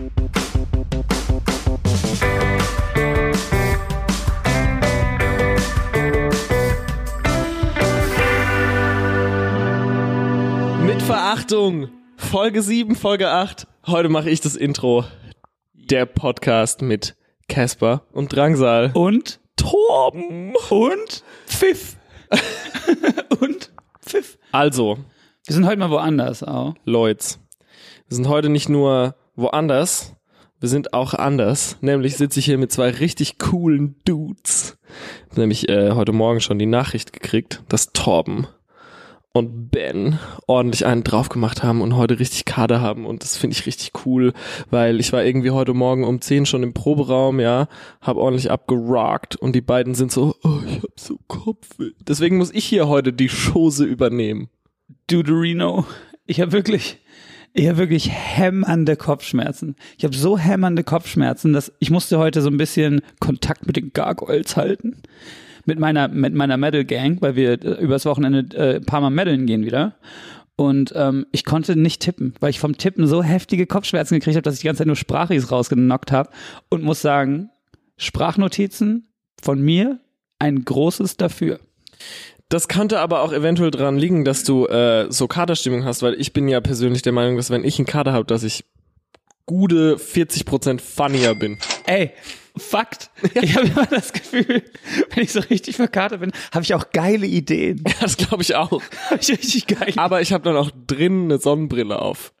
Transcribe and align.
Mit 0.00 0.08
Verachtung. 11.02 11.90
Folge 12.16 12.62
7, 12.62 12.94
Folge 12.94 13.28
8. 13.28 13.66
Heute 13.86 14.08
mache 14.08 14.30
ich 14.30 14.40
das 14.40 14.56
Intro. 14.56 15.04
Der 15.74 16.06
Podcast 16.06 16.80
mit 16.80 17.14
Casper 17.48 18.02
und 18.12 18.34
Drangsal. 18.34 18.92
Und 18.94 19.40
Torben. 19.56 20.54
und 20.70 21.22
Pfiff. 21.46 21.98
und 23.40 23.70
Pfiff. 24.00 24.38
Also, 24.52 24.96
Wir 25.46 25.54
sind 25.54 25.66
heute 25.66 25.78
mal 25.78 25.90
woanders 25.90 26.42
auch. 26.42 26.74
Leute, 26.84 27.36
wir 28.08 28.14
sind 28.16 28.28
heute 28.28 28.48
nicht 28.48 28.70
nur 28.70 29.14
woanders, 29.40 30.14
wir 30.60 30.68
sind 30.68 30.92
auch 30.92 31.14
anders. 31.14 31.78
Nämlich 31.80 32.16
sitze 32.16 32.38
ich 32.38 32.46
hier 32.46 32.58
mit 32.58 32.70
zwei 32.70 32.90
richtig 32.90 33.38
coolen 33.38 33.96
Dudes. 34.04 34.78
Hab 35.30 35.38
Nämlich 35.38 35.68
äh, 35.68 35.92
heute 35.92 36.12
Morgen 36.12 36.40
schon 36.40 36.58
die 36.58 36.66
Nachricht 36.66 37.12
gekriegt, 37.12 37.62
dass 37.68 37.92
Torben 37.92 38.46
und 39.32 39.70
Ben 39.70 40.18
ordentlich 40.46 40.86
einen 40.86 41.04
drauf 41.04 41.28
gemacht 41.28 41.62
haben 41.62 41.82
und 41.82 41.96
heute 41.96 42.18
richtig 42.18 42.44
Kader 42.44 42.80
haben 42.80 43.06
und 43.06 43.22
das 43.22 43.36
finde 43.36 43.54
ich 43.56 43.64
richtig 43.66 43.92
cool, 44.04 44.32
weil 44.70 44.98
ich 44.98 45.12
war 45.12 45.24
irgendwie 45.24 45.52
heute 45.52 45.72
Morgen 45.72 46.04
um 46.04 46.20
10 46.20 46.46
schon 46.46 46.64
im 46.64 46.74
Proberaum, 46.74 47.38
ja, 47.38 47.68
hab 48.00 48.16
ordentlich 48.16 48.50
abgerockt 48.50 49.36
und 49.36 49.54
die 49.54 49.60
beiden 49.60 49.94
sind 49.94 50.10
so, 50.10 50.34
oh, 50.42 50.58
ich 50.66 50.82
hab 50.82 50.98
so 50.98 51.18
Kopfweh. 51.28 51.92
Deswegen 52.00 52.38
muss 52.38 52.52
ich 52.52 52.64
hier 52.64 52.88
heute 52.88 53.12
die 53.12 53.28
Chose 53.28 53.84
übernehmen. 53.84 54.48
Duderino. 55.06 55.86
Ich 56.26 56.40
habe 56.40 56.52
wirklich, 56.52 56.98
ich 57.52 57.68
habe 57.68 57.78
wirklich 57.78 58.10
hämmernde 58.10 58.96
Kopfschmerzen. 58.96 59.76
Ich 59.98 60.04
habe 60.04 60.14
so 60.14 60.38
hämmernde 60.38 60.84
Kopfschmerzen, 60.84 61.52
dass 61.52 61.72
ich 61.78 61.90
musste 61.90 62.18
heute 62.18 62.42
so 62.42 62.48
ein 62.48 62.56
bisschen 62.56 63.00
Kontakt 63.18 63.66
mit 63.66 63.76
den 63.76 63.92
Gargoyles 63.92 64.56
halten. 64.56 65.02
Mit 65.66 65.78
meiner, 65.78 66.08
mit 66.08 66.34
meiner 66.34 66.56
Metal 66.56 66.84
Gang, 66.84 67.20
weil 67.20 67.36
wir 67.36 67.52
äh, 67.62 67.82
übers 67.82 68.06
Wochenende 68.06 68.56
äh, 68.56 68.76
ein 68.76 68.86
paar 68.86 69.00
Mal 69.00 69.10
medalen 69.10 69.46
gehen 69.46 69.64
wieder. 69.64 69.96
Und 70.56 70.92
ähm, 70.96 71.26
ich 71.32 71.44
konnte 71.44 71.76
nicht 71.76 72.00
tippen, 72.02 72.34
weil 72.40 72.50
ich 72.50 72.60
vom 72.60 72.76
Tippen 72.76 73.06
so 73.06 73.22
heftige 73.22 73.66
Kopfschmerzen 73.66 74.14
gekriegt 74.14 74.36
habe, 74.36 74.42
dass 74.42 74.54
ich 74.54 74.60
die 74.60 74.66
ganze 74.66 74.78
Zeit 74.78 74.86
nur 74.86 74.96
Sprachis 74.96 75.50
rausgenockt 75.50 76.12
habe. 76.12 76.30
Und 76.70 76.82
muss 76.82 77.02
sagen, 77.02 77.50
Sprachnotizen 77.96 79.12
von 79.40 79.60
mir 79.60 80.00
ein 80.38 80.64
großes 80.64 81.16
dafür. 81.16 81.60
Das 82.50 82.66
könnte 82.66 82.98
aber 82.98 83.22
auch 83.22 83.32
eventuell 83.32 83.70
dran 83.70 83.96
liegen, 83.96 84.24
dass 84.24 84.42
du 84.42 84.66
äh, 84.66 85.06
so 85.08 85.28
Kaderstimmung 85.28 85.84
hast, 85.84 86.02
weil 86.02 86.14
ich 86.14 86.32
bin 86.32 86.48
ja 86.48 86.60
persönlich 86.60 87.00
der 87.00 87.12
Meinung, 87.12 87.36
dass 87.36 87.50
wenn 87.50 87.64
ich 87.64 87.78
einen 87.78 87.86
Kader 87.86 88.12
habe, 88.12 88.24
dass 88.24 88.42
ich 88.42 88.64
gute 89.46 89.96
40% 89.96 90.80
funnier 90.80 91.36
bin. 91.36 91.58
Ey, 91.86 92.10
Fakt. 92.56 93.10
Ich 93.40 93.56
habe 93.56 93.68
immer 93.68 93.86
das 93.86 94.12
Gefühl, 94.12 94.64
wenn 95.14 95.22
ich 95.22 95.32
so 95.32 95.38
richtig 95.38 95.76
verkatert 95.76 96.20
bin, 96.20 96.32
habe 96.52 96.64
ich 96.64 96.74
auch 96.74 96.90
geile 96.92 97.26
Ideen. 97.26 97.84
Das 98.00 98.16
glaube 98.16 98.42
ich 98.42 98.56
auch. 98.56 98.72
Habe 98.72 99.20
ich 99.20 99.30
richtig 99.30 99.68
geil. 99.68 99.92
Aber 99.96 100.20
ich 100.20 100.32
habe 100.32 100.42
dann 100.42 100.56
auch 100.56 100.70
drin 100.86 101.24
eine 101.24 101.38
Sonnenbrille 101.38 102.02
auf. 102.02 102.32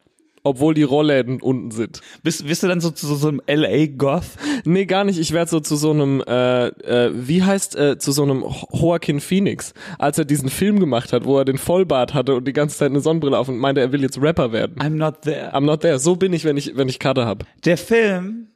Obwohl 0.42 0.74
die 0.74 0.82
Rollläden 0.82 1.42
unten 1.42 1.70
sind. 1.70 2.00
Bist, 2.22 2.46
bist 2.46 2.62
du 2.62 2.68
dann 2.68 2.80
so 2.80 2.90
zu 2.90 3.06
so, 3.06 3.14
so 3.14 3.28
einem 3.28 3.42
LA-Goth? 3.46 4.24
Nee, 4.64 4.86
gar 4.86 5.04
nicht. 5.04 5.18
Ich 5.18 5.32
werde 5.32 5.50
so 5.50 5.60
zu 5.60 5.76
so 5.76 5.90
einem, 5.90 6.22
äh, 6.26 6.68
äh, 6.68 7.10
wie 7.12 7.42
heißt, 7.42 7.76
äh, 7.76 7.98
zu 7.98 8.12
so 8.12 8.22
einem 8.22 8.44
Joaquin 8.72 9.20
Phoenix, 9.20 9.74
als 9.98 10.18
er 10.18 10.24
diesen 10.24 10.48
Film 10.48 10.80
gemacht 10.80 11.12
hat, 11.12 11.24
wo 11.24 11.38
er 11.38 11.44
den 11.44 11.58
Vollbart 11.58 12.14
hatte 12.14 12.34
und 12.34 12.48
die 12.48 12.52
ganze 12.52 12.78
Zeit 12.78 12.90
eine 12.90 13.00
Sonnenbrille 13.00 13.38
auf 13.38 13.48
und 13.48 13.58
meinte, 13.58 13.82
er 13.82 13.92
will 13.92 14.02
jetzt 14.02 14.20
Rapper 14.20 14.52
werden. 14.52 14.76
I'm 14.78 14.96
not 14.96 15.22
there. 15.22 15.54
I'm 15.54 15.64
not 15.64 15.80
there. 15.82 15.98
So 15.98 16.16
bin 16.16 16.32
ich, 16.32 16.44
wenn 16.44 16.56
ich, 16.56 16.76
wenn 16.76 16.88
ich 16.88 16.98
Kader 16.98 17.26
hab. 17.26 17.44
Der 17.64 17.76
Film, 17.76 18.48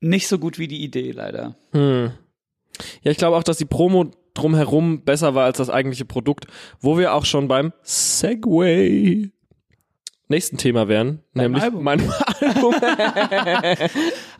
nicht 0.00 0.28
so 0.28 0.38
gut 0.38 0.58
wie 0.58 0.68
die 0.68 0.84
Idee, 0.84 1.10
leider. 1.10 1.56
Hm. 1.72 2.12
Ja, 3.02 3.10
ich 3.10 3.18
glaube 3.18 3.36
auch, 3.36 3.42
dass 3.42 3.58
die 3.58 3.64
Promo 3.64 4.10
drumherum 4.34 5.02
besser 5.02 5.34
war 5.34 5.46
als 5.46 5.58
das 5.58 5.70
eigentliche 5.70 6.04
Produkt, 6.04 6.46
wo 6.80 6.98
wir 6.98 7.14
auch 7.14 7.24
schon 7.24 7.48
beim 7.48 7.72
Segway 7.82 9.30
nächsten 10.28 10.56
Thema 10.56 10.88
wären, 10.88 11.20
Deinem 11.34 11.52
nämlich 11.52 11.62
Album. 11.62 11.84
meinem 11.84 12.12
Album. 12.40 12.74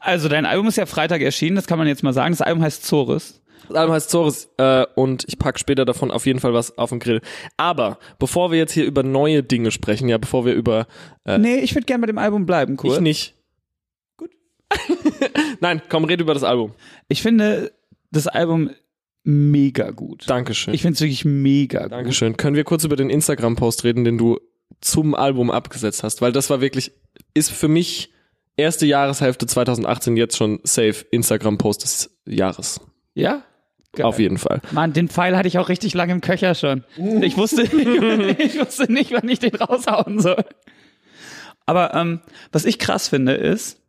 Also, 0.00 0.28
dein 0.28 0.47
Album 0.47 0.69
ist 0.69 0.76
ja 0.76 0.86
Freitag 0.86 1.20
erschienen, 1.22 1.56
das 1.56 1.66
kann 1.66 1.78
man 1.78 1.88
jetzt 1.88 2.02
mal 2.02 2.12
sagen. 2.12 2.32
Das 2.32 2.41
Album 2.41 2.62
heißt 2.62 2.84
Zorus. 2.84 3.42
Das 3.69 3.76
Album 3.76 3.94
heißt 3.94 4.10
Zores 4.10 4.48
äh, 4.58 4.86
und 4.94 5.24
ich 5.26 5.38
pack 5.38 5.58
später 5.58 5.84
davon 5.84 6.12
auf 6.12 6.26
jeden 6.26 6.38
Fall 6.38 6.54
was 6.54 6.78
auf 6.78 6.91
den 6.91 7.00
Grill. 7.00 7.20
Aber 7.56 7.98
bevor 8.20 8.52
wir 8.52 8.58
jetzt 8.58 8.72
hier 8.72 8.84
über 8.84 9.02
neue 9.02 9.42
Dinge 9.42 9.72
sprechen, 9.72 10.08
ja, 10.08 10.19
bevor 10.19 10.44
wir 10.47 10.54
über 10.54 10.86
äh, 11.24 11.38
Nee, 11.38 11.56
ich 11.56 11.74
würde 11.74 11.84
gerne 11.86 12.03
bei 12.03 12.06
dem 12.06 12.18
Album 12.18 12.47
bleiben, 12.47 12.76
kurz. 12.76 12.97
ich 12.97 13.00
nicht. 13.00 13.34
Gut. 14.16 14.30
Nein, 15.60 15.82
komm, 15.88 16.04
red 16.04 16.20
über 16.20 16.34
das 16.34 16.44
Album. 16.44 16.74
Ich 17.08 17.22
finde 17.22 17.72
das 18.12 18.28
Album 18.28 18.70
mega 19.24 19.91
gut. 19.91 20.30
Dankeschön. 20.30 20.72
Ich 20.72 20.82
finde 20.82 20.94
es 20.94 21.00
wirklich 21.00 21.24
mega 21.24 21.82
gut. 21.84 21.92
Dankeschön. 21.92 22.36
Können 22.36 22.54
wir 22.54 22.62
kurz 22.62 22.84
über 22.84 22.94
den 22.94 23.10
Instagram-Post 23.10 23.82
reden, 23.82 24.04
den 24.04 24.16
du 24.18 24.38
zum 24.81 25.14
Album 25.14 25.50
abgesetzt 25.50 26.03
hast? 26.03 26.20
Weil 26.22 26.32
das 26.32 26.50
war 26.50 26.60
wirklich, 26.60 26.92
ist 27.34 27.50
für 27.50 27.69
mich 27.69 28.12
erste 28.56 28.87
Jahreshälfte 28.87 29.47
2018 29.47 30.16
jetzt 30.16 30.37
schon 30.37 30.60
safe 30.62 31.04
Instagram-Post 31.10 31.82
des 31.82 32.16
Jahres. 32.26 32.81
Ja? 33.15 33.42
Geil. 33.92 34.06
Auf 34.06 34.19
jeden 34.19 34.36
Fall. 34.38 34.60
Mann, 34.72 34.92
den 34.92 35.09
Pfeil 35.09 35.36
hatte 35.36 35.48
ich 35.48 35.59
auch 35.59 35.69
richtig 35.70 35.94
lange 35.94 36.12
im 36.12 36.20
Köcher 36.20 36.54
schon. 36.54 36.84
Ich 37.22 37.36
wusste, 37.38 37.62
ich 38.38 38.59
wusste 38.59 38.92
nicht, 38.92 39.10
wann 39.12 39.28
ich 39.28 39.38
den 39.38 39.54
raushauen 39.54 40.20
soll. 40.20 40.44
Aber 41.65 41.94
ähm, 41.94 42.20
was 42.53 42.65
ich 42.65 42.78
krass 42.78 43.09
finde, 43.09 43.32
ist 43.34 43.81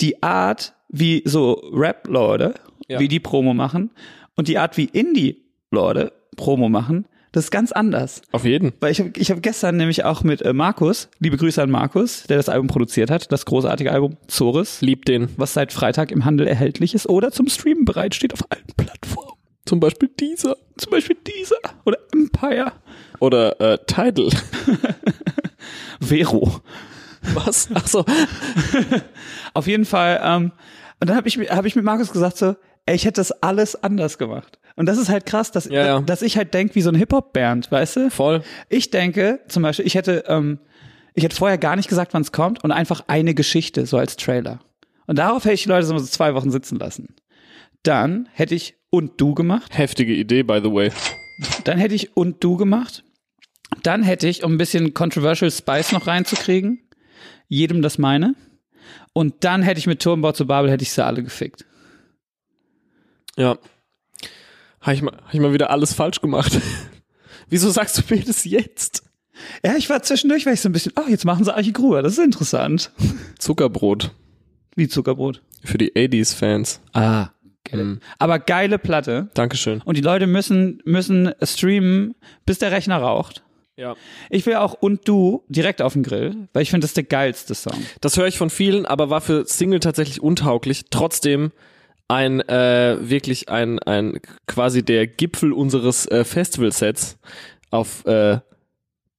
die 0.00 0.22
Art, 0.22 0.74
wie 0.88 1.22
so 1.24 1.52
Rap-Leute, 1.72 2.54
Ja. 2.88 2.98
wie 3.00 3.08
die 3.08 3.20
Promo 3.20 3.54
machen 3.54 3.90
und 4.36 4.48
die 4.48 4.58
Art, 4.58 4.76
wie 4.76 4.84
Indie-Leute 4.84 6.12
Promo 6.36 6.68
machen, 6.68 7.06
das 7.32 7.44
ist 7.44 7.50
ganz 7.50 7.72
anders. 7.72 8.22
Auf 8.32 8.44
jeden. 8.44 8.72
Weil 8.80 8.92
ich 8.92 9.00
habe 9.00 9.12
ich 9.16 9.30
hab 9.30 9.42
gestern 9.42 9.76
nämlich 9.76 10.04
auch 10.04 10.22
mit 10.22 10.42
äh, 10.42 10.52
Markus, 10.52 11.08
liebe 11.18 11.36
Grüße 11.36 11.62
an 11.62 11.70
Markus, 11.70 12.24
der 12.24 12.36
das 12.36 12.48
Album 12.48 12.68
produziert 12.68 13.10
hat, 13.10 13.30
das 13.32 13.44
großartige 13.44 13.92
Album 13.92 14.16
Zores, 14.26 14.80
Lieb 14.80 15.04
den. 15.04 15.28
was 15.36 15.54
seit 15.54 15.72
Freitag 15.72 16.10
im 16.10 16.24
Handel 16.24 16.46
erhältlich 16.46 16.94
ist 16.94 17.08
oder 17.08 17.30
zum 17.30 17.48
Streamen 17.48 17.84
bereitsteht 17.84 18.32
auf 18.32 18.44
allen 18.50 18.66
Plattformen. 18.76 19.32
Zum 19.66 19.80
Beispiel 19.80 20.08
dieser. 20.18 20.56
Zum 20.78 20.90
Beispiel 20.92 21.16
dieser 21.26 21.56
oder 21.84 21.98
Empire. 22.12 22.72
Oder 23.20 23.60
äh, 23.60 23.78
Tidal. 23.86 24.30
Vero. 26.00 26.60
Was? 27.34 27.68
Ach 27.74 27.86
so. 27.86 28.04
Auf 29.54 29.66
jeden 29.66 29.84
Fall. 29.84 30.20
Ähm, 30.22 30.52
und 31.00 31.10
dann 31.10 31.16
habe 31.16 31.28
ich, 31.28 31.36
hab 31.36 31.66
ich 31.66 31.76
mit 31.76 31.84
Markus 31.84 32.12
gesagt 32.12 32.38
so, 32.38 32.56
ey, 32.86 32.94
ich 32.94 33.04
hätte 33.04 33.20
das 33.20 33.30
alles 33.42 33.82
anders 33.82 34.16
gemacht. 34.18 34.58
Und 34.78 34.86
das 34.86 34.96
ist 34.96 35.08
halt 35.08 35.26
krass, 35.26 35.50
dass, 35.50 35.64
Ja, 35.64 35.84
ja. 35.86 36.00
dass 36.00 36.22
ich 36.22 36.36
halt 36.36 36.54
denk 36.54 36.76
wie 36.76 36.82
so 36.82 36.90
ein 36.90 36.94
Hip-Hop-Band, 36.94 37.70
weißt 37.72 37.96
du? 37.96 38.10
Voll. 38.10 38.42
Ich 38.68 38.90
denke 38.90 39.40
zum 39.48 39.64
Beispiel, 39.64 39.84
ich 39.84 39.96
hätte, 39.96 40.22
ähm, 40.28 40.60
ich 41.14 41.24
hätte 41.24 41.34
vorher 41.34 41.58
gar 41.58 41.74
nicht 41.74 41.88
gesagt, 41.88 42.14
wann 42.14 42.22
es 42.22 42.30
kommt 42.30 42.62
und 42.62 42.70
einfach 42.70 43.02
eine 43.08 43.34
Geschichte, 43.34 43.86
so 43.86 43.98
als 43.98 44.16
Trailer. 44.16 44.60
Und 45.08 45.18
darauf 45.18 45.44
hätte 45.44 45.54
ich 45.54 45.64
die 45.64 45.68
Leute 45.68 45.84
so 45.86 45.98
zwei 45.98 46.34
Wochen 46.34 46.52
sitzen 46.52 46.78
lassen. 46.78 47.16
Dann 47.82 48.28
hätte 48.32 48.54
ich 48.54 48.76
und 48.90 49.20
du 49.20 49.34
gemacht. 49.34 49.76
Heftige 49.76 50.14
Idee, 50.14 50.44
by 50.44 50.60
the 50.62 50.72
way. 50.72 50.92
Dann 51.64 51.78
hätte 51.78 51.96
ich 51.96 52.16
und 52.16 52.44
du 52.44 52.56
gemacht. 52.56 53.02
Dann 53.82 54.04
hätte 54.04 54.28
ich, 54.28 54.44
um 54.44 54.52
ein 54.52 54.58
bisschen 54.58 54.94
Controversial 54.94 55.50
Spice 55.50 55.90
noch 55.90 56.06
reinzukriegen, 56.06 56.80
jedem 57.48 57.82
das 57.82 57.98
meine. 57.98 58.34
Und 59.12 59.42
dann 59.42 59.62
hätte 59.62 59.78
ich 59.80 59.88
mit 59.88 60.00
Turmbau 60.00 60.30
zu 60.30 60.46
Babel, 60.46 60.70
hätte 60.70 60.84
ich 60.84 60.92
sie 60.92 61.04
alle 61.04 61.24
gefickt. 61.24 61.64
Ja. 63.36 63.58
Habe 64.80 64.94
ich, 64.94 65.02
mal- 65.02 65.16
hab 65.24 65.34
ich 65.34 65.40
mal 65.40 65.52
wieder 65.52 65.70
alles 65.70 65.92
falsch 65.94 66.20
gemacht. 66.20 66.52
Wieso 67.48 67.70
sagst 67.70 67.98
du 67.98 68.14
mir 68.14 68.22
das 68.22 68.44
jetzt? 68.44 69.02
Ja, 69.64 69.76
ich 69.76 69.88
war 69.88 70.02
zwischendurch, 70.02 70.46
weil 70.46 70.54
ich 70.54 70.60
so 70.60 70.68
ein 70.68 70.72
bisschen, 70.72 70.92
oh, 70.96 71.08
jetzt 71.08 71.24
machen 71.24 71.44
sie 71.44 71.54
Archie 71.54 71.72
Gruber, 71.72 72.02
das 72.02 72.14
ist 72.18 72.24
interessant. 72.24 72.90
Zuckerbrot. 73.38 74.12
Wie 74.74 74.88
Zuckerbrot. 74.88 75.42
Für 75.64 75.78
die 75.78 75.92
80s-Fans. 75.92 76.80
Ah, 76.92 77.28
geil. 77.64 77.84
Mhm. 77.84 78.00
Aber 78.18 78.38
geile 78.38 78.78
Platte. 78.78 79.28
Dankeschön. 79.34 79.80
Und 79.82 79.96
die 79.96 80.02
Leute 80.02 80.26
müssen, 80.26 80.80
müssen 80.84 81.32
streamen, 81.42 82.14
bis 82.46 82.58
der 82.58 82.72
Rechner 82.72 82.98
raucht. 82.98 83.42
Ja. 83.76 83.94
Ich 84.28 84.44
will 84.44 84.56
auch 84.56 84.74
und 84.74 85.06
du 85.06 85.44
direkt 85.48 85.82
auf 85.82 85.92
den 85.92 86.02
Grill, 86.02 86.48
weil 86.52 86.62
ich 86.62 86.70
finde, 86.70 86.82
das 86.84 86.90
ist 86.90 86.96
der 86.96 87.04
geilste 87.04 87.54
Song. 87.54 87.78
Das 88.00 88.16
höre 88.16 88.26
ich 88.26 88.36
von 88.36 88.50
vielen, 88.50 88.86
aber 88.86 89.08
war 89.08 89.20
für 89.20 89.46
Single 89.46 89.78
tatsächlich 89.78 90.20
untauglich. 90.20 90.86
Trotzdem 90.90 91.52
ein 92.08 92.40
äh, 92.40 92.96
wirklich 93.00 93.48
ein 93.50 93.78
ein 93.78 94.20
quasi 94.46 94.82
der 94.82 95.06
Gipfel 95.06 95.52
unseres 95.52 96.06
äh, 96.06 96.24
Festivalsets, 96.24 97.18
auf 97.70 98.04
äh, 98.06 98.40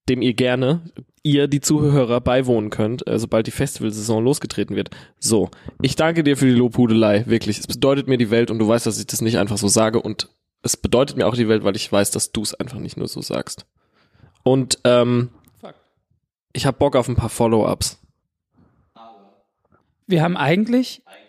dem 0.10 0.22
ihr 0.22 0.34
gerne 0.34 0.82
ihr 1.24 1.48
die 1.48 1.62
Zuhörer 1.62 2.22
beiwohnen 2.22 2.70
könnt, 2.70 3.06
äh, 3.08 3.20
sobald 3.20 3.46
die 3.48 3.52
Festivalsaison 3.52 4.24
losgetreten 4.24 4.76
wird. 4.76 4.90
So, 5.20 5.50
ich 5.82 5.96
danke 5.96 6.24
dir 6.24 6.38
für 6.38 6.46
die 6.46 6.54
Lobhudelei, 6.54 7.26
wirklich. 7.28 7.60
Es 7.60 7.68
bedeutet 7.68 8.08
mir 8.08 8.18
die 8.18 8.32
Welt 8.32 8.50
und 8.50 8.60
du 8.60 8.68
weißt, 8.68 8.86
dass 8.86 9.00
ich 9.00 9.08
das 9.08 9.22
nicht 9.22 9.38
einfach 9.38 9.58
so 9.58 9.68
sage 9.68 10.02
und 10.02 10.30
es 10.62 10.78
bedeutet 10.78 11.18
mir 11.18 11.28
auch 11.28 11.36
die 11.36 11.48
Welt, 11.48 11.64
weil 11.64 11.76
ich 11.76 11.92
weiß, 11.92 12.12
dass 12.12 12.32
du 12.32 12.42
es 12.42 12.54
einfach 12.54 12.80
nicht 12.80 12.98
nur 12.98 13.08
so 13.08 13.22
sagst. 13.22 13.66
Und 14.44 14.80
ähm, 14.84 15.30
Fuck. 15.62 15.76
ich 16.54 16.66
habe 16.66 16.78
Bock 16.78 16.96
auf 16.96 17.08
ein 17.08 17.16
paar 17.16 17.30
Follow-ups. 17.30 18.00
Wir 20.08 20.24
haben 20.24 20.38
eigentlich, 20.38 21.04
eigentlich 21.06 21.29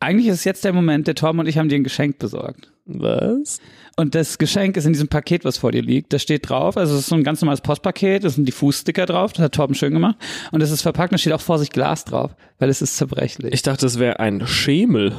ist 0.00 0.44
jetzt 0.44 0.64
der 0.64 0.72
Moment, 0.72 1.06
der 1.06 1.14
Torben 1.14 1.40
und 1.40 1.46
ich 1.46 1.58
haben 1.58 1.68
dir 1.68 1.76
ein 1.76 1.84
Geschenk 1.84 2.18
besorgt. 2.18 2.70
Was? 2.86 3.60
Und 3.96 4.14
das 4.14 4.38
Geschenk 4.38 4.76
ist 4.76 4.86
in 4.86 4.92
diesem 4.92 5.08
Paket, 5.08 5.44
was 5.44 5.58
vor 5.58 5.72
dir 5.72 5.82
liegt. 5.82 6.12
Da 6.12 6.18
steht 6.18 6.48
drauf, 6.48 6.76
also 6.76 6.94
es 6.94 7.00
ist 7.00 7.06
so 7.08 7.16
ein 7.16 7.24
ganz 7.24 7.40
normales 7.42 7.60
Postpaket, 7.60 8.24
da 8.24 8.30
sind 8.30 8.46
die 8.46 8.52
Fußsticker 8.52 9.04
drauf, 9.06 9.32
das 9.32 9.44
hat 9.44 9.54
Torben 9.54 9.74
schön 9.74 9.92
gemacht. 9.92 10.16
Und 10.52 10.62
es 10.62 10.70
ist 10.70 10.82
verpackt, 10.82 11.12
da 11.12 11.18
steht 11.18 11.32
auch 11.32 11.40
Vorsicht 11.40 11.72
Glas 11.72 12.04
drauf, 12.04 12.34
weil 12.58 12.70
es 12.70 12.80
ist 12.80 12.96
zerbrechlich. 12.96 13.52
Ich 13.52 13.62
dachte, 13.62 13.84
das 13.84 13.98
wäre 13.98 14.20
ein 14.20 14.46
Schemel 14.46 15.12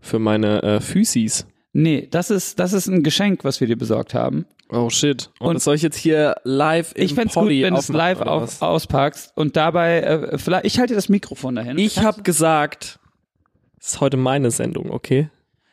für 0.00 0.18
meine 0.18 0.62
äh, 0.62 0.80
Füßis. 0.80 1.46
nee, 1.72 2.08
das 2.10 2.30
ist, 2.30 2.58
das 2.58 2.72
ist 2.72 2.86
ein 2.88 3.02
Geschenk, 3.02 3.44
was 3.44 3.60
wir 3.60 3.66
dir 3.68 3.76
besorgt 3.76 4.14
haben. 4.14 4.46
Oh 4.70 4.90
shit. 4.90 5.30
Und, 5.38 5.48
Und- 5.48 5.54
das 5.56 5.64
soll 5.64 5.76
ich 5.76 5.82
jetzt 5.82 5.96
hier 5.98 6.34
live 6.42 6.92
im 6.96 7.04
Ich 7.04 7.14
fänd's 7.14 7.34
gut, 7.34 7.48
wenn 7.50 7.74
du 7.74 7.78
es 7.78 7.88
live 7.88 8.20
auf, 8.22 8.62
auspackst 8.62 9.30
und 9.36 9.56
dabei, 9.56 10.00
äh, 10.00 10.38
vielleicht, 10.38 10.64
ich 10.64 10.80
halte 10.80 10.94
das 10.94 11.08
Mikrofon 11.08 11.54
dahin. 11.54 11.78
Ich 11.78 11.98
habe 11.98 12.22
gesagt, 12.22 12.98
es 13.86 13.94
ist 13.94 14.00
heute 14.00 14.16
meine 14.16 14.50
Sendung, 14.50 14.90
okay? 14.90 15.28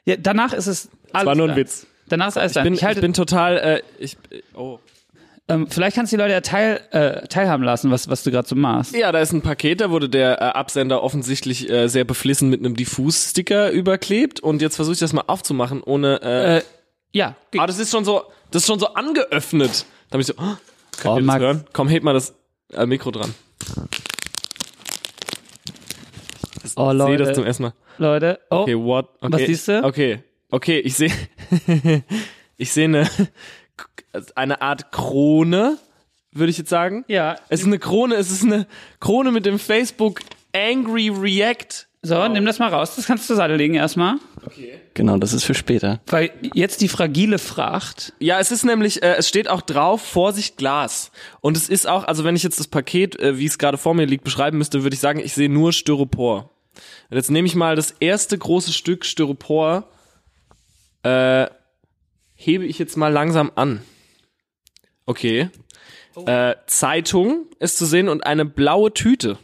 ja, 0.06 0.16
danach 0.18 0.54
ist 0.54 0.68
es 0.68 0.90
alles 1.12 1.14
Das 1.14 1.26
war 1.26 1.36
nur 1.36 1.50
ein. 1.50 1.56
Witz. 1.56 1.88
Danach 2.10 2.28
ist 2.28 2.38
alles 2.38 2.56
Ich 2.56 2.62
bin, 2.64 2.74
Ich 2.74 2.84
halte, 2.84 3.00
ich 3.00 3.02
bin 3.02 3.14
total, 3.14 3.58
äh, 3.58 3.82
ich, 3.98 4.18
oh. 4.54 4.78
ähm, 5.48 5.68
vielleicht 5.70 5.96
kannst 5.96 6.12
du 6.12 6.18
die 6.18 6.22
Leute 6.22 6.34
ja 6.34 6.42
teil, 6.42 6.82
äh, 6.92 7.28
teilhaben 7.28 7.64
lassen, 7.64 7.90
was, 7.92 8.10
was 8.10 8.24
du 8.24 8.30
gerade 8.32 8.48
so 8.48 8.56
machst. 8.56 8.94
Ja, 8.96 9.12
da 9.12 9.20
ist 9.20 9.32
ein 9.32 9.42
Paket, 9.42 9.82
da 9.82 9.90
wurde 9.90 10.10
der 10.10 10.42
äh, 10.42 10.46
Absender 10.46 11.02
offensichtlich 11.02 11.70
äh, 11.70 11.88
sehr 11.88 12.04
beflissen 12.04 12.50
mit 12.50 12.60
einem 12.60 12.76
Diffus-Sticker 12.76 13.72
überklebt 13.72 14.40
und 14.42 14.62
jetzt 14.62 14.76
versuche 14.76 14.94
ich 14.94 15.00
das 15.00 15.14
mal 15.14 15.24
aufzumachen 15.28 15.82
ohne, 15.82 16.22
äh, 16.22 16.58
Äh, 16.58 16.62
ja, 17.14 17.36
ah, 17.58 17.66
das 17.68 17.80
ist 17.80 17.92
schon 17.92 18.06
so, 18.06 18.24
das 18.52 18.64
ist 18.64 18.68
schon 18.68 18.80
so 18.80 18.94
angeöffnet. 18.94 19.86
Da 20.10 20.18
bin 20.18 20.22
ich 20.22 20.28
so, 20.28 20.34
oh, 20.38 20.56
könnt 21.00 21.16
Oh, 21.16 21.20
ihr 21.20 21.26
das 21.26 21.40
hören? 21.40 21.64
Komm, 21.74 21.88
heb 21.88 22.04
mal 22.04 22.14
das 22.14 22.34
äh, 22.74 22.86
Mikro 22.86 23.12
dran. 23.12 23.34
Oh 26.78 26.92
Ich 26.92 26.98
sehe 27.04 27.18
das 27.18 27.28
Leute, 27.28 27.34
zum 27.34 27.46
ersten 27.46 27.64
Mal. 27.64 27.74
Leute, 27.98 28.40
oh, 28.50 28.58
Okay, 28.58 28.78
what? 28.78 29.10
Okay. 29.22 29.34
Was 29.34 29.42
siehst 29.42 29.68
du? 29.68 29.84
Okay, 29.84 30.24
okay, 30.50 30.80
ich 30.80 30.96
sehe, 30.96 31.12
ich 32.58 32.72
sehe 32.72 32.86
eine, 32.86 33.10
eine 34.36 34.62
Art 34.62 34.92
Krone, 34.92 35.78
würde 36.32 36.50
ich 36.50 36.58
jetzt 36.58 36.70
sagen. 36.70 37.06
ja, 37.08 37.36
Es 37.50 37.62
ist 37.62 37.68
eine 37.68 37.80
Krone, 37.80 38.16
es 38.16 38.32
ist 38.32 38.44
eine 38.44 38.68
Krone 39.00 39.32
mit 39.32 39.46
dem 39.46 39.60
Facebook 39.60 40.22
Angry 40.56 41.10
React. 41.10 41.88
so, 42.04 42.28
nimm 42.28 42.46
das 42.46 42.60
mal 42.60 42.70
raus, 42.70 42.96
das 42.96 43.06
kannst 43.08 43.24
du 43.26 43.28
zur 43.28 43.36
Seite 43.38 43.56
legen 43.56 43.76
erstmal. 43.76 44.16
Genau, 44.94 45.18
das 45.18 45.34
ist 45.34 45.44
für 45.46 45.54
später. 45.54 46.02
Weil 46.08 46.32
jetzt 46.54 46.82
die 46.82 46.88
fragile 46.90 47.40
Fracht, 47.40 48.14
Ja, 48.20 48.40
es 48.40 48.52
ist 48.52 48.64
nämlich, 48.66 49.02
äh, 49.02 49.16
es 49.18 49.30
steht 49.30 49.50
auch 49.50 49.62
drauf, 49.62 50.02
Vorsicht 50.02 50.58
Glas. 50.58 51.12
Und 51.42 51.56
es 51.58 51.70
ist 51.70 51.88
auch, 51.88 52.04
also 52.04 52.24
wenn 52.24 52.36
ich 52.36 52.44
jetzt 52.44 52.60
das 52.60 52.68
Paket, 52.68 53.20
äh, 53.20 53.38
wie 53.40 53.46
es 53.46 53.58
gerade 53.58 53.78
vor 53.78 53.94
mir 53.96 54.06
liegt, 54.06 54.24
beschreiben 54.26 54.58
müsste, 54.58 54.84
würde 54.84 54.94
ich 54.96 55.00
sagen, 55.00 55.20
ich 55.20 55.34
sehe 55.34 55.50
nur 55.50 55.72
Styropor. 55.74 56.50
Und 57.10 57.18
jetzt 57.18 57.32
nehme 57.32 57.48
ich 57.48 57.56
mal 57.56 57.76
das 57.76 57.92
erste 58.00 58.38
große 58.38 58.74
Stück 58.74 59.06
Styropor, 59.06 59.90
äh, 61.04 61.48
hebe 62.36 62.66
ich 62.66 62.80
jetzt 62.80 62.98
mal 62.98 63.12
langsam 63.12 63.52
an. 63.56 63.82
Okay. 65.06 65.50
Äh, 66.26 66.56
Zeitung 66.68 67.48
ist 67.60 67.78
zu 67.78 67.86
sehen 67.86 68.08
und 68.08 68.26
eine 68.26 68.46
blaue 68.46 68.94
Tüte. 68.94 69.38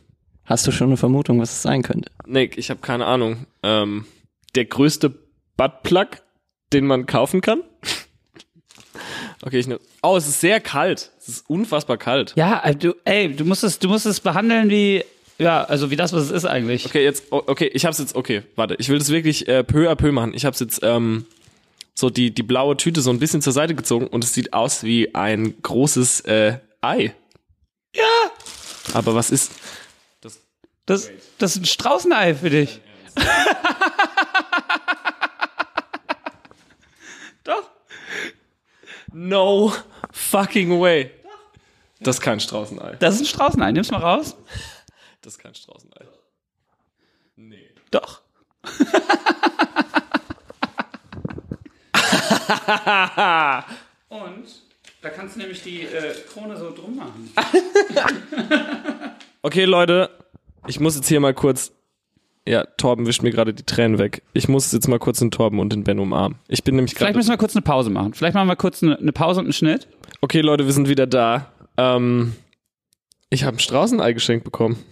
Hast 0.46 0.66
du 0.68 0.72
schon 0.72 0.88
eine 0.88 0.98
Vermutung, 0.98 1.40
was 1.40 1.52
es 1.52 1.62
sein 1.62 1.81
könnte? 1.84 2.12
Nick, 2.26 2.58
ich 2.58 2.70
habe 2.70 2.80
keine 2.80 3.06
Ahnung. 3.06 3.46
Ähm, 3.64 4.06
der 4.56 4.66
größte 4.66 5.14
Buttplug, 5.58 6.22
den 6.74 6.86
man 6.88 7.06
kaufen 7.06 7.42
kann? 7.42 7.62
okay, 9.44 9.60
ich 9.60 9.68
ne 9.68 9.80
Oh, 10.02 10.16
es 10.16 10.28
ist 10.28 10.42
sehr 10.42 10.60
kalt. 10.60 11.12
Es 11.20 11.28
ist 11.28 11.50
unfassbar 11.50 11.98
kalt. 11.98 12.34
ja, 12.36 12.64
äh, 12.64 12.76
du, 12.76 12.96
ey, 13.04 13.36
du 13.36 13.46
musst 13.46 13.64
es, 13.64 13.80
du 13.80 13.90
musst 13.90 14.06
es 14.06 14.20
behandeln 14.20 14.70
wie, 14.70 15.04
ja, 15.40 15.64
also 15.64 15.90
wie 15.90 15.96
das, 15.96 16.14
was 16.14 16.24
es 16.24 16.32
ist 16.32 16.46
eigentlich. 16.46 16.86
Okay, 16.86 17.04
jetzt, 17.04 17.32
okay, 17.32 17.72
ich 17.74 17.86
hab's 17.86 17.98
jetzt, 17.98 18.16
okay, 18.16 18.44
warte, 18.56 18.76
ich 18.78 18.90
will 18.90 19.00
das 19.00 19.10
wirklich 19.10 19.48
äh, 19.48 19.64
peu 19.64 19.90
à 19.90 19.96
peu 19.96 20.12
machen. 20.12 20.34
Ich 20.36 20.46
hab's 20.46 20.60
jetzt, 20.60 20.82
ähm, 20.84 21.26
so 21.96 22.10
die, 22.10 22.32
die 22.34 22.44
blaue 22.44 22.78
Tüte 22.78 23.02
so 23.02 23.10
ein 23.10 23.20
bisschen 23.20 23.42
zur 23.42 23.54
Seite 23.54 23.76
gezogen 23.76 24.08
und 24.08 24.24
es 24.24 24.34
sieht 24.34 24.54
aus 24.54 24.84
wie 24.84 25.16
ein 25.16 25.62
großes 25.62 26.22
äh, 26.22 26.60
Ei. 26.82 27.14
Ja, 27.96 28.04
Aber 28.94 29.16
was 29.16 29.32
ist, 29.32 29.52
das, 30.86 31.12
das 31.38 31.56
ist 31.56 31.62
ein 31.62 31.66
Straußenei 31.66 32.34
für 32.36 32.50
dich. 32.50 32.80
Doch. 37.44 37.70
no 39.14 39.72
fucking 40.12 40.80
way. 40.80 41.12
Das 42.00 42.16
ist 42.16 42.22
kein 42.22 42.40
Straußenei. 42.40 42.96
Das 43.00 43.16
ist 43.16 43.22
ein 43.22 43.26
Straußenei. 43.26 43.72
Nimm's 43.72 43.92
mal 43.92 43.98
raus. 44.02 44.36
Das 45.30 45.36
ist 45.36 45.44
kein 45.44 45.54
Straußenei. 45.54 46.08
Nee. 47.36 47.70
Doch. 47.92 48.22
Und 54.10 54.46
da 55.04 55.10
kannst 55.10 55.36
du 55.36 55.42
nämlich 55.42 55.62
die 55.62 55.81
äh, 55.84 56.16
Krone 56.34 56.58
so 56.58 56.74
drum 56.74 56.96
machen. 56.96 57.31
Okay, 59.44 59.66
Leute, 59.66 60.10
ich 60.68 60.80
muss 60.80 60.96
jetzt 60.96 61.08
hier 61.08 61.20
mal 61.20 61.36
kurz. 61.36 61.74
Ja, 62.48 62.66
Torben 62.66 63.06
wischt 63.06 63.22
mir 63.22 63.30
gerade 63.30 63.54
die 63.54 63.64
Tränen 63.64 64.00
weg. 64.00 64.24
Ich 64.34 64.50
muss 64.50 64.72
jetzt 64.72 64.88
mal 64.88 64.98
kurz 65.00 65.20
den 65.20 65.30
Torben 65.30 65.60
und 65.60 65.72
den 65.72 65.84
Ben 65.84 66.00
umarmen. 66.00 66.40
Ich 66.48 66.64
bin 66.64 66.76
nämlich 66.76 66.96
Vielleicht 66.96 67.10
gerade. 67.10 67.18
müssen 67.18 67.30
wir 67.30 67.38
kurz 67.38 67.56
eine 67.56 67.62
Pause 67.62 67.92
machen. 67.92 68.16
Vielleicht 68.16 68.34
machen 68.34 68.48
wir 68.48 68.56
kurz 68.56 68.81
eine, 68.81 68.98
eine 68.98 69.14
Pause 69.14 69.40
und 69.42 69.46
einen 69.46 69.54
Schnitt. 69.54 69.88
Okay, 70.22 70.42
Leute, 70.42 70.66
wir 70.66 70.74
sind 70.74 70.90
wieder 70.90 71.06
da. 71.08 71.54
Ähm, 71.78 72.36
ich 73.30 73.44
habe 73.44 73.58
ein 73.58 73.60
Straußenei 73.60 74.12
geschenkt 74.14 74.44
bekommen. 74.44 74.84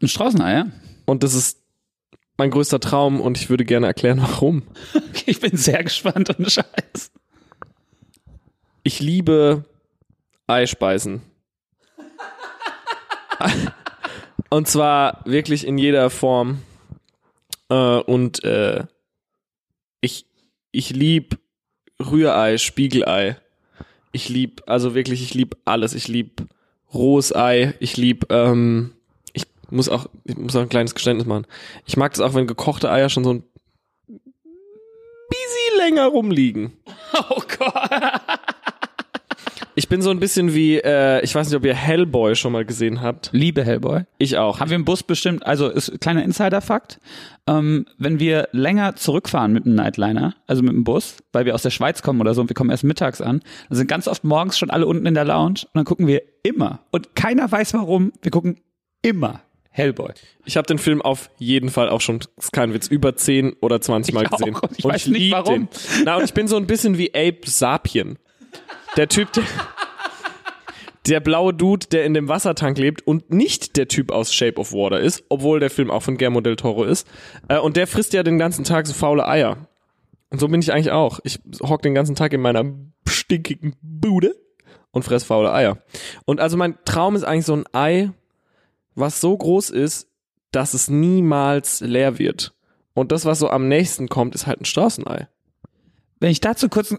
Ein 0.00 0.08
Straußenei, 0.08 0.52
ja? 0.52 0.66
Und 1.04 1.22
das 1.22 1.34
ist 1.34 1.60
mein 2.36 2.50
größter 2.50 2.80
Traum 2.80 3.20
und 3.20 3.38
ich 3.38 3.48
würde 3.48 3.64
gerne 3.64 3.86
erklären, 3.86 4.20
warum. 4.20 4.62
Okay, 4.94 5.30
ich 5.30 5.40
bin 5.40 5.56
sehr 5.56 5.82
gespannt 5.82 6.36
und 6.36 6.50
Scheiß. 6.50 7.10
Ich 8.82 9.00
liebe 9.00 9.64
Eispeisen. 10.46 11.22
und 14.50 14.68
zwar 14.68 15.22
wirklich 15.24 15.66
in 15.66 15.78
jeder 15.78 16.10
Form. 16.10 16.62
Äh, 17.68 17.74
und 17.74 18.44
äh, 18.44 18.84
ich, 20.00 20.26
ich 20.70 20.90
lieb 20.90 21.38
Rührei, 22.00 22.58
Spiegelei. 22.58 23.38
Ich 24.12 24.28
lieb, 24.28 24.62
also 24.66 24.94
wirklich, 24.94 25.22
ich 25.22 25.34
lieb 25.34 25.56
alles. 25.64 25.94
Ich 25.94 26.08
lieb 26.08 26.46
rohes 26.92 27.34
Ei. 27.34 27.74
Ich 27.80 27.96
lieb, 27.96 28.26
ähm, 28.30 28.95
muss 29.70 29.88
auch, 29.88 30.06
ich 30.24 30.36
muss 30.36 30.54
auch 30.56 30.62
ein 30.62 30.68
kleines 30.68 30.94
Geständnis 30.94 31.26
machen. 31.26 31.46
Ich 31.86 31.96
mag 31.96 32.12
es 32.12 32.20
auch, 32.20 32.34
wenn 32.34 32.46
gekochte 32.46 32.90
Eier 32.90 33.08
schon 33.08 33.24
so 33.24 33.32
ein 33.32 33.44
bisschen 35.28 35.78
länger 35.78 36.06
rumliegen. 36.06 36.72
Oh 37.30 37.40
Gott. 37.58 37.90
Ich 39.78 39.90
bin 39.90 40.00
so 40.00 40.08
ein 40.08 40.20
bisschen 40.20 40.54
wie, 40.54 40.78
äh, 40.78 41.22
ich 41.22 41.34
weiß 41.34 41.48
nicht, 41.48 41.56
ob 41.56 41.66
ihr 41.66 41.74
Hellboy 41.74 42.34
schon 42.34 42.52
mal 42.52 42.64
gesehen 42.64 43.02
habt. 43.02 43.28
Liebe 43.34 43.62
Hellboy. 43.62 44.04
Ich 44.16 44.38
auch. 44.38 44.58
Haben 44.58 44.70
wir 44.70 44.76
im 44.76 44.86
Bus 44.86 45.02
bestimmt, 45.02 45.44
also 45.44 45.68
ist 45.68 46.00
kleiner 46.00 46.24
Insider-Fakt, 46.24 46.98
ähm, 47.46 47.84
wenn 47.98 48.18
wir 48.18 48.48
länger 48.52 48.96
zurückfahren 48.96 49.52
mit 49.52 49.66
dem 49.66 49.74
Nightliner, 49.74 50.34
also 50.46 50.62
mit 50.62 50.72
dem 50.72 50.84
Bus, 50.84 51.18
weil 51.32 51.44
wir 51.44 51.54
aus 51.54 51.60
der 51.60 51.68
Schweiz 51.68 52.00
kommen 52.00 52.22
oder 52.22 52.32
so 52.32 52.40
und 52.40 52.48
wir 52.48 52.54
kommen 52.54 52.70
erst 52.70 52.84
mittags 52.84 53.20
an, 53.20 53.42
dann 53.68 53.76
sind 53.76 53.86
ganz 53.86 54.08
oft 54.08 54.24
morgens 54.24 54.56
schon 54.58 54.70
alle 54.70 54.86
unten 54.86 55.04
in 55.04 55.12
der 55.12 55.26
Lounge 55.26 55.64
und 55.64 55.74
dann 55.74 55.84
gucken 55.84 56.06
wir 56.06 56.22
immer, 56.42 56.80
und 56.90 57.14
keiner 57.14 57.52
weiß 57.52 57.74
warum, 57.74 58.14
wir 58.22 58.30
gucken 58.30 58.56
immer 59.02 59.42
Hellboy. 59.76 60.12
Ich 60.44 60.56
habe 60.56 60.66
den 60.66 60.78
Film 60.78 61.02
auf 61.02 61.30
jeden 61.38 61.68
Fall 61.70 61.88
auch 61.90 62.00
schon, 62.00 62.20
ist 62.38 62.52
kein 62.52 62.72
Witz, 62.72 62.88
über 62.88 63.14
10 63.16 63.54
oder 63.60 63.80
20 63.80 64.14
Mal 64.14 64.24
Ich 64.24 64.32
auch, 64.32 64.38
gesehen. 64.38 64.54
und 64.56 64.78
ich 64.78 64.84
weiß 64.84 65.06
nicht 65.08 65.18
lieb 65.18 65.32
warum. 65.32 65.68
Den. 65.68 65.68
Na, 66.04 66.16
und 66.16 66.24
ich 66.24 66.32
bin 66.34 66.48
so 66.48 66.56
ein 66.56 66.66
bisschen 66.66 66.96
wie 66.98 67.14
Abe 67.14 67.40
Sapien. 67.44 68.18
Der 68.96 69.08
Typ, 69.08 69.32
der, 69.34 69.44
der 71.06 71.20
blaue 71.20 71.52
Dude, 71.52 71.86
der 71.88 72.04
in 72.04 72.14
dem 72.14 72.28
Wassertank 72.28 72.78
lebt 72.78 73.06
und 73.06 73.30
nicht 73.30 73.76
der 73.76 73.88
Typ 73.88 74.10
aus 74.10 74.32
Shape 74.32 74.58
of 74.58 74.72
Water 74.72 74.98
ist, 74.98 75.24
obwohl 75.28 75.60
der 75.60 75.70
Film 75.70 75.90
auch 75.90 76.02
von 76.02 76.16
Guillermo 76.16 76.40
del 76.40 76.56
Toro 76.56 76.84
ist. 76.84 77.06
Äh, 77.48 77.58
und 77.58 77.76
der 77.76 77.86
frisst 77.86 78.12
ja 78.14 78.22
den 78.22 78.38
ganzen 78.38 78.64
Tag 78.64 78.86
so 78.86 78.94
faule 78.94 79.28
Eier. 79.28 79.68
Und 80.30 80.40
so 80.40 80.48
bin 80.48 80.60
ich 80.60 80.72
eigentlich 80.72 80.90
auch. 80.90 81.20
Ich 81.22 81.38
hock 81.62 81.82
den 81.82 81.94
ganzen 81.94 82.16
Tag 82.16 82.32
in 82.32 82.40
meiner 82.40 82.64
stinkigen 83.06 83.76
Bude 83.82 84.34
und 84.90 85.04
fress 85.04 85.24
faule 85.24 85.52
Eier. 85.52 85.78
Und 86.24 86.40
also 86.40 86.56
mein 86.56 86.76
Traum 86.84 87.14
ist 87.14 87.24
eigentlich 87.24 87.46
so 87.46 87.54
ein 87.54 87.64
Ei, 87.72 88.10
was 88.96 89.20
so 89.20 89.36
groß 89.36 89.70
ist, 89.70 90.08
dass 90.50 90.74
es 90.74 90.88
niemals 90.88 91.80
leer 91.80 92.18
wird. 92.18 92.52
Und 92.94 93.12
das, 93.12 93.24
was 93.24 93.38
so 93.38 93.48
am 93.50 93.68
nächsten 93.68 94.08
kommt, 94.08 94.34
ist 94.34 94.46
halt 94.46 94.60
ein 94.60 94.64
Straßenei. 94.64 95.28
Wenn 96.18 96.30
ich 96.30 96.40
dazu 96.40 96.68
kurz, 96.70 96.94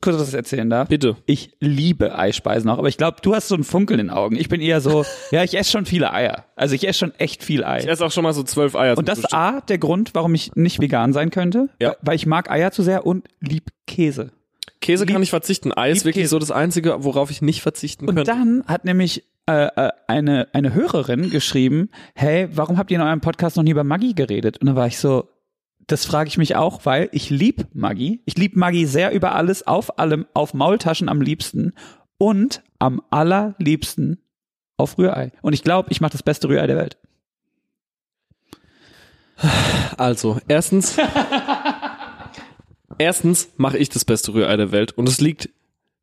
kurz 0.00 0.18
was 0.18 0.34
erzählen 0.34 0.68
darf. 0.68 0.88
Bitte. 0.88 1.16
Ich 1.26 1.54
liebe 1.60 2.18
Eispeisen 2.18 2.68
auch, 2.68 2.78
aber 2.78 2.88
ich 2.88 2.96
glaube, 2.96 3.18
du 3.22 3.34
hast 3.34 3.46
so 3.48 3.54
einen 3.54 3.62
Funkel 3.64 4.00
in 4.00 4.06
den 4.08 4.10
Augen. 4.14 4.34
Ich 4.36 4.48
bin 4.48 4.60
eher 4.60 4.80
so, 4.80 5.04
ja, 5.30 5.44
ich 5.44 5.56
esse 5.56 5.70
schon 5.70 5.86
viele 5.86 6.12
Eier. 6.12 6.44
Also 6.56 6.74
ich 6.74 6.86
esse 6.88 6.98
schon 6.98 7.14
echt 7.14 7.44
viel 7.44 7.62
Ei. 7.64 7.78
Ich 7.78 7.86
esse 7.86 8.04
auch 8.04 8.10
schon 8.10 8.24
mal 8.24 8.32
so 8.34 8.42
zwölf 8.42 8.74
Eier. 8.74 8.98
Und 8.98 9.08
das 9.08 9.20
ist. 9.20 9.32
A, 9.32 9.60
der 9.60 9.78
Grund, 9.78 10.10
warum 10.14 10.34
ich 10.34 10.56
nicht 10.56 10.80
vegan 10.80 11.12
sein 11.12 11.30
könnte. 11.30 11.68
Ja. 11.80 11.94
Weil- 12.02 12.16
ich 12.16 12.26
mag 12.26 12.50
Eier 12.50 12.72
zu 12.72 12.82
sehr 12.82 13.06
und 13.06 13.28
lieb 13.40 13.70
Käse. 13.86 14.32
Käse 14.80 15.06
kann 15.06 15.16
lieb- 15.16 15.24
ich 15.24 15.30
verzichten. 15.30 15.72
Ei 15.72 15.90
ist 15.92 16.04
wirklich 16.04 16.24
Käse. 16.24 16.30
so 16.30 16.38
das 16.40 16.50
Einzige, 16.50 17.04
worauf 17.04 17.30
ich 17.30 17.42
nicht 17.42 17.62
verzichten 17.62 18.08
Und 18.08 18.16
könnte. 18.16 18.30
dann 18.30 18.64
hat 18.66 18.84
nämlich 18.84 19.24
äh, 19.48 19.70
äh, 19.76 19.92
eine, 20.06 20.48
eine 20.52 20.74
Hörerin 20.74 21.30
geschrieben, 21.30 21.88
hey, 22.14 22.48
warum 22.52 22.76
habt 22.76 22.90
ihr 22.90 22.98
in 22.98 23.02
eurem 23.02 23.22
Podcast 23.22 23.56
noch 23.56 23.62
nie 23.64 23.70
über 23.70 23.82
Maggi 23.82 24.12
geredet? 24.12 24.58
Und 24.58 24.66
dann 24.66 24.76
war 24.76 24.86
ich 24.86 24.98
so, 24.98 25.30
das 25.86 26.04
frage 26.04 26.28
ich 26.28 26.36
mich 26.36 26.54
auch, 26.54 26.84
weil 26.84 27.08
ich 27.12 27.30
lieb 27.30 27.66
Maggi. 27.72 28.20
Ich 28.26 28.36
lieb 28.36 28.56
Maggi 28.56 28.84
sehr 28.84 29.10
über 29.12 29.34
alles, 29.34 29.66
auf 29.66 29.98
allem, 29.98 30.26
auf 30.34 30.52
Maultaschen 30.52 31.08
am 31.08 31.22
liebsten 31.22 31.72
und 32.18 32.62
am 32.78 33.00
allerliebsten 33.08 34.22
auf 34.76 34.98
Rührei. 34.98 35.32
Und 35.40 35.54
ich 35.54 35.62
glaube, 35.62 35.88
ich 35.92 36.02
mache 36.02 36.12
das 36.12 36.22
beste 36.22 36.50
Rührei 36.50 36.66
der 36.66 36.76
Welt. 36.76 36.98
Also, 39.96 40.38
erstens, 40.46 40.98
erstens 42.98 43.48
mache 43.56 43.78
ich 43.78 43.88
das 43.88 44.04
beste 44.04 44.34
Rührei 44.34 44.58
der 44.58 44.72
Welt 44.72 44.92
und 44.92 45.08
es 45.08 45.22
liegt 45.22 45.48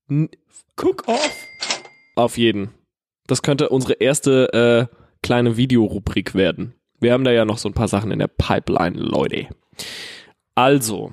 Cook 0.09 1.07
off. 1.07 1.37
auf 2.15 2.39
jeden. 2.39 2.71
Das 3.27 3.41
könnte 3.41 3.69
unsere 3.69 3.93
erste 3.93 4.89
äh, 4.91 4.95
kleine 5.21 5.57
Videorubrik 5.57 6.35
werden. 6.35 6.75
Wir 6.99 7.13
haben 7.13 7.23
da 7.23 7.31
ja 7.31 7.45
noch 7.45 7.57
so 7.57 7.69
ein 7.69 7.73
paar 7.73 7.87
Sachen 7.87 8.11
in 8.11 8.19
der 8.19 8.27
Pipeline, 8.27 8.97
Leute. 8.97 9.47
Also, 10.53 11.11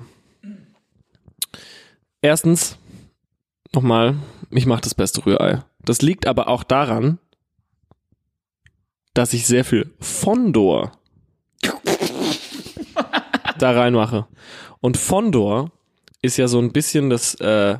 erstens, 2.21 2.77
nochmal, 3.73 4.15
ich 4.51 4.65
mache 4.65 4.81
das 4.81 4.95
beste 4.95 5.25
Rührei. 5.25 5.63
Das 5.83 6.01
liegt 6.01 6.27
aber 6.27 6.47
auch 6.47 6.63
daran, 6.63 7.19
dass 9.13 9.33
ich 9.33 9.45
sehr 9.45 9.65
viel 9.65 9.93
Fondor 9.99 10.93
da 13.59 13.71
reinmache. 13.71 14.27
Und 14.79 14.97
Fondor 14.97 15.71
ist 16.21 16.37
ja 16.37 16.47
so 16.47 16.59
ein 16.59 16.71
bisschen 16.71 17.09
das 17.09 17.35
äh, 17.35 17.77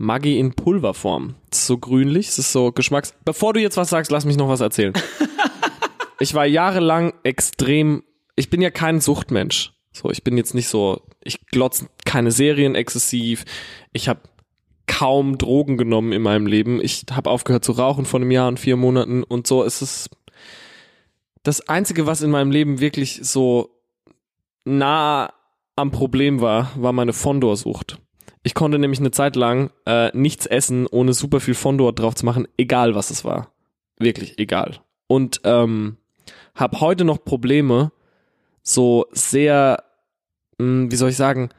Maggi 0.00 0.38
in 0.38 0.54
Pulverform. 0.54 1.34
Das 1.50 1.60
ist 1.60 1.66
so 1.66 1.76
grünlich, 1.76 2.28
es 2.28 2.38
ist 2.38 2.52
so 2.52 2.72
Geschmacks... 2.72 3.12
Bevor 3.26 3.52
du 3.52 3.60
jetzt 3.60 3.76
was 3.76 3.90
sagst, 3.90 4.10
lass 4.10 4.24
mich 4.24 4.38
noch 4.38 4.48
was 4.48 4.60
erzählen. 4.60 4.94
ich 6.18 6.32
war 6.32 6.46
jahrelang 6.46 7.12
extrem... 7.22 8.02
Ich 8.34 8.48
bin 8.48 8.62
ja 8.62 8.70
kein 8.70 9.00
Suchtmensch. 9.00 9.74
So, 9.92 10.10
ich 10.10 10.24
bin 10.24 10.38
jetzt 10.38 10.54
nicht 10.54 10.68
so... 10.68 11.02
Ich 11.22 11.46
glotze 11.48 11.90
keine 12.06 12.30
Serien 12.30 12.74
exzessiv. 12.74 13.44
Ich 13.92 14.08
habe 14.08 14.20
kaum 14.86 15.36
Drogen 15.36 15.76
genommen 15.76 16.12
in 16.12 16.22
meinem 16.22 16.46
Leben. 16.46 16.80
Ich 16.82 17.04
habe 17.12 17.28
aufgehört 17.28 17.64
zu 17.64 17.72
rauchen 17.72 18.06
vor 18.06 18.20
einem 18.20 18.30
Jahr 18.30 18.48
und 18.48 18.58
vier 18.58 18.76
Monaten 18.76 19.22
und 19.22 19.46
so 19.46 19.62
ist 19.62 19.82
es 19.82 20.08
das 21.42 21.68
Einzige, 21.68 22.06
was 22.06 22.22
in 22.22 22.30
meinem 22.30 22.50
Leben 22.50 22.80
wirklich 22.80 23.20
so 23.22 23.70
nah 24.64 25.32
am 25.76 25.90
Problem 25.90 26.40
war, 26.40 26.72
war 26.76 26.92
meine 26.92 27.12
Fondor-Sucht. 27.12 27.98
Ich 28.42 28.54
konnte 28.54 28.78
nämlich 28.78 29.00
eine 29.00 29.10
Zeit 29.10 29.36
lang 29.36 29.70
äh, 29.86 30.16
nichts 30.16 30.46
essen, 30.46 30.86
ohne 30.86 31.12
super 31.12 31.40
viel 31.40 31.54
Fondor 31.54 31.94
drauf 31.94 32.14
zu 32.14 32.24
machen, 32.24 32.48
egal 32.56 32.94
was 32.94 33.10
es 33.10 33.24
war. 33.24 33.52
Wirklich, 33.98 34.38
egal. 34.38 34.78
Und 35.06 35.40
ähm, 35.44 35.98
habe 36.54 36.80
heute 36.80 37.04
noch 37.04 37.22
Probleme, 37.24 37.92
so 38.62 39.06
sehr, 39.12 39.82
mh, 40.58 40.90
wie 40.90 40.96
soll 40.96 41.10
ich 41.10 41.16
sagen, 41.16 41.50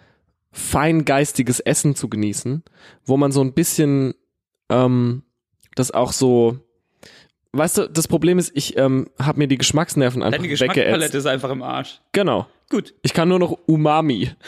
feingeistiges 0.51 1.59
Essen 1.59 1.95
zu 1.95 2.09
genießen, 2.09 2.63
wo 3.05 3.17
man 3.17 3.31
so 3.31 3.41
ein 3.41 3.53
bisschen 3.53 4.15
ähm, 4.69 5.23
das 5.75 5.91
auch 5.91 6.11
so, 6.11 6.59
weißt 7.53 7.77
du, 7.77 7.89
das 7.89 8.07
Problem 8.07 8.39
ist, 8.39 8.51
ich 8.55 8.77
ähm, 8.77 9.09
habe 9.19 9.39
mir 9.39 9.47
die 9.47 9.57
Geschmacksnerven 9.57 10.23
einfach 10.23 10.37
Deine. 10.37 10.49
Geschmackspalette 10.49 11.17
ist 11.17 11.25
einfach 11.25 11.49
im 11.51 11.61
Arsch. 11.61 12.01
Genau. 12.11 12.47
Gut. 12.69 12.93
Ich 13.01 13.13
kann 13.13 13.29
nur 13.29 13.39
noch 13.39 13.57
Umami. 13.67 14.31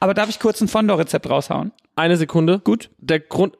Aber 0.00 0.14
darf 0.14 0.28
ich 0.28 0.40
kurz 0.40 0.60
ein 0.60 0.68
Fondor-Rezept 0.68 1.28
raushauen? 1.28 1.72
Eine 1.94 2.16
Sekunde. 2.16 2.60
Gut. 2.62 2.90
Der 2.98 3.20
Grund, 3.20 3.56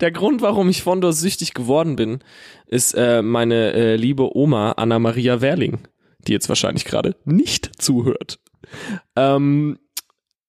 der 0.00 0.10
Grund, 0.10 0.40
warum 0.40 0.68
ich 0.68 0.82
Fondor 0.82 1.12
süchtig 1.12 1.54
geworden 1.54 1.96
bin, 1.96 2.20
ist 2.66 2.94
äh, 2.94 3.22
meine 3.22 3.72
äh, 3.72 3.96
liebe 3.96 4.36
Oma 4.36 4.72
Anna 4.72 4.98
Maria 4.98 5.40
Werling, 5.40 5.80
die 6.26 6.32
jetzt 6.32 6.48
wahrscheinlich 6.48 6.84
gerade 6.84 7.16
nicht 7.24 7.82
zuhört. 7.82 8.38
Ähm, 9.16 9.78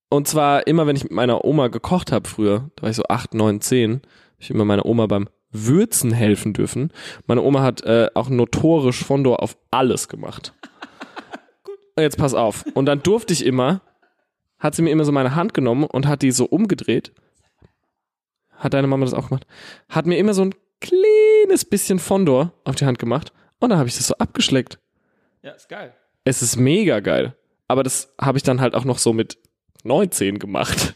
und 0.10 0.28
zwar 0.28 0.68
immer, 0.68 0.88
wenn 0.88 0.96
ich 0.96 1.04
mit 1.04 1.12
meiner 1.12 1.46
Oma 1.46 1.68
gekocht 1.68 2.12
habe 2.12 2.28
früher, 2.28 2.70
da 2.76 2.84
war 2.84 2.90
ich 2.90 2.96
so 2.96 3.04
acht, 3.04 3.34
neun, 3.34 3.62
zehn, 3.62 4.02
hab 4.34 4.42
ich 4.42 4.50
immer 4.50 4.66
meiner 4.66 4.86
Oma 4.86 5.06
beim 5.08 5.30
Würzen 5.52 6.12
helfen 6.12 6.54
dürfen. 6.54 6.92
Meine 7.28 7.42
Oma 7.42 7.62
hat 7.62 7.82
äh, 7.82 8.10
auch 8.14 8.30
notorisch 8.30 9.04
Fondor 9.04 9.42
auf 9.42 9.58
alles 9.72 10.08
gemacht. 10.08 10.54
Und 11.96 12.04
Jetzt 12.04 12.18
pass 12.18 12.34
auf. 12.34 12.66
Und 12.74 12.86
dann 12.86 13.04
durfte 13.04 13.34
ich 13.34 13.46
immer, 13.46 13.82
hat 14.60 14.76
sie 14.76 14.82
mir 14.82 14.92
immer 14.92 15.06
so 15.06 15.12
meine 15.12 15.36
Hand 15.36 15.54
genommen 15.54 15.86
und 15.86 16.08
hat 16.08 16.22
die 16.22 16.32
so 16.32 16.46
umgedreht. 16.46 17.14
Hat 18.52 18.74
deine 18.74 18.88
Mama 18.88 19.06
das 19.06 19.14
auch 19.14 19.30
gemacht? 19.30 19.48
Hat 19.88 20.06
mir 20.06 20.18
immer 20.18 20.34
so 20.34 20.44
ein 20.44 20.54
kleines 20.82 21.66
bisschen 21.66 22.00
Fondor 22.00 22.54
auf 22.66 22.76
die 22.76 22.86
Hand 22.86 23.00
gemacht 23.00 23.32
und 23.60 23.70
dann 23.70 23.80
habe 23.80 23.90
ich 23.90 23.96
das 23.96 24.08
so 24.08 24.16
abgeschleckt. 24.16 24.80
Ja, 25.42 25.52
ist 25.52 25.70
geil. 25.70 25.94
Es 26.26 26.42
ist 26.42 26.58
mega 26.58 27.00
geil. 27.00 27.36
Aber 27.68 27.84
das 27.84 28.14
habe 28.20 28.38
ich 28.38 28.44
dann 28.44 28.62
halt 28.62 28.76
auch 28.76 28.84
noch 28.86 28.98
so 28.98 29.14
mit 29.14 29.38
19 29.84 30.40
gemacht. 30.40 30.96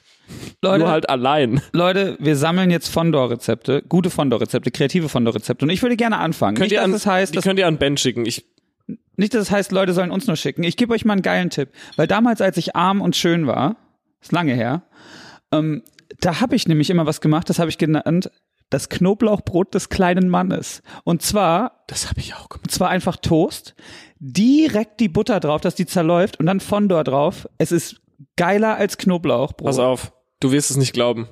Leute, 0.61 0.79
Nur 0.79 0.89
halt 0.89 1.09
allein. 1.09 1.61
Leute, 1.73 2.17
wir 2.19 2.35
sammeln 2.35 2.71
jetzt 2.71 2.87
Fondor-Rezepte, 2.87 3.83
gute 3.87 4.09
Fondor-Rezepte, 4.09 4.71
kreative 4.71 5.09
Fondor-Rezepte. 5.09 5.65
Und 5.65 5.69
ich 5.69 5.81
würde 5.81 5.97
gerne 5.97 6.17
anfangen. 6.17 6.55
Könnt 6.55 6.71
nicht, 6.71 6.79
ihr 6.79 6.83
an, 6.83 6.91
das 6.91 7.05
heißt, 7.05 7.35
die 7.35 7.39
könnt 7.39 7.59
ihr 7.59 7.67
an 7.67 7.77
Ben 7.77 7.97
schicken. 7.97 8.25
Ich, 8.25 8.45
nicht, 9.15 9.33
dass 9.33 9.43
es 9.43 9.51
heißt, 9.51 9.71
Leute 9.71 9.93
sollen 9.93 10.11
uns 10.11 10.27
nur 10.27 10.35
schicken. 10.35 10.63
Ich 10.63 10.77
gebe 10.77 10.93
euch 10.93 11.05
mal 11.05 11.13
einen 11.13 11.21
geilen 11.21 11.49
Tipp. 11.49 11.69
Weil 11.95 12.07
damals, 12.07 12.41
als 12.41 12.57
ich 12.57 12.75
arm 12.75 13.01
und 13.01 13.15
schön 13.15 13.47
war, 13.47 13.75
ist 14.21 14.31
lange 14.31 14.53
her, 14.53 14.83
ähm, 15.51 15.83
da 16.19 16.39
habe 16.41 16.55
ich 16.55 16.67
nämlich 16.67 16.89
immer 16.89 17.05
was 17.05 17.21
gemacht, 17.21 17.49
das 17.49 17.59
habe 17.59 17.69
ich 17.69 17.77
genannt, 17.77 18.31
das 18.69 18.89
Knoblauchbrot 18.89 19.73
des 19.73 19.89
kleinen 19.89 20.29
Mannes. 20.29 20.81
Und 21.03 21.21
zwar 21.21 21.83
das 21.93 22.09
habe 22.09 22.19
ich 22.19 22.33
auch 22.33 22.49
gemacht. 22.49 22.65
Und 22.65 22.71
zwar 22.71 22.89
einfach 22.89 23.17
Toast, 23.17 23.75
direkt 24.19 24.99
die 24.99 25.09
Butter 25.09 25.39
drauf, 25.39 25.61
dass 25.61 25.75
die 25.75 25.85
zerläuft 25.85 26.39
und 26.39 26.45
dann 26.47 26.59
Fondor 26.59 27.03
drauf. 27.03 27.47
Es 27.57 27.71
ist 27.71 28.01
geiler 28.35 28.75
als 28.77 28.97
Knoblauchbrot. 28.97 29.67
Pass 29.67 29.79
auf, 29.79 30.13
du 30.39 30.51
wirst 30.51 30.71
es 30.71 30.77
nicht 30.77 30.93
glauben. 30.93 31.29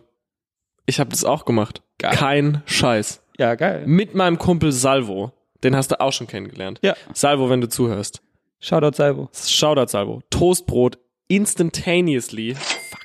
Ich 0.86 1.00
habe 1.00 1.10
das 1.10 1.24
auch 1.24 1.46
gemacht. 1.46 1.82
Geil. 1.98 2.16
Kein 2.16 2.64
Scheiß. 2.66 3.24
Ja, 3.38 3.56
geil. 3.56 3.84
Mit 3.88 4.14
meinem 4.14 4.38
Kumpel 4.38 4.72
Salvo. 4.72 5.32
Den 5.64 5.76
hast 5.76 5.92
du 5.92 6.00
auch 6.00 6.12
schon 6.12 6.28
kennengelernt. 6.28 6.80
Ja. 6.82 6.96
Salvo, 7.14 7.50
wenn 7.50 7.62
du 7.62 7.70
zuhörst. 7.70 8.22
Shoutout 8.60 8.96
Salvo. 8.96 9.30
Shoutout 9.34 9.88
Salvo. 9.88 10.22
Toastbrot 10.30 10.98
instantaneously. 11.28 12.56
Fuck. 12.56 13.00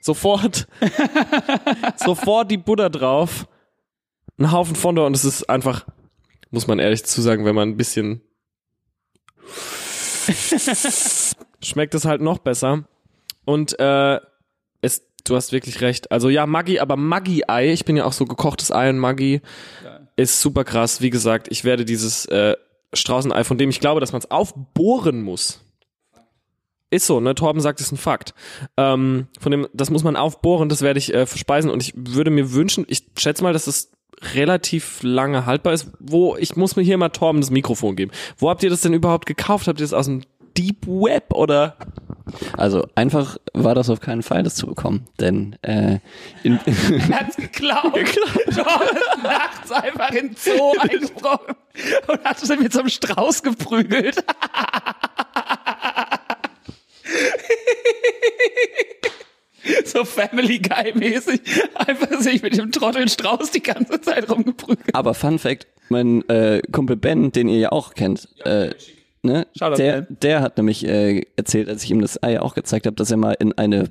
Sofort. 0.00 0.66
sofort 1.96 2.50
die 2.50 2.56
Butter 2.58 2.90
drauf. 2.90 3.46
Ein 4.38 4.50
Haufen 4.50 4.74
Fondor 4.74 5.06
und 5.06 5.14
es 5.14 5.24
ist 5.24 5.48
einfach, 5.48 5.86
muss 6.50 6.66
man 6.66 6.78
ehrlich 6.78 7.04
zu 7.04 7.20
sagen, 7.20 7.44
wenn 7.44 7.54
man 7.54 7.68
ein 7.70 7.76
bisschen 7.76 8.22
schmeckt 11.62 11.94
es 11.94 12.04
halt 12.04 12.20
noch 12.20 12.38
besser. 12.38 12.84
Und 13.44 13.78
äh, 13.78 14.20
es, 14.80 15.06
du 15.24 15.36
hast 15.36 15.52
wirklich 15.52 15.80
recht. 15.80 16.10
Also 16.10 16.28
ja, 16.28 16.46
Maggi, 16.46 16.78
aber 16.78 16.96
Maggi-Ei, 16.96 17.72
ich 17.72 17.84
bin 17.84 17.96
ja 17.96 18.04
auch 18.04 18.12
so 18.12 18.24
gekochtes 18.24 18.70
Ei 18.70 18.88
und 18.90 18.98
Maggi 18.98 19.40
ist 20.16 20.40
super 20.40 20.64
krass. 20.64 21.00
Wie 21.00 21.10
gesagt, 21.10 21.48
ich 21.50 21.64
werde 21.64 21.84
dieses 21.84 22.26
äh, 22.26 22.56
Straußenei, 22.92 23.44
von 23.44 23.58
dem 23.58 23.70
ich 23.70 23.80
glaube, 23.80 24.00
dass 24.00 24.12
man 24.12 24.20
es 24.20 24.30
aufbohren 24.30 25.22
muss. 25.22 25.60
Ist 26.90 27.06
so, 27.06 27.20
ne? 27.20 27.34
Torben 27.34 27.62
sagt, 27.62 27.80
ist 27.80 27.90
ein 27.90 27.96
Fakt. 27.96 28.34
Ähm, 28.76 29.28
von 29.40 29.50
dem, 29.50 29.66
das 29.72 29.88
muss 29.88 30.04
man 30.04 30.14
aufbohren, 30.14 30.68
das 30.68 30.82
werde 30.82 30.98
ich 30.98 31.14
äh, 31.14 31.24
verspeisen 31.24 31.70
und 31.70 31.82
ich 31.82 31.94
würde 31.96 32.30
mir 32.30 32.52
wünschen, 32.52 32.84
ich 32.86 33.06
schätze 33.16 33.42
mal, 33.42 33.54
dass 33.54 33.66
es 33.66 33.92
relativ 34.34 35.02
lange 35.02 35.46
haltbar 35.46 35.72
ist. 35.72 35.88
Wo, 35.98 36.36
ich 36.36 36.54
muss 36.56 36.76
mir 36.76 36.82
hier 36.82 36.98
mal 36.98 37.08
Torben 37.08 37.40
das 37.40 37.50
Mikrofon 37.50 37.96
geben. 37.96 38.12
Wo 38.36 38.50
habt 38.50 38.62
ihr 38.62 38.70
das 38.70 38.82
denn 38.82 38.92
überhaupt 38.92 39.26
gekauft? 39.26 39.66
Habt 39.68 39.80
ihr 39.80 39.84
das 39.84 39.94
aus 39.94 40.06
dem 40.06 40.22
Deep 40.56 40.86
Web 40.86 41.32
oder? 41.32 41.76
Also 42.56 42.86
einfach 42.94 43.36
war 43.52 43.74
das 43.74 43.90
auf 43.90 44.00
keinen 44.00 44.22
Fall, 44.22 44.42
das 44.42 44.54
zu 44.54 44.66
bekommen. 44.66 45.06
Denn 45.20 45.56
äh, 45.62 45.98
in, 46.42 46.58
Er 46.66 47.08
hat's 47.20 47.36
geklaut. 47.36 47.96
Ist 47.96 48.58
nachts 49.22 49.72
einfach 49.72 50.10
in 50.10 50.28
den 50.28 50.36
Zoo 50.36 50.72
eingebrochen 50.78 51.54
und 52.06 52.24
hat 52.24 52.38
sie 52.38 52.56
mit 52.56 52.72
so 52.72 52.80
einem 52.80 52.88
Strauß 52.88 53.42
geprügelt. 53.42 54.24
so 59.84 60.04
Family 60.04 60.58
Guy 60.58 60.92
mäßig. 60.94 61.40
Einfach 61.74 62.20
sich 62.20 62.42
mit 62.42 62.56
dem 62.56 62.72
Trottel 62.72 63.08
Strauß 63.08 63.50
die 63.50 63.62
ganze 63.62 64.00
Zeit 64.00 64.30
rumgeprügelt. 64.30 64.94
aber 64.94 65.14
Fun 65.14 65.38
Fact, 65.38 65.66
mein 65.88 66.28
äh, 66.28 66.62
Kumpel 66.72 66.96
Ben, 66.96 67.32
den 67.32 67.48
ihr 67.48 67.58
ja 67.58 67.72
auch 67.72 67.94
kennt, 67.94 68.28
äh, 68.44 68.70
ne, 69.22 69.46
Shoutout, 69.56 69.78
der, 69.78 70.02
der 70.02 70.40
hat 70.40 70.56
nämlich 70.56 70.86
äh, 70.86 71.22
erzählt, 71.36 71.68
als 71.68 71.84
ich 71.84 71.90
ihm 71.90 72.00
das 72.00 72.22
Ei 72.22 72.40
auch 72.40 72.54
gezeigt 72.54 72.86
habe, 72.86 72.96
dass 72.96 73.10
er 73.10 73.16
mal 73.16 73.36
in 73.38 73.52
eine 73.52 73.90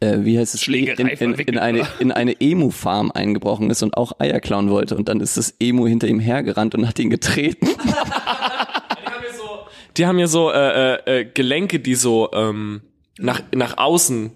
äh, 0.00 0.18
wie 0.20 0.38
heißt 0.38 0.54
es, 0.54 0.62
Schlägerei 0.62 1.12
in, 1.12 1.34
in, 1.34 1.34
in 1.34 1.58
eine 1.58 1.86
in 2.00 2.10
eine 2.10 2.40
Emu-Farm 2.40 3.12
eingebrochen 3.12 3.70
ist 3.70 3.82
und 3.82 3.96
auch 3.96 4.12
Eier 4.18 4.40
klauen 4.40 4.70
wollte. 4.70 4.96
Und 4.96 5.08
dann 5.08 5.20
ist 5.20 5.36
das 5.36 5.54
Emu 5.60 5.86
hinter 5.86 6.08
ihm 6.08 6.18
hergerannt 6.18 6.74
und 6.74 6.88
hat 6.88 6.98
ihn 6.98 7.10
getreten. 7.10 7.68
Die 9.96 10.06
haben 10.06 10.18
ja 10.18 10.26
so 10.26 10.52
äh, 10.52 10.94
äh, 10.94 11.20
äh, 11.20 11.24
Gelenke, 11.24 11.80
die 11.80 11.94
so 11.94 12.30
ähm, 12.32 12.82
nach, 13.18 13.40
nach 13.54 13.78
außen 13.78 14.30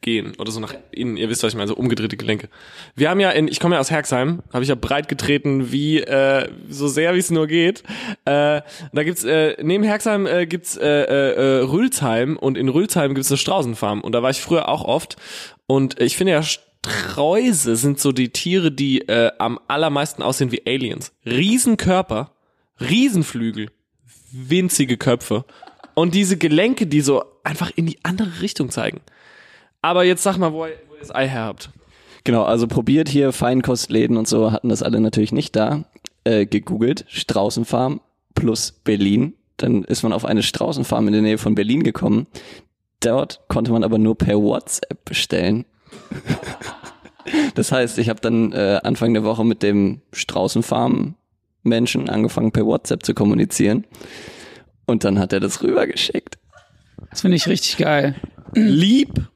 gehen 0.00 0.34
oder 0.38 0.50
so 0.50 0.60
nach 0.60 0.74
innen. 0.90 1.16
Ihr 1.16 1.28
wisst, 1.28 1.42
was 1.42 1.52
ich 1.52 1.56
meine, 1.56 1.68
so 1.68 1.74
umgedrehte 1.74 2.16
Gelenke. 2.16 2.48
Wir 2.94 3.10
haben 3.10 3.20
ja 3.20 3.30
in, 3.30 3.48
ich 3.48 3.60
komme 3.60 3.76
ja 3.76 3.80
aus 3.80 3.90
Herxheim, 3.90 4.42
habe 4.52 4.62
ich 4.62 4.68
ja 4.68 4.74
breit 4.74 5.08
getreten, 5.08 5.72
wie 5.72 6.00
äh, 6.00 6.48
so 6.68 6.88
sehr 6.88 7.14
wie 7.14 7.18
es 7.18 7.30
nur 7.30 7.46
geht. 7.46 7.82
Äh, 8.24 8.62
da 8.92 9.02
gibt's 9.04 9.24
äh, 9.24 9.56
neben 9.62 9.84
Herxheim 9.84 10.26
äh, 10.26 10.46
gibt's 10.46 10.76
äh, 10.76 10.86
äh, 10.86 11.60
Rülsheim 11.62 12.36
und 12.36 12.56
in 12.56 12.68
Rülsheim 12.68 13.14
gibt's 13.14 13.30
eine 13.30 13.38
Straußenfarm 13.38 14.00
und 14.00 14.12
da 14.12 14.22
war 14.22 14.30
ich 14.30 14.40
früher 14.40 14.68
auch 14.68 14.84
oft 14.84 15.16
und 15.66 16.00
ich 16.00 16.16
finde 16.16 16.32
ja 16.32 16.42
Sträuse 16.42 17.76
sind 17.76 17.98
so 17.98 18.12
die 18.12 18.28
Tiere, 18.28 18.70
die 18.70 19.00
äh, 19.08 19.32
am 19.38 19.58
allermeisten 19.66 20.22
aussehen 20.22 20.52
wie 20.52 20.62
Aliens. 20.66 21.12
Riesenkörper, 21.24 22.32
Riesenflügel, 22.80 23.70
winzige 24.30 24.96
Köpfe 24.96 25.44
und 25.94 26.14
diese 26.14 26.36
Gelenke, 26.36 26.86
die 26.86 27.00
so 27.00 27.24
einfach 27.42 27.72
in 27.74 27.86
die 27.86 27.98
andere 28.04 28.40
Richtung 28.40 28.70
zeigen. 28.70 29.00
Aber 29.86 30.02
jetzt 30.02 30.24
sag 30.24 30.36
mal, 30.36 30.52
wo 30.52 30.66
ihr, 30.66 30.72
wo 30.88 30.94
ihr 30.94 31.00
das 31.00 31.14
Ei 31.14 31.28
her 31.28 31.44
habt. 31.44 31.70
Genau, 32.24 32.42
also 32.42 32.66
probiert 32.66 33.08
hier 33.08 33.30
Feinkostläden 33.30 34.16
und 34.16 34.26
so, 34.26 34.50
hatten 34.50 34.68
das 34.68 34.82
alle 34.82 34.98
natürlich 34.98 35.30
nicht 35.30 35.54
da. 35.54 35.84
Äh, 36.24 36.46
gegoogelt, 36.46 37.04
Straußenfarm 37.06 38.00
plus 38.34 38.72
Berlin. 38.72 39.34
Dann 39.58 39.84
ist 39.84 40.02
man 40.02 40.12
auf 40.12 40.24
eine 40.24 40.42
Straußenfarm 40.42 41.06
in 41.06 41.12
der 41.12 41.22
Nähe 41.22 41.38
von 41.38 41.54
Berlin 41.54 41.84
gekommen. 41.84 42.26
Dort 42.98 43.42
konnte 43.46 43.70
man 43.70 43.84
aber 43.84 43.98
nur 43.98 44.18
per 44.18 44.42
WhatsApp 44.42 45.04
bestellen. 45.04 45.66
das 47.54 47.70
heißt, 47.70 47.98
ich 47.98 48.08
habe 48.08 48.20
dann 48.20 48.50
äh, 48.50 48.80
Anfang 48.82 49.14
der 49.14 49.22
Woche 49.22 49.44
mit 49.44 49.62
dem 49.62 50.00
Straußenfarm-Menschen 50.10 52.10
angefangen, 52.10 52.50
per 52.50 52.66
WhatsApp 52.66 53.04
zu 53.04 53.14
kommunizieren. 53.14 53.86
Und 54.84 55.04
dann 55.04 55.20
hat 55.20 55.32
er 55.32 55.38
das 55.38 55.62
rübergeschickt. 55.62 56.38
Das 57.08 57.20
finde 57.20 57.36
ich 57.36 57.46
richtig 57.46 57.76
geil. 57.76 58.16
Lieb. 58.52 59.28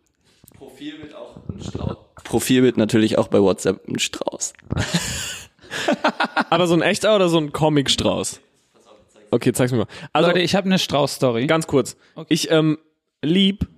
Profilbild 0.80 1.14
auch 1.14 1.36
ein 1.48 1.60
Strauß. 1.62 1.96
Profilbild 2.24 2.76
natürlich 2.78 3.18
auch 3.18 3.28
bei 3.28 3.40
WhatsApp 3.40 3.86
ein 3.86 3.98
Strauß. 3.98 4.54
Aber 6.48 6.66
so 6.66 6.74
ein 6.74 6.80
echter 6.80 7.14
oder 7.14 7.28
so 7.28 7.36
ein 7.36 7.52
Comic-Strauß? 7.52 8.40
Okay, 9.30 9.52
zeig's 9.52 9.72
mir 9.72 9.78
mal. 9.78 9.86
Also, 10.14 10.28
Leute, 10.28 10.40
ich 10.40 10.54
habe 10.54 10.66
eine 10.66 10.78
Strauß-Story. 10.78 11.46
ganz 11.46 11.66
kurz. 11.66 11.96
Ich 12.28 12.50
ähm, 12.50 12.78
lieb, 13.22 13.68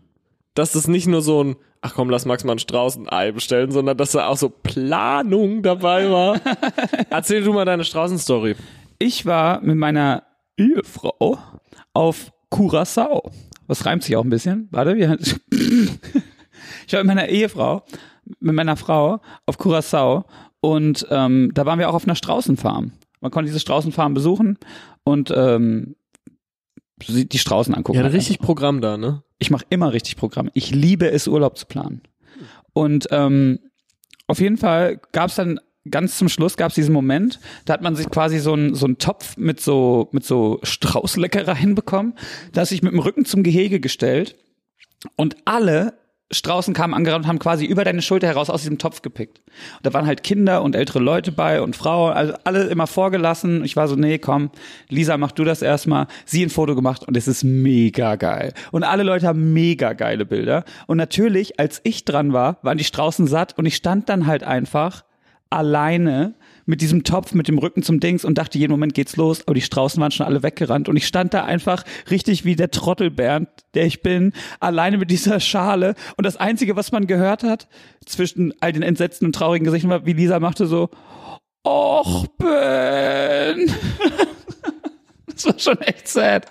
dass 0.54 0.72
das 0.72 0.86
nicht 0.86 1.08
nur 1.08 1.22
so 1.22 1.42
ein, 1.42 1.56
ach 1.80 1.94
komm, 1.94 2.08
lass 2.08 2.24
Max 2.24 2.44
mal 2.44 2.52
einen 2.52 2.60
Strauß 2.60 2.96
ein 2.98 3.08
Ei 3.08 3.32
bestellen, 3.32 3.72
sondern 3.72 3.96
dass 3.96 4.12
da 4.12 4.28
auch 4.28 4.36
so 4.36 4.48
Planung 4.48 5.64
dabei 5.64 6.08
war. 6.08 6.40
Erzähl 7.10 7.42
du 7.42 7.52
mal 7.52 7.64
deine 7.64 7.84
Straußen-Story. 7.84 8.54
Ich 9.00 9.26
war 9.26 9.60
mit 9.60 9.76
meiner 9.76 10.22
Ehefrau 10.56 11.38
auf 11.94 12.32
Curacao. 12.48 13.32
Was 13.66 13.86
reimt 13.86 14.04
sich 14.04 14.14
auch 14.16 14.24
ein 14.24 14.30
bisschen? 14.30 14.68
Warte, 14.70 14.96
wir 14.96 15.18
ich 16.92 16.96
war 16.98 17.04
mit 17.04 17.16
meiner 17.16 17.28
Ehefrau, 17.28 17.84
mit 18.40 18.54
meiner 18.54 18.76
Frau 18.76 19.20
auf 19.46 19.58
Curacao 19.58 20.24
und 20.60 21.06
ähm, 21.10 21.50
da 21.54 21.64
waren 21.64 21.78
wir 21.78 21.88
auch 21.88 21.94
auf 21.94 22.04
einer 22.04 22.14
Straußenfarm. 22.14 22.92
Man 23.20 23.30
konnte 23.30 23.48
diese 23.48 23.60
Straußenfarm 23.60 24.14
besuchen 24.14 24.58
und 25.04 25.32
ähm, 25.34 25.96
die 27.08 27.38
Straußen 27.38 27.74
angucken. 27.74 27.98
Ja, 27.98 28.06
richtig 28.06 28.38
Programm 28.38 28.80
da, 28.80 28.96
ne? 28.96 29.22
Ich 29.38 29.50
mache 29.50 29.64
immer 29.70 29.92
richtig 29.92 30.16
Programm. 30.16 30.50
Ich 30.54 30.72
liebe 30.72 31.10
es, 31.10 31.26
Urlaub 31.26 31.56
zu 31.58 31.66
planen. 31.66 32.02
Und 32.74 33.08
ähm, 33.10 33.58
auf 34.28 34.40
jeden 34.40 34.56
Fall 34.56 35.00
gab 35.12 35.30
es 35.30 35.36
dann 35.36 35.58
ganz 35.90 36.16
zum 36.16 36.28
Schluss 36.28 36.56
gab 36.56 36.68
es 36.68 36.76
diesen 36.76 36.92
Moment, 36.92 37.40
da 37.64 37.72
hat 37.72 37.82
man 37.82 37.96
sich 37.96 38.08
quasi 38.08 38.38
so 38.38 38.52
einen 38.52 38.76
so 38.76 38.86
einen 38.86 38.98
Topf 38.98 39.36
mit 39.36 39.60
so 39.60 40.08
mit 40.12 40.24
so 40.24 40.60
Straußleckereien 40.62 41.74
bekommen, 41.74 42.14
da 42.52 42.60
hat 42.60 42.68
sich 42.68 42.82
mit 42.82 42.92
dem 42.92 43.00
Rücken 43.00 43.24
zum 43.24 43.42
Gehege 43.42 43.80
gestellt 43.80 44.36
und 45.16 45.36
alle 45.44 45.94
Straußen 46.32 46.72
kamen 46.72 46.94
angerannt 46.94 47.24
und 47.24 47.28
haben 47.28 47.38
quasi 47.38 47.66
über 47.66 47.84
deine 47.84 48.02
Schulter 48.02 48.26
heraus 48.26 48.48
aus 48.48 48.62
diesem 48.62 48.78
Topf 48.78 49.02
gepickt. 49.02 49.40
Und 49.76 49.86
da 49.86 49.92
waren 49.92 50.06
halt 50.06 50.22
Kinder 50.22 50.62
und 50.62 50.74
ältere 50.74 50.98
Leute 50.98 51.30
bei 51.30 51.60
und 51.60 51.76
Frauen, 51.76 52.12
also 52.14 52.34
alle 52.44 52.64
immer 52.64 52.86
vorgelassen. 52.86 53.64
Ich 53.64 53.76
war 53.76 53.86
so, 53.86 53.96
nee, 53.96 54.18
komm, 54.18 54.50
Lisa, 54.88 55.16
mach 55.18 55.32
du 55.32 55.44
das 55.44 55.60
erstmal. 55.60 56.06
Sie 56.24 56.42
ein 56.42 56.50
Foto 56.50 56.74
gemacht 56.74 57.06
und 57.06 57.16
es 57.16 57.28
ist 57.28 57.44
mega 57.44 58.16
geil. 58.16 58.54
Und 58.70 58.84
alle 58.84 59.02
Leute 59.02 59.26
haben 59.26 59.52
mega 59.52 59.92
geile 59.92 60.24
Bilder. 60.24 60.64
Und 60.86 60.96
natürlich, 60.96 61.60
als 61.60 61.80
ich 61.84 62.04
dran 62.04 62.32
war, 62.32 62.58
waren 62.62 62.78
die 62.78 62.84
Straußen 62.84 63.26
satt 63.26 63.58
und 63.58 63.66
ich 63.66 63.76
stand 63.76 64.08
dann 64.08 64.26
halt 64.26 64.42
einfach 64.42 65.04
alleine 65.50 66.34
mit 66.66 66.80
diesem 66.80 67.04
Topf 67.04 67.32
mit 67.32 67.48
dem 67.48 67.58
Rücken 67.58 67.82
zum 67.82 68.00
Dings 68.00 68.24
und 68.24 68.38
dachte, 68.38 68.58
jeden 68.58 68.72
Moment 68.72 68.94
geht's 68.94 69.16
los, 69.16 69.42
aber 69.46 69.54
die 69.54 69.60
Straußen 69.60 70.00
waren 70.00 70.10
schon 70.10 70.26
alle 70.26 70.42
weggerannt 70.42 70.88
und 70.88 70.96
ich 70.96 71.06
stand 71.06 71.34
da 71.34 71.44
einfach 71.44 71.84
richtig 72.10 72.44
wie 72.44 72.56
der 72.56 72.70
Trottelbernd, 72.70 73.48
der 73.74 73.86
ich 73.86 74.02
bin, 74.02 74.32
alleine 74.60 74.98
mit 74.98 75.10
dieser 75.10 75.40
Schale 75.40 75.94
und 76.16 76.24
das 76.24 76.36
einzige, 76.36 76.76
was 76.76 76.92
man 76.92 77.06
gehört 77.06 77.42
hat 77.42 77.68
zwischen 78.06 78.54
all 78.60 78.72
den 78.72 78.82
entsetzten 78.82 79.26
und 79.26 79.34
traurigen 79.34 79.64
Gesichtern 79.64 79.90
war, 79.90 80.06
wie 80.06 80.12
Lisa 80.12 80.40
machte 80.40 80.66
so, 80.66 80.90
Och 81.64 82.26
Ben. 82.38 83.72
das 85.26 85.46
war 85.46 85.58
schon 85.58 85.80
echt 85.80 86.08
sad. 86.08 86.46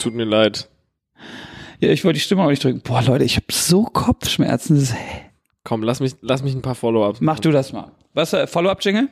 Tut 0.00 0.14
mir 0.14 0.24
leid. 0.24 0.68
Ja, 1.80 1.90
ich 1.90 2.04
wollte 2.04 2.14
die 2.14 2.24
Stimme 2.24 2.42
auch 2.44 2.50
nicht 2.50 2.62
drücken. 2.62 2.80
Boah, 2.80 3.02
Leute, 3.02 3.24
ich 3.24 3.36
habe 3.36 3.46
so 3.50 3.84
Kopfschmerzen. 3.84 4.76
Das 4.76 4.90
ist, 4.90 4.94
Komm, 5.68 5.82
lass 5.82 6.00
mich, 6.00 6.14
lass 6.22 6.42
mich 6.42 6.54
ein 6.54 6.62
paar 6.62 6.74
Follow-ups. 6.74 7.20
mach 7.20 7.40
du 7.40 7.50
das 7.50 7.74
mal. 7.74 7.92
Was, 8.14 8.32
äh, 8.32 8.46
Follow-up-Jingle? 8.46 9.10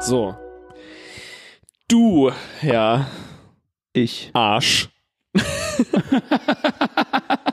So. 0.00 0.36
Du, 1.88 2.30
ja, 2.60 3.06
Ich. 3.94 4.30
Arsch. 4.34 4.90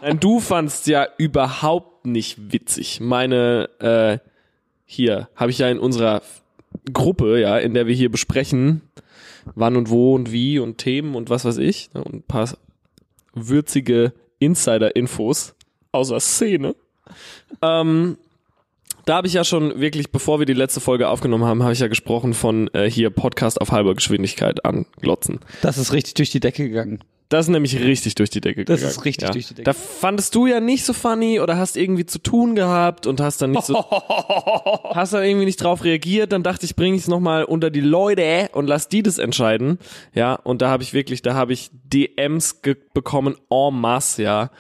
Nein, 0.02 0.20
du 0.20 0.42
fandst 0.42 0.88
ja 0.88 1.08
überhaupt 1.18 2.06
nicht 2.06 2.52
witzig. 2.52 3.00
Meine, 3.00 3.70
äh, 3.80 4.18
hier, 4.84 5.30
habe 5.38 5.52
ich 5.52 5.60
ja 5.60 5.70
in 5.70 5.80
unserer 5.80 6.22
Gruppe, 6.92 7.40
ja, 7.40 7.58
in 7.58 7.74
der 7.74 7.88
wir 7.88 7.96
hier 7.96 8.12
besprechen, 8.12 8.82
wann 9.56 9.78
und 9.78 9.90
wo 9.90 10.14
und 10.14 10.34
wie 10.34 10.60
und 10.60 10.78
Themen 10.78 11.16
und 11.16 11.30
was 11.30 11.46
weiß 11.46 11.58
ich, 11.60 11.94
ne, 11.94 12.04
und 12.04 12.16
ein 12.16 12.24
paar 12.24 12.50
würzige 13.34 14.12
Insider-Infos 14.40 15.56
außer 15.94 16.20
Szene. 16.20 16.76
Ähm, 17.62 18.18
da 19.06 19.16
habe 19.16 19.28
ich 19.28 19.34
ja 19.34 19.44
schon 19.44 19.80
wirklich, 19.80 20.12
bevor 20.12 20.40
wir 20.40 20.46
die 20.46 20.54
letzte 20.54 20.80
Folge 20.80 21.10
aufgenommen 21.10 21.46
haben, 21.46 21.64
habe 21.64 21.74
ich 21.74 21.80
ja 21.80 21.88
gesprochen 21.88 22.34
von 22.34 22.70
äh, 22.74 22.90
hier 22.90 23.10
Podcast 23.10 23.60
auf 23.60 23.72
halber 23.72 23.96
Geschwindigkeit 23.96 24.64
anglotzen. 24.64 25.40
Das 25.62 25.78
ist 25.78 25.94
richtig 25.94 26.14
durch 26.16 26.30
die 26.30 26.40
Decke 26.40 26.68
gegangen. 26.68 27.00
Das 27.30 27.46
ist 27.46 27.50
nämlich 27.50 27.80
richtig 27.80 28.16
durch 28.16 28.30
die 28.30 28.42
Decke 28.42 28.66
Das 28.66 28.82
gegangen. 28.82 28.92
ist 28.92 29.06
richtig 29.06 29.30
durch 29.32 29.48
die 29.48 29.54
Decke. 29.54 29.64
Da 29.64 29.72
fandest 29.74 30.36
du 30.36 30.48
ja 30.48 30.60
nicht 30.60 30.84
so 30.84 30.92
funny 30.92 31.40
oder 31.40 31.58
hast 31.58 31.78
irgendwie 31.78 32.06
zu 32.06 32.20
tun 32.20 32.56
gehabt 32.56 33.08
und 33.08 33.22
hast 33.22 33.42
dann 33.42 33.52
nicht 33.52 33.64
so, 33.64 33.76
hast 34.94 35.14
dann 35.14 35.24
irgendwie 35.24 35.46
nicht 35.46 35.64
drauf 35.64 35.86
reagiert. 35.86 36.34
Dann 36.34 36.44
dachte 36.44 36.66
ich, 36.66 36.76
bringe 36.76 36.98
ich 36.98 37.04
es 37.04 37.08
nochmal 37.08 37.46
unter 37.46 37.70
die 37.70 37.80
Leute 37.80 38.50
und 38.52 38.68
lass 38.68 38.90
die 38.90 39.02
das 39.02 39.18
entscheiden. 39.18 39.80
Ja, 40.14 40.36
und 40.36 40.62
da 40.62 40.70
habe 40.70 40.84
ich 40.84 40.92
wirklich, 40.92 41.22
da 41.22 41.34
habe 41.34 41.54
ich 41.54 41.70
DMs 41.72 42.60
bekommen 42.94 43.36
en 43.50 43.80
masse, 43.80 44.24
ja. 44.24 44.52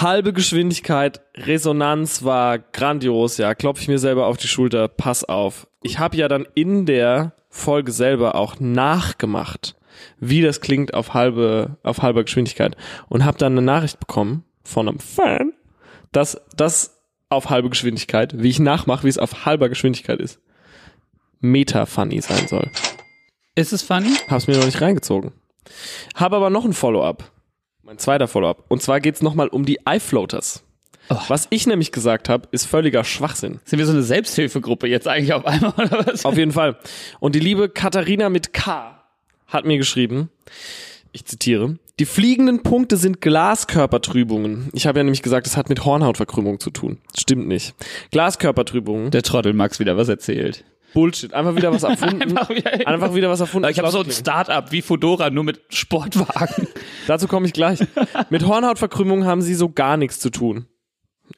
Halbe 0.00 0.32
Geschwindigkeit, 0.32 1.20
Resonanz 1.36 2.24
war 2.24 2.58
grandios, 2.58 3.36
ja. 3.36 3.54
Klopfe 3.54 3.82
ich 3.82 3.88
mir 3.88 4.00
selber 4.00 4.26
auf 4.26 4.36
die 4.36 4.48
Schulter, 4.48 4.88
pass 4.88 5.22
auf. 5.22 5.68
Ich 5.82 6.00
habe 6.00 6.16
ja 6.16 6.26
dann 6.26 6.48
in 6.54 6.84
der 6.84 7.32
Folge 7.48 7.92
selber 7.92 8.34
auch 8.34 8.58
nachgemacht, 8.58 9.76
wie 10.18 10.42
das 10.42 10.60
klingt 10.60 10.94
auf 10.94 11.14
halbe 11.14 11.78
auf 11.84 12.02
halber 12.02 12.24
Geschwindigkeit 12.24 12.76
und 13.08 13.24
habe 13.24 13.38
dann 13.38 13.52
eine 13.52 13.62
Nachricht 13.62 14.00
bekommen 14.00 14.42
von 14.64 14.88
einem 14.88 14.98
Fan, 14.98 15.52
dass 16.10 16.40
das 16.56 17.00
auf 17.28 17.50
halbe 17.50 17.70
Geschwindigkeit, 17.70 18.42
wie 18.42 18.48
ich 18.48 18.58
nachmache, 18.58 19.04
wie 19.04 19.10
es 19.10 19.18
auf 19.18 19.46
halber 19.46 19.68
Geschwindigkeit 19.68 20.18
ist, 20.18 20.40
meta 21.38 21.86
funny 21.86 22.20
sein 22.20 22.48
soll. 22.48 22.68
Ist 23.54 23.72
es 23.72 23.82
funny? 23.82 24.10
Hab's 24.28 24.48
mir 24.48 24.56
noch 24.56 24.66
nicht 24.66 24.80
reingezogen. 24.80 25.32
Habe 26.16 26.34
aber 26.34 26.50
noch 26.50 26.64
ein 26.64 26.72
Follow-up. 26.72 27.30
Mein 27.86 27.98
zweiter 27.98 28.28
Follow-up. 28.28 28.64
Und 28.68 28.80
zwar 28.80 28.98
geht's 28.98 29.20
nochmal 29.20 29.48
um 29.48 29.66
die 29.66 29.78
iFloaters. 29.86 30.64
Oh. 31.10 31.18
Was 31.28 31.46
ich 31.50 31.66
nämlich 31.66 31.92
gesagt 31.92 32.30
habe, 32.30 32.48
ist 32.50 32.64
völliger 32.64 33.04
Schwachsinn. 33.04 33.60
Sind 33.66 33.78
wir 33.78 33.84
so 33.84 33.92
eine 33.92 34.02
Selbsthilfegruppe 34.02 34.86
jetzt 34.86 35.06
eigentlich 35.06 35.34
auf 35.34 35.44
einmal 35.44 35.74
oder 35.74 36.06
was? 36.06 36.24
Auf 36.24 36.38
jeden 36.38 36.52
Fall. 36.52 36.78
Und 37.20 37.34
die 37.34 37.40
liebe 37.40 37.68
Katharina 37.68 38.30
mit 38.30 38.54
K 38.54 39.04
hat 39.48 39.66
mir 39.66 39.76
geschrieben, 39.76 40.30
ich 41.12 41.26
zitiere, 41.26 41.78
die 42.00 42.06
fliegenden 42.06 42.62
Punkte 42.62 42.96
sind 42.96 43.20
Glaskörpertrübungen. 43.20 44.70
Ich 44.72 44.86
habe 44.86 45.00
ja 45.00 45.04
nämlich 45.04 45.22
gesagt, 45.22 45.46
es 45.46 45.58
hat 45.58 45.68
mit 45.68 45.84
Hornhautverkrümmung 45.84 46.60
zu 46.60 46.70
tun. 46.70 46.98
Stimmt 47.14 47.46
nicht. 47.46 47.74
Glaskörpertrübungen. 48.12 49.10
Der 49.10 49.22
Trottel 49.22 49.52
Max 49.52 49.78
wieder 49.78 49.98
was 49.98 50.08
erzählt. 50.08 50.64
Bullshit. 50.94 51.34
Einfach 51.34 51.56
wieder 51.56 51.72
was 51.72 51.82
erfunden. 51.84 52.22
Einfach 52.22 52.48
wieder- 52.48 52.86
Einfach 52.86 53.14
wieder 53.14 53.28
was 53.28 53.40
erfunden. 53.40 53.68
Ich 53.68 53.78
habe 53.78 53.90
so 53.90 54.00
ein 54.00 54.10
Start-up 54.10 54.72
wie 54.72 54.80
Fodora, 54.80 55.28
nur 55.30 55.44
mit 55.44 55.60
Sportwagen. 55.68 56.68
Dazu 57.06 57.28
komme 57.28 57.46
ich 57.46 57.52
gleich. 57.52 57.80
Mit 58.30 58.46
Hornhautverkrümmung 58.46 59.26
haben 59.26 59.42
sie 59.42 59.54
so 59.54 59.68
gar 59.68 59.96
nichts 59.96 60.20
zu 60.20 60.30
tun. 60.30 60.66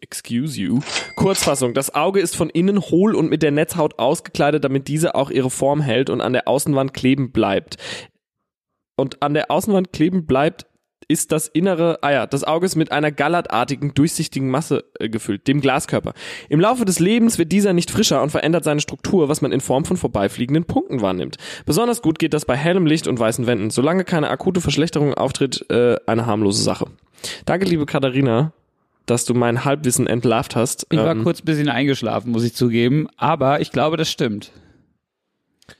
Excuse 0.00 0.60
you. 0.60 0.80
Kurzfassung. 1.16 1.72
Das 1.74 1.94
Auge 1.94 2.20
ist 2.20 2.36
von 2.36 2.50
innen 2.50 2.80
hohl 2.80 3.14
und 3.14 3.30
mit 3.30 3.42
der 3.42 3.50
Netzhaut 3.52 3.98
ausgekleidet, 3.98 4.62
damit 4.64 4.88
diese 4.88 5.14
auch 5.14 5.30
ihre 5.30 5.50
Form 5.50 5.80
hält 5.80 6.10
und 6.10 6.20
an 6.20 6.32
der 6.32 6.48
Außenwand 6.48 6.92
kleben 6.92 7.32
bleibt. 7.32 7.76
Und 8.96 9.22
an 9.22 9.34
der 9.34 9.50
Außenwand 9.50 9.92
kleben 9.92 10.26
bleibt 10.26 10.66
ist 11.08 11.30
das 11.30 11.46
innere, 11.46 11.98
ah 12.02 12.10
ja, 12.10 12.26
das 12.26 12.42
Auge 12.42 12.66
ist 12.66 12.74
mit 12.74 12.90
einer 12.90 13.12
gallertartigen, 13.12 13.94
durchsichtigen 13.94 14.50
Masse 14.50 14.84
äh, 14.98 15.08
gefüllt, 15.08 15.46
dem 15.46 15.60
Glaskörper. 15.60 16.14
Im 16.48 16.58
Laufe 16.60 16.84
des 16.84 16.98
Lebens 16.98 17.38
wird 17.38 17.52
dieser 17.52 17.72
nicht 17.72 17.90
frischer 17.90 18.22
und 18.22 18.30
verändert 18.30 18.64
seine 18.64 18.80
Struktur, 18.80 19.28
was 19.28 19.40
man 19.40 19.52
in 19.52 19.60
Form 19.60 19.84
von 19.84 19.96
vorbeifliegenden 19.96 20.64
Punkten 20.64 21.00
wahrnimmt. 21.02 21.36
Besonders 21.64 22.02
gut 22.02 22.18
geht 22.18 22.34
das 22.34 22.44
bei 22.44 22.56
hellem 22.56 22.86
Licht 22.86 23.06
und 23.06 23.18
weißen 23.20 23.46
Wänden. 23.46 23.70
Solange 23.70 24.04
keine 24.04 24.30
akute 24.30 24.60
Verschlechterung 24.60 25.14
auftritt, 25.14 25.64
äh, 25.70 25.96
eine 26.06 26.26
harmlose 26.26 26.62
Sache. 26.62 26.86
Danke, 27.44 27.66
liebe 27.66 27.86
Katharina, 27.86 28.52
dass 29.06 29.24
du 29.24 29.34
mein 29.34 29.64
Halbwissen 29.64 30.08
entlarvt 30.08 30.56
hast. 30.56 30.86
Ich 30.90 30.98
war 30.98 31.12
Ähm, 31.12 31.22
kurz 31.22 31.40
ein 31.40 31.44
bisschen 31.44 31.68
eingeschlafen, 31.68 32.32
muss 32.32 32.42
ich 32.42 32.54
zugeben, 32.54 33.06
aber 33.16 33.60
ich 33.60 33.70
glaube, 33.70 33.96
das 33.96 34.10
stimmt. 34.10 34.50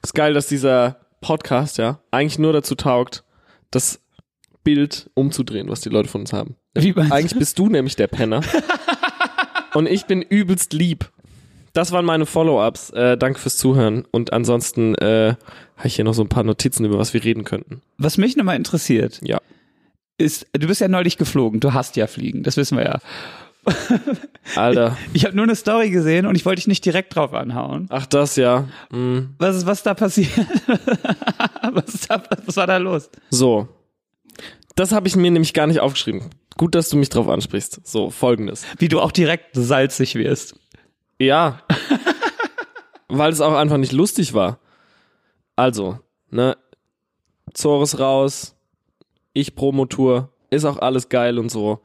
Ist 0.03 0.15
geil, 0.15 0.35
dass 0.35 0.47
dieser 0.47 0.97
Podcast 1.21 1.79
ja 1.79 1.99
eigentlich 2.13 2.39
nur 2.39 2.53
dazu 2.53 2.77
taugt, 2.77 3.25
das 3.73 4.01
Bild 4.67 5.09
umzudrehen, 5.15 5.69
was 5.69 5.81
die 5.81 5.91
Leute 5.91 6.09
von 6.09 6.23
uns 6.23 6.33
haben. 6.33 6.57
Wie? 6.75 6.93
Eigentlich 6.97 7.39
bist 7.39 7.57
du 7.61 7.69
nämlich 7.69 7.95
der 7.95 8.09
Penner. 8.09 8.41
Und 9.75 9.87
ich 9.89 10.07
bin 10.07 10.23
übelst 10.23 10.73
lieb. 10.73 11.09
Das 11.73 11.93
waren 11.93 12.05
meine 12.05 12.27
Follow-ups. 12.27 12.91
Äh, 12.91 13.17
danke 13.17 13.39
fürs 13.39 13.57
Zuhören. 13.59 14.05
Und 14.11 14.33
ansonsten 14.33 14.97
äh, 14.97 15.37
habe 15.77 15.87
ich 15.87 15.95
hier 15.95 16.05
noch 16.05 16.15
so 16.15 16.23
ein 16.23 16.29
paar 16.29 16.43
Notizen, 16.43 16.85
über 16.85 16.99
was 16.99 17.15
wir 17.15 17.23
reden 17.23 17.45
könnten. 17.45 17.81
Was 17.97 18.19
mich 18.19 18.37
nochmal 18.37 18.57
interessiert, 18.57 19.21
Ja. 19.23 19.39
ist, 20.19 20.47
du 20.53 20.67
bist 20.67 20.81
ja 20.81 20.89
neulich 20.89 21.17
geflogen, 21.17 21.61
du 21.61 21.73
hast 21.73 21.95
ja 21.95 22.09
Fliegen, 22.09 22.43
das 22.43 22.57
wissen 22.57 22.77
wir 22.77 22.85
ja. 22.87 22.99
Alter. 24.57 24.97
Ich 25.13 25.27
habe 25.27 25.37
nur 25.37 25.45
eine 25.45 25.55
Story 25.55 25.91
gesehen 25.91 26.27
und 26.27 26.35
ich 26.35 26.45
wollte 26.45 26.57
dich 26.61 26.67
nicht 26.67 26.85
direkt 26.85 27.15
drauf 27.15 27.33
anhauen. 27.35 27.87
Ach, 27.91 28.07
das 28.07 28.35
ja. 28.35 28.67
Hm. 28.91 29.35
Was 29.39 29.57
ist, 29.59 29.67
was 29.67 29.85
da 29.85 29.95
passiert? 29.95 30.31
was, 31.73 31.95
ist 31.95 32.11
da, 32.11 32.21
was 32.45 32.57
war 32.57 32.67
da 32.67 32.79
los? 32.79 33.11
So. 33.31 33.69
Das 34.77 34.93
habe 34.93 35.09
ich 35.09 35.17
mir 35.17 35.31
nämlich 35.31 35.55
gar 35.55 35.67
nicht 35.67 35.81
aufgeschrieben. 35.81 36.31
Gut, 36.57 36.75
dass 36.75 36.91
du 36.91 36.97
mich 36.97 37.09
drauf 37.09 37.29
ansprichst. 37.29 37.87
So, 37.87 38.11
folgendes. 38.11 38.65
Wie 38.79 38.89
du 38.89 39.01
auch 39.01 39.11
direkt 39.11 39.51
salzig 39.55 40.15
wirst. 40.15 40.55
Ja. 41.19 41.63
Weil 43.09 43.33
es 43.33 43.41
auch 43.41 43.55
einfach 43.55 43.79
nicht 43.79 43.93
lustig 43.93 44.35
war. 44.35 44.59
Also, 45.57 45.99
ne, 46.31 46.57
Zores 47.55 47.99
raus, 47.99 48.55
ich 49.33 49.55
Promotour, 49.55 50.31
ist 50.51 50.67
auch 50.67 50.79
alles 50.79 51.09
geil 51.09 51.39
und 51.39 51.51
so. 51.51 51.81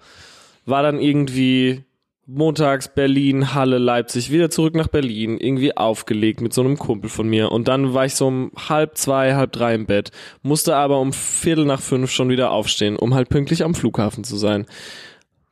War 0.66 0.84
dann 0.84 1.00
irgendwie 1.00 1.86
montags 2.26 2.94
Berlin, 2.94 3.54
Halle, 3.54 3.78
Leipzig, 3.78 4.32
wieder 4.32 4.50
zurück 4.50 4.76
nach 4.76 4.88
Berlin, 4.88 5.38
irgendwie 5.38 5.76
aufgelegt 5.76 6.42
mit 6.42 6.54
so 6.54 6.62
einem 6.62 6.78
Kumpel 6.78 7.10
von 7.10 7.28
mir. 7.28 7.52
Und 7.52 7.68
dann 7.68 7.94
war 7.94 8.06
ich 8.06 8.16
so 8.16 8.28
um 8.28 8.52
halb 8.70 8.98
zwei, 8.98 9.36
halb 9.36 9.52
drei 9.52 9.74
im 9.74 9.86
Bett, 9.86 10.12
musste 10.42 10.76
aber 10.76 11.00
um 11.00 11.14
Viertel 11.14 11.66
nach 11.66 11.82
fünf 11.82 12.12
schon 12.12 12.30
wieder 12.30 12.52
aufstehen, 12.52 12.96
um 12.96 13.14
halt 13.14 13.30
pünktlich 13.30 13.64
am 13.64 13.76
Flughafen 13.76 14.24
zu 14.24 14.38
sein. 14.38 14.66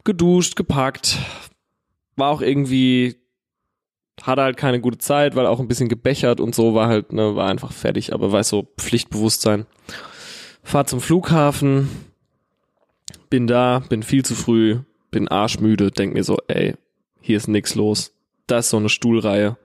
Geduscht, 0.04 0.56
gepackt, 0.56 1.18
war 2.16 2.30
auch 2.30 2.42
irgendwie 2.42 3.16
hatte 4.22 4.42
halt 4.42 4.58
keine 4.58 4.82
gute 4.82 4.98
Zeit, 4.98 5.36
weil 5.36 5.46
auch 5.46 5.60
ein 5.60 5.68
bisschen 5.70 5.88
gebechert 5.88 6.42
und 6.42 6.54
so 6.54 6.76
war 6.76 6.90
halt, 6.90 7.14
ne, 7.14 7.36
war 7.36 7.50
einfach 7.50 7.72
fertig, 7.72 8.14
aber 8.14 8.32
weiß 8.32 8.50
so 8.50 8.68
Pflichtbewusstsein. 8.78 9.66
Fahr 10.62 10.86
zum 10.86 11.00
Flughafen, 11.00 11.90
bin 13.30 13.48
da, 13.48 13.80
bin 13.88 14.04
viel 14.04 14.26
zu 14.26 14.36
früh, 14.36 14.80
bin 15.12 15.28
arschmüde, 15.28 15.92
denk 15.92 16.14
mir 16.14 16.24
so, 16.24 16.38
ey, 16.48 16.76
hier 17.22 17.38
ist 17.38 17.48
nix 17.48 17.76
los. 17.76 18.14
Da 18.48 18.60
ist 18.60 18.70
so 18.70 18.78
eine 18.78 18.90
Stuhlreihe, 18.90 19.58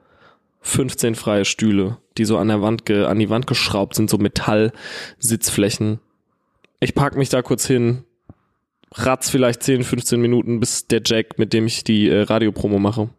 15 0.61 1.15
freie 1.15 1.45
Stühle, 1.45 1.99
die 2.17 2.25
so 2.25 2.39
an 2.39 2.49
der 2.49 2.63
Wand, 2.63 2.87
ge, 2.87 3.05
an 3.05 3.19
die 3.19 3.31
Wand 3.31 3.47
geschraubt 3.47 3.95
sind, 3.95 4.11
so 4.11 4.19
Metall-Sitzflächen. 4.19 6.01
Ich 6.81 6.95
pack 6.95 7.17
mich 7.17 7.29
da 7.29 7.43
kurz 7.43 7.67
hin, 7.67 8.05
ratz 8.93 9.31
vielleicht 9.31 9.63
10, 9.63 9.85
15 9.85 10.21
Minuten, 10.21 10.61
bis 10.61 10.87
der 10.87 11.03
Jack, 11.05 11.39
mit 11.39 11.53
dem 11.53 11.67
ich 11.67 11.85
die 11.85 12.09
äh, 12.09 12.23
Radiopromo 12.23 12.79
mache, 12.79 13.11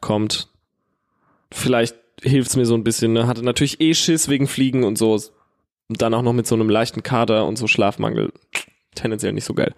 kommt. 0.00 0.48
Vielleicht 1.50 1.96
hilft's 2.22 2.56
mir 2.56 2.66
so 2.66 2.74
ein 2.74 2.84
bisschen. 2.84 3.12
Ne? 3.12 3.26
Hatte 3.26 3.44
natürlich 3.44 3.80
eh 3.80 3.94
Schiss 3.94 4.28
wegen 4.28 4.46
Fliegen 4.46 4.84
und 4.84 4.96
so. 4.96 5.20
Und 5.88 6.00
dann 6.00 6.14
auch 6.14 6.22
noch 6.22 6.32
mit 6.32 6.46
so 6.46 6.54
einem 6.54 6.70
leichten 6.70 7.02
Kater 7.02 7.46
und 7.46 7.56
so 7.56 7.66
Schlafmangel. 7.66 8.32
Tendenziell 8.94 9.32
nicht 9.32 9.44
so 9.44 9.54
geil. 9.54 9.74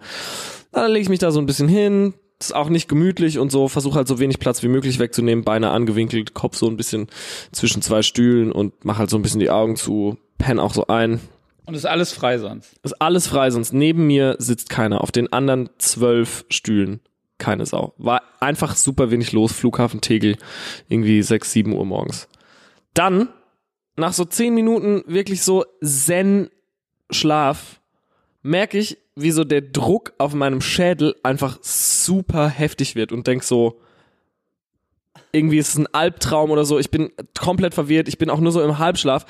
Dann 0.75 0.91
lege 0.91 1.03
ich 1.03 1.09
mich 1.09 1.19
da 1.19 1.31
so 1.31 1.39
ein 1.39 1.45
bisschen 1.45 1.67
hin. 1.67 2.13
Ist 2.39 2.53
auch 2.53 2.67
nicht 2.69 2.89
gemütlich 2.89 3.39
und 3.39 3.49
so. 3.49 3.69
Versuche 3.69 3.95
halt 3.95 4.07
so 4.09 4.19
wenig 4.19 4.39
Platz 4.39 4.61
wie 4.61 4.67
möglich 4.67 4.99
wegzunehmen. 4.99 5.45
Beine 5.45 5.71
angewinkelt, 5.71 6.33
Kopf 6.33 6.57
so 6.57 6.67
ein 6.67 6.75
bisschen 6.75 7.07
zwischen 7.53 7.81
zwei 7.81 8.01
Stühlen 8.01 8.51
und 8.51 8.83
mach 8.83 8.97
halt 8.97 9.09
so 9.09 9.17
ein 9.17 9.21
bisschen 9.21 9.39
die 9.39 9.49
Augen 9.49 9.77
zu. 9.77 10.17
Penn 10.37 10.59
auch 10.59 10.73
so 10.73 10.87
ein. 10.87 11.21
Und 11.65 11.75
ist 11.75 11.85
alles 11.85 12.11
frei 12.11 12.37
sonst. 12.37 12.75
Ist 12.83 13.01
alles 13.01 13.27
frei, 13.27 13.49
sonst 13.49 13.73
neben 13.73 14.05
mir 14.05 14.35
sitzt 14.37 14.69
keiner. 14.69 15.01
Auf 15.01 15.11
den 15.11 15.31
anderen 15.31 15.69
zwölf 15.77 16.45
Stühlen 16.49 16.99
keine 17.37 17.65
Sau. 17.65 17.93
War 17.97 18.21
einfach 18.39 18.75
super 18.75 19.11
wenig 19.11 19.31
los. 19.31 19.51
Flughafen 19.51 20.01
Tegel, 20.01 20.37
irgendwie 20.89 21.21
sechs, 21.21 21.51
sieben 21.51 21.73
Uhr 21.73 21.85
morgens. 21.85 22.27
Dann, 22.93 23.29
nach 23.95 24.13
so 24.13 24.25
zehn 24.25 24.53
Minuten 24.53 25.03
wirklich 25.07 25.41
so 25.41 25.65
Zen-Schlaf, 25.83 26.49
merke 28.41 28.77
ich, 28.77 28.97
wie 29.15 29.31
so 29.31 29.45
der 29.45 29.61
Druck 29.61 30.13
auf 30.17 30.33
meinem 30.33 30.61
Schädel 30.61 31.15
einfach 31.23 31.57
super 31.61 32.49
heftig 32.49 32.95
wird 32.95 33.11
und 33.11 33.27
denk 33.27 33.43
so, 33.43 33.79
irgendwie 35.31 35.57
ist 35.57 35.69
es 35.69 35.77
ein 35.77 35.93
Albtraum 35.93 36.51
oder 36.51 36.65
so. 36.65 36.79
Ich 36.79 36.91
bin 36.91 37.11
komplett 37.37 37.73
verwirrt. 37.73 38.07
Ich 38.07 38.17
bin 38.17 38.29
auch 38.29 38.39
nur 38.39 38.51
so 38.51 38.61
im 38.61 38.77
Halbschlaf. 38.77 39.25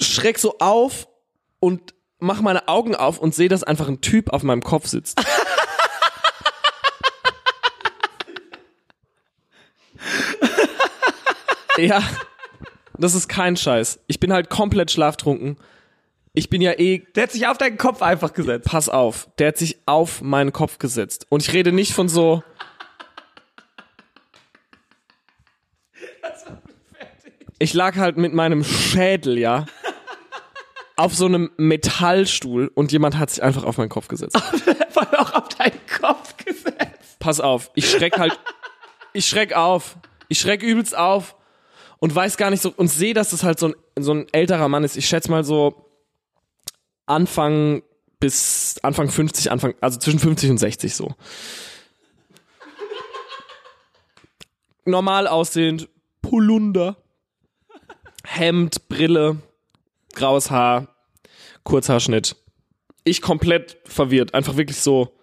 Schreck 0.00 0.38
so 0.38 0.58
auf 0.58 1.08
und 1.60 1.94
mach 2.18 2.40
meine 2.40 2.68
Augen 2.68 2.94
auf 2.94 3.18
und 3.18 3.34
sehe, 3.34 3.48
dass 3.48 3.64
einfach 3.64 3.88
ein 3.88 4.00
Typ 4.00 4.32
auf 4.32 4.42
meinem 4.42 4.62
Kopf 4.62 4.86
sitzt. 4.86 5.20
ja, 11.78 12.02
das 12.98 13.14
ist 13.14 13.28
kein 13.28 13.56
Scheiß. 13.56 14.00
Ich 14.06 14.20
bin 14.20 14.32
halt 14.32 14.50
komplett 14.50 14.90
schlaftrunken. 14.90 15.56
Ich 16.38 16.50
bin 16.50 16.60
ja 16.60 16.72
eh, 16.72 16.98
Der 17.14 17.22
hat 17.22 17.32
sich 17.32 17.46
auf 17.46 17.56
deinen 17.56 17.78
Kopf 17.78 18.02
einfach 18.02 18.34
gesetzt. 18.34 18.68
pass 18.68 18.90
auf, 18.90 19.26
der 19.38 19.48
hat 19.48 19.56
sich 19.56 19.78
auf 19.86 20.20
meinen 20.20 20.52
Kopf 20.52 20.78
gesetzt. 20.78 21.26
Und 21.30 21.42
ich 21.42 21.54
rede 21.54 21.72
nicht 21.72 21.94
von 21.94 22.10
so. 22.10 22.42
Ich 27.58 27.72
lag 27.72 27.96
halt 27.96 28.18
mit 28.18 28.34
meinem 28.34 28.64
Schädel, 28.64 29.38
ja, 29.38 29.64
auf 30.96 31.14
so 31.14 31.24
einem 31.24 31.50
Metallstuhl 31.56 32.70
und 32.74 32.92
jemand 32.92 33.16
hat 33.16 33.30
sich 33.30 33.42
einfach 33.42 33.64
auf 33.64 33.78
meinen 33.78 33.88
Kopf 33.88 34.08
gesetzt. 34.08 34.36
Voll 34.90 35.06
auch 35.16 35.32
auf 35.32 35.48
deinen 35.48 35.80
Kopf 36.00 36.36
gesetzt. 36.36 37.18
Pass 37.18 37.40
auf, 37.40 37.70
ich 37.74 37.90
schreck 37.90 38.18
halt, 38.18 38.38
ich 39.14 39.26
schreck 39.26 39.54
auf, 39.54 39.96
ich 40.28 40.38
schreck 40.38 40.62
übelst 40.62 40.94
auf 40.94 41.34
und 41.98 42.14
weiß 42.14 42.36
gar 42.36 42.50
nicht 42.50 42.62
so 42.62 42.74
und 42.76 42.88
sehe, 42.88 43.14
dass 43.14 43.30
das 43.30 43.42
halt 43.42 43.58
so 43.58 43.68
ein, 43.68 43.74
so 43.98 44.12
ein 44.12 44.26
älterer 44.32 44.68
Mann 44.68 44.84
ist. 44.84 44.98
Ich 44.98 45.06
schätze 45.06 45.30
mal 45.30 45.42
so 45.42 45.85
Anfang 47.06 47.82
bis 48.20 48.78
Anfang 48.82 49.08
50, 49.08 49.50
Anfang, 49.50 49.74
also 49.80 49.98
zwischen 49.98 50.18
50 50.18 50.50
und 50.50 50.58
60 50.58 50.94
so. 50.94 51.14
Normal 54.84 55.26
aussehend, 55.26 55.88
Polunder, 56.22 56.96
Hemd, 58.24 58.88
Brille, 58.88 59.38
graues 60.14 60.50
Haar, 60.50 60.88
Kurzhaarschnitt. 61.64 62.36
Ich 63.04 63.22
komplett 63.22 63.78
verwirrt, 63.84 64.34
einfach 64.34 64.56
wirklich 64.56 64.80
so, 64.80 65.16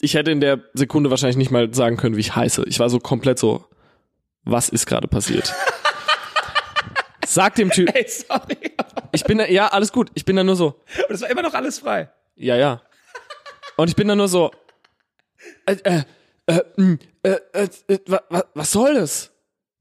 ich 0.00 0.14
hätte 0.14 0.30
in 0.30 0.40
der 0.40 0.60
Sekunde 0.74 1.10
wahrscheinlich 1.10 1.36
nicht 1.36 1.50
mal 1.50 1.72
sagen 1.74 1.96
können, 1.96 2.16
wie 2.16 2.20
ich 2.20 2.34
heiße. 2.34 2.64
Ich 2.66 2.80
war 2.80 2.88
so 2.88 2.98
komplett 2.98 3.38
so, 3.38 3.64
was 4.44 4.68
ist 4.68 4.86
gerade 4.86 5.08
passiert? 5.08 5.52
Sag 7.26 7.54
dem 7.56 7.70
Typ, 7.70 7.94
Ey, 7.94 8.06
sorry. 8.08 8.69
Ich 9.12 9.24
bin 9.24 9.38
da, 9.38 9.46
ja, 9.46 9.68
alles 9.68 9.92
gut. 9.92 10.10
Ich 10.14 10.24
bin 10.24 10.36
da 10.36 10.44
nur 10.44 10.56
so, 10.56 10.80
Und 11.08 11.14
es 11.14 11.20
war 11.20 11.30
immer 11.30 11.42
noch 11.42 11.54
alles 11.54 11.78
frei. 11.78 12.10
ja, 12.36 12.56
ja. 12.56 12.82
Und 13.76 13.88
ich 13.88 13.96
bin 13.96 14.08
da 14.08 14.14
nur 14.14 14.28
so, 14.28 14.50
äh, 15.66 15.76
äh, 15.84 16.02
äh, 16.46 16.62
mh, 16.76 16.98
äh, 17.22 17.38
äh, 17.52 17.68
äh 17.88 17.98
wa, 18.06 18.20
wa, 18.28 18.44
was 18.54 18.72
soll 18.72 18.94
das? 18.94 19.32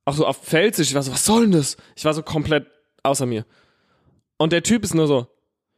Auch 0.05 0.13
so 0.13 0.25
auf 0.25 0.37
Felsisch, 0.41 0.89
ich 0.89 0.95
war 0.95 1.03
so, 1.03 1.11
was 1.11 1.25
soll 1.25 1.41
denn 1.41 1.51
das? 1.51 1.75
Ich 1.95 2.05
war 2.05 2.13
so 2.13 2.23
komplett 2.23 2.67
außer 3.03 3.25
mir. 3.25 3.45
Und 4.37 4.53
der 4.53 4.63
Typ 4.63 4.83
ist 4.83 4.95
nur 4.95 5.07
so, 5.07 5.27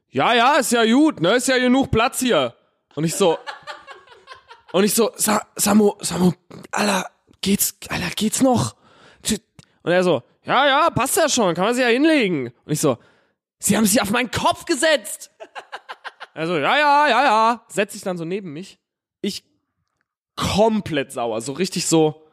ja, 0.10 0.34
ja, 0.34 0.56
ist 0.58 0.72
ja 0.72 0.86
gut, 0.86 1.20
ne, 1.20 1.36
ist 1.36 1.48
ja 1.48 1.58
genug 1.58 1.90
Platz 1.90 2.20
hier. 2.20 2.54
Und 2.96 3.06
ich 3.06 3.16
so, 3.16 3.38
und 4.72 4.84
ich 4.84 4.94
so, 4.94 5.12
Sa 5.16 5.42
Samu, 5.56 5.94
Samu, 6.00 6.34
Alter, 6.72 7.10
geht's, 7.42 7.76
Alter, 7.90 8.10
geht's 8.16 8.42
noch? 8.42 8.76
Und 9.84 9.92
er 9.92 10.04
so, 10.04 10.22
ja, 10.44 10.68
ja, 10.68 10.90
passt 10.92 11.18
ja 11.18 11.28
schon, 11.28 11.56
kann 11.56 11.66
man 11.66 11.74
sich 11.74 11.84
ja 11.84 11.90
hinlegen. 11.90 12.54
Und 12.66 12.72
ich 12.72 12.80
so, 12.80 12.98
sie 13.62 13.78
haben 13.78 13.86
sich 13.86 14.02
auf 14.02 14.12
meinen 14.12 14.32
Kopf 14.32 14.66
gesetzt. 14.66 15.32
Also, 16.34 16.56
ja, 16.56 16.78
ja, 16.78 17.10
ja, 17.10 17.24
ja. 17.26 17.66
Setzt 17.68 17.92
sich 17.92 18.04
dann 18.04 18.18
so 18.18 18.24
neben 18.24 18.54
mich. 18.54 18.80
Ich 19.20 19.44
komplett 20.38 21.12
sauer. 21.12 21.42
So 21.42 21.52
richtig 21.52 21.88
so, 21.88 22.26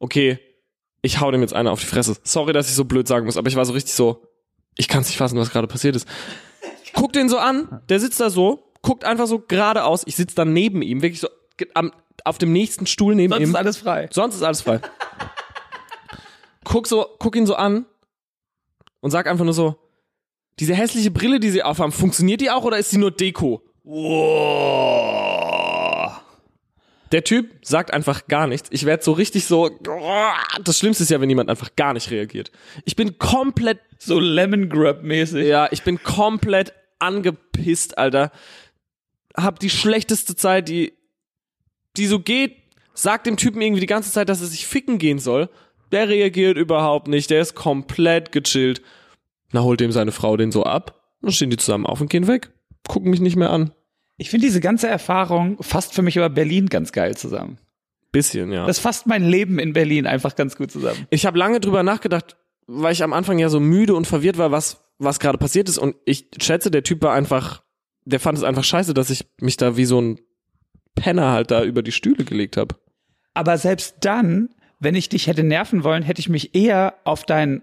okay, 0.00 0.40
ich 1.02 1.20
hau 1.20 1.30
dem 1.30 1.40
jetzt 1.40 1.54
eine 1.54 1.70
auf 1.70 1.78
die 1.78 1.86
Fresse. 1.86 2.16
Sorry, 2.24 2.52
dass 2.52 2.68
ich 2.68 2.74
so 2.74 2.84
blöd 2.84 3.06
sagen 3.06 3.26
muss, 3.26 3.36
aber 3.36 3.48
ich 3.48 3.54
war 3.54 3.64
so 3.64 3.74
richtig 3.74 3.94
so, 3.94 4.26
ich 4.76 4.88
kann's 4.88 5.06
nicht 5.06 5.18
fassen, 5.18 5.38
was 5.38 5.50
gerade 5.50 5.68
passiert 5.68 5.94
ist. 5.94 6.08
Guck 6.94 7.12
den 7.12 7.28
so 7.28 7.38
an, 7.38 7.80
der 7.88 8.00
sitzt 8.00 8.18
da 8.20 8.28
so, 8.28 8.72
guckt 8.82 9.04
einfach 9.04 9.28
so 9.28 9.38
geradeaus. 9.38 10.02
Ich 10.06 10.16
sitze 10.16 10.34
dann 10.34 10.52
neben 10.52 10.82
ihm, 10.82 11.00
wirklich 11.00 11.20
so 11.20 11.28
am, 11.74 11.92
auf 12.24 12.38
dem 12.38 12.52
nächsten 12.52 12.86
Stuhl 12.86 13.14
neben 13.14 13.32
Sonst 13.32 13.42
ihm. 13.42 13.50
ist 13.50 13.56
alles 13.56 13.76
frei. 13.76 14.08
Sonst 14.10 14.34
ist 14.34 14.42
alles 14.42 14.62
frei. 14.62 14.80
guck 16.64 16.86
so, 16.86 17.06
guck 17.18 17.36
ihn 17.36 17.46
so 17.46 17.54
an 17.54 17.86
und 19.00 19.10
sag 19.10 19.26
einfach 19.26 19.44
nur 19.44 19.54
so, 19.54 19.76
diese 20.60 20.74
hässliche 20.74 21.10
Brille, 21.10 21.40
die 21.40 21.50
sie 21.50 21.62
aufhaben, 21.62 21.92
funktioniert 21.92 22.40
die 22.40 22.50
auch 22.50 22.64
oder 22.64 22.78
ist 22.78 22.90
sie 22.90 22.98
nur 22.98 23.10
Deko? 23.10 23.62
Der 27.10 27.24
Typ 27.24 27.50
sagt 27.62 27.92
einfach 27.92 28.26
gar 28.26 28.46
nichts. 28.46 28.70
Ich 28.72 28.86
werde 28.86 29.02
so 29.04 29.12
richtig 29.12 29.44
so. 29.44 29.70
Das 30.64 30.78
Schlimmste 30.78 31.02
ist 31.02 31.10
ja, 31.10 31.20
wenn 31.20 31.28
jemand 31.28 31.50
einfach 31.50 31.76
gar 31.76 31.92
nicht 31.92 32.10
reagiert. 32.10 32.50
Ich 32.84 32.96
bin 32.96 33.18
komplett, 33.18 33.80
So 33.98 34.18
Lemon 34.18 34.70
Grub 34.70 35.02
mäßig. 35.02 35.46
ja, 35.46 35.68
ich 35.70 35.82
bin 35.82 36.02
komplett 36.02 36.72
angepisst, 36.98 37.98
Alter. 37.98 38.32
Hab 39.36 39.58
die 39.60 39.70
schlechteste 39.70 40.36
Zeit, 40.36 40.68
die, 40.68 40.94
die 41.96 42.06
so 42.06 42.18
geht. 42.20 42.56
Sagt 42.94 43.26
dem 43.26 43.36
Typen 43.36 43.60
irgendwie 43.62 43.80
die 43.80 43.86
ganze 43.86 44.10
Zeit, 44.12 44.28
dass 44.28 44.40
er 44.40 44.46
sich 44.46 44.66
ficken 44.66 44.98
gehen 44.98 45.18
soll. 45.18 45.48
Der 45.92 46.08
reagiert 46.08 46.56
überhaupt 46.56 47.08
nicht. 47.08 47.30
Der 47.30 47.40
ist 47.42 47.54
komplett 47.54 48.32
gechillt. 48.32 48.80
Na, 49.52 49.62
holt 49.62 49.80
dem 49.80 49.92
seine 49.92 50.12
Frau 50.12 50.36
den 50.36 50.50
so 50.50 50.64
ab. 50.64 51.00
Dann 51.20 51.32
stehen 51.32 51.50
die 51.50 51.56
zusammen 51.56 51.86
auf 51.86 52.00
und 52.00 52.10
gehen 52.10 52.26
weg. 52.26 52.50
Gucken 52.88 53.10
mich 53.10 53.20
nicht 53.20 53.36
mehr 53.36 53.50
an. 53.50 53.72
Ich 54.16 54.30
finde 54.30 54.46
diese 54.46 54.60
ganze 54.60 54.88
Erfahrung 54.88 55.56
fasst 55.62 55.94
für 55.94 56.02
mich 56.02 56.16
über 56.16 56.28
Berlin 56.28 56.68
ganz 56.68 56.92
geil 56.92 57.16
zusammen. 57.16 57.58
Bisschen, 58.10 58.52
ja. 58.52 58.66
Das 58.66 58.78
fasst 58.78 59.06
mein 59.06 59.24
Leben 59.24 59.58
in 59.58 59.72
Berlin 59.72 60.06
einfach 60.06 60.36
ganz 60.36 60.56
gut 60.56 60.70
zusammen. 60.70 61.06
Ich 61.10 61.24
habe 61.24 61.38
lange 61.38 61.60
drüber 61.60 61.82
nachgedacht, 61.82 62.36
weil 62.66 62.92
ich 62.92 63.02
am 63.02 63.12
Anfang 63.12 63.38
ja 63.38 63.48
so 63.48 63.58
müde 63.58 63.94
und 63.94 64.06
verwirrt 64.06 64.38
war, 64.38 64.50
was, 64.50 64.84
was 64.98 65.18
gerade 65.18 65.38
passiert 65.38 65.68
ist. 65.68 65.78
Und 65.78 65.96
ich 66.04 66.28
schätze, 66.40 66.70
der 66.70 66.82
Typ 66.82 67.02
war 67.02 67.14
einfach, 67.14 67.62
der 68.04 68.20
fand 68.20 68.36
es 68.36 68.44
einfach 68.44 68.64
scheiße, 68.64 68.94
dass 68.94 69.10
ich 69.10 69.26
mich 69.40 69.56
da 69.56 69.76
wie 69.76 69.86
so 69.86 70.00
ein 70.00 70.20
Penner 70.94 71.32
halt 71.32 71.50
da 71.50 71.64
über 71.64 71.82
die 71.82 71.92
Stühle 71.92 72.24
gelegt 72.24 72.56
habe. 72.56 72.76
Aber 73.34 73.56
selbst 73.56 73.96
dann, 74.02 74.50
wenn 74.78 74.94
ich 74.94 75.08
dich 75.08 75.26
hätte 75.26 75.42
nerven 75.42 75.84
wollen, 75.84 76.02
hätte 76.02 76.20
ich 76.20 76.28
mich 76.28 76.54
eher 76.54 76.94
auf 77.04 77.24
deinen 77.24 77.62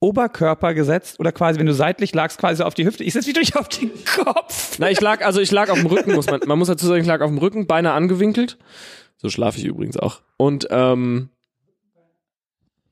Oberkörper 0.00 0.74
gesetzt 0.74 1.18
oder 1.18 1.32
quasi, 1.32 1.58
wenn 1.58 1.66
du 1.66 1.74
seitlich 1.74 2.14
lagst, 2.14 2.38
quasi 2.38 2.62
auf 2.62 2.74
die 2.74 2.84
Hüfte. 2.86 3.02
Ich 3.04 3.12
setze 3.12 3.28
mich 3.28 3.34
durch 3.34 3.56
auf 3.56 3.68
den 3.68 3.90
Kopf. 4.04 4.78
Na, 4.78 4.90
ich 4.90 5.00
lag, 5.00 5.24
also 5.24 5.40
ich 5.40 5.50
lag 5.50 5.70
auf 5.70 5.78
dem 5.78 5.86
Rücken, 5.86 6.14
muss 6.14 6.26
man, 6.26 6.40
man 6.46 6.58
muss 6.58 6.68
dazu 6.68 6.86
sagen, 6.86 7.00
ich 7.00 7.06
lag 7.06 7.20
auf 7.20 7.28
dem 7.30 7.38
Rücken, 7.38 7.66
Beine 7.66 7.92
angewinkelt. 7.92 8.58
So 9.16 9.28
schlafe 9.28 9.58
ich 9.58 9.64
übrigens 9.64 9.96
auch. 9.96 10.20
Und, 10.36 10.68
ähm, 10.70 11.30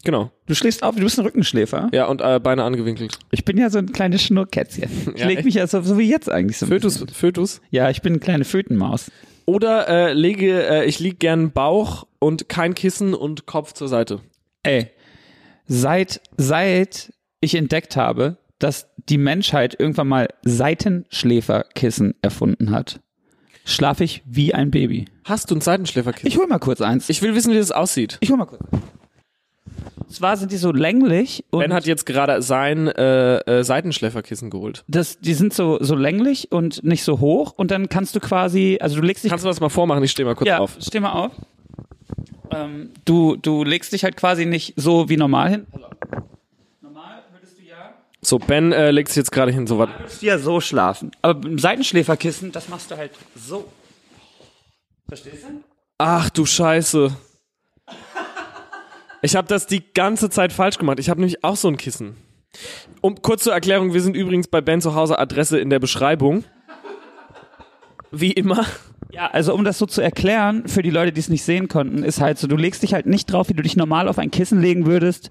genau. 0.04 0.32
Du 0.46 0.54
schläfst 0.54 0.82
auf, 0.82 0.96
du 0.96 1.02
bist 1.02 1.18
ein 1.18 1.24
Rückenschläfer. 1.24 1.88
Ja, 1.92 2.06
und 2.06 2.20
äh, 2.20 2.40
Beine 2.40 2.64
angewinkelt. 2.64 3.18
Ich 3.30 3.44
bin 3.44 3.56
ja 3.56 3.70
so 3.70 3.78
ein 3.78 3.92
kleines 3.92 4.22
Schnurrkätzchen. 4.22 4.90
Ich 5.14 5.20
Ja, 5.20 5.28
leg 5.28 5.44
mich 5.44 5.54
ja 5.54 5.66
so, 5.68 5.80
so 5.82 5.98
wie 5.98 6.10
jetzt 6.10 6.28
eigentlich 6.28 6.58
so. 6.58 6.66
Fötus, 6.66 6.94
bisschen. 6.94 7.08
Fötus. 7.10 7.60
Ja, 7.70 7.88
ich 7.90 8.02
bin 8.02 8.14
eine 8.14 8.20
kleine 8.20 8.44
Fötenmaus. 8.44 9.10
Oder 9.44 9.88
äh, 9.88 10.12
lege, 10.12 10.66
äh, 10.68 10.84
ich 10.86 10.98
lieg 10.98 11.20
gern 11.20 11.52
Bauch 11.52 12.08
und 12.18 12.48
kein 12.48 12.74
Kissen 12.74 13.14
und 13.14 13.46
Kopf 13.46 13.74
zur 13.74 13.86
Seite. 13.86 14.20
Ey, 14.64 14.90
seit, 15.66 16.20
seit 16.36 17.12
ich 17.40 17.54
entdeckt 17.54 17.96
habe, 17.96 18.38
dass 18.58 18.88
die 19.08 19.18
Menschheit 19.18 19.76
irgendwann 19.78 20.08
mal 20.08 20.28
Seitenschläferkissen 20.42 22.14
erfunden 22.22 22.70
hat, 22.70 23.00
schlafe 23.64 24.04
ich 24.04 24.22
wie 24.24 24.54
ein 24.54 24.70
Baby. 24.70 25.06
Hast 25.24 25.50
du 25.50 25.56
ein 25.56 25.60
Seitenschläferkissen? 25.60 26.28
Ich 26.28 26.38
hol 26.38 26.46
mal 26.46 26.58
kurz 26.58 26.80
eins. 26.80 27.08
Ich 27.08 27.20
will 27.22 27.34
wissen, 27.34 27.52
wie 27.52 27.58
das 27.58 27.72
aussieht. 27.72 28.16
Ich 28.20 28.30
hol 28.30 28.36
mal 28.36 28.46
kurz. 28.46 28.62
Und 29.98 30.14
zwar 30.14 30.36
sind 30.36 30.52
die 30.52 30.56
so 30.56 30.70
länglich 30.70 31.44
und 31.50 31.60
Ben 31.60 31.74
hat 31.74 31.84
jetzt 31.84 32.06
gerade 32.06 32.40
sein 32.40 32.86
äh, 32.86 33.38
äh, 33.38 33.64
Seitenschläferkissen 33.64 34.50
geholt. 34.50 34.84
das, 34.86 35.18
die 35.18 35.34
sind 35.34 35.52
so, 35.52 35.78
so 35.80 35.96
länglich 35.96 36.52
und 36.52 36.84
nicht 36.84 37.02
so 37.02 37.18
hoch 37.18 37.54
und 37.56 37.72
dann 37.72 37.88
kannst 37.88 38.14
du 38.14 38.20
quasi, 38.20 38.78
also 38.80 38.96
du 38.96 39.02
legst 39.02 39.24
dich 39.24 39.30
Kannst 39.30 39.44
du 39.44 39.48
das 39.48 39.58
mal 39.58 39.68
vormachen? 39.68 40.04
Ich 40.04 40.12
stehe 40.12 40.24
mal 40.24 40.36
kurz 40.36 40.48
ja, 40.48 40.58
auf. 40.58 40.76
steh 40.80 41.00
mal 41.00 41.10
auf. 41.12 41.32
Ähm, 42.50 42.90
du, 43.04 43.36
du 43.36 43.64
legst 43.64 43.92
dich 43.92 44.04
halt 44.04 44.16
quasi 44.16 44.46
nicht 44.46 44.74
so 44.76 45.08
wie 45.08 45.16
normal 45.16 45.50
hin. 45.50 45.66
Normal 46.80 47.22
würdest 47.32 47.58
du 47.58 47.62
ja 47.62 47.94
So, 48.22 48.38
Ben 48.38 48.72
äh, 48.72 48.90
legt 48.90 49.08
sich 49.08 49.16
jetzt 49.16 49.32
gerade 49.32 49.52
hin. 49.52 49.66
So, 49.66 49.78
was? 49.78 49.88
würdest 49.98 50.22
du 50.22 50.26
ja 50.26 50.38
so 50.38 50.60
schlafen. 50.60 51.10
Aber 51.22 51.46
im 51.46 51.58
Seitenschläferkissen, 51.58 52.52
das 52.52 52.68
machst 52.68 52.90
du 52.90 52.96
halt 52.96 53.12
so. 53.34 53.70
Verstehst 55.08 55.44
du? 55.44 55.62
Ach 55.98 56.30
du 56.30 56.44
Scheiße. 56.46 57.16
Ich 59.22 59.34
habe 59.34 59.48
das 59.48 59.66
die 59.66 59.82
ganze 59.92 60.30
Zeit 60.30 60.52
falsch 60.52 60.78
gemacht. 60.78 60.98
Ich 61.00 61.08
habe 61.08 61.20
nämlich 61.20 61.42
auch 61.42 61.56
so 61.56 61.68
ein 61.68 61.76
Kissen. 61.76 62.16
Um 63.00 63.20
kurz 63.22 63.42
zur 63.44 63.52
Erklärung, 63.52 63.92
wir 63.92 64.00
sind 64.00 64.14
übrigens 64.16 64.46
bei 64.48 64.60
Ben 64.60 64.80
zu 64.80 64.94
Hause 64.94 65.18
Adresse 65.18 65.58
in 65.58 65.70
der 65.70 65.78
Beschreibung. 65.78 66.44
Wie 68.10 68.32
immer. 68.32 68.64
Ja, 69.12 69.28
also 69.28 69.54
um 69.54 69.64
das 69.64 69.78
so 69.78 69.86
zu 69.86 70.00
erklären, 70.00 70.64
für 70.66 70.82
die 70.82 70.90
Leute, 70.90 71.12
die 71.12 71.20
es 71.20 71.28
nicht 71.28 71.42
sehen 71.44 71.68
konnten, 71.68 72.02
ist 72.02 72.20
halt 72.20 72.38
so, 72.38 72.46
du 72.46 72.56
legst 72.56 72.82
dich 72.82 72.92
halt 72.94 73.06
nicht 73.06 73.26
drauf, 73.32 73.48
wie 73.48 73.54
du 73.54 73.62
dich 73.62 73.76
normal 73.76 74.08
auf 74.08 74.18
ein 74.18 74.30
Kissen 74.30 74.60
legen 74.60 74.84
würdest, 74.86 75.30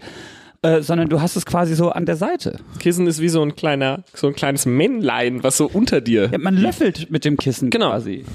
äh, 0.62 0.82
sondern 0.82 1.10
du 1.10 1.22
hast 1.22 1.36
es 1.36 1.46
quasi 1.46 1.76
so 1.76 1.90
an 1.90 2.06
der 2.06 2.16
Seite. 2.16 2.60
Kissen 2.80 3.06
ist 3.08 3.22
wie 3.22 3.30
so 3.30 3.42
ein 3.42 3.56
kleiner, 3.56 4.04
so 4.14 4.28
ein 4.28 4.34
kleines 4.34 4.66
Männlein, 4.66 5.44
was 5.44 5.58
so 5.58 5.68
unter 5.72 6.02
dir. 6.02 6.30
Ja, 6.32 6.38
man 6.38 6.56
löffelt 6.58 7.12
mit 7.12 7.26
dem 7.26 7.38
Kissen 7.38 7.70
Genau. 7.70 7.90
quasi. 7.90 8.26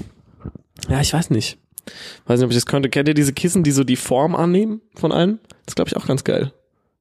Ja, 0.89 1.01
ich 1.01 1.13
weiß 1.13 1.29
nicht. 1.31 1.57
Weiß 2.27 2.39
nicht, 2.39 2.45
ob 2.45 2.51
ich 2.51 2.57
das 2.57 2.65
könnte. 2.67 2.89
Kennt 2.89 3.07
ihr 3.07 3.13
diese 3.15 3.33
Kissen, 3.33 3.63
die 3.63 3.71
so 3.71 3.83
die 3.83 3.95
Form 3.95 4.35
annehmen 4.35 4.81
von 4.95 5.11
allem? 5.11 5.39
Das 5.65 5.75
glaube 5.75 5.89
ich 5.89 5.97
auch 5.97 6.05
ganz 6.07 6.23
geil. 6.23 6.53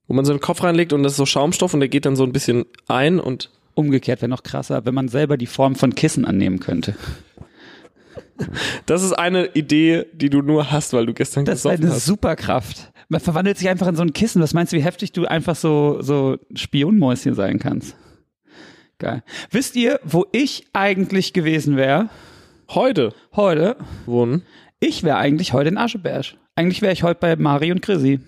Wo 0.09 0.15
man 0.15 0.25
so 0.25 0.33
einen 0.33 0.41
Kopf 0.41 0.63
reinlegt 0.63 0.93
und 0.93 1.03
das 1.03 1.13
ist 1.13 1.19
so 1.19 1.27
Schaumstoff 1.27 1.75
und 1.75 1.81
der 1.81 1.89
geht 1.89 2.07
dann 2.07 2.17
so 2.17 2.25
ein 2.25 2.33
bisschen 2.33 2.65
ein 2.89 3.21
und 3.21 3.51
Umgekehrt 3.75 4.21
wäre 4.21 4.29
noch 4.29 4.43
krasser, 4.43 4.85
wenn 4.85 4.95
man 4.95 5.07
selber 5.09 5.37
die 5.37 5.47
Form 5.47 5.77
von 5.77 5.95
Kissen 5.95 6.25
annehmen 6.25 6.59
könnte. 6.59 6.97
Das 8.87 9.03
ist 9.03 9.13
eine 9.13 9.47
Idee, 9.55 10.07
die 10.13 10.31
du 10.31 10.43
nur 10.43 10.71
hast, 10.71 10.93
weil 10.93 11.07
du 11.07 11.15
gestern 11.15 11.45
Das 11.45 11.59
ist 11.59 11.63
gesoffen 11.65 11.85
eine 11.85 11.95
hast. 11.95 12.07
Superkraft. 12.07 12.93
Man 13.09 13.21
verwandelt 13.21 13.59
sich 13.59 13.69
einfach 13.69 13.89
in 13.89 13.97
so 13.97 14.03
ein 14.03 14.13
Kissen. 14.13 14.41
Was 14.43 14.55
meinst 14.55 14.73
du, 14.73 14.77
wie 14.77 14.83
heftig 14.83 15.13
du 15.13 15.27
einfach 15.27 15.57
so, 15.57 15.99
so 16.01 16.39
Spionmäuschen 16.55 17.35
sein 17.35 17.59
kannst? 17.59 17.97
Geil. 18.99 19.23
Wisst 19.51 19.77
ihr, 19.77 19.99
wo 20.05 20.27
ich 20.33 20.67
eigentlich 20.73 21.33
gewesen 21.33 21.77
wäre? 21.77 22.09
Heute 22.69 23.13
Heute? 23.35 23.77
wohnen. 24.07 24.43
Ich 24.79 25.03
wäre 25.03 25.17
eigentlich 25.17 25.53
heute 25.53 25.71
in 25.71 25.79
Ascheberg. 25.79 26.35
Eigentlich 26.55 26.83
wäre 26.83 26.93
ich 26.93 27.03
heute 27.03 27.19
bei 27.21 27.37
Mari 27.37 27.73
und 27.73 27.83
Chrissy. 27.83 28.21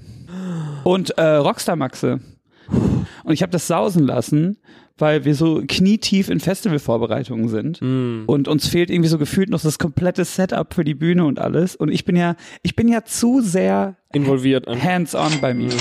Und 0.85 1.11
äh, 1.18 1.22
Rockstar 1.22 1.76
Maxe. 1.76 2.20
Und 2.68 3.33
ich 3.33 3.42
habe 3.42 3.53
das 3.53 3.66
sausen 3.66 4.07
lassen, 4.07 4.59
weil 4.98 5.25
wir 5.25 5.35
so 5.35 5.62
knietief 5.66 6.29
in 6.29 6.40
Festivalvorbereitungen 6.40 7.48
sind. 7.48 7.81
Und 7.81 8.48
uns 8.48 8.68
fehlt 8.68 8.90
irgendwie 8.90 9.09
so 9.09 9.18
gefühlt 9.18 9.48
noch 9.48 9.61
das 9.61 9.79
komplette 9.79 10.25
Setup 10.25 10.72
für 10.72 10.85
die 10.85 10.94
Bühne 10.94 11.25
und 11.25 11.38
alles. 11.38 11.77
Und 11.77 11.90
ich 11.90 12.05
bin 12.05 12.16
ja, 12.16 12.37
ich 12.62 12.77
bin 12.77 12.88
ja 12.88 13.05
zu 13.05 13.40
sehr 13.40 13.96
Involviert. 14.12 14.68
An. 14.68 14.83
hands-on 14.83 15.40
bei 15.40 15.55
mir. 15.55 15.72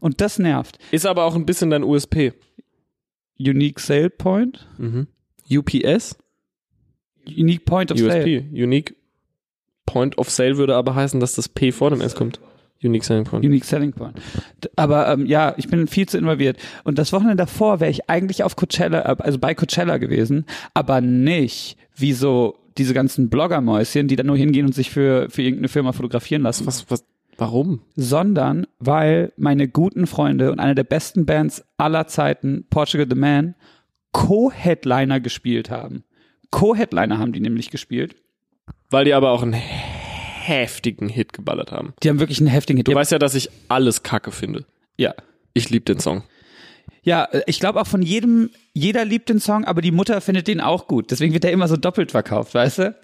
Und 0.00 0.20
das 0.20 0.38
nervt. 0.38 0.78
Ist 0.90 1.06
aber 1.06 1.24
auch 1.24 1.34
ein 1.34 1.46
bisschen 1.46 1.70
dein 1.70 1.82
USP. 1.84 2.32
Unique 3.38 3.80
Sale 3.80 4.10
Point? 4.10 4.68
UPS? 5.50 6.16
Unique 7.26 7.64
Point 7.64 7.92
of 7.92 7.98
Sale. 7.98 8.18
USP. 8.18 8.44
Unique 8.52 8.94
Point 9.84 10.18
of 10.18 10.30
Sale 10.30 10.56
würde 10.58 10.74
aber 10.74 10.94
heißen, 10.94 11.20
dass 11.20 11.34
das 11.34 11.48
P 11.48 11.72
vor 11.72 11.90
dem 11.90 12.00
S 12.00 12.14
kommt. 12.14 12.40
Unique 12.82 13.04
Selling 13.04 13.24
Point. 13.24 13.44
Unique 13.44 13.64
Selling 13.64 13.92
Point. 13.92 14.20
Aber 14.76 15.08
ähm, 15.08 15.26
ja, 15.26 15.54
ich 15.56 15.68
bin 15.68 15.86
viel 15.86 16.08
zu 16.08 16.18
involviert. 16.18 16.58
Und 16.84 16.98
das 16.98 17.12
Wochenende 17.12 17.36
davor 17.36 17.80
wäre 17.80 17.90
ich 17.90 18.10
eigentlich 18.10 18.44
auf 18.44 18.56
Coachella, 18.56 19.00
äh, 19.00 19.16
also 19.18 19.38
bei 19.38 19.54
Coachella 19.54 19.96
gewesen, 19.98 20.44
aber 20.74 21.00
nicht 21.00 21.76
wie 21.96 22.12
so 22.12 22.58
diese 22.76 22.94
ganzen 22.94 23.30
Bloggermäuschen, 23.30 24.08
die 24.08 24.16
dann 24.16 24.26
nur 24.26 24.36
hingehen 24.36 24.66
und 24.66 24.74
sich 24.74 24.90
für, 24.90 25.30
für 25.30 25.42
irgendeine 25.42 25.68
Firma 25.68 25.92
fotografieren 25.92 26.42
lassen, 26.42 26.66
Was, 26.66 26.90
was, 26.90 27.04
warum? 27.38 27.80
sondern 27.94 28.66
weil 28.78 29.32
meine 29.36 29.68
guten 29.68 30.06
Freunde 30.06 30.52
und 30.52 30.60
eine 30.60 30.74
der 30.74 30.84
besten 30.84 31.24
Bands 31.24 31.64
aller 31.78 32.06
Zeiten, 32.06 32.66
Portugal 32.68 33.06
the 33.08 33.16
Man, 33.16 33.54
Co-Headliner 34.12 35.20
gespielt 35.20 35.70
haben. 35.70 36.04
Co-Headliner 36.50 37.18
haben 37.18 37.32
die 37.32 37.40
nämlich 37.40 37.70
gespielt. 37.70 38.16
Weil 38.90 39.04
die 39.04 39.14
aber 39.14 39.30
auch 39.30 39.42
einen 39.42 39.54
heftigen 40.46 41.08
Hit 41.08 41.32
geballert 41.32 41.72
haben. 41.72 41.94
Die 42.02 42.08
haben 42.08 42.20
wirklich 42.20 42.38
einen 42.38 42.48
heftigen 42.48 42.78
Hit. 42.78 42.88
Du 42.88 42.94
weißt 42.94 43.12
ja, 43.12 43.18
dass 43.18 43.34
ich 43.34 43.50
alles 43.68 44.02
kacke 44.02 44.30
finde. 44.32 44.64
ja. 44.96 45.14
Ich 45.54 45.70
liebe 45.70 45.86
den 45.86 45.98
Song. 46.00 46.22
Ja, 47.02 47.24
äh, 47.24 47.40
ich 47.46 47.60
glaube 47.60 47.80
auch 47.80 47.86
von 47.86 48.02
jedem, 48.02 48.50
jeder 48.74 49.06
liebt 49.06 49.30
den 49.30 49.40
Song, 49.40 49.64
aber 49.64 49.80
die 49.80 49.90
Mutter 49.90 50.20
findet 50.20 50.48
den 50.48 50.60
auch 50.60 50.86
gut. 50.86 51.10
Deswegen 51.10 51.32
wird 51.32 51.46
er 51.46 51.50
immer 51.50 51.66
so 51.66 51.78
doppelt 51.78 52.10
verkauft, 52.10 52.54
weißt 52.54 52.78
du? 52.80 52.94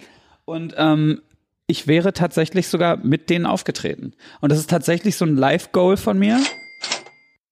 Und 0.44 0.74
ähm, 0.76 1.22
ich 1.66 1.86
wäre 1.86 2.12
tatsächlich 2.12 2.68
sogar 2.68 2.98
mit 2.98 3.30
denen 3.30 3.46
aufgetreten. 3.46 4.12
Und 4.42 4.52
das 4.52 4.58
ist 4.58 4.68
tatsächlich 4.68 5.16
so 5.16 5.24
ein 5.24 5.36
Live-Goal 5.36 5.96
von 5.96 6.18
mir. 6.18 6.40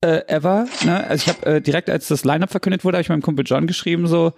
Äh, 0.03 0.27
ever. 0.29 0.67
Ne? 0.85 1.03
Also 1.07 1.25
ich 1.25 1.35
habe 1.35 1.47
äh, 1.47 1.61
direkt, 1.63 1.89
als 1.89 2.09
das 2.09 2.25
Lineup 2.25 2.51
verkündet 2.51 2.85
wurde, 2.85 2.99
habe 2.99 3.03
ich 3.03 3.09
meinem 3.09 3.23
Kumpel 3.23 3.47
John 3.47 3.67
geschrieben 3.67 4.07
so, 4.07 4.35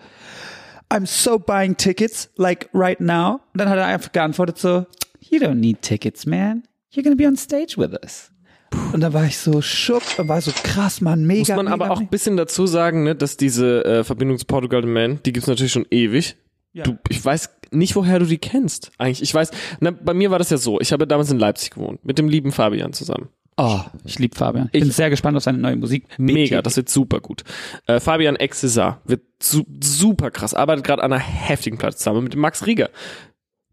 I'm 0.90 1.06
so 1.06 1.40
buying 1.40 1.76
tickets, 1.76 2.30
like 2.36 2.68
right 2.72 3.00
now. 3.00 3.40
Und 3.52 3.60
dann 3.60 3.68
hat 3.68 3.78
er 3.78 3.86
einfach 3.86 4.12
geantwortet 4.12 4.58
so, 4.58 4.86
you 5.30 5.38
don't 5.38 5.54
need 5.60 5.82
tickets, 5.82 6.26
man. 6.26 6.62
You're 6.92 7.02
gonna 7.04 7.16
be 7.16 7.26
on 7.26 7.36
stage 7.36 7.76
with 7.78 7.92
us. 8.02 8.30
Und 8.94 9.00
da 9.00 9.12
war 9.12 9.24
ich 9.26 9.36
so 9.36 9.60
schock 9.60 10.02
und 10.18 10.28
war 10.28 10.40
so 10.40 10.50
krass, 10.64 11.00
man, 11.02 11.26
mega. 11.26 11.40
Muss 11.40 11.48
man 11.48 11.64
mega, 11.66 11.74
aber 11.74 11.90
auch 11.90 12.00
ein 12.00 12.08
bisschen 12.08 12.36
dazu 12.38 12.66
sagen, 12.66 13.02
ne, 13.04 13.14
dass 13.14 13.36
diese 13.36 13.84
äh, 13.84 14.04
Verbindung 14.04 14.38
zu 14.38 14.46
Portugal 14.46 14.80
the 14.82 14.88
Man, 14.88 15.20
die 15.24 15.32
gibt's 15.32 15.46
natürlich 15.48 15.72
schon 15.72 15.86
ewig. 15.90 16.36
Ja. 16.72 16.84
Du, 16.84 16.96
ich 17.10 17.22
weiß 17.22 17.50
nicht, 17.70 17.94
woher 17.96 18.18
du 18.18 18.24
die 18.24 18.38
kennst. 18.38 18.90
Eigentlich, 18.96 19.20
ich 19.22 19.34
weiß, 19.34 19.50
na, 19.80 19.90
bei 19.90 20.14
mir 20.14 20.30
war 20.30 20.38
das 20.38 20.48
ja 20.48 20.56
so. 20.56 20.80
Ich 20.80 20.90
habe 20.92 21.06
damals 21.06 21.30
in 21.30 21.38
Leipzig 21.38 21.72
gewohnt, 21.72 22.02
mit 22.04 22.18
dem 22.18 22.28
lieben 22.30 22.50
Fabian 22.50 22.94
zusammen. 22.94 23.28
Oh, 23.58 23.80
ich 24.04 24.18
liebe 24.18 24.34
Fabian. 24.34 24.70
Ich 24.72 24.80
bin 24.80 24.88
Ich- 24.88 24.96
sehr 24.96 25.10
gespannt 25.10 25.36
auf 25.36 25.42
seine 25.42 25.58
neue 25.58 25.76
Musik. 25.76 26.04
Mega, 26.16 26.56
BT. 26.56 26.66
das 26.66 26.76
wird 26.78 26.88
super 26.88 27.20
gut. 27.20 27.44
Äh, 27.86 28.00
Fabian 28.00 28.36
Exisa 28.36 29.02
wird 29.04 29.20
su 29.38 29.64
super 29.82 30.30
krass, 30.30 30.54
arbeitet 30.54 30.84
gerade 30.86 31.02
an 31.02 31.12
einer 31.12 31.22
heftigen 31.22 31.76
Platte 31.76 31.98
zusammen 31.98 32.24
mit 32.24 32.34
Max 32.36 32.66
Rieger. 32.66 32.88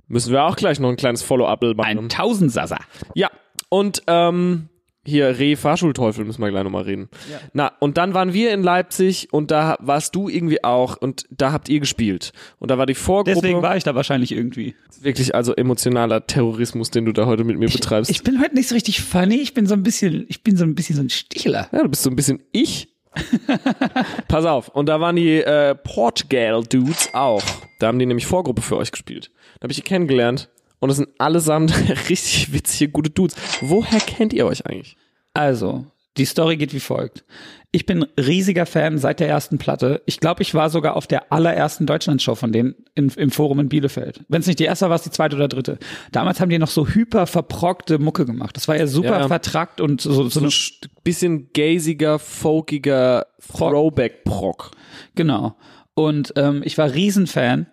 Müssen 0.09 0.31
wir 0.31 0.43
auch 0.43 0.55
gleich 0.55 0.79
noch 0.79 0.89
ein 0.89 0.95
kleines 0.97 1.21
Follow-up 1.21 1.61
machen. 1.61 1.97
Ein 1.97 2.09
Tausendsasser. 2.09 2.79
Ja, 3.13 3.29
und 3.69 4.01
ähm, 4.07 4.69
hier 5.05 5.39
Reh 5.39 5.55
Fahrschulteufel 5.55 6.25
müssen 6.25 6.41
wir 6.41 6.49
gleich 6.49 6.63
nochmal 6.63 6.83
reden. 6.83 7.09
Ja. 7.31 7.39
Na, 7.53 7.71
und 7.79 7.97
dann 7.97 8.13
waren 8.13 8.33
wir 8.33 8.53
in 8.53 8.63
Leipzig 8.63 9.29
und 9.31 9.51
da 9.51 9.77
warst 9.79 10.15
du 10.15 10.27
irgendwie 10.27 10.63
auch 10.63 10.97
und 10.97 11.25
da 11.29 11.51
habt 11.51 11.69
ihr 11.69 11.79
gespielt. 11.79 12.31
Und 12.59 12.71
da 12.71 12.77
war 12.77 12.85
die 12.85 12.95
Vorgruppe 12.95 13.35
Deswegen 13.41 13.61
war 13.61 13.77
ich 13.77 13.83
da 13.83 13.95
wahrscheinlich 13.95 14.31
irgendwie. 14.31 14.75
wirklich 15.01 15.35
also 15.35 15.53
emotionaler 15.55 16.25
Terrorismus, 16.27 16.91
den 16.91 17.05
du 17.05 17.11
da 17.11 17.25
heute 17.25 17.43
mit 17.43 17.57
mir 17.57 17.69
betreibst. 17.69 18.11
Ich 18.11 18.23
bin 18.23 18.41
heute 18.41 18.55
nicht 18.55 18.67
so 18.67 18.75
richtig 18.75 19.01
funny. 19.01 19.35
Ich 19.35 19.53
bin 19.53 19.67
so 19.67 19.73
ein 19.73 19.83
bisschen, 19.83 20.25
ich 20.27 20.43
bin 20.43 20.57
so 20.57 20.63
ein 20.65 20.75
bisschen 20.75 20.95
so 20.95 21.01
ein 21.03 21.09
Stichler. 21.09 21.69
ja, 21.71 21.83
du 21.83 21.89
bist 21.89 22.03
so 22.03 22.09
ein 22.09 22.15
bisschen 22.15 22.41
ich. 22.51 22.89
Pass 24.27 24.45
auf, 24.45 24.69
und 24.69 24.87
da 24.87 24.99
waren 24.99 25.15
die 25.15 25.41
äh, 25.41 25.75
Portugal-Dudes 25.75 27.13
auch. 27.13 27.43
Da 27.79 27.87
haben 27.87 27.99
die 27.99 28.05
nämlich 28.05 28.27
Vorgruppe 28.27 28.61
für 28.61 28.77
euch 28.77 28.91
gespielt. 28.91 29.31
Da 29.59 29.63
habe 29.63 29.71
ich 29.71 29.77
die 29.77 29.83
kennengelernt 29.83 30.49
und 30.79 30.89
das 30.89 30.97
sind 30.97 31.09
allesamt 31.17 31.73
richtig 32.09 32.53
witzige, 32.53 32.91
gute 32.91 33.09
Dudes. 33.09 33.35
Woher 33.61 33.99
kennt 33.99 34.33
ihr 34.33 34.45
euch 34.45 34.65
eigentlich? 34.65 34.95
Also, 35.33 35.85
die 36.19 36.25
Story 36.25 36.57
geht 36.57 36.73
wie 36.73 36.79
folgt. 36.79 37.23
Ich 37.71 37.85
bin 37.85 38.03
riesiger 38.19 38.65
Fan 38.65 38.97
seit 38.97 39.19
der 39.19 39.29
ersten 39.29 39.57
Platte. 39.59 40.01
Ich 40.07 40.19
glaube, 40.19 40.41
ich 40.41 40.53
war 40.55 40.69
sogar 40.69 40.95
auf 40.95 41.05
der 41.07 41.31
allerersten 41.31 41.85
Deutschlandshow 41.85 42.33
von 42.35 42.51
denen 42.51 42.75
in, 42.95 43.09
im 43.09 43.29
Forum 43.31 43.59
in 43.59 43.69
Bielefeld. 43.69 44.23
Wenn 44.27 44.41
es 44.41 44.47
nicht 44.47 44.59
die 44.59 44.63
erste 44.65 44.85
war, 44.85 44.89
war 44.89 44.95
es 44.95 45.03
die 45.03 45.11
zweite 45.11 45.35
oder 45.35 45.47
dritte. 45.47 45.77
Damals 46.11 46.39
haben 46.41 46.49
die 46.49 46.57
noch 46.57 46.67
so 46.69 46.87
hyper 46.87 47.27
verprockte 47.27 47.99
Mucke 47.99 48.25
gemacht. 48.25 48.55
Das 48.55 48.67
war 48.67 48.75
ja 48.75 48.87
super 48.87 49.19
Ja, 49.19 49.27
vertrackt 49.27 49.81
und 49.81 50.01
so, 50.01 50.27
so, 50.29 50.29
So 50.29 50.45
ein 50.45 50.89
bisschen 51.03 51.49
gaziger, 51.53 52.17
folkiger 52.19 53.27
Throwback-Proc. 53.55 54.71
genau. 55.15 55.55
Und 55.93 56.33
ähm, 56.37 56.61
ich 56.63 56.77
war 56.77 56.93
Riesenfan 56.93 57.67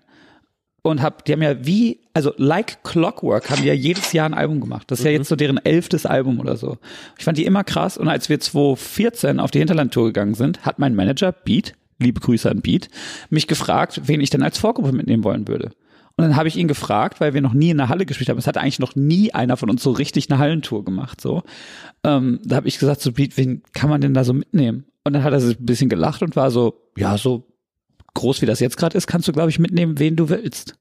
und 0.91 1.03
hab, 1.03 1.25
die 1.25 1.33
haben 1.33 1.43
ja 1.43 1.65
wie, 1.65 2.01
also 2.15 2.33
like 2.37 2.83
Clockwork 2.85 3.51
haben 3.51 3.63
die 3.63 3.69
ja 3.69 3.75
jedes 3.75 4.13
Jahr 4.13 4.29
ein 4.29 4.35
Album 4.35 4.61
gemacht. 4.61 4.91
Das 4.91 5.01
ist 5.01 5.05
ja 5.05 5.11
jetzt 5.11 5.29
so 5.29 5.37
deren 5.37 5.59
elftes 5.59 6.07
Album 6.07 6.41
oder 6.41 6.57
so. 6.57 6.79
Ich 7.19 7.25
fand 7.25 7.39
die 7.39 7.45
immer 7.45 7.65
krass 7.65 7.99
und 7.99 8.09
als 8.09 8.29
wir 8.29 8.41
2014 8.41 9.41
auf 9.41 9.51
die 9.51 9.59
Hinterlandtour 9.59 10.07
gegangen 10.07 10.35
sind, 10.35 10.65
hat 10.65 10.79
mein 10.79 10.95
Manager 10.95 11.33
Beat, 11.33 11.75
liebe 11.99 12.21
Grüße 12.21 12.51
an 12.51 12.61
Beat, 12.61 12.89
mich 13.31 13.47
gefragt, 13.47 14.03
wen 14.05 14.21
ich 14.21 14.31
denn 14.31 14.43
als 14.43 14.59
Vorgruppe 14.59 14.93
mitnehmen 14.93 15.25
wollen 15.25 15.49
würde. 15.49 15.73
Und 16.19 16.25
dann 16.25 16.37
habe 16.37 16.49
ich 16.49 16.57
ihn 16.57 16.69
gefragt, 16.69 17.21
weil 17.21 17.35
wir 17.35 17.43
noch 17.43 17.53
nie 17.53 17.71
in 17.71 17.77
der 17.77 17.91
Halle 17.91 18.07
gespielt 18.07 18.31
haben. 18.31 18.39
Es 18.39 18.47
hat 18.47 18.57
eigentlich 18.57 18.79
noch 18.79 18.97
nie 18.97 19.35
einer 19.35 19.59
von 19.59 19.69
uns 19.69 19.83
so 19.83 19.91
richtig 19.91 20.31
eine 20.31 20.39
Hallentour 20.39 20.83
gemacht. 20.83 21.21
So, 21.21 21.43
ähm, 22.05 22.41
da 22.43 22.57
habe 22.57 22.69
ich 22.69 22.79
gesagt 22.79 23.03
zu 23.03 23.13
Beat, 23.13 23.37
wen 23.37 23.63
kann 23.75 23.91
man 23.91 24.01
denn 24.01 24.15
da 24.15 24.25
so 24.25 24.33
mitnehmen? 24.33 24.87
Und 25.05 25.13
dann 25.13 25.23
hat 25.23 25.35
er 25.35 25.41
sich 25.41 25.61
ein 25.61 25.67
bisschen 25.67 25.91
gelacht 25.91 26.23
und 26.23 26.35
war 26.35 26.51
so, 26.51 26.91
ja, 26.97 27.19
so 27.19 27.47
groß 28.17 28.43
wie 28.43 28.47
das 28.47 28.61
jetzt 28.61 28.77
gerade 28.77 28.97
ist, 28.99 29.07
kannst 29.07 29.29
du, 29.29 29.33
glaube 29.33 29.51
ich, 29.51 29.59
mitnehmen, 29.59 29.99
wen 29.99 30.17
du 30.17 30.29
willst. 30.29 30.77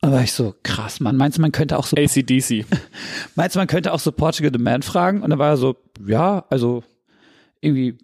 Und 0.00 0.10
da 0.10 0.16
war 0.16 0.22
ich 0.24 0.32
so, 0.32 0.54
krass, 0.64 0.98
Mann. 0.98 1.16
Meinst 1.16 1.38
du, 1.38 1.42
man 1.42 1.52
könnte 1.52 1.78
auch 1.78 1.86
so, 1.86 1.96
ACDC. 1.96 2.66
meinst 3.36 3.54
du, 3.54 3.60
man 3.60 3.68
könnte 3.68 3.92
auch 3.92 4.00
so 4.00 4.10
Portugal 4.10 4.50
the 4.52 4.58
Man 4.58 4.82
fragen? 4.82 5.22
Und 5.22 5.30
dann 5.30 5.38
war 5.38 5.50
er 5.50 5.56
so, 5.56 5.76
ja, 6.04 6.44
also 6.50 6.82
irgendwie 7.60 7.98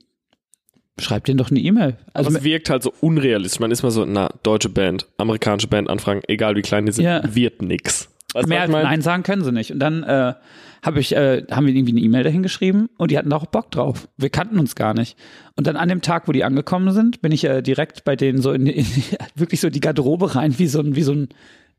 schreib 1.00 1.24
denen 1.24 1.38
doch 1.38 1.50
eine 1.50 1.60
E-Mail. 1.60 1.96
Also 2.12 2.30
es 2.30 2.44
wirkt 2.44 2.70
halt 2.70 2.82
so 2.82 2.92
unrealistisch. 3.00 3.60
Man 3.60 3.70
ist 3.70 3.82
mal 3.82 3.90
so, 3.90 4.04
na, 4.04 4.28
deutsche 4.42 4.68
Band, 4.68 5.06
amerikanische 5.16 5.66
Band 5.68 5.88
anfragen, 5.90 6.22
egal 6.28 6.54
wie 6.56 6.62
klein 6.62 6.86
die 6.86 6.92
sind, 6.92 7.04
Ja. 7.04 7.22
wird 7.34 7.62
nix. 7.62 8.08
Weißt 8.34 8.48
mehr 8.48 8.62
als? 8.62 8.70
Nein 8.70 9.02
sagen 9.02 9.22
können 9.22 9.42
sie 9.42 9.52
nicht. 9.52 9.72
Und 9.72 9.80
dann 9.80 10.02
äh, 10.02 10.34
hab 10.82 10.96
ich, 10.96 11.14
äh, 11.14 11.44
haben 11.50 11.66
wir 11.66 11.74
irgendwie 11.74 11.92
eine 11.92 12.00
E-Mail 12.00 12.24
dahin 12.24 12.42
geschrieben 12.42 12.88
und 12.98 13.10
die 13.10 13.18
hatten 13.18 13.30
da 13.30 13.36
auch 13.36 13.46
Bock 13.46 13.70
drauf. 13.70 14.08
Wir 14.16 14.30
kannten 14.30 14.58
uns 14.58 14.74
gar 14.74 14.94
nicht. 14.94 15.16
Und 15.56 15.66
dann 15.66 15.76
an 15.76 15.88
dem 15.88 16.02
Tag, 16.02 16.28
wo 16.28 16.32
die 16.32 16.44
angekommen 16.44 16.92
sind, 16.92 17.20
bin 17.20 17.32
ich 17.32 17.44
äh, 17.44 17.62
direkt 17.62 18.04
bei 18.04 18.16
denen 18.16 18.40
so 18.40 18.52
in, 18.52 18.66
in 18.66 18.86
wirklich 19.34 19.60
so 19.60 19.70
die 19.70 19.80
Garderobe 19.80 20.34
rein, 20.34 20.58
wie 20.58 20.66
so 20.66 20.80
ein, 20.80 20.94
wie 20.94 21.02
so 21.02 21.12
ein 21.12 21.28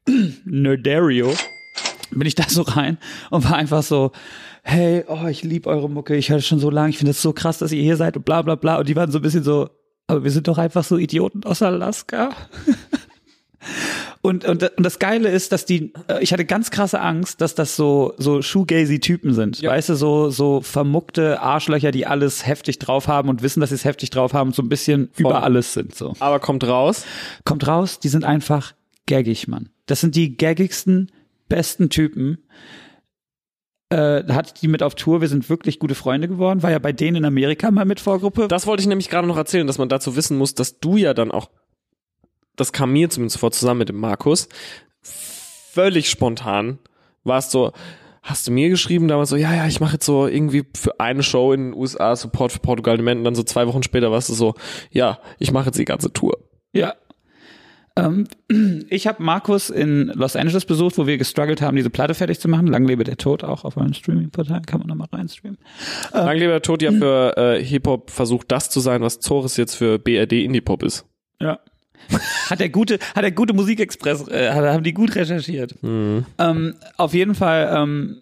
Nerdario. 0.45 1.33
Bin 2.11 2.27
ich 2.27 2.35
da 2.35 2.43
so 2.47 2.63
rein 2.63 2.97
und 3.29 3.43
war 3.49 3.55
einfach 3.55 3.83
so, 3.83 4.11
hey, 4.63 5.03
oh, 5.07 5.27
ich 5.27 5.43
liebe 5.43 5.69
eure 5.69 5.89
Mucke, 5.89 6.15
ich 6.15 6.29
höre 6.29 6.41
schon 6.41 6.59
so 6.59 6.69
lange, 6.69 6.89
ich 6.89 6.97
finde 6.97 7.11
es 7.11 7.21
so 7.21 7.33
krass, 7.33 7.59
dass 7.59 7.71
ihr 7.71 7.83
hier 7.83 7.97
seid 7.97 8.17
und 8.17 8.25
bla 8.25 8.41
bla 8.41 8.55
bla. 8.55 8.79
Und 8.79 8.89
die 8.89 8.95
waren 8.95 9.11
so 9.11 9.19
ein 9.19 9.21
bisschen 9.21 9.43
so, 9.43 9.69
aber 10.07 10.23
wir 10.23 10.31
sind 10.31 10.47
doch 10.47 10.57
einfach 10.57 10.83
so 10.83 10.97
Idioten 10.97 11.43
aus 11.43 11.61
Alaska. 11.61 12.31
Und, 14.21 14.43
und, 14.43 14.63
und 14.63 14.83
das 14.83 14.99
Geile 14.99 15.29
ist, 15.29 15.53
dass 15.53 15.65
die, 15.65 15.93
äh, 16.09 16.21
ich 16.21 16.33
hatte 16.33 16.43
ganz 16.43 16.71
krasse 16.71 16.99
Angst, 16.99 17.39
dass 17.39 17.55
das 17.55 17.75
so, 17.77 18.13
so 18.17 18.41
Shoegazy-Typen 18.41 19.33
sind. 19.33 19.61
Ja. 19.61 19.71
Weißt 19.71 19.89
du, 19.89 19.95
so, 19.95 20.29
so 20.29 20.59
vermuckte 20.59 21.41
Arschlöcher, 21.41 21.91
die 21.91 22.05
alles 22.05 22.45
heftig 22.45 22.79
drauf 22.79 23.07
haben 23.07 23.29
und 23.29 23.41
wissen, 23.41 23.61
dass 23.61 23.69
sie 23.69 23.75
es 23.75 23.85
heftig 23.85 24.09
drauf 24.09 24.33
haben 24.33 24.49
und 24.49 24.55
so 24.55 24.61
ein 24.61 24.69
bisschen 24.69 25.09
über 25.15 25.43
alles 25.43 25.73
sind, 25.73 25.95
so. 25.95 26.13
Aber 26.19 26.39
kommt 26.39 26.67
raus. 26.67 27.05
Kommt 27.45 27.65
raus, 27.65 27.99
die 27.99 28.09
sind 28.09 28.25
einfach 28.25 28.73
gaggig, 29.07 29.47
Mann. 29.47 29.69
Das 29.85 30.01
sind 30.01 30.15
die 30.15 30.35
gaggigsten, 30.35 31.11
besten 31.47 31.89
Typen. 31.89 32.39
Äh, 33.89 34.23
da 34.23 34.35
hatte 34.35 34.51
ich 34.53 34.59
die 34.59 34.67
mit 34.67 34.83
auf 34.83 34.95
Tour, 34.95 35.21
wir 35.21 35.29
sind 35.29 35.49
wirklich 35.49 35.79
gute 35.79 35.95
Freunde 35.95 36.27
geworden, 36.27 36.61
war 36.61 36.69
ja 36.69 36.77
bei 36.77 36.91
denen 36.91 37.17
in 37.17 37.25
Amerika 37.25 37.71
mal 37.71 37.85
mit 37.85 37.99
Vorgruppe. 37.99 38.47
Das 38.47 38.67
wollte 38.67 38.81
ich 38.81 38.87
nämlich 38.87 39.09
gerade 39.09 39.27
noch 39.27 39.37
erzählen, 39.37 39.65
dass 39.65 39.79
man 39.79 39.89
dazu 39.89 40.15
wissen 40.15 40.37
muss, 40.37 40.53
dass 40.53 40.79
du 40.79 40.97
ja 40.97 41.15
dann 41.15 41.31
auch, 41.31 41.49
das 42.59 42.73
kam 42.73 42.91
mir 42.91 43.09
zumindest 43.09 43.39
vor, 43.39 43.51
zusammen 43.51 43.79
mit 43.79 43.89
dem 43.89 43.99
Markus, 43.99 44.49
völlig 45.01 46.09
spontan 46.09 46.79
warst 47.23 47.51
so, 47.51 47.71
hast 48.21 48.47
du 48.47 48.51
mir 48.51 48.69
geschrieben 48.69 49.07
damals 49.07 49.29
so, 49.29 49.35
ja, 49.35 49.53
ja, 49.53 49.67
ich 49.67 49.79
mache 49.79 49.93
jetzt 49.93 50.05
so 50.05 50.27
irgendwie 50.27 50.65
für 50.75 50.99
eine 50.99 51.23
Show 51.23 51.53
in 51.53 51.71
den 51.71 51.73
USA 51.73 52.15
Support 52.15 52.51
für 52.51 52.59
Portugal 52.59 52.99
und 52.99 53.23
dann 53.23 53.35
so 53.35 53.43
zwei 53.43 53.67
Wochen 53.67 53.83
später 53.83 54.11
warst 54.11 54.29
du 54.29 54.33
so, 54.33 54.55
ja, 54.91 55.19
ich 55.37 55.51
mache 55.51 55.67
jetzt 55.67 55.79
die 55.79 55.85
ganze 55.85 56.11
Tour. 56.11 56.37
Ja. 56.73 56.95
Ähm, 57.95 58.27
ich 58.89 59.07
habe 59.07 59.23
Markus 59.23 59.69
in 59.69 60.07
Los 60.07 60.35
Angeles 60.35 60.65
besucht, 60.65 60.97
wo 60.97 61.07
wir 61.07 61.17
gestruggelt 61.17 61.61
haben, 61.61 61.75
diese 61.75 61.89
Platte 61.89 62.13
fertig 62.13 62.39
zu 62.39 62.47
machen. 62.47 62.67
Lang 62.67 62.85
lebe 62.85 63.03
der 63.03 63.17
Tod 63.17 63.43
auch 63.43 63.65
auf 63.65 63.77
einem 63.77 63.93
Streaming-Portal, 63.93 64.61
kann 64.61 64.79
man 64.79 64.87
nochmal 64.87 65.07
reinstreamen. 65.11 65.57
Lang 66.13 66.37
lieber 66.37 66.61
Tod 66.61 66.81
ja 66.81 66.91
für 66.99 67.37
äh, 67.37 67.63
Hip-Hop 67.63 68.11
versucht 68.11 68.51
das 68.51 68.69
zu 68.69 68.79
sein, 68.79 69.01
was 69.01 69.19
Zores 69.19 69.57
jetzt 69.57 69.75
für 69.75 69.97
BRD 69.97 70.33
Indie-Pop 70.33 70.83
ist. 70.83 71.05
Ja. 71.41 71.59
hat 72.49 72.59
der 72.59 72.69
gute, 72.69 72.99
hat 73.15 73.23
der 73.23 73.31
gute 73.31 73.53
Musikexpress, 73.53 74.27
äh, 74.27 74.51
hat- 74.51 74.65
haben 74.73 74.83
die 74.83 74.93
gut 74.93 75.15
recherchiert. 75.15 75.81
Mhm. 75.83 76.25
Ähm, 76.37 76.75
auf 76.97 77.13
jeden 77.13 77.35
Fall 77.35 77.71
ähm, 77.75 78.21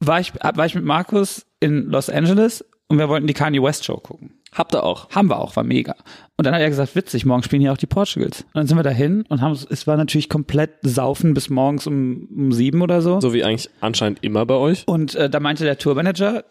war, 0.00 0.20
ich, 0.20 0.32
war 0.34 0.66
ich 0.66 0.74
mit 0.74 0.84
Markus 0.84 1.46
in 1.60 1.86
Los 1.86 2.08
Angeles 2.10 2.64
und 2.88 2.98
wir 2.98 3.08
wollten 3.08 3.26
die 3.26 3.34
Kanye 3.34 3.62
West 3.62 3.84
Show 3.84 3.96
gucken. 3.98 4.34
Habt 4.54 4.74
ihr 4.74 4.82
auch. 4.82 5.10
Haben 5.10 5.28
wir 5.28 5.38
auch, 5.38 5.56
war 5.56 5.62
mega. 5.64 5.94
Und 6.38 6.46
dann 6.46 6.54
hat 6.54 6.62
er 6.62 6.70
gesagt, 6.70 6.94
witzig, 6.96 7.26
morgen 7.26 7.42
spielen 7.42 7.60
hier 7.60 7.72
auch 7.72 7.76
die 7.76 7.86
Portugals. 7.86 8.42
Und 8.42 8.54
dann 8.54 8.66
sind 8.66 8.78
wir 8.78 8.82
dahin 8.82 9.22
und 9.28 9.42
haben, 9.42 9.52
es 9.68 9.86
war 9.86 9.96
natürlich 9.98 10.30
komplett 10.30 10.70
saufen 10.82 11.34
bis 11.34 11.50
morgens 11.50 11.86
um, 11.86 12.28
um 12.34 12.52
sieben 12.52 12.80
oder 12.80 13.02
so. 13.02 13.20
So 13.20 13.34
wie 13.34 13.44
eigentlich 13.44 13.68
anscheinend 13.80 14.24
immer 14.24 14.46
bei 14.46 14.54
euch. 14.54 14.84
Und 14.88 15.14
äh, 15.16 15.28
da 15.28 15.38
meinte 15.40 15.64
der 15.64 15.76
Tourmanager, 15.76 16.44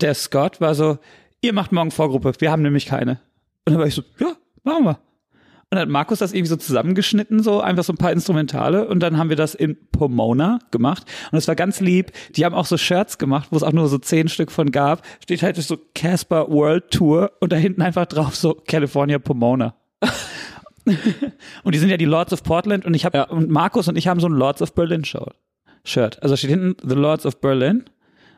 der 0.00 0.14
Scott, 0.14 0.60
war 0.60 0.76
so, 0.76 0.98
ihr 1.40 1.52
macht 1.52 1.72
morgen 1.72 1.90
Vorgruppe, 1.90 2.32
wir 2.38 2.52
haben 2.52 2.62
nämlich 2.62 2.86
keine. 2.86 3.20
Und 3.66 3.72
dann 3.72 3.78
war 3.78 3.86
ich 3.88 3.94
so, 3.94 4.02
ja, 4.20 4.34
machen 4.64 4.84
wir. 4.84 4.98
Und 5.70 5.78
dann 5.78 5.80
hat 5.80 5.88
Markus 5.88 6.18
das 6.20 6.32
irgendwie 6.32 6.50
so 6.50 6.56
zusammengeschnitten, 6.56 7.42
so 7.42 7.60
einfach 7.60 7.82
so 7.84 7.92
ein 7.92 7.96
paar 7.96 8.12
Instrumentale. 8.12 8.86
Und 8.86 9.00
dann 9.00 9.18
haben 9.18 9.28
wir 9.28 9.36
das 9.36 9.54
in 9.54 9.76
Pomona 9.90 10.58
gemacht. 10.70 11.04
Und 11.32 11.38
es 11.38 11.48
war 11.48 11.56
ganz 11.56 11.80
lieb. 11.80 12.12
Die 12.36 12.44
haben 12.44 12.54
auch 12.54 12.66
so 12.66 12.76
Shirts 12.76 13.18
gemacht, 13.18 13.48
wo 13.50 13.56
es 13.56 13.62
auch 13.62 13.72
nur 13.72 13.88
so 13.88 13.98
zehn 13.98 14.28
Stück 14.28 14.52
von 14.52 14.70
gab. 14.70 15.02
Steht 15.22 15.42
halt 15.42 15.56
so 15.56 15.78
Casper 15.94 16.48
World 16.48 16.90
Tour 16.90 17.32
und 17.40 17.50
da 17.50 17.56
hinten 17.56 17.82
einfach 17.82 18.06
drauf 18.06 18.36
so 18.36 18.54
California 18.54 19.18
Pomona. 19.18 19.74
und 21.64 21.74
die 21.74 21.78
sind 21.78 21.88
ja 21.88 21.96
die 21.96 22.04
Lords 22.04 22.32
of 22.32 22.42
Portland 22.42 22.84
und 22.84 22.94
ich 22.94 23.04
habe 23.04 23.18
Ja. 23.18 23.24
und 23.24 23.50
Markus 23.50 23.88
und 23.88 23.96
ich 23.96 24.06
haben 24.06 24.20
so 24.20 24.28
ein 24.28 24.32
Lords 24.34 24.62
of 24.62 24.74
Berlin 24.74 25.04
Shirt. 25.04 25.34
Shirt. 25.84 26.22
Also 26.22 26.36
steht 26.36 26.50
hinten 26.50 26.76
The 26.86 26.94
Lords 26.94 27.26
of 27.26 27.40
Berlin 27.40 27.84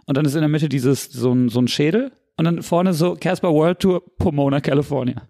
und 0.06 0.16
dann 0.16 0.24
ist 0.24 0.34
in 0.34 0.40
der 0.40 0.48
Mitte 0.48 0.68
dieses 0.68 1.04
so 1.06 1.32
ein, 1.32 1.48
so 1.48 1.60
ein 1.60 1.68
Schädel 1.68 2.12
und 2.36 2.44
dann 2.44 2.62
vorne 2.62 2.92
so 2.94 3.14
Casper 3.14 3.52
World 3.52 3.80
Tour 3.80 4.02
Pomona 4.18 4.60
California. 4.60 5.22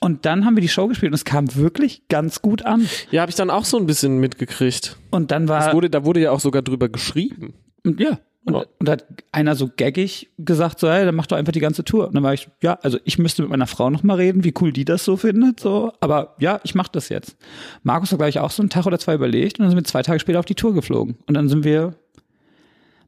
Und 0.00 0.26
dann 0.26 0.44
haben 0.44 0.56
wir 0.56 0.60
die 0.60 0.68
Show 0.68 0.86
gespielt 0.88 1.10
und 1.12 1.14
es 1.14 1.24
kam 1.24 1.54
wirklich 1.54 2.08
ganz 2.08 2.42
gut 2.42 2.62
an. 2.64 2.88
Ja, 3.10 3.22
habe 3.22 3.30
ich 3.30 3.36
dann 3.36 3.50
auch 3.50 3.64
so 3.64 3.76
ein 3.78 3.86
bisschen 3.86 4.18
mitgekriegt. 4.18 4.96
Und 5.10 5.30
dann 5.30 5.48
war 5.48 5.68
Es 5.68 5.74
wurde, 5.74 5.90
da 5.90 6.04
wurde 6.04 6.20
ja 6.20 6.30
auch 6.30 6.40
sogar 6.40 6.62
drüber 6.62 6.88
geschrieben. 6.88 7.54
Und 7.84 8.00
ja. 8.00 8.18
Und, 8.44 8.54
Ja. 8.54 8.60
und 8.78 8.88
da 8.88 8.92
hat 8.92 9.04
einer 9.32 9.56
so 9.56 9.68
gaggig 9.76 10.30
gesagt, 10.38 10.78
so, 10.78 10.88
hey, 10.88 11.04
dann 11.04 11.16
mach 11.16 11.26
doch 11.26 11.36
einfach 11.36 11.52
die 11.52 11.58
ganze 11.60 11.82
Tour. 11.82 12.06
Und 12.06 12.14
dann 12.14 12.22
war 12.22 12.32
ich, 12.32 12.48
ja, 12.62 12.78
also 12.80 12.98
ich 13.04 13.18
müsste 13.18 13.42
mit 13.42 13.50
meiner 13.50 13.66
Frau 13.66 13.90
noch 13.90 14.04
mal 14.04 14.14
reden, 14.14 14.44
wie 14.44 14.54
cool 14.60 14.72
die 14.72 14.84
das 14.84 15.04
so 15.04 15.16
findet, 15.16 15.58
so. 15.58 15.92
Aber 15.98 16.36
ja, 16.38 16.60
ich 16.62 16.76
mach 16.76 16.86
das 16.86 17.08
jetzt. 17.08 17.36
Markus 17.82 18.12
hat 18.12 18.18
gleich 18.18 18.38
auch 18.38 18.52
so 18.52 18.62
einen 18.62 18.70
Tag 18.70 18.86
oder 18.86 19.00
zwei 19.00 19.14
überlegt 19.16 19.58
und 19.58 19.64
dann 19.64 19.70
sind 19.70 19.78
wir 19.78 19.84
zwei 19.84 20.02
Tage 20.02 20.20
später 20.20 20.38
auf 20.38 20.44
die 20.44 20.54
Tour 20.54 20.74
geflogen. 20.74 21.16
Und 21.26 21.34
dann 21.34 21.48
sind 21.48 21.64
wir 21.64 21.96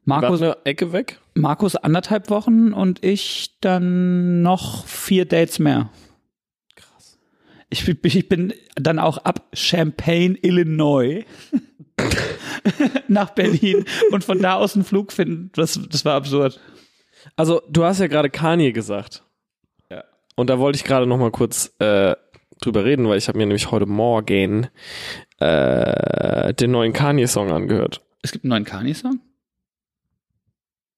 Markus, 0.03 0.41
eine 0.41 0.57
Ecke 0.65 0.91
weg. 0.91 1.19
Markus 1.35 1.75
anderthalb 1.75 2.29
Wochen 2.29 2.73
und 2.73 3.03
ich 3.05 3.51
dann 3.61 4.41
noch 4.41 4.85
vier 4.87 5.25
Dates 5.25 5.59
mehr. 5.59 5.89
Ich, 7.69 7.85
bin- 7.85 7.97
ich 8.03 8.27
bin 8.29 8.53
dann 8.75 8.99
auch 8.99 9.19
ab 9.19 9.47
Champaign, 9.53 10.37
Illinois 10.41 11.23
nach 13.07 13.31
Berlin 13.31 13.85
und 14.11 14.23
von 14.23 14.41
da 14.41 14.55
aus 14.55 14.75
einen 14.75 14.85
Flug 14.85 15.11
finden. 15.11 15.51
Das, 15.53 15.79
das 15.89 16.05
war 16.05 16.15
absurd. 16.15 16.59
Also, 17.35 17.61
du 17.69 17.83
hast 17.83 17.99
ja 17.99 18.07
gerade 18.07 18.29
Kanye 18.29 18.71
gesagt. 18.71 19.23
Ja. 19.91 20.03
Und 20.35 20.49
da 20.49 20.57
wollte 20.59 20.77
ich 20.77 20.83
gerade 20.83 21.05
noch 21.05 21.17
mal 21.17 21.31
kurz 21.31 21.73
äh, 21.79 22.15
drüber 22.61 22.85
reden, 22.85 23.07
weil 23.07 23.17
ich 23.17 23.27
habe 23.27 23.37
mir 23.37 23.45
nämlich 23.45 23.71
heute 23.71 23.85
Morgen 23.85 24.67
äh, 25.39 26.53
den 26.53 26.71
neuen 26.71 26.93
Kanye-Song 26.93 27.51
angehört. 27.51 28.01
Es 28.21 28.31
gibt 28.31 28.45
einen 28.45 28.49
neuen 28.49 28.65
Kanye-Song? 28.65 29.19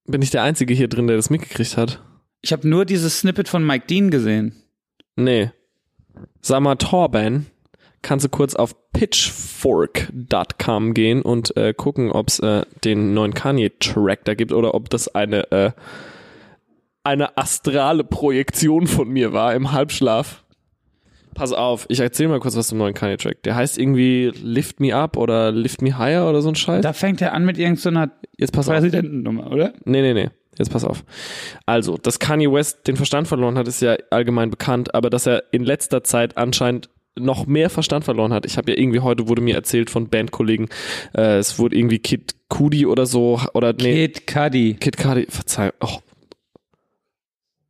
Bin 0.06 0.22
ich 0.22 0.32
der 0.32 0.44
Einzige 0.44 0.74
hier 0.74 0.88
drin, 0.88 1.08
der 1.08 1.16
das 1.18 1.30
mitgekriegt 1.30 1.78
hat? 1.78 2.02
Ich 2.42 2.52
habe 2.54 2.68
nur 2.68 2.86
dieses 2.86 3.20
Snippet 3.20 3.48
von 3.50 3.66
Mike 3.66 3.86
Dean 3.88 4.10
gesehen. 4.10 4.56
Nee. 5.16 5.52
Sag 6.42 6.62
mal, 6.62 6.76
Torben, 6.76 7.48
kannst 8.02 8.26
du 8.26 8.30
kurz 8.30 8.56
auf 8.56 8.76
pitchfork.com 8.94 10.94
gehen 10.94 11.22
und 11.22 11.56
äh, 11.58 11.74
gucken, 11.74 12.12
ob 12.12 12.30
es 12.30 12.40
äh, 12.40 12.64
den 12.84 13.14
neuen 13.14 13.34
Kanye-Track 13.34 14.26
da 14.26 14.34
gibt 14.34 14.54
oder 14.54 14.74
ob 14.74 14.90
das 14.90 15.14
eine, 15.14 15.52
äh, 15.52 15.72
eine 17.04 17.38
astrale 17.38 18.04
Projektion 18.04 18.88
von 18.88 19.10
mir 19.10 19.34
war 19.34 19.56
im 19.56 19.72
Halbschlaf. 19.72 20.44
Pass 21.34 21.54
auf, 21.54 21.86
ich 21.88 22.02
erzähl 22.02 22.28
mal 22.28 22.42
kurz 22.42 22.58
was 22.58 22.68
zum 22.68 22.78
neuen 22.78 22.94
Kanye-Track. 22.94 23.44
Der 23.44 23.56
heißt 23.56 23.78
irgendwie 23.78 24.32
Lift 24.44 24.82
Me 24.82 24.94
Up 24.94 25.16
oder 25.16 25.52
Lift 25.52 25.82
Me 25.82 25.98
Higher 25.98 26.30
oder 26.30 26.42
so 26.42 26.50
ein 26.50 26.56
Scheiß. 26.56 26.84
Da 26.84 26.94
fängt 26.94 27.22
er 27.22 27.34
an 27.34 27.46
mit 27.46 27.58
irgendeiner 27.58 28.12
Jetzt 28.38 28.52
pass 28.52 28.68
auf. 28.68 28.76
Präsidentennummer, 28.76 29.52
oder? 29.52 29.74
Nee, 29.86 30.02
nee, 30.02 30.14
nee. 30.14 30.30
Jetzt 30.58 30.72
pass 30.72 30.84
auf. 30.84 31.04
Also, 31.66 31.98
dass 31.98 32.20
Kanye 32.20 32.52
West 32.52 32.88
den 32.88 32.98
Verstand 32.98 33.28
verloren 33.28 33.58
hat, 33.58 33.68
ist 33.68 33.82
ja 33.82 33.96
allgemein 34.10 34.50
bekannt, 34.50 34.94
aber 34.94 35.10
dass 35.10 35.26
er 35.26 35.44
in 35.52 35.64
letzter 35.64 36.04
Zeit 36.04 36.38
anscheinend 36.38 36.90
noch 37.16 37.46
mehr 37.46 37.70
Verstand 37.70 38.06
verloren 38.06 38.34
hat. 38.34 38.46
Ich 38.46 38.58
habe 38.58 38.72
ja 38.72 38.78
irgendwie 38.78 39.02
heute 39.02 39.28
wurde 39.28 39.42
mir 39.42 39.56
erzählt 39.56 39.90
von 39.90 40.10
Bandkollegen, 40.10 40.70
äh, 41.16 41.38
es 41.38 41.60
wurde 41.60 41.76
irgendwie 41.78 42.00
Kid 42.00 42.36
Cudi 42.50 42.86
oder 42.86 43.06
so 43.06 43.40
oder 43.54 43.74
nee, 43.74 44.08
Kid 44.08 44.28
Cudi. 44.28 44.78
Kid 44.80 44.98
Cudi, 44.98 45.28
verzeih. 45.30 45.72
Oh. 45.82 46.00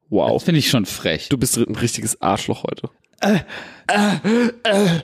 Wow. 0.10 0.34
Das 0.34 0.44
finde 0.44 0.60
ich 0.60 0.70
schon 0.70 0.86
frech. 0.86 1.30
Du 1.30 1.38
bist 1.38 1.58
ein 1.58 1.76
richtiges 1.76 2.22
Arschloch 2.22 2.64
heute. 2.64 2.90
Äh, 3.22 3.40
äh, 3.88 5.00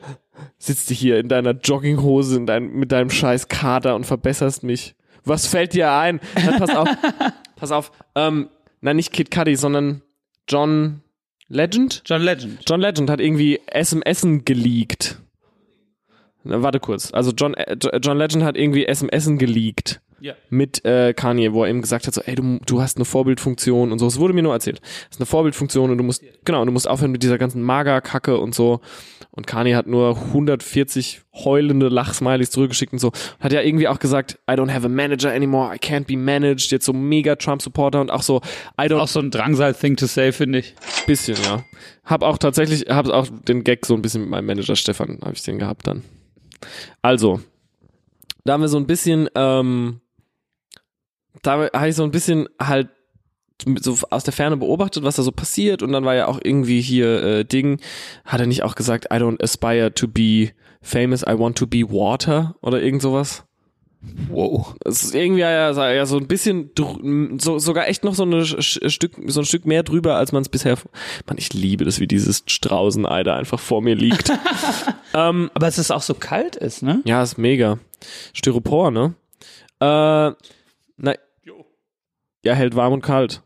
Sitzt 0.57 0.89
du 0.89 0.93
hier 0.93 1.19
in 1.19 1.29
deiner 1.29 1.51
Jogginghose 1.51 2.35
in 2.35 2.45
dein, 2.45 2.71
mit 2.73 2.91
deinem 2.91 3.09
scheiß 3.09 3.47
Kater 3.47 3.95
und 3.95 4.05
verbesserst 4.05 4.63
mich. 4.63 4.95
Was 5.23 5.47
fällt 5.47 5.73
dir 5.73 5.91
ein? 5.91 6.19
Na, 6.35 6.59
pass 6.59 6.75
auf. 6.75 6.89
pass 7.57 7.71
auf. 7.71 7.91
Ähm, 8.15 8.49
nein, 8.81 8.95
nicht 8.95 9.11
Kid 9.11 9.29
Cudi, 9.31 9.55
sondern 9.55 10.01
John 10.47 11.01
Legend? 11.49 12.01
John 12.05 12.21
Legend. 12.21 12.59
John 12.67 12.79
Legend 12.79 13.09
hat 13.09 13.19
irgendwie 13.19 13.59
SMSen 13.73 14.45
geleakt. 14.45 15.19
Na, 16.43 16.61
warte 16.61 16.79
kurz. 16.79 17.13
Also 17.13 17.31
John, 17.31 17.53
äh, 17.55 17.75
John 18.01 18.17
Legend 18.17 18.43
hat 18.43 18.57
irgendwie 18.57 18.85
SMSen 18.91 19.37
geleakt 19.37 20.01
Ja. 20.19 20.33
mit 20.49 20.83
äh, 20.85 21.13
Kanye, 21.13 21.53
wo 21.53 21.63
er 21.63 21.69
ihm 21.69 21.81
gesagt 21.81 22.07
hat, 22.07 22.13
so, 22.13 22.21
ey, 22.21 22.35
du, 22.35 22.59
du 22.65 22.81
hast 22.81 22.97
eine 22.97 23.05
Vorbildfunktion 23.05 23.91
und 23.91 23.99
so. 23.99 24.07
Es 24.07 24.19
wurde 24.19 24.33
mir 24.33 24.43
nur 24.43 24.53
erzählt. 24.53 24.79
Das 24.81 25.17
ist 25.17 25.19
eine 25.19 25.25
Vorbildfunktion 25.25 25.91
und 25.91 25.97
du 25.97 26.03
musst, 26.03 26.23
genau, 26.45 26.63
du 26.65 26.71
musst 26.71 26.87
aufhören 26.87 27.11
mit 27.11 27.23
dieser 27.23 27.37
ganzen 27.37 27.61
Magerkacke 27.61 28.37
und 28.37 28.55
so. 28.55 28.81
Und 29.31 29.45
Kanye 29.45 29.75
hat 29.75 29.85
nur 29.85 30.17
140 30.17 31.21
heulende 31.33 31.89
Lachsmileys 31.89 32.49
zurückgeschickt 32.49 32.93
und 32.93 32.99
so. 32.99 33.11
Hat 33.39 33.53
ja 33.53 33.61
irgendwie 33.61 33.87
auch 33.87 33.99
gesagt, 33.99 34.39
I 34.49 34.53
don't 34.53 34.73
have 34.73 34.85
a 34.85 34.89
manager 34.89 35.31
anymore, 35.31 35.75
I 35.75 35.77
can't 35.77 36.05
be 36.05 36.17
managed. 36.17 36.71
Jetzt 36.71 36.85
so 36.85 36.93
mega 36.93 37.35
Trump-Supporter 37.35 38.01
und 38.01 38.09
auch 38.09 38.23
so, 38.23 38.41
I 38.81 38.85
don't 38.85 38.97
Auch 38.99 39.07
so 39.07 39.19
ein 39.19 39.29
Drangsal-Thing 39.29 39.95
to 39.97 40.07
say, 40.07 40.31
finde 40.31 40.59
ich. 40.59 40.75
Bisschen, 41.05 41.37
ja. 41.43 41.63
Hab 42.03 42.23
auch 42.23 42.37
tatsächlich, 42.39 42.85
hab 42.89 43.07
auch 43.09 43.27
den 43.47 43.63
Gag 43.63 43.85
so 43.85 43.93
ein 43.93 44.01
bisschen 44.01 44.21
mit 44.21 44.29
meinem 44.31 44.47
Manager 44.47 44.75
Stefan, 44.75 45.19
habe 45.21 45.33
ich 45.35 45.43
den 45.43 45.59
gehabt 45.59 45.85
dann. 45.85 46.03
Also, 47.01 47.39
da 48.43 48.53
haben 48.53 48.61
wir 48.61 48.69
so 48.69 48.77
ein 48.77 48.87
bisschen, 48.87 49.29
ähm, 49.35 49.99
da 51.41 51.69
habe 51.73 51.89
ich 51.89 51.95
so 51.95 52.03
ein 52.03 52.11
bisschen 52.11 52.47
halt 52.61 52.89
so 53.79 53.97
aus 54.11 54.23
der 54.23 54.33
Ferne 54.33 54.57
beobachtet, 54.57 55.03
was 55.03 55.15
da 55.15 55.23
so 55.23 55.31
passiert 55.31 55.81
und 55.81 55.91
dann 55.91 56.05
war 56.05 56.15
ja 56.15 56.27
auch 56.27 56.39
irgendwie 56.43 56.81
hier 56.81 57.23
äh, 57.23 57.45
Ding, 57.45 57.79
hat 58.23 58.39
er 58.39 58.45
nicht 58.45 58.63
auch 58.63 58.75
gesagt, 58.75 59.05
I 59.05 59.17
don't 59.17 59.41
aspire 59.41 59.93
to 59.93 60.07
be 60.07 60.51
famous, 60.81 61.23
I 61.23 61.37
want 61.37 61.57
to 61.57 61.65
be 61.65 61.81
water 61.81 62.55
oder 62.61 62.81
irgend 62.81 63.01
sowas? 63.01 63.47
Wow. 64.29 64.75
Es 64.85 65.03
ist 65.03 65.15
irgendwie 65.15 65.41
ja, 65.41 65.71
ja 65.91 66.05
so 66.05 66.17
ein 66.17 66.27
bisschen 66.27 66.71
so, 67.39 67.59
sogar 67.59 67.87
echt 67.87 68.03
noch 68.03 68.13
so, 68.13 68.23
eine 68.23 68.45
Stück 68.45 69.13
so 69.25 69.41
ein 69.41 69.45
Stück 69.45 69.65
mehr 69.65 69.83
drüber, 69.83 70.15
als 70.15 70.31
man 70.31 70.43
es 70.43 70.49
bisher. 70.49 70.77
Mann, 71.25 71.37
ich 71.37 71.53
liebe 71.53 71.83
das, 71.83 71.99
wie 71.99 72.07
dieses 72.07 72.43
Straußenei 72.45 73.23
da 73.23 73.35
einfach 73.35 73.59
vor 73.59 73.81
mir 73.81 73.95
liegt. 73.95 74.31
ähm, 75.13 75.49
Aber 75.53 75.67
es 75.67 75.79
ist 75.79 75.91
auch 75.91 76.03
so 76.03 76.13
kalt 76.13 76.55
ist, 76.55 76.83
ne? 76.83 77.01
ja, 77.05 77.23
ist 77.23 77.37
mega. 77.37 77.79
Styropor, 78.33 78.91
ne? 78.91 79.15
Äh, 79.79 80.31
na, 80.97 81.13
ja, 82.43 82.53
hält 82.53 82.75
warm 82.75 82.93
und 82.93 83.01
kalt. 83.01 83.43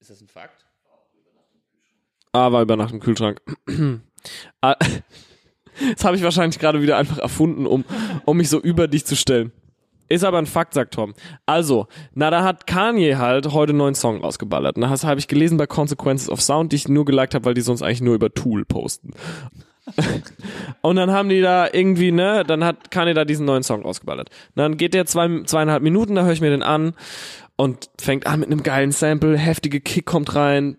Ist 0.00 0.10
das 0.10 0.20
ein 0.20 0.28
Fakt? 0.28 0.66
Ah, 2.32 2.50
war 2.50 2.62
über 2.62 2.76
Nacht 2.76 2.92
im 2.92 3.00
Kühlschrank. 3.00 3.40
Ah, 4.62 4.76
das 5.94 6.02
habe 6.02 6.16
ich 6.16 6.22
wahrscheinlich 6.22 6.58
gerade 6.58 6.80
wieder 6.80 6.96
einfach 6.96 7.18
erfunden, 7.18 7.66
um, 7.66 7.84
um 8.24 8.38
mich 8.38 8.48
so 8.48 8.58
über 8.58 8.88
dich 8.88 9.04
zu 9.04 9.16
stellen. 9.16 9.52
Ist 10.08 10.24
aber 10.24 10.38
ein 10.38 10.46
Fakt, 10.46 10.72
sagt 10.72 10.94
Tom. 10.94 11.14
Also, 11.44 11.88
na, 12.14 12.30
da 12.30 12.42
hat 12.42 12.66
Kanye 12.66 13.16
halt 13.16 13.52
heute 13.52 13.70
einen 13.70 13.78
neuen 13.78 13.94
Song 13.94 14.22
rausgeballert. 14.22 14.76
Und 14.76 14.82
das 14.82 15.04
habe 15.04 15.20
ich 15.20 15.28
gelesen 15.28 15.58
bei 15.58 15.66
Consequences 15.66 16.30
of 16.30 16.40
Sound, 16.40 16.72
die 16.72 16.76
ich 16.76 16.88
nur 16.88 17.04
geliked 17.04 17.34
habe, 17.34 17.44
weil 17.44 17.54
die 17.54 17.60
sonst 17.60 17.82
eigentlich 17.82 18.00
nur 18.00 18.14
über 18.14 18.32
Tool 18.32 18.64
posten. 18.64 19.12
Und 20.82 20.96
dann 20.96 21.10
haben 21.10 21.28
die 21.28 21.42
da 21.42 21.68
irgendwie, 21.70 22.12
ne, 22.12 22.44
dann 22.46 22.64
hat 22.64 22.90
Kanye 22.90 23.14
da 23.14 23.24
diesen 23.24 23.44
neuen 23.44 23.62
Song 23.62 23.82
rausgeballert. 23.82 24.30
Und 24.30 24.56
dann 24.56 24.76
geht 24.76 24.94
der 24.94 25.06
zwei, 25.06 25.42
zweieinhalb 25.44 25.82
Minuten, 25.82 26.14
da 26.14 26.24
höre 26.24 26.32
ich 26.32 26.40
mir 26.40 26.50
den 26.50 26.62
an 26.62 26.94
und 27.56 27.90
fängt 28.00 28.26
an 28.26 28.40
mit 28.40 28.50
einem 28.50 28.62
geilen 28.62 28.92
Sample, 28.92 29.36
heftige 29.38 29.80
Kick 29.80 30.06
kommt 30.06 30.34
rein, 30.34 30.78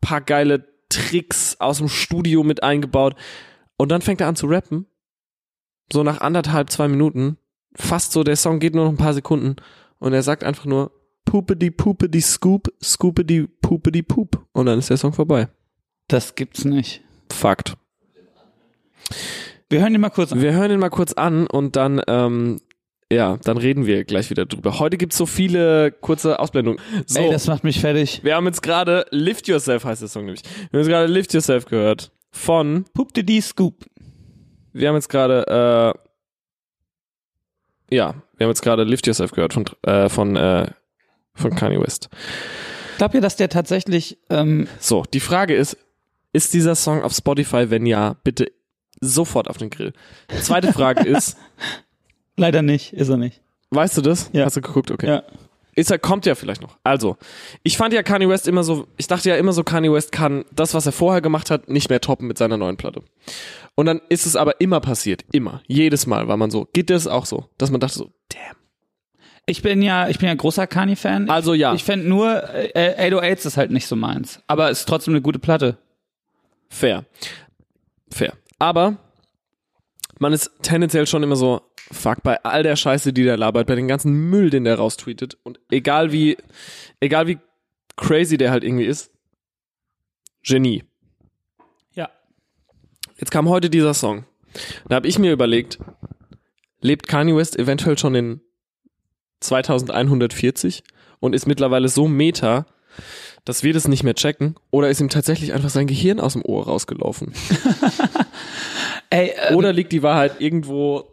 paar 0.00 0.20
geile 0.20 0.66
Tricks 0.88 1.56
aus 1.60 1.78
dem 1.78 1.88
Studio 1.88 2.42
mit 2.42 2.62
eingebaut. 2.62 3.14
Und 3.76 3.90
dann 3.90 4.02
fängt 4.02 4.20
er 4.20 4.28
an 4.28 4.36
zu 4.36 4.46
rappen. 4.46 4.86
So 5.92 6.02
nach 6.02 6.20
anderthalb, 6.20 6.70
zwei 6.70 6.88
Minuten. 6.88 7.38
Fast 7.74 8.12
so, 8.12 8.24
der 8.24 8.36
Song 8.36 8.58
geht 8.58 8.74
nur 8.74 8.84
noch 8.84 8.92
ein 8.92 8.98
paar 8.98 9.14
Sekunden. 9.14 9.56
Und 9.98 10.12
er 10.12 10.22
sagt 10.22 10.44
einfach 10.44 10.64
nur, 10.64 10.92
Poopedy 11.24 11.70
Poopedy 11.70 12.20
Scoop, 12.20 12.72
Scoopedy 12.82 13.46
Poopedy 13.46 14.02
Poop. 14.02 14.46
Und 14.52 14.66
dann 14.66 14.78
ist 14.78 14.90
der 14.90 14.96
Song 14.96 15.12
vorbei. 15.12 15.48
Das 16.08 16.34
gibt's 16.34 16.64
nicht. 16.64 17.02
Fakt. 17.30 17.76
Wir 19.68 19.80
hören 19.80 19.94
ihn 19.94 20.00
mal 20.00 20.10
kurz 20.10 20.32
an. 20.32 20.40
Wir 20.40 20.52
hören 20.52 20.72
ihn 20.72 20.80
mal 20.80 20.90
kurz 20.90 21.12
an 21.12 21.46
und 21.46 21.76
dann, 21.76 22.02
ähm, 22.08 22.60
ja, 23.12 23.38
dann 23.44 23.56
reden 23.56 23.86
wir 23.86 24.04
gleich 24.04 24.30
wieder 24.30 24.46
drüber. 24.46 24.78
Heute 24.78 24.96
gibt's 24.96 25.16
so 25.16 25.26
viele 25.26 25.90
kurze 25.92 26.38
Ausblendungen. 26.38 26.80
So, 27.06 27.20
Ey, 27.20 27.30
das 27.30 27.46
macht 27.46 27.64
mich 27.64 27.80
fertig. 27.80 28.20
wir 28.22 28.36
haben 28.36 28.46
jetzt 28.46 28.62
gerade 28.62 29.06
Lift 29.10 29.48
Yourself 29.48 29.84
heißt 29.84 30.02
der 30.02 30.08
Song 30.08 30.24
nämlich. 30.26 30.42
Wir 30.44 30.78
haben 30.78 30.86
jetzt 30.86 30.88
gerade 30.88 31.12
Lift 31.12 31.34
Yourself 31.34 31.66
gehört. 31.66 32.12
Von 32.32 32.84
Poop 32.94 33.12
die 33.12 33.40
Scoop. 33.40 33.84
wir 34.72 34.88
haben 34.88 34.94
jetzt 34.94 35.08
gerade, 35.08 35.94
äh, 37.90 37.94
ja, 37.94 38.14
wir 38.36 38.44
haben 38.44 38.50
jetzt 38.50 38.62
gerade 38.62 38.84
Lift 38.84 39.06
Yourself 39.06 39.32
gehört 39.32 39.52
von, 39.54 39.64
äh, 39.82 40.08
von, 40.08 40.36
äh, 40.36 40.68
von 41.34 41.54
Kanye 41.56 41.80
West. 41.80 42.08
Glaubt 42.98 43.14
ihr, 43.14 43.20
dass 43.20 43.34
der 43.36 43.48
tatsächlich, 43.48 44.18
ähm, 44.30 44.68
So, 44.78 45.02
die 45.12 45.20
Frage 45.20 45.54
ist, 45.54 45.76
ist 46.32 46.54
dieser 46.54 46.76
Song 46.76 47.02
auf 47.02 47.12
Spotify? 47.12 47.70
Wenn 47.70 47.86
ja, 47.86 48.14
bitte 48.22 48.52
sofort 49.00 49.48
auf 49.48 49.56
den 49.56 49.70
Grill. 49.70 49.92
Zweite 50.42 50.72
Frage 50.72 51.08
ist, 51.08 51.36
leider 52.40 52.62
nicht, 52.62 52.92
ist 52.92 53.08
er 53.08 53.16
nicht. 53.16 53.40
weißt 53.70 53.96
du 53.98 54.02
das? 54.02 54.30
Ja. 54.32 54.44
Hast 54.44 54.56
du 54.56 54.60
geguckt? 54.60 54.90
Okay. 54.90 55.06
Ja. 55.06 55.22
Ist 55.76 55.90
er, 55.90 55.98
kommt 55.98 56.26
ja 56.26 56.34
vielleicht 56.34 56.62
noch. 56.62 56.76
Also, 56.82 57.16
ich 57.62 57.76
fand 57.76 57.94
ja 57.94 58.02
Kanye 58.02 58.28
West 58.28 58.48
immer 58.48 58.64
so, 58.64 58.88
ich 58.96 59.06
dachte 59.06 59.28
ja 59.28 59.36
immer 59.36 59.52
so, 59.52 59.62
Kanye 59.62 59.92
West 59.92 60.10
kann 60.10 60.44
das, 60.50 60.74
was 60.74 60.84
er 60.86 60.92
vorher 60.92 61.20
gemacht 61.20 61.50
hat, 61.50 61.68
nicht 61.68 61.88
mehr 61.88 62.00
toppen 62.00 62.26
mit 62.26 62.38
seiner 62.38 62.56
neuen 62.56 62.76
Platte. 62.76 63.02
Und 63.76 63.86
dann 63.86 64.00
ist 64.08 64.26
es 64.26 64.34
aber 64.34 64.60
immer 64.60 64.80
passiert. 64.80 65.24
Immer. 65.32 65.62
Jedes 65.68 66.06
Mal 66.06 66.26
war 66.26 66.36
man 66.36 66.50
so. 66.50 66.66
Geht 66.72 66.90
das 66.90 67.06
auch 67.06 67.24
so? 67.24 67.46
Dass 67.56 67.70
man 67.70 67.80
dachte 67.80 67.98
so, 67.98 68.10
damn. 68.28 68.56
Ich 69.46 69.62
bin 69.62 69.80
ja, 69.80 70.08
ich 70.08 70.18
bin 70.18 70.28
ja 70.28 70.34
großer 70.34 70.66
Kanye-Fan. 70.66 71.30
Also 71.30 71.54
ja. 71.54 71.72
Ich 71.74 71.84
fände 71.84 72.06
nur, 72.06 72.42
äh, 72.52 73.08
808s 73.08 73.46
ist 73.46 73.56
halt 73.56 73.70
nicht 73.70 73.86
so 73.86 73.96
meins. 73.96 74.42
Aber 74.48 74.70
ist 74.70 74.86
trotzdem 74.86 75.14
eine 75.14 75.22
gute 75.22 75.38
Platte. 75.38 75.78
Fair. 76.68 77.04
Fair. 78.10 78.34
Aber 78.58 78.96
man 80.18 80.32
ist 80.32 80.50
tendenziell 80.62 81.06
schon 81.06 81.22
immer 81.22 81.36
so, 81.36 81.62
fuck, 81.90 82.22
bei 82.22 82.42
all 82.44 82.62
der 82.62 82.76
Scheiße, 82.76 83.12
die 83.12 83.24
der 83.24 83.36
labert, 83.36 83.66
bei 83.66 83.74
den 83.74 83.88
ganzen 83.88 84.30
Müll, 84.30 84.50
den 84.50 84.64
der 84.64 84.76
raustweetet 84.76 85.38
und 85.42 85.60
egal 85.70 86.12
wie, 86.12 86.36
egal 87.00 87.26
wie 87.26 87.38
crazy 87.96 88.36
der 88.36 88.50
halt 88.50 88.64
irgendwie 88.64 88.84
ist, 88.84 89.10
Genie. 90.42 90.84
Ja. 91.94 92.08
Jetzt 93.18 93.30
kam 93.30 93.48
heute 93.48 93.68
dieser 93.68 93.94
Song. 93.94 94.24
Da 94.88 94.96
habe 94.96 95.06
ich 95.06 95.18
mir 95.18 95.32
überlegt, 95.32 95.78
lebt 96.80 97.08
Kanye 97.08 97.36
West 97.36 97.58
eventuell 97.58 97.98
schon 97.98 98.14
in 98.14 98.40
2140 99.40 100.82
und 101.20 101.34
ist 101.34 101.46
mittlerweile 101.46 101.88
so 101.88 102.08
meta, 102.08 102.66
dass 103.44 103.62
wir 103.62 103.72
das 103.72 103.88
nicht 103.88 104.02
mehr 104.02 104.14
checken 104.14 104.56
oder 104.70 104.90
ist 104.90 105.00
ihm 105.00 105.08
tatsächlich 105.08 105.52
einfach 105.52 105.70
sein 105.70 105.86
Gehirn 105.86 106.20
aus 106.20 106.34
dem 106.34 106.44
Ohr 106.44 106.64
rausgelaufen? 106.64 107.32
Ey, 109.10 109.32
äh, 109.36 109.54
Oder 109.54 109.72
liegt 109.72 109.92
die 109.92 110.02
Wahrheit 110.02 110.40
irgendwo? 110.40 111.09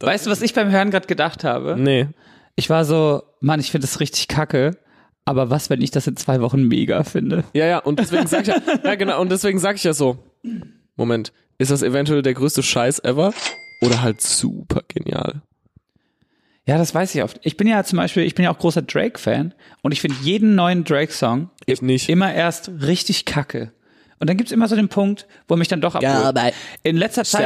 Weißt 0.00 0.26
du, 0.26 0.30
was 0.30 0.42
ich 0.42 0.54
beim 0.54 0.70
Hören 0.70 0.90
gerade 0.90 1.06
gedacht 1.06 1.44
habe? 1.44 1.76
Nee. 1.78 2.08
Ich 2.56 2.70
war 2.70 2.84
so, 2.84 3.22
Mann, 3.40 3.60
ich 3.60 3.70
finde 3.70 3.86
das 3.86 4.00
richtig 4.00 4.28
kacke. 4.28 4.76
Aber 5.24 5.50
was, 5.50 5.68
wenn 5.68 5.82
ich 5.82 5.90
das 5.90 6.06
in 6.06 6.16
zwei 6.16 6.40
Wochen 6.40 6.62
mega 6.64 7.04
finde? 7.04 7.44
Ja, 7.52 7.66
ja, 7.66 7.78
und 7.78 7.98
deswegen 7.98 8.26
sag 8.26 8.42
ich 8.42 8.48
ja, 8.48 8.56
ja 8.84 8.94
genau, 8.94 9.20
und 9.20 9.30
deswegen 9.30 9.58
sag 9.58 9.76
ich 9.76 9.84
ja 9.84 9.92
so, 9.92 10.18
Moment, 10.96 11.32
ist 11.58 11.70
das 11.70 11.82
eventuell 11.82 12.22
der 12.22 12.32
größte 12.32 12.62
Scheiß 12.62 13.00
ever? 13.00 13.34
Oder 13.82 14.02
halt 14.02 14.22
super 14.22 14.82
genial? 14.88 15.42
Ja, 16.66 16.78
das 16.78 16.94
weiß 16.94 17.14
ich 17.14 17.22
oft. 17.22 17.40
Ich 17.42 17.56
bin 17.56 17.66
ja 17.66 17.84
zum 17.84 17.98
Beispiel, 17.98 18.24
ich 18.24 18.34
bin 18.34 18.44
ja 18.44 18.50
auch 18.50 18.58
großer 18.58 18.82
Drake-Fan 18.82 19.54
und 19.82 19.92
ich 19.92 20.00
finde 20.00 20.16
jeden 20.22 20.54
neuen 20.54 20.84
Drake-Song 20.84 21.50
immer 21.66 22.32
erst 22.32 22.70
richtig 22.80 23.24
kacke. 23.24 23.72
Und 24.20 24.28
dann 24.28 24.36
gibt's 24.36 24.52
immer 24.52 24.68
so 24.68 24.76
den 24.76 24.88
Punkt, 24.88 25.26
wo 25.46 25.56
mich 25.56 25.68
dann 25.68 25.80
doch 25.80 25.94
abholt. 25.94 26.54
In 26.82 26.96
letzter 26.96 27.24
Zeit, 27.24 27.42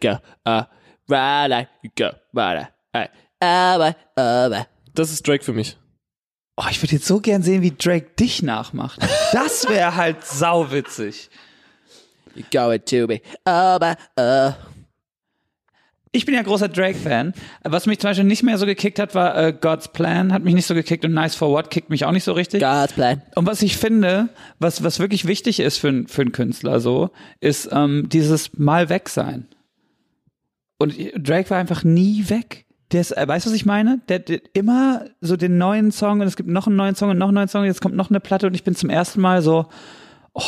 go, 0.00 0.18
uh, 0.48 0.62
right, 1.08 1.68
go, 1.96 2.10
right, 2.34 2.68
aber, 3.40 3.96
aber. 4.16 4.66
Das 4.94 5.10
ist 5.10 5.26
Drake 5.26 5.44
für 5.44 5.52
mich. 5.52 5.76
oh, 6.56 6.64
ich 6.70 6.80
würde 6.82 6.94
jetzt 6.94 7.06
so 7.06 7.20
gern 7.20 7.42
sehen, 7.42 7.62
wie 7.62 7.72
Drake 7.72 8.10
dich 8.18 8.42
nachmacht. 8.42 9.00
Das 9.32 9.68
wäre 9.68 9.96
halt 9.96 10.24
sauwitzig. 10.24 11.28
You 12.34 12.44
go 12.52 12.76
to 12.78 13.06
me, 13.06 13.20
aber, 13.44 13.96
uh. 14.18 14.52
Ich 16.12 16.24
bin 16.26 16.36
ja 16.36 16.42
großer 16.42 16.68
Drake-Fan. 16.68 17.34
Was 17.64 17.86
mich 17.86 17.98
zum 17.98 18.10
Beispiel 18.10 18.24
nicht 18.24 18.44
mehr 18.44 18.56
so 18.56 18.66
gekickt 18.66 19.00
hat, 19.00 19.16
war 19.16 19.36
äh, 19.36 19.52
God's 19.52 19.88
Plan, 19.88 20.32
hat 20.32 20.44
mich 20.44 20.54
nicht 20.54 20.66
so 20.66 20.74
gekickt 20.74 21.04
und 21.04 21.12
Nice 21.12 21.34
for 21.34 21.50
What 21.50 21.70
kickt 21.70 21.90
mich 21.90 22.04
auch 22.04 22.12
nicht 22.12 22.22
so 22.22 22.32
richtig. 22.32 22.62
God's 22.62 22.92
plan. 22.92 23.20
Und 23.34 23.46
was 23.46 23.62
ich 23.62 23.76
finde, 23.76 24.28
was, 24.60 24.84
was 24.84 25.00
wirklich 25.00 25.26
wichtig 25.26 25.58
ist 25.58 25.78
für, 25.78 26.04
für 26.06 26.22
einen 26.22 26.30
Künstler 26.30 26.78
so, 26.78 27.10
ist 27.40 27.68
ähm, 27.72 28.08
dieses 28.08 28.56
Mal 28.56 28.90
weg 28.90 29.08
sein. 29.08 29.48
Und 30.78 30.96
Drake 31.16 31.50
war 31.50 31.58
einfach 31.58 31.84
nie 31.84 32.28
weg. 32.28 32.66
Der 32.92 33.00
ist, 33.00 33.16
äh, 33.16 33.26
weißt 33.26 33.46
du, 33.46 33.50
was 33.50 33.56
ich 33.56 33.66
meine? 33.66 34.00
Der, 34.08 34.18
der 34.18 34.40
immer 34.52 35.06
so 35.20 35.36
den 35.36 35.58
neuen 35.58 35.90
Song 35.92 36.20
und 36.20 36.26
es 36.26 36.36
gibt 36.36 36.48
noch 36.48 36.66
einen 36.66 36.76
neuen 36.76 36.94
Song 36.94 37.10
und 37.10 37.18
noch 37.18 37.28
einen 37.28 37.34
neuen 37.34 37.48
Song, 37.48 37.64
jetzt 37.64 37.80
kommt 37.80 37.96
noch 37.96 38.10
eine 38.10 38.20
Platte 38.20 38.46
und 38.46 38.54
ich 38.54 38.64
bin 38.64 38.74
zum 38.74 38.90
ersten 38.90 39.20
Mal 39.20 39.42
so, 39.42 39.66
oh, 40.32 40.42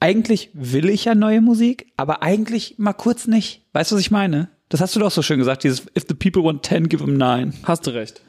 eigentlich 0.00 0.50
will 0.54 0.88
ich 0.88 1.04
ja 1.04 1.14
neue 1.14 1.40
Musik, 1.40 1.92
aber 1.96 2.22
eigentlich 2.22 2.76
mal 2.78 2.94
kurz 2.94 3.26
nicht. 3.26 3.66
Weißt 3.72 3.90
du, 3.90 3.96
was 3.96 4.00
ich 4.00 4.10
meine? 4.10 4.48
Das 4.70 4.80
hast 4.80 4.96
du 4.96 5.00
doch 5.00 5.10
so 5.10 5.22
schön 5.22 5.38
gesagt, 5.38 5.64
dieses 5.64 5.86
If 5.96 6.06
the 6.08 6.14
people 6.14 6.42
want 6.42 6.64
10, 6.64 6.88
give 6.88 7.04
them 7.04 7.16
9. 7.16 7.52
Hast 7.64 7.86
du 7.86 7.90
recht. 7.90 8.22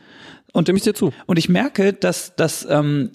Und 0.54 0.66
Stimme 0.66 0.78
ich 0.78 0.84
dir 0.84 0.94
zu. 0.94 1.14
und 1.28 1.40
ich 1.40 1.48
merke, 1.48 1.94
dass, 1.94 2.36
dass, 2.36 2.68
ähm, 2.70 3.12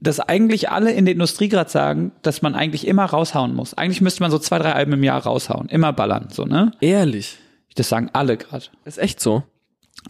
dass 0.00 0.20
eigentlich 0.20 0.70
alle 0.70 0.92
in 0.92 1.04
der 1.04 1.14
Industrie 1.14 1.48
gerade 1.48 1.70
sagen, 1.70 2.12
dass 2.22 2.42
man 2.42 2.54
eigentlich 2.54 2.86
immer 2.86 3.04
raushauen 3.04 3.54
muss. 3.54 3.74
Eigentlich 3.74 4.00
müsste 4.00 4.22
man 4.22 4.30
so 4.30 4.38
zwei, 4.38 4.58
drei 4.58 4.72
Alben 4.72 4.92
im 4.92 5.02
Jahr 5.02 5.22
raushauen. 5.22 5.68
Immer 5.68 5.92
ballern, 5.92 6.28
so, 6.30 6.44
ne? 6.44 6.72
Ehrlich. 6.80 7.38
Das 7.74 7.88
sagen 7.88 8.10
alle 8.12 8.36
gerade. 8.36 8.66
Ist 8.84 8.98
echt 8.98 9.20
so. 9.20 9.42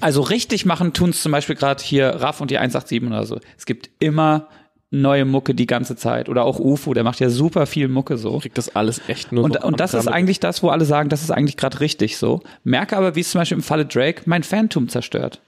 Also 0.01 0.21
richtig 0.21 0.67
machen 0.67 0.93
tun's 0.93 1.23
zum 1.23 1.33
Beispiel 1.33 1.57
gerade 1.57 1.83
hier 1.83 2.09
Raff 2.09 2.41
und 2.41 2.51
die 2.51 2.59
187 2.59 3.03
oder 3.09 3.27
so. 3.27 3.41
Es 3.57 3.67
gibt 3.67 3.91
immer 3.99 4.49
neue 4.91 5.25
Mucke 5.25 5.55
die 5.55 5.67
ganze 5.67 5.97
Zeit. 5.97 6.29
Oder 6.29 6.45
auch 6.45 6.59
UFO, 6.59 6.95
der 6.95 7.05
macht 7.05 7.21
ja 7.21 7.31
super 7.31 7.67
viel 7.67 7.89
Mucke 7.89 8.17
so. 8.17 8.39
Kriegt 8.39 8.59
das 8.59 8.75
alles 8.75 9.03
echt 9.09 9.33
nur 9.33 9.45
Und, 9.45 9.55
so 9.55 9.67
und 9.67 9.81
das 9.81 9.95
ist 9.95 10.09
eigentlich 10.09 10.41
das, 10.41 10.63
wo 10.63 10.69
alle 10.69 10.85
sagen, 10.85 11.09
das 11.09 11.23
ist 11.23 11.31
eigentlich 11.31 11.57
gerade 11.57 11.81
richtig 11.81 12.17
so. 12.17 12.41
Merke 12.65 12.97
aber, 12.97 13.15
wie 13.15 13.21
es 13.21 13.31
zum 13.31 13.41
Beispiel 13.41 13.59
im 13.59 13.63
Falle 13.63 13.87
Drake 13.87 14.23
mein 14.27 14.43
Phantom 14.43 14.89
zerstört. 14.89 15.41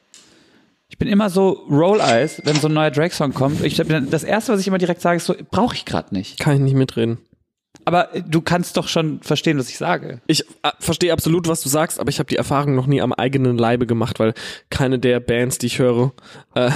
Ich 0.90 0.98
bin 0.98 1.06
immer 1.08 1.30
so 1.30 1.64
Roll 1.70 2.00
Eyes, 2.00 2.42
wenn 2.44 2.56
so 2.56 2.66
ein 2.68 2.74
neuer 2.74 2.90
Drake-Song 2.90 3.32
kommt. 3.32 3.64
Ich, 3.64 3.76
das 3.76 4.24
erste, 4.24 4.52
was 4.52 4.60
ich 4.60 4.66
immer 4.66 4.76
direkt 4.78 5.00
sage, 5.00 5.18
ist 5.18 5.24
so, 5.26 5.34
brauche 5.50 5.74
ich 5.76 5.84
gerade 5.84 6.12
nicht. 6.12 6.38
Kann 6.40 6.54
ich 6.56 6.60
nicht 6.60 6.74
mitreden. 6.74 7.18
Aber 7.84 8.12
äh, 8.14 8.22
du 8.28 8.40
kannst 8.40 8.76
doch 8.76 8.88
schon 8.88 9.20
verstehen, 9.22 9.56
was 9.56 9.68
ich 9.70 9.78
sage. 9.78 10.20
Ich 10.26 10.42
äh, 10.62 10.70
verstehe 10.80 11.12
absolut, 11.12 11.46
was 11.46 11.60
du 11.62 11.68
sagst, 11.68 12.00
aber 12.00 12.10
ich 12.10 12.18
habe 12.18 12.26
die 12.28 12.36
Erfahrung 12.36 12.74
noch 12.74 12.88
nie 12.88 13.00
am 13.00 13.12
eigenen 13.12 13.56
Leibe 13.56 13.86
gemacht, 13.86 14.18
weil 14.18 14.34
keine 14.68 14.98
der 14.98 15.20
Bands, 15.20 15.58
die 15.58 15.66
ich 15.66 15.78
höre, 15.78 16.12
äh, 16.54 16.70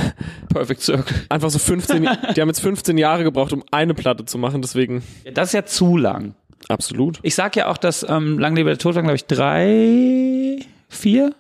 Perfect 0.49 0.81
Circle. 0.83 1.17
einfach 1.29 1.51
so 1.51 1.59
15, 1.59 2.09
die 2.37 2.41
haben 2.41 2.49
jetzt 2.49 2.61
15 2.61 2.97
Jahre 2.97 3.25
gebraucht, 3.25 3.53
um 3.53 3.65
eine 3.73 3.95
Platte 3.95 4.25
zu 4.25 4.39
machen, 4.39 4.63
deswegen 4.63 5.03
Das 5.35 5.49
ist 5.49 5.53
ja 5.55 5.65
zu 5.67 5.97
lang. 5.97 6.35
absolut. 6.69 7.19
Ich 7.23 7.35
sag 7.35 7.57
ja 7.57 7.67
auch, 7.67 7.79
dass 7.79 8.07
ähm, 8.09 8.39
Lang 8.39 8.55
lebe 8.55 8.71
der 8.71 8.79
Tod 8.79 8.95
waren, 8.95 9.05
glaube 9.05 9.17
ich, 9.17 9.27
drei, 9.27 10.59
vier, 10.89 11.35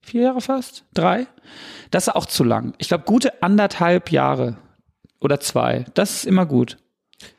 vier 0.00 0.22
Jahre 0.22 0.40
fast, 0.40 0.84
drei. 0.94 1.26
Das 1.90 2.08
ist 2.08 2.14
auch 2.14 2.26
zu 2.26 2.44
lang. 2.44 2.74
Ich 2.78 2.88
glaube, 2.88 3.04
gute 3.04 3.42
anderthalb 3.42 4.10
Jahre 4.10 4.58
oder 5.20 5.40
zwei. 5.40 5.84
Das 5.94 6.10
ist 6.10 6.26
immer 6.26 6.46
gut. 6.46 6.78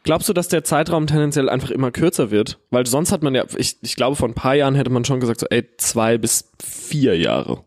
Glaubst 0.04 0.30
du, 0.30 0.34
dass 0.34 0.48
der 0.48 0.64
Zeitraum 0.64 1.08
tendenziell 1.08 1.50
einfach 1.50 1.72
immer 1.72 1.92
kürzer 1.92 2.30
wird? 2.30 2.60
Weil 2.70 2.86
sonst 2.86 3.12
hat 3.12 3.24
man 3.24 3.34
ja, 3.34 3.46
ich, 3.58 3.78
ich 3.82 3.96
glaube, 3.96 4.16
vor 4.16 4.30
ein 4.30 4.36
paar 4.36 4.54
Jahren 4.54 4.76
hätte 4.76 4.92
man 4.92 5.06
schon 5.06 5.20
gesagt, 5.20 5.40
so, 5.40 5.48
ey, 5.50 5.68
zwei 5.78 6.18
bis 6.18 6.52
vier 6.62 7.18
Jahre 7.18 7.64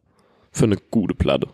für 0.53 0.64
eine 0.64 0.76
gute 0.76 1.14
Platte. 1.14 1.49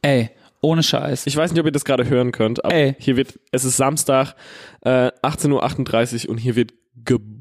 Ey, 0.00 0.30
ohne 0.60 0.82
Scheiß. 0.82 1.26
Ich 1.26 1.36
weiß 1.36 1.52
nicht, 1.52 1.60
ob 1.60 1.66
ihr 1.66 1.72
das 1.72 1.84
gerade 1.84 2.08
hören 2.08 2.32
könnt, 2.32 2.64
aber 2.64 2.74
Ey. 2.74 2.96
hier 2.98 3.16
wird, 3.16 3.38
es 3.52 3.64
ist 3.64 3.76
Samstag, 3.76 4.34
äh, 4.80 5.10
18.38 5.22 6.24
Uhr 6.24 6.30
und 6.30 6.38
hier 6.38 6.56
wird 6.56 6.72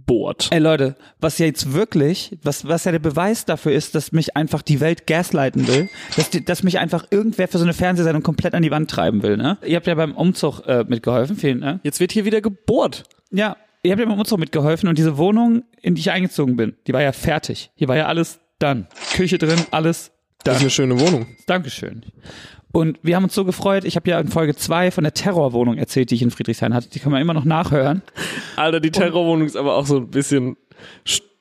gebohrt. 0.07 0.47
Ey 0.51 0.59
Leute, 0.59 0.95
was 1.19 1.37
ja 1.37 1.45
jetzt 1.45 1.73
wirklich, 1.73 2.37
was, 2.43 2.67
was 2.67 2.85
ja 2.85 2.91
der 2.91 2.99
Beweis 2.99 3.45
dafür 3.45 3.73
ist, 3.73 3.93
dass 3.95 4.11
mich 4.11 4.35
einfach 4.35 4.61
die 4.61 4.79
Welt 4.79 5.05
gaslighten 5.05 5.67
will, 5.67 5.89
dass, 6.15 6.29
die, 6.29 6.43
dass 6.43 6.63
mich 6.63 6.79
einfach 6.79 7.05
irgendwer 7.11 7.47
für 7.47 7.57
so 7.57 7.63
eine 7.63 7.73
Fernsehsendung 7.73 8.23
komplett 8.23 8.53
an 8.55 8.63
die 8.63 8.71
Wand 8.71 8.89
treiben 8.89 9.21
will, 9.23 9.37
ne? 9.37 9.57
Ihr 9.65 9.75
habt 9.75 9.87
ja 9.87 9.95
beim 9.95 10.15
Umzug 10.15 10.61
äh, 10.65 10.85
mitgeholfen, 10.87 11.35
vielen, 11.35 11.59
ne? 11.59 11.79
Jetzt 11.83 11.99
wird 11.99 12.11
hier 12.11 12.25
wieder 12.25 12.41
gebohrt. 12.41 13.03
Ja, 13.31 13.57
ihr 13.83 13.91
habt 13.91 13.99
ja 13.99 14.05
beim 14.07 14.17
Umzug 14.19 14.39
mitgeholfen 14.39 14.87
und 14.89 14.97
diese 14.97 15.17
Wohnung, 15.17 15.63
in 15.81 15.95
die 15.95 16.01
ich 16.01 16.11
eingezogen 16.11 16.55
bin, 16.55 16.75
die 16.87 16.93
war 16.93 17.01
ja 17.01 17.11
fertig. 17.11 17.71
Hier 17.75 17.87
war 17.87 17.97
ja 17.97 18.07
alles 18.07 18.39
dann. 18.59 18.87
Küche 19.13 19.37
drin, 19.37 19.59
alles 19.71 20.11
Das 20.43 20.55
ist 20.55 20.59
dann. 20.59 20.61
eine 20.61 20.69
schöne 20.69 20.99
Wohnung. 20.99 21.27
Dankeschön. 21.45 22.03
Und 22.72 22.99
wir 23.01 23.15
haben 23.15 23.24
uns 23.24 23.34
so 23.34 23.45
gefreut, 23.45 23.86
ich 23.86 23.95
habe 23.95 24.09
ja 24.09 24.20
in 24.20 24.28
Folge 24.28 24.55
zwei 24.55 24.91
von 24.91 25.03
der 25.03 25.13
Terrorwohnung 25.13 25.78
erzählt, 25.78 26.11
die 26.11 26.15
ich 26.15 26.22
in 26.22 26.32
Friedrichshain 26.32 26.74
hatte. 26.74 26.89
Die 26.89 26.99
kann 26.99 27.11
man 27.11 27.22
immer 27.22 27.34
noch 27.34 27.45
nachhören. 27.45 28.01
Alter, 28.55 28.80
die 28.80 28.91
Terrorwohnung 28.91 29.47
ist 29.47 29.55
aber 29.55 29.76
auch 29.76 29.86
so 29.86 29.97
ein 29.97 30.09
bisschen, 30.09 30.57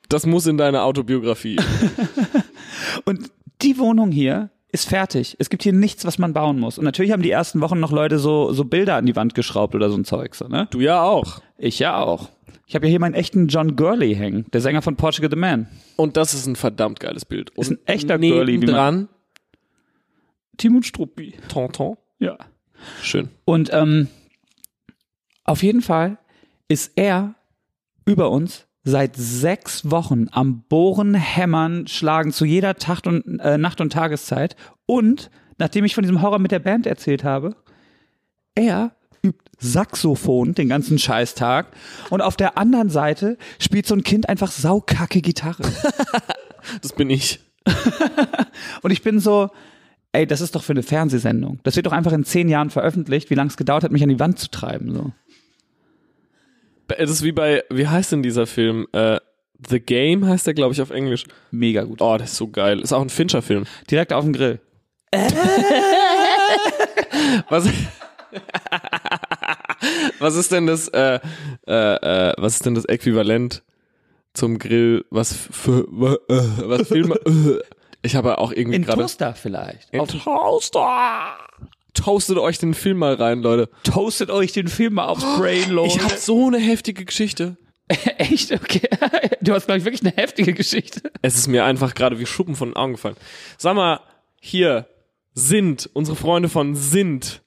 das 0.08 0.24
muss 0.24 0.46
in 0.46 0.56
deine 0.56 0.82
Autobiografie. 0.82 1.56
Und 3.04 3.30
die 3.62 3.78
Wohnung 3.78 4.10
hier 4.12 4.50
ist 4.72 4.88
fertig. 4.88 5.36
Es 5.38 5.50
gibt 5.50 5.62
hier 5.62 5.72
nichts, 5.72 6.04
was 6.04 6.18
man 6.18 6.32
bauen 6.32 6.58
muss. 6.58 6.78
Und 6.78 6.84
natürlich 6.84 7.12
haben 7.12 7.22
die 7.22 7.30
ersten 7.30 7.60
Wochen 7.60 7.80
noch 7.80 7.92
Leute 7.92 8.18
so, 8.18 8.52
so 8.52 8.64
Bilder 8.64 8.96
an 8.96 9.06
die 9.06 9.16
Wand 9.16 9.34
geschraubt 9.34 9.74
oder 9.74 9.90
so 9.90 9.96
ein 9.96 10.04
Zeug, 10.04 10.34
so, 10.34 10.48
ne? 10.48 10.68
Du 10.70 10.80
ja 10.80 11.02
auch. 11.02 11.40
Ich 11.58 11.78
ja 11.78 11.98
auch. 11.98 12.28
Ich 12.66 12.74
habe 12.74 12.86
ja 12.86 12.90
hier 12.90 13.00
meinen 13.00 13.14
echten 13.14 13.46
John 13.46 13.76
Gurley 13.76 14.14
hängen, 14.14 14.44
der 14.52 14.60
Sänger 14.60 14.82
von 14.82 14.96
Portugal 14.96 15.30
the 15.30 15.36
Man. 15.36 15.68
Und 15.96 16.16
das 16.16 16.34
ist 16.34 16.46
ein 16.46 16.56
verdammt 16.56 16.98
geiles 17.00 17.24
Bild. 17.24 17.50
Und 17.56 17.62
Ist 17.62 17.70
ein 17.70 17.78
echter 17.86 18.18
Girlie, 18.18 18.60
wie 18.60 18.66
man- 18.66 18.74
dran, 18.74 19.08
Timon 20.56 20.82
Struppi. 20.82 21.34
Tonton. 21.48 21.96
Ja. 22.18 22.36
Schön. 23.02 23.28
Und 23.44 23.70
ähm, 23.72 24.08
auf 25.44 25.62
jeden 25.62 25.82
Fall 25.82 26.18
ist 26.68 26.92
er 26.96 27.34
über 28.04 28.30
uns 28.30 28.66
seit 28.84 29.16
sechs 29.16 29.90
Wochen 29.90 30.28
am 30.30 30.62
Bohren, 30.62 31.14
Hämmern, 31.14 31.88
Schlagen 31.88 32.32
zu 32.32 32.44
jeder 32.44 32.76
Tag 32.76 33.04
und, 33.06 33.40
äh, 33.40 33.58
Nacht- 33.58 33.80
und 33.80 33.92
Tageszeit. 33.92 34.56
Und 34.86 35.30
nachdem 35.58 35.84
ich 35.84 35.94
von 35.94 36.02
diesem 36.02 36.22
Horror 36.22 36.38
mit 36.38 36.52
der 36.52 36.60
Band 36.60 36.86
erzählt 36.86 37.24
habe, 37.24 37.56
er 38.54 38.92
übt 39.22 39.50
Saxophon 39.58 40.54
den 40.54 40.68
ganzen 40.68 40.98
Scheißtag 40.98 41.68
und 42.10 42.20
auf 42.20 42.36
der 42.36 42.56
anderen 42.58 42.90
Seite 42.90 43.38
spielt 43.58 43.86
so 43.86 43.94
ein 43.94 44.04
Kind 44.04 44.28
einfach 44.28 44.50
saukacke 44.50 45.20
Gitarre. 45.20 45.62
Das 46.82 46.92
bin 46.94 47.10
ich. 47.10 47.38
Und 48.82 48.90
ich 48.90 49.02
bin 49.02 49.20
so, 49.20 49.50
ey, 50.16 50.26
das 50.26 50.40
ist 50.40 50.54
doch 50.54 50.62
für 50.62 50.72
eine 50.72 50.82
Fernsehsendung. 50.82 51.60
Das 51.62 51.76
wird 51.76 51.86
doch 51.86 51.92
einfach 51.92 52.12
in 52.12 52.24
zehn 52.24 52.48
Jahren 52.48 52.70
veröffentlicht, 52.70 53.30
wie 53.30 53.34
lange 53.34 53.50
es 53.50 53.56
gedauert 53.56 53.84
hat, 53.84 53.92
mich 53.92 54.02
an 54.02 54.08
die 54.08 54.18
Wand 54.18 54.38
zu 54.38 54.50
treiben. 54.50 54.92
So. 54.92 55.12
Es 56.96 57.10
ist 57.10 57.22
wie 57.22 57.32
bei, 57.32 57.62
wie 57.70 57.86
heißt 57.86 58.12
denn 58.12 58.22
dieser 58.22 58.46
Film? 58.46 58.86
Äh, 58.92 59.18
The 59.68 59.80
Game 59.80 60.26
heißt 60.26 60.46
der, 60.46 60.54
glaube 60.54 60.72
ich, 60.72 60.82
auf 60.82 60.90
Englisch. 60.90 61.24
Mega 61.50 61.84
gut. 61.84 62.00
Oh, 62.02 62.16
das 62.16 62.32
ist 62.32 62.36
so 62.36 62.48
geil. 62.48 62.80
Ist 62.80 62.92
auch 62.92 63.02
ein 63.02 63.10
Fincher-Film. 63.10 63.64
Direkt 63.90 64.12
auf 64.12 64.24
den 64.24 64.32
Grill. 64.32 64.60
Was, 67.48 67.68
was 70.18 70.36
ist 70.36 70.52
denn 70.52 70.66
das, 70.66 70.88
äh, 70.88 71.20
äh, 71.66 72.30
äh, 72.30 72.34
was 72.38 72.54
ist 72.54 72.66
denn 72.66 72.74
das 72.74 72.84
Äquivalent 72.84 73.62
zum 74.34 74.58
Grill, 74.58 75.04
was 75.10 75.32
für, 75.32 75.86
äh, 76.28 76.68
was 76.68 76.88
Filme, 76.88 77.14
äh, 77.24 77.60
ich 78.06 78.16
habe 78.16 78.38
auch 78.38 78.52
irgendwie 78.52 78.76
In 78.76 78.84
gerade. 78.84 79.02
Toaster 79.02 79.34
vielleicht. 79.34 79.90
In 79.90 80.06
Toaster! 80.06 81.36
Toastet 81.92 82.38
euch 82.38 82.58
den 82.58 82.74
Film 82.74 82.98
mal 82.98 83.14
rein, 83.14 83.42
Leute. 83.42 83.68
Toastet 83.82 84.30
euch 84.30 84.52
den 84.52 84.68
Film 84.68 84.94
mal 84.94 85.06
aufs 85.06 85.24
Brain, 85.38 85.70
Leute. 85.70 85.96
Ich 85.96 86.02
habe 86.02 86.16
so 86.16 86.46
eine 86.46 86.58
heftige 86.58 87.04
Geschichte. 87.04 87.56
Echt? 88.18 88.52
Okay. 88.52 88.88
Du 89.40 89.52
hast, 89.52 89.66
glaube 89.66 89.78
ich, 89.78 89.84
wirklich 89.84 90.02
eine 90.02 90.10
heftige 90.16 90.54
Geschichte. 90.54 91.02
Es 91.22 91.36
ist 91.36 91.46
mir 91.46 91.64
einfach 91.64 91.94
gerade 91.94 92.18
wie 92.18 92.26
Schuppen 92.26 92.56
von 92.56 92.70
den 92.70 92.76
Augen 92.76 92.94
gefallen. 92.94 93.14
Sag 93.58 93.76
mal, 93.76 94.00
hier, 94.40 94.88
Sind, 95.34 95.88
unsere 95.92 96.16
Freunde 96.16 96.48
von 96.48 96.74
Sind. 96.74 97.42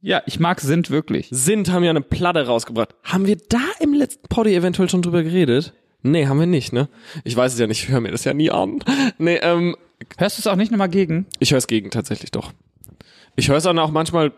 Ja, 0.00 0.22
ich 0.26 0.38
mag 0.38 0.60
Sind 0.60 0.90
wirklich. 0.90 1.26
Sind 1.30 1.72
haben 1.72 1.82
ja 1.82 1.90
eine 1.90 2.02
Platte 2.02 2.46
rausgebracht. 2.46 2.94
Haben 3.02 3.26
wir 3.26 3.36
da 3.48 3.62
im 3.80 3.94
letzten 3.94 4.28
Poddy 4.28 4.54
eventuell 4.54 4.88
schon 4.88 5.02
drüber 5.02 5.22
geredet? 5.24 5.72
Nee, 6.06 6.26
haben 6.26 6.38
wir 6.38 6.46
nicht, 6.46 6.72
ne? 6.72 6.88
Ich 7.24 7.34
weiß 7.36 7.54
es 7.54 7.58
ja 7.58 7.66
nicht, 7.66 7.82
ich 7.82 7.88
höre 7.88 8.00
mir 8.00 8.10
das 8.12 8.24
ja 8.24 8.34
nie 8.34 8.50
an. 8.50 8.78
Nee, 9.18 9.36
ähm, 9.42 9.74
Hörst 10.18 10.36
du 10.38 10.40
es 10.42 10.46
auch 10.46 10.56
nicht 10.56 10.70
nochmal 10.70 10.90
gegen? 10.90 11.26
ich 11.40 11.50
höre 11.50 11.58
es 11.58 11.66
gegen 11.66 11.90
tatsächlich 11.90 12.30
doch. 12.30 12.52
Ich 13.36 13.48
höre 13.48 13.56
es 13.56 13.64
dann 13.64 13.78
auch 13.78 13.90
manchmal 13.90 14.32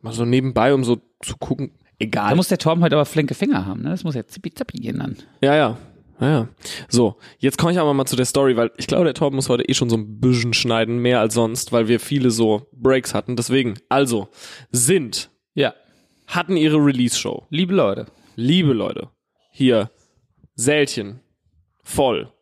mal 0.00 0.12
so 0.12 0.24
nebenbei, 0.24 0.72
um 0.72 0.84
so 0.84 0.98
zu 1.22 1.36
gucken. 1.36 1.70
Egal. 1.98 2.30
Da 2.30 2.34
muss 2.34 2.48
der 2.48 2.58
Torben 2.58 2.82
heute 2.82 2.96
aber 2.96 3.04
flinke 3.04 3.34
Finger 3.34 3.66
haben, 3.66 3.82
ne? 3.82 3.90
Das 3.90 4.04
muss 4.04 4.14
ja 4.14 4.26
zippi 4.26 4.52
zappi 4.52 4.78
gehen 4.78 4.98
dann. 4.98 5.16
Ja, 5.42 5.54
ja. 5.54 5.76
Ja, 6.18 6.28
ja. 6.30 6.48
So, 6.88 7.16
jetzt 7.38 7.58
komme 7.58 7.72
ich 7.72 7.78
aber 7.78 7.92
mal 7.92 8.06
zu 8.06 8.16
der 8.16 8.24
Story, 8.24 8.56
weil 8.56 8.70
ich 8.78 8.86
glaube, 8.86 9.04
der 9.04 9.12
Torben 9.12 9.36
muss 9.36 9.50
heute 9.50 9.68
eh 9.68 9.74
schon 9.74 9.90
so 9.90 9.96
ein 9.98 10.18
bisschen 10.18 10.54
schneiden, 10.54 10.98
mehr 10.98 11.20
als 11.20 11.34
sonst, 11.34 11.72
weil 11.72 11.88
wir 11.88 12.00
viele 12.00 12.30
so 12.30 12.66
Breaks 12.72 13.12
hatten. 13.12 13.36
Deswegen, 13.36 13.74
also, 13.90 14.28
sind, 14.70 15.28
Ja. 15.52 15.74
hatten 16.26 16.56
ihre 16.56 16.78
Release-Show. 16.78 17.44
Liebe 17.50 17.74
Leute. 17.74 18.06
Liebe 18.34 18.72
Leute, 18.72 19.10
hier, 19.50 19.90
Sälchen, 20.56 21.20
voll, 21.84 22.32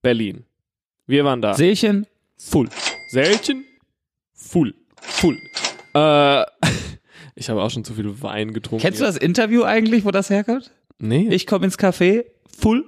Berlin. 0.00 0.44
Wir 1.06 1.24
waren 1.24 1.42
da. 1.42 1.54
Seelchen, 1.54 2.06
Full. 2.38 2.68
Sälchen, 3.10 3.64
full, 4.34 4.74
full. 5.00 5.36
Äh, 5.94 6.44
ich 7.34 7.50
habe 7.50 7.62
auch 7.62 7.70
schon 7.70 7.84
zu 7.84 7.94
viel 7.94 8.22
Wein 8.22 8.52
getrunken. 8.52 8.82
kennst 8.82 9.00
du 9.00 9.04
das 9.04 9.16
Interview 9.16 9.64
eigentlich, 9.64 10.04
wo 10.04 10.10
das 10.10 10.30
herkommt? 10.30 10.70
Nee. 10.98 11.28
Ich 11.30 11.46
komme 11.46 11.64
ins 11.64 11.76
Café, 11.76 12.24
full. 12.56 12.86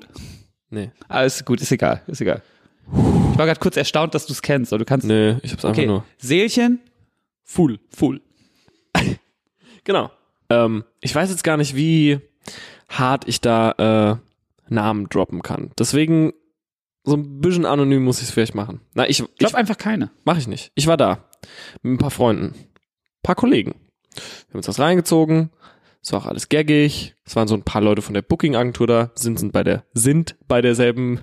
Nee. 0.70 0.90
Ah, 1.08 1.24
ist 1.24 1.44
gut, 1.44 1.60
ist 1.60 1.72
egal, 1.72 2.02
ist 2.06 2.20
egal. 2.20 2.42
Ich 3.32 3.38
war 3.38 3.46
gerade 3.46 3.60
kurz 3.60 3.76
erstaunt, 3.76 4.14
dass 4.14 4.26
du 4.26 4.32
es 4.32 4.42
kennst, 4.42 4.72
oder 4.72 4.80
du 4.80 4.84
kannst. 4.84 5.06
Nee, 5.06 5.36
ich 5.42 5.52
hab's 5.52 5.64
einfach 5.64 5.78
okay. 5.78 5.86
nur. 5.86 6.04
Seelchen, 6.18 6.80
Full. 7.42 7.80
Full. 7.88 8.20
genau. 9.84 10.10
Ähm, 10.50 10.84
ich 11.00 11.14
weiß 11.14 11.30
jetzt 11.30 11.42
gar 11.42 11.56
nicht, 11.56 11.74
wie 11.74 12.20
hart 12.88 13.26
ich 13.26 13.40
da 13.40 14.18
äh, 14.20 14.27
Namen 14.68 15.08
droppen 15.08 15.42
kann. 15.42 15.70
Deswegen 15.78 16.32
so 17.04 17.16
ein 17.16 17.40
bisschen 17.40 17.66
anonym 17.66 18.04
muss 18.04 18.18
ich 18.18 18.24
es 18.24 18.30
vielleicht 18.30 18.54
machen. 18.54 18.80
Na, 18.94 19.08
ich, 19.08 19.18
glaub 19.38 19.52
ich 19.52 19.56
einfach 19.56 19.78
keine. 19.78 20.10
mache 20.24 20.38
ich 20.38 20.46
nicht. 20.46 20.72
Ich 20.74 20.86
war 20.86 20.96
da 20.96 21.24
mit 21.82 21.94
ein 21.94 21.98
paar 21.98 22.10
Freunden, 22.10 22.54
ein 22.54 23.22
paar 23.22 23.34
Kollegen. 23.34 23.74
Wir 24.14 24.50
haben 24.50 24.58
uns 24.58 24.68
was 24.68 24.80
reingezogen. 24.80 25.50
Es 26.02 26.12
war 26.12 26.20
auch 26.20 26.26
alles 26.26 26.48
gaggig. 26.48 27.14
Es 27.24 27.36
waren 27.36 27.48
so 27.48 27.54
ein 27.54 27.64
paar 27.64 27.82
Leute 27.82 28.02
von 28.02 28.14
der 28.14 28.22
Booking-Agentur 28.22 28.86
da, 28.86 29.10
sind, 29.14 29.38
sind 29.38 29.52
bei 29.52 29.62
der, 29.64 29.84
sind 29.94 30.36
bei 30.46 30.60
derselben, 30.60 31.20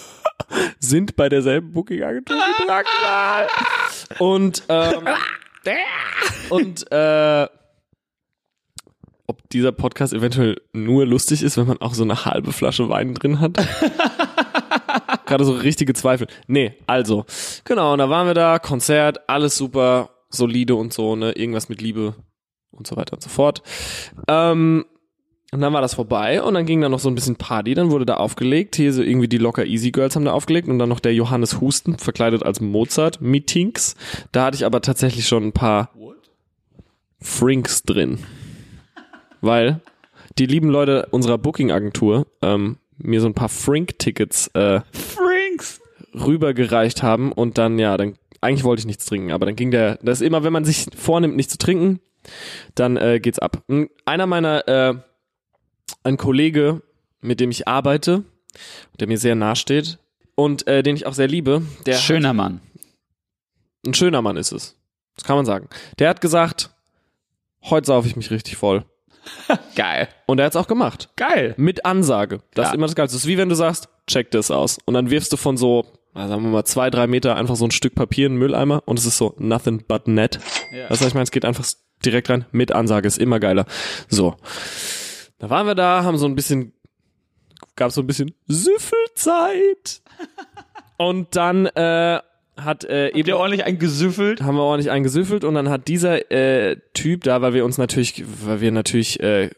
sind 0.78 1.16
bei 1.16 1.28
derselben 1.28 1.72
Booking-Agentur 1.72 2.36
Drangsal. 2.66 3.48
Und, 4.18 4.62
ähm, 4.68 5.08
und, 6.50 6.90
äh, 6.90 7.46
ob 9.28 9.48
dieser 9.50 9.72
Podcast 9.72 10.14
eventuell 10.14 10.56
nur 10.72 11.06
lustig 11.06 11.42
ist, 11.42 11.56
wenn 11.58 11.66
man 11.66 11.80
auch 11.80 11.94
so 11.94 12.02
eine 12.02 12.24
halbe 12.24 12.52
Flasche 12.52 12.88
Wein 12.88 13.14
drin 13.14 13.40
hat. 13.40 13.58
Gerade 15.26 15.44
so 15.44 15.52
richtige 15.52 15.92
Zweifel. 15.92 16.26
Nee, 16.46 16.74
also, 16.86 17.26
genau, 17.64 17.92
und 17.92 17.98
da 17.98 18.08
waren 18.08 18.26
wir 18.26 18.34
da, 18.34 18.58
Konzert, 18.58 19.28
alles 19.28 19.56
super, 19.56 20.10
solide 20.30 20.74
und 20.74 20.94
so, 20.94 21.14
ne, 21.14 21.32
irgendwas 21.32 21.68
mit 21.68 21.82
Liebe 21.82 22.14
und 22.70 22.86
so 22.86 22.96
weiter 22.96 23.12
und 23.12 23.22
so 23.22 23.28
fort. 23.28 23.62
Ähm, 24.28 24.86
und 25.52 25.60
dann 25.60 25.74
war 25.74 25.82
das 25.82 25.94
vorbei 25.94 26.42
und 26.42 26.54
dann 26.54 26.64
ging 26.64 26.80
da 26.80 26.88
noch 26.88 26.98
so 26.98 27.10
ein 27.10 27.14
bisschen 27.14 27.36
Party, 27.36 27.74
dann 27.74 27.90
wurde 27.90 28.06
da 28.06 28.16
aufgelegt, 28.16 28.76
hier 28.76 28.94
so 28.94 29.02
irgendwie 29.02 29.28
die 29.28 29.38
Locker 29.38 29.66
Easy 29.66 29.90
Girls 29.90 30.16
haben 30.16 30.24
da 30.24 30.32
aufgelegt 30.32 30.68
und 30.68 30.78
dann 30.78 30.88
noch 30.88 31.00
der 31.00 31.14
Johannes 31.14 31.60
Husten, 31.60 31.98
verkleidet 31.98 32.42
als 32.42 32.60
Mozart, 32.60 33.20
Meetings. 33.20 33.94
Da 34.32 34.46
hatte 34.46 34.56
ich 34.56 34.64
aber 34.64 34.80
tatsächlich 34.80 35.28
schon 35.28 35.44
ein 35.44 35.52
paar 35.52 35.90
Frinks 37.20 37.82
drin. 37.82 38.20
Weil 39.40 39.80
die 40.38 40.46
lieben 40.46 40.68
Leute 40.68 41.06
unserer 41.10 41.38
Booking-Agentur 41.38 42.26
ähm, 42.42 42.78
mir 42.98 43.20
so 43.20 43.26
ein 43.26 43.34
paar 43.34 43.48
Frink-Tickets 43.48 44.48
äh, 44.48 44.80
Frinks. 44.92 45.80
rübergereicht 46.14 47.02
haben 47.02 47.32
und 47.32 47.58
dann, 47.58 47.78
ja, 47.78 47.96
dann, 47.96 48.16
eigentlich 48.40 48.64
wollte 48.64 48.80
ich 48.80 48.86
nichts 48.86 49.06
trinken, 49.06 49.32
aber 49.32 49.46
dann 49.46 49.56
ging 49.56 49.70
der, 49.70 49.98
das 50.02 50.20
ist 50.20 50.26
immer, 50.26 50.44
wenn 50.44 50.52
man 50.52 50.64
sich 50.64 50.86
vornimmt, 50.96 51.36
nicht 51.36 51.50
zu 51.50 51.58
trinken, 51.58 52.00
dann 52.74 52.96
äh, 52.96 53.20
geht's 53.20 53.38
ab. 53.38 53.62
Einer 54.04 54.26
meiner, 54.26 54.68
äh, 54.68 54.94
ein 56.04 56.16
Kollege, 56.16 56.82
mit 57.20 57.40
dem 57.40 57.50
ich 57.50 57.66
arbeite, 57.66 58.24
der 59.00 59.08
mir 59.08 59.18
sehr 59.18 59.34
nahe 59.34 59.56
steht 59.56 59.98
und 60.34 60.66
äh, 60.66 60.82
den 60.82 60.96
ich 60.96 61.06
auch 61.06 61.14
sehr 61.14 61.28
liebe, 61.28 61.62
der 61.86 61.94
Schöner 61.94 62.32
Mann. 62.32 62.60
ein 63.86 63.94
schöner 63.94 64.22
Mann 64.22 64.36
ist 64.36 64.52
es. 64.52 64.76
Das 65.16 65.24
kann 65.24 65.36
man 65.36 65.46
sagen. 65.46 65.68
Der 65.98 66.08
hat 66.08 66.20
gesagt, 66.20 66.70
heute 67.64 67.86
saufe 67.86 68.06
ich 68.06 68.16
mich 68.16 68.30
richtig 68.30 68.56
voll. 68.56 68.84
Geil. 69.76 70.08
Und 70.26 70.38
er 70.40 70.46
hat's 70.46 70.56
auch 70.56 70.66
gemacht. 70.68 71.08
Geil. 71.16 71.54
Mit 71.56 71.84
Ansage. 71.84 72.40
Das 72.54 72.64
Ja. 72.64 72.70
ist 72.70 72.74
immer 72.76 72.86
das 72.86 72.94
Geilste. 72.94 73.14
Das 73.16 73.22
ist 73.24 73.28
wie 73.28 73.38
wenn 73.38 73.48
du 73.48 73.54
sagst, 73.54 73.88
check 74.06 74.30
das 74.30 74.50
aus. 74.50 74.78
Und 74.84 74.94
dann 74.94 75.10
wirfst 75.10 75.32
du 75.32 75.36
von 75.36 75.56
so, 75.56 75.84
sagen 76.14 76.42
wir 76.42 76.50
mal, 76.50 76.64
zwei, 76.64 76.90
drei 76.90 77.06
Meter 77.06 77.36
einfach 77.36 77.56
so 77.56 77.64
ein 77.66 77.70
Stück 77.70 77.94
Papier 77.94 78.26
in 78.26 78.32
den 78.34 78.38
Mülleimer 78.38 78.82
und 78.86 78.98
es 78.98 79.04
ist 79.06 79.18
so 79.18 79.34
nothing 79.38 79.84
but 79.86 80.08
net. 80.08 80.38
Ja. 80.72 80.88
Das 80.88 81.00
heißt, 81.00 81.08
ich 81.08 81.14
meine, 81.14 81.24
es 81.24 81.30
geht 81.30 81.44
einfach 81.44 81.64
direkt 82.04 82.30
rein. 82.30 82.46
Mit 82.52 82.72
Ansage 82.72 83.06
ist 83.08 83.18
immer 83.18 83.40
geiler. 83.40 83.66
So. 84.08 84.36
Da 85.38 85.50
waren 85.50 85.66
wir 85.66 85.74
da, 85.74 86.02
haben 86.04 86.18
so 86.18 86.26
ein 86.26 86.34
bisschen, 86.34 86.72
gab 87.76 87.92
so 87.92 88.00
ein 88.00 88.06
bisschen 88.06 88.34
Süffelzeit. 88.46 90.00
Und 90.96 91.36
dann 91.36 91.66
äh, 91.66 92.20
hat 92.64 92.84
äh, 92.84 93.08
eben 93.08 93.18
Habt 93.18 93.28
ihr 93.28 93.36
ordentlich 93.38 93.64
eingesüffelt? 93.64 94.42
haben 94.42 94.56
wir 94.56 94.62
ordentlich 94.62 94.90
eingesüffelt 94.90 95.44
und 95.44 95.54
dann 95.54 95.68
hat 95.68 95.88
dieser 95.88 96.30
äh, 96.30 96.76
Typ 96.94 97.24
da, 97.24 97.42
weil 97.42 97.54
wir 97.54 97.64
uns 97.64 97.78
natürlich, 97.78 98.24
weil 98.44 98.60
wir 98.60 98.72
natürlich 98.72 99.20
äh, 99.20 99.50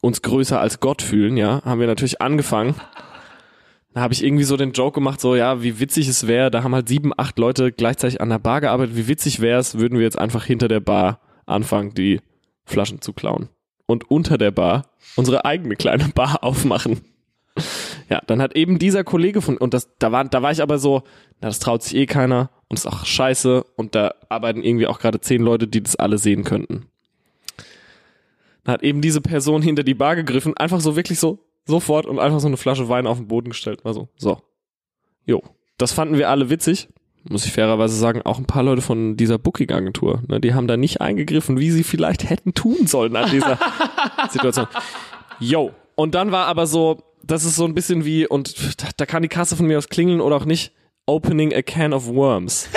uns 0.00 0.22
größer 0.22 0.60
als 0.60 0.80
Gott 0.80 1.02
fühlen, 1.02 1.36
ja, 1.36 1.62
haben 1.64 1.80
wir 1.80 1.86
natürlich 1.86 2.20
angefangen. 2.20 2.74
Da 3.94 4.02
habe 4.02 4.12
ich 4.12 4.22
irgendwie 4.22 4.44
so 4.44 4.56
den 4.58 4.72
Joke 4.72 4.94
gemacht, 4.96 5.20
so 5.20 5.36
ja, 5.36 5.62
wie 5.62 5.80
witzig 5.80 6.08
es 6.08 6.26
wäre, 6.26 6.50
da 6.50 6.62
haben 6.62 6.74
halt 6.74 6.88
sieben, 6.88 7.12
acht 7.16 7.38
Leute 7.38 7.72
gleichzeitig 7.72 8.20
an 8.20 8.28
der 8.28 8.38
Bar 8.38 8.60
gearbeitet, 8.60 8.94
wie 8.94 9.08
witzig 9.08 9.40
wäre 9.40 9.58
es, 9.58 9.78
würden 9.78 9.98
wir 9.98 10.04
jetzt 10.04 10.18
einfach 10.18 10.44
hinter 10.44 10.68
der 10.68 10.80
Bar 10.80 11.20
anfangen, 11.46 11.94
die 11.94 12.20
Flaschen 12.66 13.00
zu 13.00 13.12
klauen. 13.12 13.48
Und 13.86 14.10
unter 14.10 14.36
der 14.36 14.50
Bar 14.50 14.90
unsere 15.16 15.44
eigene 15.44 15.76
kleine 15.76 16.08
Bar 16.14 16.42
aufmachen. 16.44 17.00
Ja, 18.08 18.20
dann 18.26 18.40
hat 18.40 18.54
eben 18.54 18.78
dieser 18.78 19.02
Kollege 19.02 19.42
von, 19.42 19.56
und 19.56 19.74
das, 19.74 19.90
da 19.98 20.12
war, 20.12 20.24
da 20.24 20.42
war 20.42 20.52
ich 20.52 20.62
aber 20.62 20.78
so, 20.78 21.02
na, 21.40 21.48
das 21.48 21.58
traut 21.58 21.82
sich 21.82 21.96
eh 21.96 22.06
keiner 22.06 22.50
und 22.68 22.78
ist 22.78 22.86
auch 22.86 23.04
scheiße 23.04 23.64
und 23.76 23.94
da 23.94 24.14
arbeiten 24.28 24.62
irgendwie 24.62 24.86
auch 24.86 25.00
gerade 25.00 25.20
zehn 25.20 25.42
Leute, 25.42 25.66
die 25.66 25.82
das 25.82 25.96
alle 25.96 26.18
sehen 26.18 26.44
könnten. 26.44 26.86
Dann 28.64 28.74
hat 28.74 28.82
eben 28.82 29.00
diese 29.00 29.20
Person 29.20 29.62
hinter 29.62 29.82
die 29.82 29.94
Bar 29.94 30.16
gegriffen, 30.16 30.56
einfach 30.56 30.80
so 30.80 30.94
wirklich 30.96 31.18
so, 31.18 31.40
sofort 31.66 32.06
und 32.06 32.18
einfach 32.20 32.40
so 32.40 32.46
eine 32.46 32.56
Flasche 32.56 32.88
Wein 32.88 33.06
auf 33.06 33.18
den 33.18 33.28
Boden 33.28 33.50
gestellt, 33.50 33.84
war 33.84 33.94
so, 33.94 34.08
so. 34.16 34.40
Jo. 35.24 35.42
Das 35.78 35.92
fanden 35.92 36.16
wir 36.16 36.30
alle 36.30 36.48
witzig. 36.48 36.88
Muss 37.28 37.44
ich 37.44 37.52
fairerweise 37.52 37.96
sagen, 37.96 38.22
auch 38.22 38.38
ein 38.38 38.46
paar 38.46 38.62
Leute 38.62 38.82
von 38.82 39.16
dieser 39.16 39.36
Booking-Agentur, 39.36 40.22
ne, 40.28 40.40
die 40.40 40.54
haben 40.54 40.68
da 40.68 40.76
nicht 40.76 41.00
eingegriffen, 41.00 41.58
wie 41.58 41.72
sie 41.72 41.82
vielleicht 41.82 42.30
hätten 42.30 42.54
tun 42.54 42.86
sollen 42.86 43.16
an 43.16 43.30
dieser 43.30 43.58
Situation. 44.30 44.68
Yo. 45.40 45.72
Und 45.96 46.14
dann 46.14 46.30
war 46.30 46.46
aber 46.46 46.66
so, 46.66 47.02
das 47.26 47.44
ist 47.44 47.56
so 47.56 47.64
ein 47.64 47.74
bisschen 47.74 48.04
wie, 48.04 48.26
und 48.26 48.82
da, 48.82 48.88
da 48.96 49.06
kann 49.06 49.22
die 49.22 49.28
Kasse 49.28 49.56
von 49.56 49.66
mir 49.66 49.78
aus 49.78 49.88
klingeln 49.88 50.20
oder 50.20 50.36
auch 50.36 50.44
nicht, 50.44 50.72
opening 51.06 51.54
a 51.54 51.62
can 51.62 51.92
of 51.92 52.06
worms. 52.06 52.68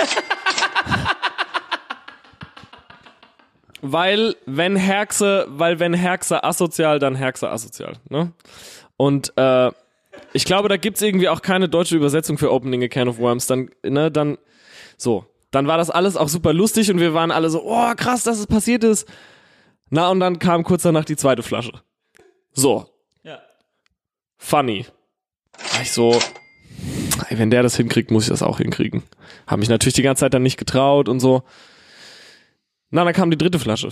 weil 3.82 4.36
wenn 4.46 4.76
Herxe, 4.76 5.46
weil 5.48 5.78
wenn 5.78 5.94
Herxe 5.94 6.44
asozial, 6.44 6.98
dann 6.98 7.14
Herxe 7.14 7.50
asozial, 7.50 7.94
ne? 8.08 8.32
Und 8.96 9.32
äh, 9.36 9.70
ich 10.32 10.44
glaube, 10.44 10.68
da 10.68 10.76
gibt's 10.76 11.00
irgendwie 11.00 11.28
auch 11.28 11.42
keine 11.42 11.68
deutsche 11.68 11.96
Übersetzung 11.96 12.36
für 12.38 12.52
opening 12.52 12.82
a 12.84 12.88
can 12.88 13.08
of 13.08 13.18
worms. 13.18 13.46
Dann, 13.46 13.70
ne, 13.82 14.10
dann, 14.10 14.38
so. 14.96 15.24
Dann 15.50 15.66
war 15.66 15.78
das 15.78 15.90
alles 15.90 16.16
auch 16.16 16.28
super 16.28 16.52
lustig 16.52 16.90
und 16.92 17.00
wir 17.00 17.12
waren 17.14 17.32
alle 17.32 17.50
so, 17.50 17.64
oh 17.64 17.92
krass, 17.96 18.22
dass 18.22 18.38
es 18.38 18.46
passiert 18.46 18.84
ist. 18.84 19.08
Na, 19.88 20.08
und 20.08 20.20
dann 20.20 20.38
kam 20.38 20.62
kurz 20.62 20.82
danach 20.82 21.04
die 21.04 21.16
zweite 21.16 21.42
Flasche. 21.42 21.72
So. 22.52 22.86
Funny. 24.40 24.86
War 25.72 25.82
ich 25.82 25.92
so, 25.92 26.20
ey, 27.28 27.38
wenn 27.38 27.50
der 27.50 27.62
das 27.62 27.76
hinkriegt, 27.76 28.10
muss 28.10 28.24
ich 28.24 28.30
das 28.30 28.42
auch 28.42 28.58
hinkriegen. 28.58 29.04
Hab 29.46 29.60
mich 29.60 29.68
natürlich 29.68 29.94
die 29.94 30.02
ganze 30.02 30.20
Zeit 30.20 30.34
dann 30.34 30.42
nicht 30.42 30.56
getraut 30.56 31.08
und 31.08 31.20
so. 31.20 31.44
Na, 32.90 33.04
dann 33.04 33.14
kam 33.14 33.30
die 33.30 33.38
dritte 33.38 33.60
Flasche. 33.60 33.90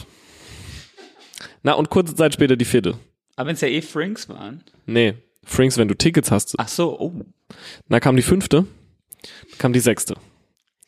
Na, 1.62 1.74
und 1.74 1.90
kurze 1.90 2.16
Zeit 2.16 2.34
später 2.34 2.56
die 2.56 2.64
vierte. 2.64 2.98
Aber 3.36 3.48
wenn 3.48 3.54
es 3.54 3.60
ja 3.60 3.68
eh 3.68 3.82
Frinks 3.82 4.28
waren. 4.28 4.64
Nee, 4.86 5.14
Frinks, 5.44 5.76
wenn 5.76 5.88
du 5.88 5.94
Tickets 5.94 6.30
hast. 6.30 6.54
Ach 6.58 6.68
so, 6.68 6.98
oh. 6.98 7.12
Dann 7.88 8.00
kam 8.00 8.16
die 8.16 8.22
fünfte, 8.22 8.66
dann 9.50 9.58
kam 9.58 9.72
die 9.72 9.80
sechste. 9.80 10.16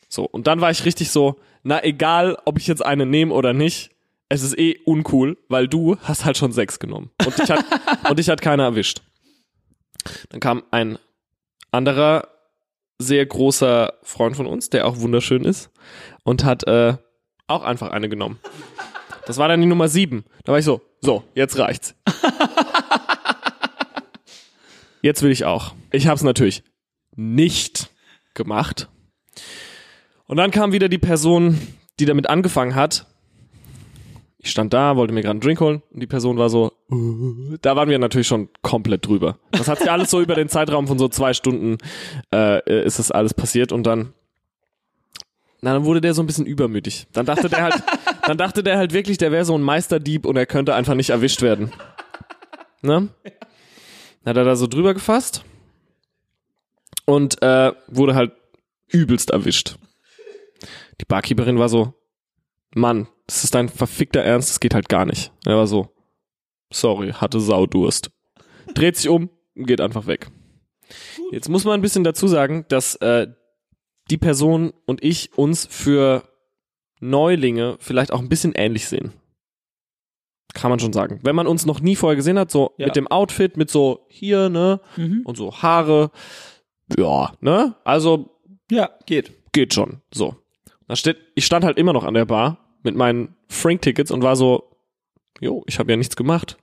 So, 0.09 0.25
und 0.25 0.47
dann 0.47 0.59
war 0.59 0.71
ich 0.71 0.83
richtig 0.83 1.09
so, 1.09 1.39
na 1.63 1.83
egal, 1.83 2.37
ob 2.45 2.57
ich 2.57 2.67
jetzt 2.67 2.85
eine 2.85 3.05
nehme 3.05 3.33
oder 3.33 3.53
nicht, 3.53 3.91
es 4.29 4.43
ist 4.43 4.57
eh 4.57 4.77
uncool, 4.85 5.37
weil 5.47 5.67
du 5.67 5.97
hast 6.01 6.25
halt 6.25 6.37
schon 6.37 6.51
sechs 6.51 6.79
genommen. 6.79 7.09
Und 7.25 7.37
dich 7.37 7.49
hat, 7.49 7.65
und 8.09 8.19
dich 8.19 8.29
hat 8.29 8.41
keiner 8.41 8.63
erwischt. 8.63 9.01
Dann 10.29 10.39
kam 10.39 10.63
ein 10.71 10.97
anderer 11.71 12.27
sehr 12.99 13.25
großer 13.25 13.93
Freund 14.03 14.35
von 14.35 14.45
uns, 14.45 14.69
der 14.69 14.85
auch 14.87 14.99
wunderschön 14.99 15.43
ist 15.43 15.71
und 16.23 16.43
hat 16.43 16.67
äh, 16.67 16.97
auch 17.47 17.63
einfach 17.63 17.89
eine 17.91 18.09
genommen. 18.09 18.39
Das 19.25 19.37
war 19.37 19.47
dann 19.47 19.61
die 19.61 19.67
Nummer 19.67 19.87
sieben. 19.87 20.25
Da 20.43 20.51
war 20.51 20.59
ich 20.59 20.65
so, 20.65 20.81
so, 21.01 21.23
jetzt 21.35 21.57
reicht's. 21.57 21.95
Jetzt 25.01 25.23
will 25.23 25.31
ich 25.31 25.45
auch. 25.45 25.73
Ich 25.91 26.07
habe 26.07 26.15
es 26.15 26.23
natürlich 26.23 26.63
nicht 27.15 27.89
gemacht. 28.33 28.87
Und 30.27 30.37
dann 30.37 30.51
kam 30.51 30.71
wieder 30.71 30.89
die 30.89 30.99
Person, 30.99 31.59
die 31.99 32.05
damit 32.05 32.29
angefangen 32.29 32.75
hat. 32.75 33.07
Ich 34.37 34.51
stand 34.51 34.73
da, 34.73 34.95
wollte 34.95 35.13
mir 35.13 35.21
gerade 35.21 35.31
einen 35.31 35.41
Drink 35.41 35.59
holen 35.59 35.81
und 35.91 35.99
die 35.99 36.07
Person 36.07 36.37
war 36.37 36.49
so, 36.49 36.71
da 37.61 37.75
waren 37.77 37.89
wir 37.89 37.99
natürlich 37.99 38.27
schon 38.27 38.49
komplett 38.61 39.07
drüber. 39.07 39.39
Das 39.51 39.69
hat 39.69 39.79
sich 39.79 39.89
alles 39.89 40.11
so 40.11 40.19
über 40.19 40.35
den 40.35 40.49
Zeitraum 40.49 40.87
von 40.87 40.99
so 40.99 41.07
zwei 41.07 41.33
Stunden 41.33 41.77
äh, 42.33 42.83
ist 42.85 42.99
das 42.99 43.11
alles 43.11 43.33
passiert 43.33 43.71
und 43.71 43.83
dann 43.83 44.13
na, 45.61 45.73
dann 45.73 45.85
wurde 45.85 46.01
der 46.01 46.15
so 46.15 46.23
ein 46.23 46.25
bisschen 46.25 46.47
übermütig. 46.47 47.07
Dann 47.13 47.27
dachte 47.27 47.47
der 47.47 47.61
halt, 47.61 47.83
dann 48.27 48.37
dachte 48.37 48.63
der 48.63 48.77
halt 48.77 48.93
wirklich, 48.93 49.19
der 49.19 49.31
wäre 49.31 49.45
so 49.45 49.55
ein 49.55 49.61
Meisterdieb 49.61 50.25
und 50.25 50.35
er 50.35 50.47
könnte 50.47 50.73
einfach 50.73 50.95
nicht 50.95 51.11
erwischt 51.11 51.41
werden. 51.43 51.71
Ne? 52.81 53.09
Dann 54.23 54.31
hat 54.31 54.37
er 54.37 54.43
da 54.43 54.55
so 54.55 54.65
drüber 54.65 54.95
gefasst 54.95 55.43
und 57.05 57.41
äh, 57.43 57.71
wurde 57.87 58.15
halt 58.15 58.31
übelst 58.87 59.29
erwischt. 59.29 59.77
Die 60.99 61.05
Barkeeperin 61.05 61.59
war 61.59 61.69
so, 61.69 61.93
Mann, 62.73 63.07
das 63.27 63.43
ist 63.43 63.53
dein 63.53 63.69
verfickter 63.69 64.21
Ernst, 64.21 64.49
das 64.49 64.59
geht 64.59 64.73
halt 64.73 64.89
gar 64.89 65.05
nicht. 65.05 65.31
Er 65.45 65.57
war 65.57 65.67
so, 65.67 65.93
sorry, 66.71 67.11
hatte 67.13 67.39
Saudurst. 67.39 68.11
Dreht 68.73 68.95
sich 68.97 69.09
um 69.09 69.29
und 69.55 69.65
geht 69.67 69.81
einfach 69.81 70.07
weg. 70.07 70.29
Jetzt 71.31 71.49
muss 71.49 71.63
man 71.65 71.75
ein 71.75 71.81
bisschen 71.81 72.03
dazu 72.03 72.27
sagen, 72.27 72.65
dass 72.69 72.95
äh, 72.95 73.27
die 74.09 74.17
Person 74.17 74.73
und 74.85 75.03
ich 75.03 75.37
uns 75.37 75.65
für 75.69 76.23
Neulinge 76.99 77.77
vielleicht 77.79 78.11
auch 78.11 78.19
ein 78.19 78.29
bisschen 78.29 78.53
ähnlich 78.53 78.87
sehen. 78.87 79.13
Kann 80.53 80.69
man 80.69 80.79
schon 80.79 80.91
sagen. 80.91 81.19
Wenn 81.23 81.35
man 81.35 81.47
uns 81.47 81.65
noch 81.65 81.79
nie 81.79 81.95
vorher 81.95 82.17
gesehen 82.17 82.37
hat, 82.37 82.51
so 82.51 82.73
Ja. 82.77 82.87
mit 82.87 82.95
dem 82.97 83.07
Outfit, 83.07 83.55
mit 83.55 83.69
so 83.69 84.05
hier, 84.09 84.49
ne, 84.49 84.81
Mhm. 84.97 85.21
und 85.23 85.37
so 85.37 85.53
Haare, 85.61 86.11
ja, 86.97 87.33
ne, 87.39 87.75
also 87.85 88.37
Ja, 88.69 88.89
geht. 89.05 89.31
geht 89.53 89.73
schon, 89.73 90.01
so. 90.13 90.35
Da 90.87 90.95
steht, 90.97 91.17
ich 91.35 91.45
stand 91.45 91.63
halt 91.63 91.77
immer 91.77 91.93
noch 91.93 92.03
an 92.03 92.13
der 92.15 92.25
Bar 92.25 92.57
mit 92.83 92.95
meinen 92.97 93.35
Frink-Tickets 93.47 94.11
und 94.11 94.23
war 94.23 94.35
so, 94.35 94.70
jo, 95.41 95.63
ich 95.67 95.79
habe 95.79 95.91
ja 95.91 95.97
nichts 95.97 96.15
gemacht. 96.15 96.57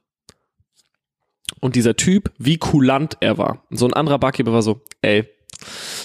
Und 1.60 1.76
dieser 1.76 1.96
Typ, 1.96 2.32
wie 2.38 2.56
kulant 2.56 3.18
er 3.20 3.36
war. 3.36 3.64
So 3.70 3.86
ein 3.86 3.94
anderer 3.94 4.18
Barkeeper 4.18 4.52
war 4.52 4.62
so, 4.62 4.80
ey, 5.02 5.28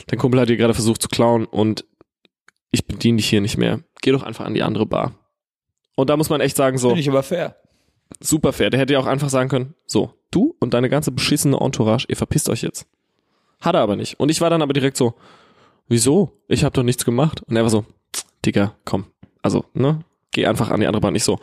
dein 0.08 0.20
Kumpel 0.20 0.40
hat 0.42 0.50
dir 0.50 0.58
gerade 0.58 0.74
versucht 0.74 1.02
zu 1.02 1.08
klauen 1.08 1.46
und 1.46 1.86
ich 2.72 2.86
bediene 2.86 3.18
dich 3.18 3.30
hier 3.30 3.42
nicht 3.42 3.58
mehr. 3.58 3.82
Geh 4.02 4.12
doch 4.12 4.24
einfach 4.24 4.46
an 4.46 4.54
die 4.56 4.64
andere 4.64 4.86
Bar. 4.86 5.14
Und 5.96 6.10
da 6.10 6.18
muss 6.18 6.30
man 6.30 6.42
echt 6.42 6.58
sagen, 6.58 6.78
so, 6.78 6.90
Finde 6.90 7.02
ich 7.02 7.10
aber 7.10 7.24
fair. 7.24 7.56
super 8.20 8.52
fair. 8.52 8.72
Der 8.72 8.80
hätte 8.80 8.94
ja 8.94 9.00
auch 9.00 9.06
einfach 9.06 9.30
sagen 9.30 9.50
können, 9.50 9.76
so, 9.86 10.14
du 10.32 10.56
und 10.60 10.74
deine 10.74 10.90
ganze 10.90 11.12
beschissene 11.12 11.58
Entourage, 11.58 12.08
ihr 12.10 12.18
verpisst 12.18 12.50
euch 12.50 12.64
jetzt. 12.64 12.88
Hat 13.62 13.76
er 13.76 13.82
aber 13.82 13.96
nicht. 13.96 14.20
Und 14.20 14.30
ich 14.30 14.42
war 14.42 14.50
dann 14.50 14.64
aber 14.64 14.74
direkt 14.74 14.98
so, 14.98 15.14
wieso? 15.88 16.32
Ich 16.48 16.64
habe 16.64 16.74
doch 16.74 16.84
nichts 16.84 17.06
gemacht. 17.06 17.44
Und 17.44 17.56
er 17.56 17.64
war 17.64 17.70
so, 17.70 17.86
Digga, 18.44 18.76
komm. 18.86 19.06
Also, 19.44 19.66
ne? 19.74 20.04
Geh 20.34 20.46
einfach 20.48 20.70
an 20.72 20.80
die 20.80 20.88
andere 20.88 21.02
Bahn. 21.02 21.14
Nicht 21.14 21.24
so, 21.24 21.40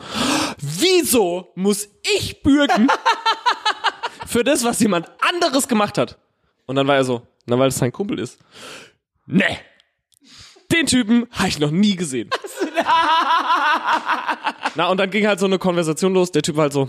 wieso 0.59 1.51
muss 1.55 1.87
ich 2.17 2.43
bürgen 2.43 2.87
für 4.27 4.43
das, 4.43 4.63
was 4.63 4.79
jemand 4.79 5.09
anderes 5.21 5.67
gemacht 5.67 5.97
hat? 5.97 6.17
Und 6.65 6.75
dann 6.75 6.87
war 6.87 6.95
er 6.97 7.03
so, 7.05 7.25
na, 7.45 7.57
weil 7.57 7.69
es 7.69 7.77
sein 7.77 7.91
Kumpel 7.91 8.19
ist. 8.19 8.37
Nee. 9.25 9.57
Den 10.71 10.85
Typen 10.85 11.27
habe 11.31 11.49
ich 11.49 11.59
noch 11.59 11.71
nie 11.71 11.95
gesehen. 11.95 12.29
Na, 14.75 14.87
und 14.89 14.97
dann 14.97 15.09
ging 15.09 15.27
halt 15.27 15.39
so 15.39 15.45
eine 15.45 15.59
Konversation 15.59 16.13
los. 16.13 16.31
Der 16.31 16.43
Typ 16.43 16.55
war 16.55 16.63
halt 16.63 16.73
so, 16.73 16.87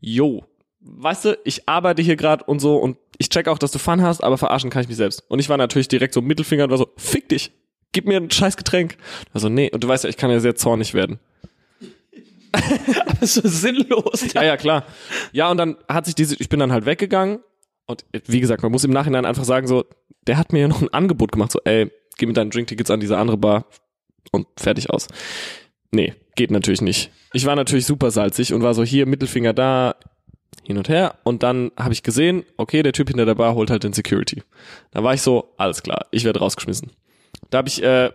yo, 0.00 0.44
weißt 0.80 1.24
du, 1.26 1.38
ich 1.44 1.68
arbeite 1.68 2.02
hier 2.02 2.16
gerade 2.16 2.44
und 2.44 2.58
so 2.58 2.76
und 2.76 2.96
ich 3.18 3.28
check 3.30 3.46
auch, 3.48 3.58
dass 3.58 3.70
du 3.70 3.78
Fun 3.78 4.02
hast, 4.02 4.22
aber 4.22 4.38
verarschen 4.38 4.70
kann 4.70 4.82
ich 4.82 4.88
mich 4.88 4.96
selbst. 4.96 5.22
Und 5.28 5.38
ich 5.38 5.48
war 5.48 5.56
natürlich 5.56 5.88
direkt 5.88 6.14
so 6.14 6.20
Mittelfinger 6.20 6.64
und 6.64 6.70
war 6.70 6.78
so, 6.78 6.88
fick 6.96 7.28
dich, 7.28 7.52
gib 7.96 8.06
mir 8.06 8.18
ein 8.18 8.30
scheiß 8.30 8.58
Getränk. 8.58 8.98
Also 9.32 9.48
nee, 9.48 9.70
und 9.72 9.82
du 9.82 9.88
weißt 9.88 10.04
ja, 10.04 10.10
ich 10.10 10.18
kann 10.18 10.30
ja 10.30 10.38
sehr 10.38 10.54
zornig 10.54 10.92
werden. 10.92 11.18
Ist 13.22 13.34
so 13.34 13.40
sinnlos. 13.48 14.34
Ja, 14.34 14.44
ja, 14.44 14.58
klar. 14.58 14.84
Ja, 15.32 15.50
und 15.50 15.56
dann 15.56 15.78
hat 15.88 16.04
sich 16.04 16.14
diese, 16.14 16.36
ich 16.38 16.50
bin 16.50 16.60
dann 16.60 16.72
halt 16.72 16.84
weggegangen 16.84 17.38
und 17.86 18.04
wie 18.26 18.40
gesagt, 18.40 18.62
man 18.62 18.70
muss 18.70 18.84
im 18.84 18.90
Nachhinein 18.90 19.24
einfach 19.24 19.44
sagen 19.44 19.66
so, 19.66 19.86
der 20.26 20.36
hat 20.36 20.52
mir 20.52 20.60
ja 20.60 20.68
noch 20.68 20.82
ein 20.82 20.92
Angebot 20.92 21.32
gemacht, 21.32 21.52
so, 21.52 21.60
ey, 21.64 21.90
geh 22.18 22.26
mit 22.26 22.36
deinen 22.36 22.50
Drinktickets 22.50 22.90
an 22.90 23.00
diese 23.00 23.16
andere 23.16 23.38
Bar 23.38 23.64
und 24.30 24.46
fertig 24.58 24.90
aus. 24.90 25.08
Nee, 25.90 26.12
geht 26.34 26.50
natürlich 26.50 26.82
nicht. 26.82 27.10
Ich 27.32 27.46
war 27.46 27.56
natürlich 27.56 27.86
super 27.86 28.10
salzig 28.10 28.52
und 28.52 28.62
war 28.62 28.74
so 28.74 28.84
hier 28.84 29.06
Mittelfinger 29.06 29.54
da, 29.54 29.94
hin 30.64 30.76
und 30.76 30.90
her 30.90 31.14
und 31.24 31.42
dann 31.42 31.70
habe 31.78 31.94
ich 31.94 32.02
gesehen, 32.02 32.44
okay, 32.58 32.82
der 32.82 32.92
Typ 32.92 33.08
hinter 33.08 33.24
der 33.24 33.36
Bar 33.36 33.54
holt 33.54 33.70
halt 33.70 33.84
den 33.84 33.94
Security. 33.94 34.42
Da 34.90 35.02
war 35.02 35.14
ich 35.14 35.22
so, 35.22 35.54
alles 35.56 35.82
klar, 35.82 36.06
ich 36.10 36.24
werde 36.24 36.40
rausgeschmissen. 36.40 36.90
Da 37.50 37.58
habe 37.58 37.68
ich 37.68 37.82
äh, 37.82 38.10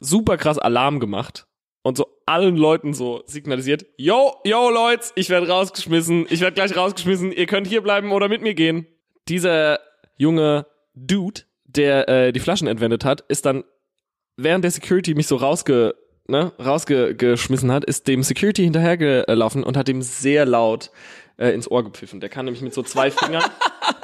super 0.00 0.36
krass 0.36 0.58
Alarm 0.58 1.00
gemacht 1.00 1.46
und 1.82 1.96
so 1.96 2.06
allen 2.26 2.56
Leuten 2.56 2.94
so 2.94 3.22
signalisiert, 3.26 3.86
yo, 3.96 4.34
yo 4.44 4.70
Leute, 4.70 5.08
ich 5.14 5.28
werde 5.28 5.48
rausgeschmissen, 5.48 6.26
ich 6.30 6.40
werde 6.40 6.54
gleich 6.54 6.76
rausgeschmissen, 6.76 7.32
ihr 7.32 7.46
könnt 7.46 7.66
hier 7.66 7.82
bleiben 7.82 8.12
oder 8.12 8.28
mit 8.28 8.42
mir 8.42 8.54
gehen. 8.54 8.86
Dieser 9.28 9.78
junge 10.16 10.66
Dude, 10.94 11.42
der 11.64 12.08
äh, 12.08 12.32
die 12.32 12.40
Flaschen 12.40 12.68
entwendet 12.68 13.04
hat, 13.04 13.22
ist 13.28 13.46
dann 13.46 13.64
während 14.36 14.64
der 14.64 14.70
Security 14.70 15.14
mich 15.14 15.26
so 15.26 15.36
rausge 15.36 15.94
ne, 16.26 16.52
rausgeschmissen 16.58 17.70
hat, 17.70 17.84
ist 17.84 18.08
dem 18.08 18.22
Security 18.22 18.62
hinterhergelaufen 18.62 19.64
und 19.64 19.76
hat 19.76 19.88
ihm 19.88 20.02
sehr 20.02 20.46
laut 20.46 20.90
äh, 21.36 21.50
ins 21.50 21.70
Ohr 21.70 21.84
gepfiffen. 21.84 22.20
Der 22.20 22.28
kann 22.28 22.44
nämlich 22.44 22.62
mit 22.62 22.74
so 22.74 22.82
zwei 22.82 23.10
Fingern, 23.10 23.44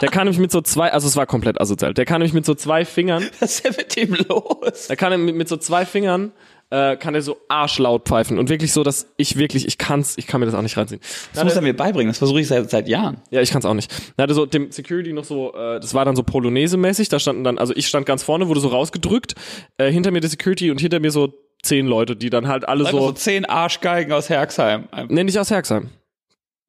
der 0.01 0.09
kann 0.09 0.25
nämlich 0.25 0.41
mit 0.41 0.51
so 0.51 0.61
zwei, 0.61 0.93
also 0.93 1.07
es 1.07 1.17
war 1.17 1.27
komplett 1.27 1.61
asozial, 1.61 1.95
der 1.95 2.05
kann 2.05 2.21
nämlich 2.21 2.35
mit 2.35 2.45
so 2.45 2.55
zwei 2.55 2.85
Fingern, 2.85 3.25
Was 3.41 3.53
ist 3.53 3.65
denn 3.65 3.75
mit 3.77 3.97
dem 3.97 4.15
los? 4.29 4.89
der 4.89 4.97
kann 4.97 5.25
mit, 5.25 5.35
mit 5.37 5.49
so 5.49 5.57
zwei 5.57 5.85
Fingern, 5.87 6.33
äh, 6.71 6.97
kann 6.97 7.15
er 7.15 7.23
so 7.23 7.37
arschlaut 7.49 8.07
pfeifen 8.07 8.39
und 8.39 8.49
wirklich 8.49 8.73
so, 8.73 8.83
dass 8.83 9.09
ich 9.17 9.37
wirklich, 9.37 9.67
ich 9.67 9.77
kann's, 9.77 10.17
ich 10.19 10.27
kann 10.27 10.41
mir 10.41 10.47
das 10.47 10.55
auch 10.55 10.63
nicht 10.63 10.77
reinziehen. 10.77 11.01
Das 11.35 11.43
muss 11.43 11.57
er 11.57 11.63
mir 11.63 11.75
beibringen. 11.75 12.11
Das 12.11 12.19
versuche 12.19 12.41
ich 12.41 12.49
seit, 12.49 12.71
seit 12.71 12.89
Jahren. 12.89 13.21
Ja, 13.31 13.41
ich 13.41 13.51
kann's 13.51 13.65
auch 13.65 13.75
nicht. 13.75 13.93
Da 14.17 14.23
hatte 14.23 14.35
so 14.35 14.47
dem 14.47 14.71
Security 14.71 15.13
noch 15.13 15.25
so, 15.25 15.53
äh, 15.53 15.81
das 15.81 15.95
war 15.95 16.05
dann 16.05 16.15
so 16.15 16.23
Polonaise-mäßig, 16.23 17.09
da 17.09 17.19
standen 17.19 17.43
dann, 17.45 17.59
also 17.59 17.75
ich 17.75 17.89
stand 17.89 18.07
ganz 18.07 18.23
vorne, 18.23 18.49
wurde 18.49 18.61
so 18.61 18.69
rausgedrückt, 18.69 19.35
äh, 19.79 19.91
hinter 19.91 20.13
mir 20.13 20.21
der 20.21 20.31
Security 20.31 20.71
und 20.71 20.81
hinter 20.81 21.01
mir 21.01 21.11
so 21.11 21.35
zehn 21.63 21.87
Leute, 21.87 22.17
die 22.17 22.31
dann 22.31 22.49
halt 22.49 22.67
alle 22.69 22.85
so 22.85 23.01
so, 23.01 23.13
zehn 23.13 23.45
Arschgeigen 23.45 24.13
aus 24.13 24.29
Herxheim. 24.31 24.89
Nee, 25.09 25.25
nicht 25.25 25.39
aus 25.39 25.51
Herxheim. 25.51 25.91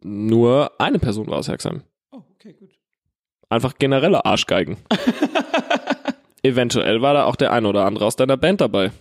Nur 0.04 0.72
eine 0.80 0.99
Person 0.99 1.28
war 1.28 1.38
aus 1.38 1.47
Herxheim. 1.47 1.84
Oh, 2.12 2.22
okay, 2.36 2.54
gut. 2.54 2.72
Einfach 3.49 3.78
generelle 3.78 4.26
Arschgeigen. 4.26 4.78
Eventuell 6.43 7.02
war 7.02 7.14
da 7.14 7.26
auch 7.26 7.36
der 7.36 7.52
ein 7.52 7.66
oder 7.66 7.86
andere 7.86 8.06
aus 8.06 8.16
deiner 8.16 8.38
Band 8.38 8.62
dabei. 8.62 8.91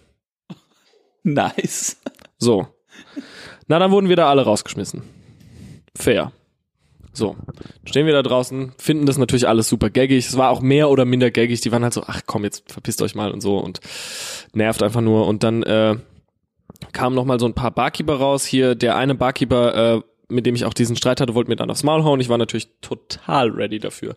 Nice. 1.23 2.01
So. 2.39 2.67
Na, 3.67 3.79
dann 3.79 3.91
wurden 3.91 4.09
wir 4.09 4.17
da 4.17 4.29
alle 4.29 4.43
rausgeschmissen. 4.43 5.03
Fair. 5.97 6.33
So. 7.13 7.37
Stehen 7.85 8.07
wir 8.07 8.13
da 8.13 8.23
draußen, 8.23 8.73
finden 8.79 9.07
das 9.07 9.19
natürlich 9.19 9.49
alles 9.49 9.69
super 9.69 9.91
gaggig. 9.91 10.27
Es 10.27 10.37
war 10.37 10.51
auch 10.51 10.61
mehr 10.61 10.91
oder 10.91 11.05
minder 11.05 11.31
gaggig. 11.31 11.61
Die 11.61 11.73
waren 11.73 11.83
halt 11.83 11.95
so, 11.95 12.03
ach 12.07 12.23
komm, 12.27 12.45
jetzt 12.45 12.71
verpisst 12.71 13.03
euch 13.03 13.15
mal 13.15 13.33
und 13.33 13.41
so 13.41 13.59
und 13.59 13.81
nervt 14.53 14.83
einfach 14.83 15.01
nur. 15.01 15.27
Und 15.27 15.43
dann 15.43 15.63
äh, 15.63 15.97
kamen 16.93 17.17
noch 17.17 17.25
mal 17.25 17.41
so 17.41 17.47
ein 17.47 17.55
paar 17.55 17.71
Barkeeper 17.71 18.17
raus. 18.17 18.45
Hier, 18.45 18.75
der 18.75 18.97
eine 18.97 19.15
Barkeeper, 19.15 19.97
äh, 19.97 20.01
mit 20.31 20.47
dem 20.47 20.55
ich 20.55 20.65
auch 20.65 20.75
diesen 20.75 20.97
Streit 20.97 21.21
hatte, 21.21 21.35
wollte 21.35 21.51
mir 21.51 21.57
dann 21.57 21.71
aufs 21.71 21.83
Maul 21.83 22.05
hauen. 22.05 22.21
Ich 22.21 22.29
war 22.29 22.39
natürlich 22.39 22.81
total 22.81 23.51
ready 23.51 23.79
dafür. 23.79 24.15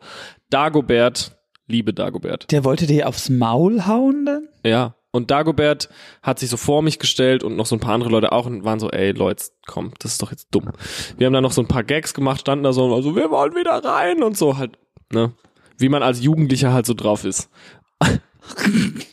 Dagobert, 0.50 1.38
liebe 1.68 1.94
Dagobert. 1.94 2.52
Der 2.52 2.64
wollte 2.64 2.88
dir 2.88 3.08
aufs 3.08 3.30
Maul 3.30 3.86
hauen 3.86 4.26
dann? 4.26 4.48
Ja. 4.66 4.96
Und 5.12 5.30
Dagobert 5.30 5.90
hat 6.24 6.40
sich 6.40 6.50
so 6.50 6.58
vor 6.58 6.82
mich 6.82 6.98
gestellt 6.98 7.44
und 7.44 7.56
noch 7.56 7.68
so 7.68 7.76
ein 7.76 7.80
paar 7.80 7.94
andere 7.94 8.10
Leute 8.10 8.32
auch 8.32 8.48
und 8.48 8.66
waren 8.66 8.80
so, 8.80 8.90
ey 8.90 9.12
Leute, 9.12 9.46
komm, 9.68 9.92
das 10.00 10.14
ist 10.14 10.22
doch 10.24 10.32
jetzt 10.32 10.48
dumm. 10.50 10.72
Wir 11.18 11.28
haben 11.28 11.34
dann 11.34 11.44
noch 11.44 11.52
so 11.52 11.62
ein 11.62 11.68
paar 11.68 11.84
Gags 11.84 12.16
gemacht, 12.16 12.42
standen 12.42 12.64
da 12.64 12.74
so, 12.74 12.92
also 12.94 13.16
wir 13.16 13.30
wollen 13.30 13.54
wieder 13.54 13.84
rein 13.84 14.24
und 14.24 14.36
so 14.36 14.58
halt, 14.58 14.80
ne? 15.12 15.34
Wie 15.78 15.90
man 15.90 16.02
als 16.02 16.24
Jugendlicher 16.24 16.74
halt 16.74 16.88
so 16.88 16.94
drauf 16.94 17.26
ist. 17.26 17.50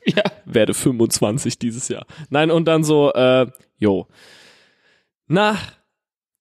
Ja. 0.05 0.24
Werde 0.44 0.74
25 0.74 1.59
dieses 1.59 1.88
Jahr. 1.88 2.05
Nein, 2.30 2.51
und 2.51 2.64
dann 2.66 2.82
so, 2.82 3.12
äh, 3.12 3.46
jo. 3.78 4.09
Na, 5.28 5.57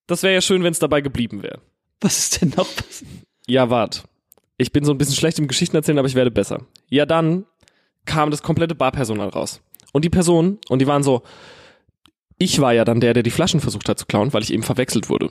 das 0.10 0.24
wäre 0.24 0.34
ja 0.34 0.42
schön, 0.42 0.64
wenn 0.64 0.72
es 0.72 0.80
dabei 0.80 1.02
geblieben 1.02 1.44
wäre. 1.44 1.62
Was 2.02 2.18
ist 2.18 2.42
denn 2.42 2.54
noch 2.56 2.68
passiert? 2.76 3.10
Ja, 3.48 3.70
wart. 3.70 4.04
Ich 4.58 4.72
bin 4.72 4.84
so 4.84 4.92
ein 4.92 4.98
bisschen 4.98 5.16
schlecht 5.16 5.40
im 5.40 5.48
Geschichten 5.48 5.76
erzählen, 5.76 5.98
aber 5.98 6.08
ich 6.08 6.16
werde 6.16 6.32
besser. 6.32 6.66
Ja, 6.90 7.06
dann 7.06 7.46
kam 8.06 8.32
das 8.32 8.44
komplette 8.44 8.76
Barpersonal 8.76 9.30
raus. 9.30 9.62
Und 9.94 10.06
die 10.06 10.10
Person, 10.10 10.60
und 10.68 10.80
die 10.80 10.88
waren 10.88 11.04
so, 11.04 11.24
ich 12.38 12.60
war 12.60 12.74
ja 12.74 12.86
dann 12.86 13.00
der, 13.00 13.14
der 13.14 13.24
die 13.24 13.32
Flaschen 13.32 13.60
versucht 13.60 13.90
hat 13.90 14.00
zu 14.00 14.06
klauen, 14.06 14.34
weil 14.34 14.44
ich 14.44 14.54
eben 14.54 14.64
verwechselt 14.64 15.10
wurde. 15.10 15.30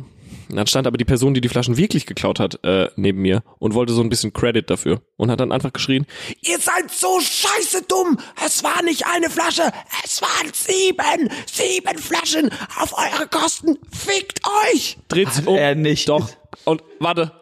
Dann 0.51 0.66
stand 0.66 0.86
aber 0.86 0.96
die 0.96 1.05
Person, 1.05 1.34
die 1.34 1.40
die 1.40 1.49
Flaschen 1.49 1.76
wirklich 1.76 2.07
geklaut 2.07 2.40
hat, 2.40 2.62
äh, 2.64 2.88
neben 2.96 3.20
mir 3.20 3.42
und 3.59 3.74
wollte 3.74 3.92
so 3.92 4.01
ein 4.03 4.09
bisschen 4.09 4.32
Credit 4.32 4.68
dafür 4.68 5.03
und 5.16 5.30
hat 5.30 5.40
dann 5.40 5.53
einfach 5.53 5.72
geschrien, 5.72 6.07
Ihr 6.42 6.59
seid 6.59 6.90
so 6.90 7.20
scheiße 7.20 7.82
dumm. 7.88 8.18
Es 8.44 8.62
war 8.64 8.82
nicht 8.82 9.07
eine 9.07 9.28
Flasche, 9.30 9.70
es 10.05 10.22
waren 10.22 10.53
sieben, 10.53 11.30
sieben 11.46 11.99
Flaschen 11.99 12.51
auf 12.80 12.94
eure 12.96 13.28
Kosten. 13.28 13.78
Fickt 13.90 14.40
euch. 14.72 14.99
dreht 15.09 15.28
sich 15.32 15.42
Hat 15.42 15.49
um. 15.49 15.57
er 15.57 15.74
nicht. 15.74 16.09
Doch. 16.09 16.28
Und 16.64 16.82
warte. 16.99 17.32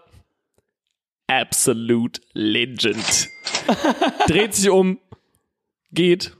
Absolute 1.28 2.20
Legend. 2.34 3.28
dreht 4.28 4.54
sich 4.54 4.70
um, 4.70 4.98
geht, 5.90 6.36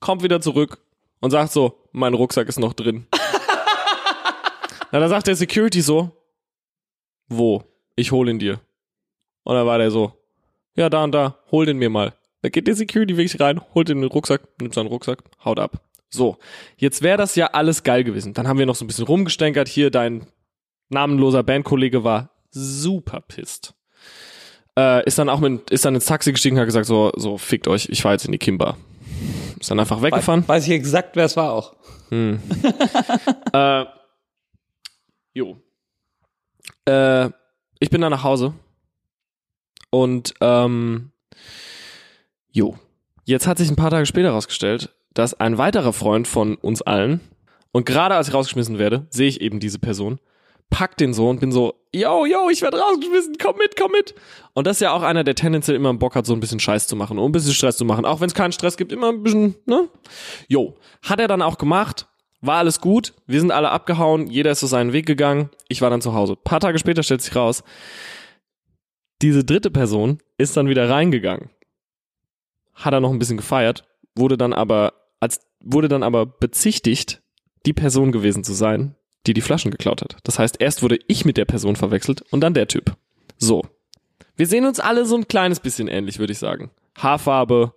kommt 0.00 0.22
wieder 0.22 0.40
zurück 0.40 0.78
und 1.20 1.30
sagt 1.30 1.52
so, 1.52 1.78
mein 1.92 2.14
Rucksack 2.14 2.48
ist 2.48 2.58
noch 2.58 2.72
drin. 2.72 3.06
Na, 4.92 5.00
da 5.00 5.08
sagt 5.08 5.26
der 5.26 5.36
Security 5.36 5.80
so, 5.80 6.12
wo? 7.28 7.64
Ich 7.96 8.12
hol 8.12 8.28
ihn 8.28 8.38
dir. 8.38 8.60
Und 9.42 9.54
dann 9.54 9.66
war 9.66 9.78
der 9.78 9.90
so, 9.90 10.12
ja, 10.76 10.90
da 10.90 11.02
und 11.02 11.12
da, 11.12 11.38
hol 11.50 11.64
den 11.64 11.78
mir 11.78 11.90
mal. 11.90 12.12
Da 12.42 12.50
geht 12.50 12.66
der 12.66 12.76
Security 12.76 13.16
wirklich 13.16 13.40
rein, 13.40 13.60
holt 13.74 13.88
den 13.88 14.04
Rucksack, 14.04 14.42
nimmt 14.60 14.74
seinen 14.74 14.88
Rucksack, 14.88 15.22
haut 15.44 15.58
ab. 15.58 15.80
So, 16.10 16.36
jetzt 16.76 17.00
wäre 17.00 17.16
das 17.16 17.36
ja 17.36 17.46
alles 17.48 17.84
geil 17.84 18.04
gewesen. 18.04 18.34
Dann 18.34 18.46
haben 18.46 18.58
wir 18.58 18.66
noch 18.66 18.74
so 18.74 18.84
ein 18.84 18.86
bisschen 18.86 19.06
rumgestänkert. 19.06 19.66
Hier, 19.66 19.90
dein 19.90 20.26
namenloser 20.90 21.42
Bandkollege 21.42 22.04
war 22.04 22.30
super 22.50 23.22
pisst. 23.22 23.74
Äh, 24.78 25.06
ist 25.06 25.18
dann 25.18 25.30
auch 25.30 25.40
mit, 25.40 25.70
ist 25.70 25.86
dann 25.86 25.94
ins 25.94 26.04
Taxi 26.04 26.32
gestiegen, 26.32 26.58
hat 26.58 26.66
gesagt, 26.66 26.86
so, 26.86 27.12
so, 27.16 27.38
fickt 27.38 27.66
euch, 27.66 27.88
ich 27.88 28.02
fahr 28.02 28.12
jetzt 28.12 28.26
in 28.26 28.32
die 28.32 28.38
Kimba. 28.38 28.76
Ist 29.58 29.70
dann 29.70 29.80
einfach 29.80 30.02
weggefahren. 30.02 30.46
Weiß 30.46 30.66
ich 30.66 30.72
exakt, 30.72 31.16
wer 31.16 31.24
es 31.24 31.36
war 31.36 31.52
auch. 31.52 31.74
Äh, 33.54 33.84
jo. 35.34 35.56
Äh, 36.84 37.30
ich 37.80 37.90
bin 37.90 38.00
dann 38.00 38.12
nach 38.12 38.24
Hause. 38.24 38.54
Und, 39.90 40.34
ähm, 40.40 41.12
jo. 42.50 42.78
Jetzt 43.24 43.46
hat 43.46 43.58
sich 43.58 43.70
ein 43.70 43.76
paar 43.76 43.90
Tage 43.90 44.06
später 44.06 44.28
herausgestellt, 44.28 44.94
dass 45.14 45.34
ein 45.34 45.58
weiterer 45.58 45.92
Freund 45.92 46.26
von 46.26 46.56
uns 46.56 46.82
allen, 46.82 47.20
und 47.72 47.86
gerade 47.86 48.14
als 48.14 48.28
ich 48.28 48.34
rausgeschmissen 48.34 48.78
werde, 48.78 49.06
sehe 49.10 49.28
ich 49.28 49.40
eben 49.40 49.58
diese 49.58 49.78
Person, 49.78 50.20
pack 50.70 50.96
den 50.96 51.14
so 51.14 51.28
und 51.28 51.40
bin 51.40 51.52
so, 51.52 51.74
yo, 51.92 52.26
yo, 52.26 52.48
ich 52.50 52.62
werde 52.62 52.78
rausgeschmissen, 52.78 53.36
komm 53.40 53.56
mit, 53.58 53.76
komm 53.76 53.92
mit. 53.92 54.14
Und 54.54 54.66
das 54.66 54.76
ist 54.76 54.80
ja 54.80 54.92
auch 54.92 55.02
einer, 55.02 55.24
der 55.24 55.34
tendenziell 55.34 55.76
immer 55.76 55.92
Bock 55.94 56.14
hat, 56.14 56.26
so 56.26 56.32
ein 56.32 56.40
bisschen 56.40 56.60
Scheiß 56.60 56.86
zu 56.86 56.96
machen 56.96 57.18
und 57.18 57.30
ein 57.30 57.32
bisschen 57.32 57.52
Stress 57.52 57.76
zu 57.76 57.84
machen. 57.84 58.04
Auch 58.04 58.20
wenn 58.20 58.28
es 58.28 58.34
keinen 58.34 58.52
Stress 58.52 58.76
gibt, 58.76 58.92
immer 58.92 59.08
ein 59.08 59.22
bisschen, 59.22 59.54
ne? 59.66 59.88
Jo. 60.48 60.76
Hat 61.02 61.20
er 61.20 61.28
dann 61.28 61.42
auch 61.42 61.58
gemacht, 61.58 62.08
war 62.42 62.58
alles 62.58 62.80
gut, 62.80 63.14
wir 63.26 63.40
sind 63.40 63.52
alle 63.52 63.70
abgehauen, 63.70 64.26
jeder 64.26 64.50
ist 64.50 64.60
so 64.60 64.66
seinen 64.66 64.92
Weg 64.92 65.06
gegangen, 65.06 65.48
ich 65.68 65.80
war 65.80 65.90
dann 65.90 66.02
zu 66.02 66.12
Hause. 66.12 66.34
Ein 66.34 66.44
paar 66.44 66.60
Tage 66.60 66.78
später 66.78 67.02
stellt 67.02 67.22
sich 67.22 67.34
raus, 67.34 67.62
diese 69.22 69.44
dritte 69.44 69.70
Person 69.70 70.18
ist 70.36 70.56
dann 70.56 70.68
wieder 70.68 70.90
reingegangen. 70.90 71.50
Hat 72.74 72.92
er 72.92 73.00
noch 73.00 73.12
ein 73.12 73.20
bisschen 73.20 73.36
gefeiert, 73.36 73.84
wurde 74.16 74.36
dann 74.36 74.52
aber, 74.52 74.92
als, 75.20 75.40
wurde 75.60 75.88
dann 75.88 76.02
aber 76.02 76.26
bezichtigt, 76.26 77.22
die 77.64 77.72
Person 77.72 78.10
gewesen 78.10 78.42
zu 78.42 78.52
sein, 78.52 78.96
die 79.28 79.34
die 79.34 79.40
Flaschen 79.40 79.70
geklaut 79.70 80.02
hat. 80.02 80.16
Das 80.24 80.40
heißt, 80.40 80.60
erst 80.60 80.82
wurde 80.82 80.98
ich 81.06 81.24
mit 81.24 81.36
der 81.36 81.44
Person 81.44 81.76
verwechselt 81.76 82.22
und 82.32 82.40
dann 82.40 82.54
der 82.54 82.66
Typ. 82.66 82.96
So. 83.38 83.62
Wir 84.34 84.48
sehen 84.48 84.66
uns 84.66 84.80
alle 84.80 85.06
so 85.06 85.16
ein 85.16 85.28
kleines 85.28 85.60
bisschen 85.60 85.86
ähnlich, 85.86 86.18
würde 86.18 86.32
ich 86.32 86.40
sagen. 86.40 86.70
Haarfarbe, 86.98 87.72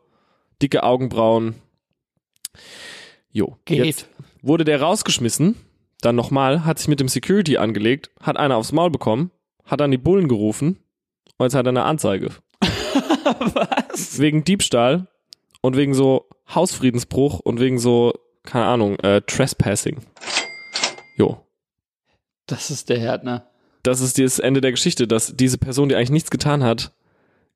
dicke 0.59 0.82
Augenbrauen. 0.82 1.53
Jo. 3.32 3.57
Geht. 3.66 3.86
Jetzt 3.86 4.09
wurde 4.46 4.64
der 4.64 4.82
rausgeschmissen, 4.82 5.56
dann 6.02 6.16
nochmal, 6.16 6.66
hat 6.66 6.78
sich 6.80 6.88
mit 6.88 7.00
dem 7.00 7.08
Security 7.08 7.58
angelegt, 7.58 8.12
hat 8.22 8.38
einer 8.38 8.58
aufs 8.58 8.72
Maul 8.72 8.91
bekommen, 8.91 9.32
hat 9.66 9.80
dann 9.80 9.91
die 9.91 9.98
Bullen 9.98 10.28
gerufen 10.28 10.78
und 11.38 11.46
jetzt 11.46 11.56
hat 11.56 11.66
er 11.66 11.70
eine 11.70 11.84
Anzeige. 11.84 12.30
Was? 12.62 14.20
Wegen 14.20 14.43
Diebstahl 14.43 15.08
und 15.62 15.76
wegen 15.76 15.93
so 15.93 16.30
Hausfriedensbruch 16.54 17.39
und 17.39 17.60
wegen 17.60 17.80
so, 17.80 18.14
keine 18.43 18.66
Ahnung, 18.66 19.00
äh, 19.00 19.22
Trespassing. 19.22 19.98
Jo. 21.18 21.41
Das 22.46 22.70
ist 22.70 22.89
der 22.89 23.00
Härtner. 23.00 23.50
Das 23.82 24.00
ist 24.02 24.20
das 24.20 24.39
Ende 24.39 24.62
der 24.62 24.72
Geschichte, 24.72 25.08
dass 25.08 25.36
diese 25.36 25.58
Person, 25.58 25.89
die 25.89 25.96
eigentlich 25.96 26.12
nichts 26.12 26.30
getan 26.30 26.64
hat, 26.64 26.91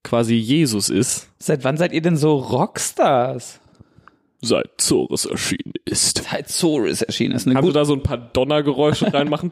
quasi 0.03 0.35
Jesus 0.35 0.89
ist, 0.89 1.27
Seit 1.39 1.63
wann 1.63 1.77
seid 1.77 1.91
ihr 1.91 2.01
denn 2.01 2.17
so 2.17 2.35
Rockstars? 2.35 3.59
Seit 4.41 4.69
Zores 4.77 5.25
erschienen 5.25 5.73
ist. 5.85 6.23
Seit 6.29 6.49
Zorus 6.49 7.01
erschienen 7.01 7.35
ist. 7.35 7.45
Kannst 7.45 7.67
du 7.67 7.71
da 7.71 7.85
so 7.85 7.93
ein 7.93 8.03
paar 8.03 8.17
Donnergeräusche 8.17 9.13
reinmachen? 9.13 9.51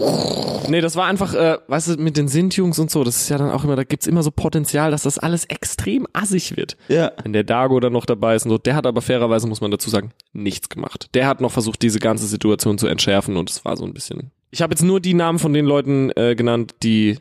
nee, 0.68 0.80
das 0.80 0.96
war 0.96 1.06
einfach, 1.06 1.34
äh, 1.34 1.58
weißt 1.68 1.88
du, 1.88 1.96
mit 2.02 2.16
den 2.16 2.28
Sintjungs 2.28 2.78
und 2.78 2.90
so, 2.90 3.04
das 3.04 3.16
ist 3.16 3.28
ja 3.28 3.38
dann 3.38 3.50
auch 3.50 3.64
immer, 3.64 3.76
da 3.76 3.84
gibt's 3.84 4.06
immer 4.06 4.22
so 4.22 4.30
Potenzial, 4.30 4.90
dass 4.90 5.02
das 5.02 5.18
alles 5.18 5.44
extrem 5.46 6.06
assig 6.12 6.56
wird. 6.56 6.76
ja. 6.88 7.12
Wenn 7.22 7.32
der 7.32 7.44
Dago 7.44 7.78
dann 7.80 7.92
noch 7.92 8.06
dabei 8.06 8.34
ist 8.34 8.44
und 8.44 8.50
so, 8.50 8.58
der 8.58 8.76
hat 8.76 8.86
aber 8.86 9.02
fairerweise, 9.02 9.46
muss 9.46 9.60
man 9.60 9.70
dazu 9.70 9.90
sagen, 9.90 10.12
nichts 10.32 10.68
gemacht. 10.68 11.08
Der 11.14 11.26
hat 11.26 11.40
noch 11.40 11.52
versucht, 11.52 11.82
diese 11.82 11.98
ganze 11.98 12.26
Situation 12.26 12.78
zu 12.78 12.86
entschärfen 12.86 13.36
und 13.36 13.50
es 13.50 13.64
war 13.64 13.76
so 13.76 13.84
ein 13.84 13.92
bisschen. 13.92 14.30
Ich 14.50 14.62
habe 14.62 14.72
jetzt 14.72 14.82
nur 14.82 15.00
die 15.00 15.14
Namen 15.14 15.38
von 15.38 15.52
den 15.52 15.66
Leuten 15.66 16.10
äh, 16.16 16.34
genannt, 16.34 16.76
die, 16.82 17.18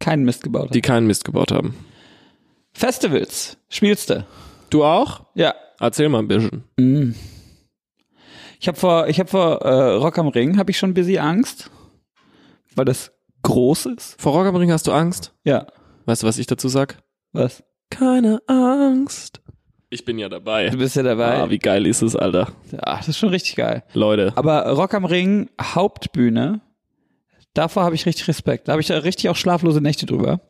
Keinen 0.00 0.24
Mist 0.24 0.42
gebaut. 0.42 0.74
die 0.74 0.80
keinen 0.80 1.06
Mist 1.06 1.24
gebaut 1.24 1.52
haben. 1.52 1.74
Festivals. 2.72 3.58
Spielst 3.68 4.10
du? 4.10 4.26
Du 4.70 4.84
auch? 4.84 5.26
Ja. 5.34 5.54
Erzähl 5.80 6.10
mal 6.10 6.18
ein 6.18 6.28
bisschen. 6.28 6.64
Mm. 6.78 7.14
Ich 8.60 8.68
habe 8.68 8.78
vor, 8.78 9.08
ich 9.08 9.18
habe 9.18 9.30
vor 9.30 9.62
äh, 9.62 9.94
Rock 9.94 10.18
am 10.18 10.28
Ring 10.28 10.58
habe 10.58 10.70
ich 10.70 10.78
schon 10.78 10.90
ein 10.90 10.94
bisschen 10.94 11.18
Angst, 11.18 11.70
weil 12.74 12.84
das 12.84 13.12
groß 13.42 13.86
ist. 13.86 14.20
Vor 14.20 14.34
Rock 14.34 14.46
am 14.46 14.56
Ring 14.56 14.70
hast 14.70 14.86
du 14.86 14.92
Angst? 14.92 15.34
Ja. 15.44 15.66
Weißt 16.04 16.22
du, 16.22 16.26
was 16.26 16.36
ich 16.36 16.46
dazu 16.46 16.68
sag? 16.68 17.02
Was? 17.32 17.64
Keine 17.88 18.42
Angst. 18.46 19.40
Ich 19.88 20.04
bin 20.04 20.18
ja 20.18 20.28
dabei. 20.28 20.68
Du 20.68 20.76
bist 20.76 20.94
ja 20.96 21.02
dabei. 21.02 21.38
Ah, 21.38 21.50
wie 21.50 21.58
geil 21.58 21.86
ist 21.86 22.02
es, 22.02 22.14
Alter. 22.14 22.52
ja, 22.70 22.96
das 22.98 23.08
ist 23.08 23.18
schon 23.18 23.30
richtig 23.30 23.56
geil. 23.56 23.82
Leute. 23.94 24.32
Aber 24.36 24.68
Rock 24.68 24.92
am 24.92 25.06
Ring 25.06 25.48
Hauptbühne, 25.60 26.60
davor 27.54 27.84
habe 27.84 27.94
ich 27.94 28.04
richtig 28.04 28.28
Respekt. 28.28 28.68
Da 28.68 28.72
habe 28.72 28.82
ich 28.82 28.88
da 28.88 28.98
richtig 28.98 29.30
auch 29.30 29.36
schlaflose 29.36 29.80
Nächte 29.80 30.04
drüber. 30.04 30.40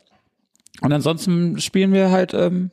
Und 0.82 0.92
ansonsten 0.92 1.60
spielen 1.60 1.92
wir 1.92 2.10
halt 2.10 2.34
ähm, 2.34 2.72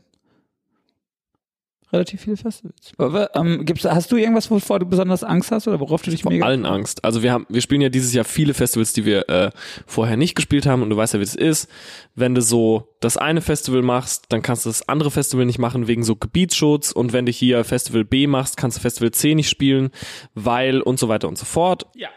relativ 1.92 2.22
viele 2.22 2.36
Festivals. 2.36 2.94
Aber, 2.98 3.36
ähm, 3.36 3.66
gibt's, 3.66 3.86
hast 3.86 4.12
du 4.12 4.18
irgendwas, 4.18 4.52
wovor 4.52 4.80
du 4.80 4.86
besonders 4.86 5.24
Angst 5.24 5.52
hast 5.52 5.68
oder 5.68 5.80
worauf 5.80 6.02
du 6.02 6.12
dich 6.12 6.24
vor 6.24 6.32
mega 6.32 6.46
allen 6.46 6.66
Angst. 6.66 7.04
Also 7.06 7.24
wir 7.24 7.32
haben, 7.32 7.46
wir 7.50 7.62
spielen 7.62 7.82
ja 7.82 7.90
dieses 7.90 8.14
Jahr 8.14 8.26
viele 8.26 8.54
Festivals, 8.54 8.94
die 8.94 9.06
wir 9.06 9.30
äh, 9.30 9.52
vorher 9.86 10.18
nicht 10.18 10.36
gespielt 10.36 10.66
haben 10.66 10.82
und 10.82 10.90
du 10.90 10.98
weißt 10.98 11.14
ja, 11.14 11.20
wie 11.20 11.26
das 11.26 11.36
ist. 11.36 11.70
Wenn 12.16 12.36
du 12.36 12.42
so 12.42 12.96
das 13.00 13.16
eine 13.18 13.42
Festival 13.42 13.82
machst, 13.82 14.26
dann 14.30 14.42
kannst 14.42 14.66
du 14.66 14.70
das 14.70 14.88
andere 14.90 15.12
Festival 15.12 15.46
nicht 15.46 15.60
machen 15.60 15.88
wegen 15.88 16.04
so 16.04 16.16
Gebietsschutz 16.16 16.92
und 16.92 17.14
wenn 17.14 17.26
du 17.26 17.32
hier 17.32 17.64
Festival 17.64 18.04
B 18.04 18.28
machst, 18.28 18.58
kannst 18.58 18.78
du 18.78 18.82
Festival 18.82 19.12
C 19.12 19.36
nicht 19.36 19.50
spielen, 19.50 19.92
weil 20.34 20.82
und 20.82 21.00
so 21.00 21.08
weiter 21.08 21.28
und 21.28 21.38
so 21.38 21.46
fort. 21.46 21.86
Ja. 21.96 22.10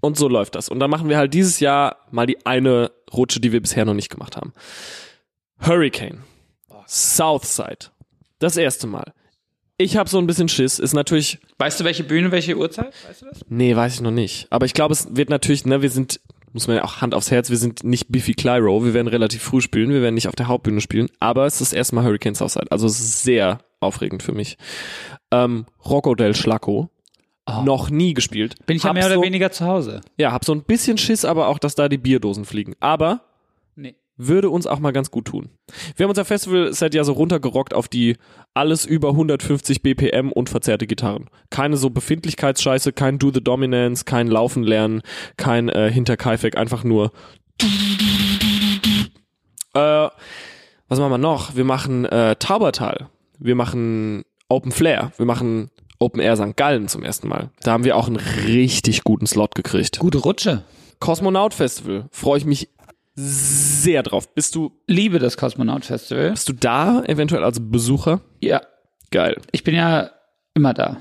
Und 0.00 0.16
so 0.16 0.28
läuft 0.28 0.54
das. 0.54 0.68
Und 0.68 0.78
dann 0.78 0.90
machen 0.90 1.08
wir 1.08 1.16
halt 1.16 1.34
dieses 1.34 1.58
Jahr 1.58 1.96
mal 2.12 2.26
die 2.26 2.46
eine 2.46 2.92
Rutsche, 3.12 3.40
die 3.40 3.50
wir 3.50 3.60
bisher 3.60 3.84
noch 3.84 3.94
nicht 3.94 4.10
gemacht 4.10 4.36
haben. 4.36 4.52
Hurricane. 5.60 6.22
Southside. 6.86 7.90
Das 8.38 8.56
erste 8.56 8.86
Mal. 8.86 9.12
Ich 9.76 9.96
habe 9.96 10.10
so 10.10 10.18
ein 10.18 10.26
bisschen 10.26 10.48
Schiss. 10.48 10.78
Ist 10.78 10.92
natürlich 10.92 11.38
Weißt 11.58 11.78
du, 11.80 11.84
welche 11.84 12.04
Bühne, 12.04 12.32
welche 12.32 12.56
Uhrzeit? 12.56 12.92
Weißt 13.06 13.22
du 13.22 13.26
das? 13.26 13.40
Nee, 13.48 13.76
weiß 13.76 13.94
ich 13.94 14.00
noch 14.00 14.10
nicht. 14.10 14.48
Aber 14.50 14.66
ich 14.66 14.74
glaube, 14.74 14.92
es 14.92 15.16
wird 15.16 15.30
natürlich, 15.30 15.66
ne, 15.66 15.82
wir 15.82 15.90
sind, 15.90 16.20
muss 16.52 16.66
man 16.66 16.76
ja 16.76 16.84
auch 16.84 17.00
Hand 17.00 17.14
aufs 17.14 17.30
Herz, 17.30 17.50
wir 17.50 17.56
sind 17.56 17.84
nicht 17.84 18.10
Biffy 18.10 18.34
Clyro, 18.34 18.84
wir 18.84 18.94
werden 18.94 19.06
relativ 19.06 19.42
früh 19.42 19.60
spielen, 19.60 19.90
wir 19.90 20.02
werden 20.02 20.16
nicht 20.16 20.26
auf 20.28 20.34
der 20.34 20.48
Hauptbühne 20.48 20.80
spielen, 20.80 21.08
aber 21.20 21.46
es 21.46 21.60
ist 21.60 21.72
erstmal 21.72 22.04
Hurricane 22.04 22.34
Southside. 22.34 22.66
Also 22.70 22.86
es 22.86 22.98
ist 22.98 23.22
sehr 23.22 23.60
aufregend 23.78 24.22
für 24.24 24.32
mich. 24.32 24.56
Ähm, 25.30 25.66
Rocco 25.84 26.14
del 26.14 26.34
Schlacco. 26.34 26.90
Noch 27.64 27.88
nie 27.88 28.12
gespielt. 28.12 28.56
Bin 28.66 28.76
ich 28.76 28.82
ja 28.82 28.90
Hab 28.90 28.94
mehr 28.94 29.06
oder 29.06 29.14
so, 29.14 29.22
weniger 29.22 29.50
zu 29.50 29.64
Hause. 29.64 30.02
Ja, 30.18 30.32
hab 30.32 30.44
so 30.44 30.52
ein 30.52 30.64
bisschen 30.64 30.98
Schiss, 30.98 31.24
aber 31.24 31.48
auch, 31.48 31.58
dass 31.58 31.74
da 31.74 31.88
die 31.88 31.96
Bierdosen 31.96 32.44
fliegen. 32.44 32.74
Aber. 32.80 33.22
Würde 34.18 34.50
uns 34.50 34.66
auch 34.66 34.80
mal 34.80 34.92
ganz 34.92 35.10
gut 35.10 35.26
tun. 35.26 35.48
Wir 35.96 36.04
haben 36.04 36.10
unser 36.10 36.24
Festival-Set 36.24 36.94
ja 36.94 37.04
so 37.04 37.12
runtergerockt 37.12 37.72
auf 37.72 37.88
die 37.88 38.16
alles 38.52 38.84
über 38.84 39.10
150 39.10 39.82
BPM 39.82 40.32
und 40.32 40.50
verzerrte 40.50 40.86
Gitarren. 40.86 41.30
Keine 41.50 41.76
so 41.76 41.88
Befindlichkeitsscheiße, 41.90 42.92
kein 42.92 43.18
Do 43.18 43.30
the 43.32 43.42
Dominance, 43.42 44.04
kein 44.04 44.26
Laufen 44.26 44.64
lernen, 44.64 45.02
kein 45.36 45.68
äh, 45.68 45.90
Hinterkaifeck, 45.90 46.58
einfach 46.58 46.84
nur 46.84 47.12
äh, 49.74 50.08
was 50.88 50.98
machen 50.98 51.10
wir 51.10 51.18
noch? 51.18 51.54
Wir 51.54 51.64
machen 51.64 52.04
äh, 52.06 52.36
Taubertal. 52.36 53.08
Wir 53.38 53.54
machen 53.54 54.24
Open 54.48 54.72
Flair. 54.72 55.12
Wir 55.16 55.26
machen 55.26 55.70
Open 55.98 56.20
Air 56.20 56.36
St. 56.36 56.56
Gallen 56.56 56.88
zum 56.88 57.02
ersten 57.02 57.28
Mal. 57.28 57.50
Da 57.60 57.72
haben 57.72 57.84
wir 57.84 57.96
auch 57.96 58.06
einen 58.06 58.16
richtig 58.16 59.04
guten 59.04 59.26
Slot 59.26 59.54
gekriegt. 59.54 59.98
Gute 59.98 60.18
Rutsche. 60.18 60.64
Kosmonaut 61.00 61.54
Festival. 61.54 62.06
Freue 62.10 62.38
ich 62.38 62.44
mich 62.44 62.68
sehr 63.20 64.02
drauf. 64.04 64.32
Bist 64.34 64.54
du, 64.54 64.72
Liebe 64.86 65.18
das 65.18 65.36
Kosmonaut 65.36 65.84
Festival. 65.84 66.30
bist 66.30 66.48
du 66.48 66.52
da 66.52 67.02
eventuell 67.04 67.42
als 67.44 67.58
Besucher? 67.60 68.20
Ja. 68.40 68.62
Geil. 69.10 69.36
Ich 69.52 69.64
bin 69.64 69.74
ja 69.74 70.10
immer 70.54 70.72
da. 70.74 70.98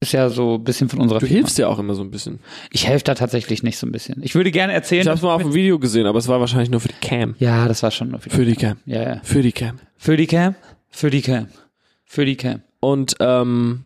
ist 0.00 0.12
ja 0.12 0.28
so 0.30 0.54
ein 0.56 0.64
bisschen 0.64 0.88
von 0.88 1.00
unserer 1.00 1.20
Du 1.20 1.26
Firma. 1.26 1.38
hilfst 1.40 1.58
ja 1.58 1.68
auch 1.68 1.78
immer 1.78 1.94
so 1.94 2.02
ein 2.02 2.10
bisschen. 2.10 2.40
Ich 2.70 2.86
helfe 2.88 3.04
da 3.04 3.14
tatsächlich 3.14 3.62
nicht 3.62 3.78
so 3.78 3.86
ein 3.86 3.92
bisschen. 3.92 4.22
Ich 4.22 4.34
würde 4.34 4.50
gerne 4.50 4.72
erzählen. 4.72 5.02
Ich 5.02 5.08
hab's 5.08 5.22
mal 5.22 5.34
auf 5.34 5.42
dem 5.42 5.54
Video 5.54 5.78
gesehen, 5.78 6.06
aber 6.06 6.18
es 6.18 6.26
war 6.28 6.40
wahrscheinlich 6.40 6.70
nur 6.70 6.80
für 6.80 6.88
die 6.88 6.94
Cam. 7.00 7.36
ja, 7.38 7.68
das 7.68 7.82
war 7.82 7.90
schon 7.92 8.08
nur 8.10 8.18
für 8.20 8.28
die, 8.30 8.34
Für 8.36 8.44
die 8.44 8.56
Cam. 8.56 8.78
ja, 8.86 9.02
ja. 9.02 9.20
Für 9.22 9.42
die 9.42 9.52
Cam. 9.52 9.78
Für 9.98 10.16
die 10.16 10.26
Cam, 10.26 10.54
für 10.90 11.10
die 11.10 11.22
Cam, 11.22 11.48
für 12.04 12.24
die 12.24 12.36
Cam. 12.36 12.62
Und 12.80 13.14
ähm, 13.20 13.84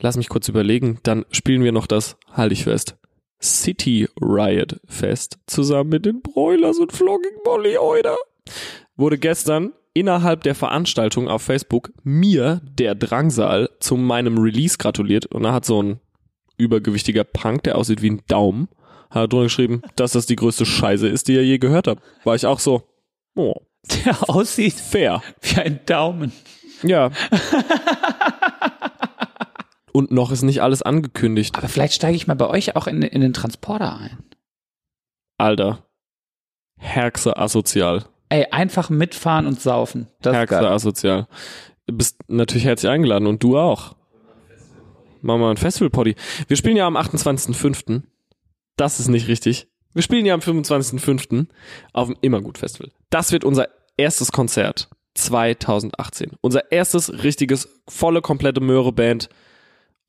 lass 0.00 0.16
mich 0.18 0.28
kurz 0.28 0.48
überlegen, 0.48 0.98
dann 1.04 1.24
spielen 1.30 1.62
wir 1.64 1.72
noch 1.72 1.86
das, 1.86 2.16
halte 2.32 2.52
ich 2.52 2.64
fest, 2.64 2.96
City 3.42 4.08
Riot 4.20 4.80
Fest 4.86 5.38
zusammen 5.46 5.90
mit 5.90 6.06
den 6.06 6.22
Broilers 6.22 6.78
und 6.78 6.92
Flogging 6.92 7.32
Molly 7.44 7.76
Oida. 7.78 8.16
Wurde 8.96 9.18
gestern 9.18 9.72
innerhalb 9.94 10.42
der 10.42 10.54
Veranstaltung 10.54 11.28
auf 11.28 11.42
Facebook 11.42 11.92
mir, 12.02 12.60
der 12.64 12.94
Drangsal, 12.94 13.70
zu 13.80 13.96
meinem 13.96 14.38
Release 14.38 14.78
gratuliert 14.78 15.26
und 15.26 15.42
da 15.42 15.52
hat 15.52 15.64
so 15.64 15.82
ein 15.82 16.00
übergewichtiger 16.58 17.24
Punk, 17.24 17.62
der 17.64 17.76
aussieht 17.76 18.02
wie 18.02 18.10
ein 18.10 18.22
Daumen, 18.28 18.68
hat 19.10 19.32
drunter 19.32 19.44
geschrieben, 19.44 19.82
dass 19.96 20.12
das 20.12 20.26
die 20.26 20.36
größte 20.36 20.66
Scheiße 20.66 21.06
ist, 21.08 21.28
die 21.28 21.36
er 21.36 21.44
je 21.44 21.58
gehört 21.58 21.86
hat. 21.86 21.98
War 22.24 22.34
ich 22.34 22.46
auch 22.46 22.58
so, 22.60 22.82
oh, 23.34 23.54
Der 24.04 24.28
aussieht 24.28 24.74
fair. 24.74 25.22
wie 25.42 25.60
ein 25.60 25.80
Daumen. 25.86 26.32
Ja. 26.82 27.10
Und 29.96 30.10
noch 30.10 30.30
ist 30.30 30.42
nicht 30.42 30.60
alles 30.60 30.82
angekündigt. 30.82 31.56
Aber 31.56 31.68
vielleicht 31.68 31.94
steige 31.94 32.16
ich 32.16 32.26
mal 32.26 32.34
bei 32.34 32.46
euch 32.46 32.76
auch 32.76 32.86
in, 32.86 33.00
in 33.00 33.22
den 33.22 33.32
Transporter 33.32 33.96
ein. 33.96 34.18
Alter. 35.38 35.86
Herxe 36.76 37.38
asozial. 37.38 38.04
Ey, 38.28 38.44
einfach 38.50 38.90
mitfahren 38.90 39.46
und 39.46 39.58
saufen. 39.58 40.08
Das 40.20 40.34
Herxe 40.34 40.68
asozial. 40.68 41.28
Du 41.86 41.96
bist 41.96 42.18
natürlich 42.28 42.66
herzlich 42.66 42.92
eingeladen 42.92 43.26
und 43.26 43.42
du 43.42 43.56
auch. 43.56 43.96
Machen 45.22 45.40
wir 45.40 45.48
ein 45.48 45.56
Festival-Poddy. 45.56 46.14
Wir 46.46 46.56
spielen 46.58 46.76
ja 46.76 46.86
am 46.86 46.98
28.05. 46.98 48.02
Das 48.76 49.00
ist 49.00 49.08
nicht 49.08 49.28
richtig. 49.28 49.66
Wir 49.94 50.02
spielen 50.02 50.26
ja 50.26 50.34
am 50.34 50.40
25.05. 50.40 51.46
auf 51.94 52.08
dem 52.08 52.18
Immergut-Festival. 52.20 52.92
Das 53.08 53.32
wird 53.32 53.44
unser 53.44 53.68
erstes 53.96 54.30
Konzert 54.30 54.90
2018. 55.14 56.32
Unser 56.42 56.70
erstes 56.70 57.22
richtiges, 57.22 57.80
volle, 57.88 58.20
komplette 58.20 58.60
Möhre-Band. 58.60 59.30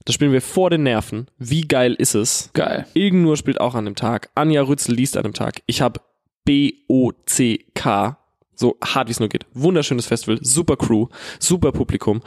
Das 0.08 0.14
spielen 0.14 0.32
wir 0.32 0.42
vor 0.42 0.70
den 0.70 0.84
Nerven. 0.84 1.28
Wie 1.38 1.68
geil 1.68 1.94
ist 1.94 2.16
es? 2.16 2.50
Geil. 2.54 2.88
Ilgenur 2.94 3.36
spielt 3.36 3.60
auch 3.60 3.76
an 3.76 3.84
dem 3.84 3.96
Tag. 3.96 4.30
Anja 4.36 4.62
Rützel 4.62 4.96
liest 4.96 5.18
an 5.18 5.24
dem 5.24 5.34
Tag. 5.34 5.62
Ich 5.66 5.82
habe 5.82 6.00
B-O-C-K. 6.46 8.18
So 8.56 8.78
hart 8.82 9.10
wie 9.10 9.12
es 9.12 9.20
nur 9.20 9.28
geht. 9.28 9.46
Wunderschönes 9.54 10.06
Festival. 10.06 10.40
Super 10.42 10.78
Crew. 10.78 11.08
Super 11.42 11.74
Publikum. 11.74 12.22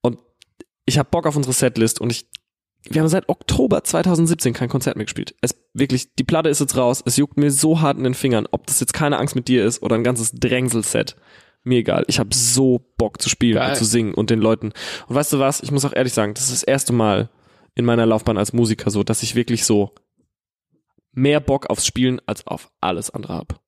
Und 0.00 0.18
ich 0.86 0.98
habe 0.98 1.08
Bock 1.08 1.24
auf 1.24 1.36
unsere 1.36 1.52
Setlist 1.52 2.00
und 2.00 2.10
ich 2.10 2.26
wir 2.88 3.00
haben 3.00 3.08
seit 3.08 3.28
Oktober 3.28 3.84
2017 3.84 4.52
kein 4.52 4.68
Konzert 4.68 4.96
mehr 4.96 5.04
gespielt. 5.04 5.36
Es 5.40 5.54
wirklich, 5.72 6.16
die 6.16 6.24
Platte 6.24 6.48
ist 6.48 6.60
jetzt 6.60 6.76
raus. 6.76 7.00
Es 7.06 7.16
juckt 7.16 7.36
mir 7.36 7.52
so 7.52 7.80
hart 7.80 7.96
in 7.98 8.04
den 8.04 8.14
Fingern, 8.14 8.48
ob 8.50 8.66
das 8.66 8.80
jetzt 8.80 8.94
keine 8.94 9.18
Angst 9.18 9.36
mit 9.36 9.46
dir 9.46 9.64
ist 9.64 9.82
oder 9.82 9.94
ein 9.94 10.02
ganzes 10.02 10.32
Drängselset. 10.32 11.14
Mir 11.62 11.78
egal. 11.78 12.04
Ich 12.08 12.18
habe 12.18 12.34
so 12.34 12.80
Bock 12.96 13.20
zu 13.20 13.28
spielen 13.28 13.56
Geil. 13.56 13.70
und 13.70 13.76
zu 13.76 13.84
singen 13.84 14.14
und 14.14 14.30
den 14.30 14.40
Leuten. 14.40 14.72
Und 15.08 15.14
weißt 15.14 15.32
du 15.32 15.38
was? 15.38 15.62
Ich 15.62 15.70
muss 15.70 15.84
auch 15.84 15.92
ehrlich 15.92 16.14
sagen, 16.14 16.34
das 16.34 16.44
ist 16.44 16.52
das 16.52 16.62
erste 16.62 16.92
Mal 16.92 17.28
in 17.74 17.84
meiner 17.84 18.06
Laufbahn 18.06 18.38
als 18.38 18.52
Musiker 18.52 18.90
so, 18.90 19.02
dass 19.02 19.22
ich 19.22 19.34
wirklich 19.34 19.64
so 19.64 19.94
mehr 21.12 21.40
Bock 21.40 21.68
aufs 21.68 21.86
Spielen 21.86 22.20
als 22.26 22.46
auf 22.46 22.70
alles 22.80 23.10
andere 23.10 23.34
hab. 23.34 23.60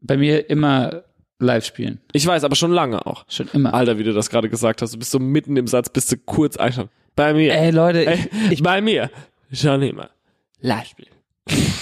Bei 0.00 0.16
mir 0.16 0.48
immer 0.48 1.04
live 1.38 1.64
spielen. 1.64 2.00
Ich 2.12 2.26
weiß, 2.26 2.44
aber 2.44 2.56
schon 2.56 2.72
lange 2.72 3.06
auch. 3.06 3.24
Schon 3.28 3.48
immer. 3.52 3.74
Alter, 3.74 3.98
wie 3.98 4.04
du 4.04 4.12
das 4.12 4.30
gerade 4.30 4.48
gesagt 4.48 4.82
hast, 4.82 4.94
du 4.94 4.98
bist 4.98 5.10
so 5.10 5.18
mitten 5.18 5.56
im 5.56 5.66
Satz, 5.66 5.88
bist 5.88 6.12
du 6.12 6.16
kurz 6.16 6.56
einschlafen. 6.56 6.90
Bei 7.16 7.32
mir. 7.34 7.54
Ey, 7.54 7.70
Leute, 7.70 8.06
Ey, 8.06 8.28
ich, 8.50 8.62
bei 8.62 8.80
mir. 8.80 9.10
Schon 9.52 9.82
immer. 9.82 10.10
Live 10.60 10.88
spielen. 10.88 11.10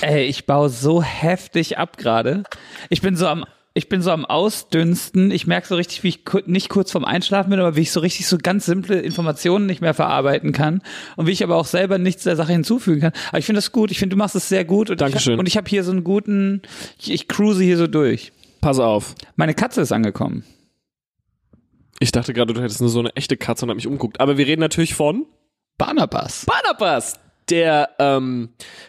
Ey, 0.01 0.25
ich 0.25 0.47
baue 0.47 0.69
so 0.69 1.03
heftig 1.03 1.79
ab 1.79 1.97
gerade. 1.97 2.43
Ich 2.91 3.01
bin 3.01 3.17
so 3.17 3.27
am 3.29 3.45
ich 3.75 3.89
bin 3.89 4.03
so 4.03 4.11
am 4.11 4.25
Ausdünsten. 4.25 5.31
Ich 5.31 5.47
merke 5.47 5.67
so 5.67 5.77
richtig, 5.77 6.03
wie 6.03 6.09
ich 6.09 6.21
nicht 6.47 6.69
kurz 6.69 6.93
vorm 6.93 7.05
Einschlafen 7.05 7.51
bin, 7.51 7.59
aber 7.59 7.75
wie 7.77 7.81
ich 7.81 7.91
so 7.91 8.01
richtig 8.01 8.27
so 8.27 8.37
ganz 8.37 8.67
simple 8.67 9.01
Informationen 9.01 9.67
nicht 9.67 9.81
mehr 9.81 9.95
verarbeiten 9.95 10.53
kann 10.53 10.83
und 11.17 11.27
wie 11.27 11.31
ich 11.31 11.43
aber 11.43 11.57
auch 11.57 11.67
selber 11.67 11.99
nichts 11.99 12.25
der 12.25 12.37
Sache 12.37 12.53
hinzufügen 12.53 13.01
kann. 13.01 13.13
Aber 13.29 13.39
ich 13.39 13.47
finde 13.47 13.59
das 13.59 13.73
gut. 13.73 13.91
Ich 13.91 13.99
finde, 13.99 14.15
du 14.15 14.19
machst 14.19 14.37
es 14.37 14.49
sehr 14.49 14.65
gut. 14.65 14.91
Und 14.91 15.01
Dankeschön. 15.01 15.35
Ich, 15.35 15.39
und 15.39 15.47
ich 15.47 15.57
habe 15.57 15.69
hier 15.69 15.85
so 15.85 15.91
einen 15.91 16.05
guten, 16.05 16.63
ich, 16.99 17.13
ich 17.13 17.29
cruise 17.29 17.63
hier 17.63 17.79
so 17.79 17.87
durch. 17.87 18.33
Pass 18.61 18.79
auf. 18.79 19.15
Meine 19.37 19.55
Katze 19.55 19.81
ist 19.81 19.93
angekommen. 19.93 20.45
Ich 21.99 22.13
dachte 22.13 22.35
gerade, 22.35 22.53
du 22.53 22.61
hättest 22.61 22.81
nur 22.81 22.91
so 22.91 22.99
eine 22.99 23.15
echte 23.17 23.37
Katze 23.37 23.65
und 23.65 23.71
hab 23.71 23.77
mich 23.77 23.87
umguckt. 23.87 24.21
Aber 24.21 24.37
wir 24.37 24.47
reden 24.47 24.61
natürlich 24.61 24.95
von 24.95 25.25
Barnabas. 25.79 26.45
Barnabas, 26.45 27.19
der 27.53 27.91
ähm, 27.99 28.49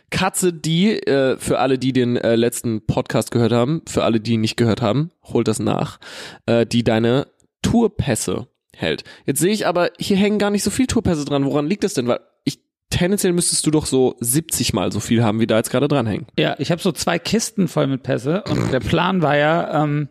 Katze, 0.10 0.54
die, 0.54 0.98
äh, 1.06 1.38
für 1.38 1.60
alle, 1.60 1.78
die 1.78 1.92
den 1.92 2.16
äh, 2.16 2.36
letzten 2.36 2.86
Podcast 2.86 3.30
gehört 3.30 3.52
haben, 3.52 3.82
für 3.88 4.04
alle, 4.04 4.22
die 4.22 4.38
nicht 4.38 4.56
gehört 4.56 4.82
haben, 4.82 5.12
holt 5.22 5.48
das 5.50 5.60
nach, 5.60 6.00
äh, 6.46 6.66
die 6.66 6.84
deine 6.84 7.28
Tourpässe 7.62 8.48
hält. 8.74 9.04
Jetzt 9.26 9.42
sehe 9.42 9.54
ich 9.54 9.68
aber, 9.68 9.92
hier 10.00 10.18
hängen 10.18 10.40
gar 10.40 10.50
nicht 10.50 10.64
so 10.64 10.72
viel 10.72 10.88
Tourpässe 10.88 11.26
dran. 11.26 11.46
Woran 11.46 11.68
liegt 11.68 11.84
das 11.84 11.94
denn? 11.94 12.08
Weil 12.08 12.22
ich 12.46 12.60
tendenziell 12.90 13.34
müsstest 13.34 13.66
du 13.66 13.72
doch 13.72 13.86
so 13.86 14.16
70 14.22 14.74
mal 14.74 14.94
so 14.94 15.02
viel 15.02 15.24
haben, 15.24 15.42
wie 15.42 15.48
da 15.48 15.58
jetzt 15.58 15.70
gerade 15.70 15.90
dranhängen. 15.90 16.28
Ja, 16.40 16.56
ich 16.58 16.72
habe 16.72 16.82
so 16.82 16.94
zwei 16.94 17.20
Kisten 17.20 17.68
voll 17.68 17.88
mit 17.88 18.02
Pässe 18.02 18.44
und 18.50 18.72
der 18.72 18.80
Plan 18.80 19.22
war 19.22 19.36
ja, 19.36 19.84
ähm, 19.84 20.08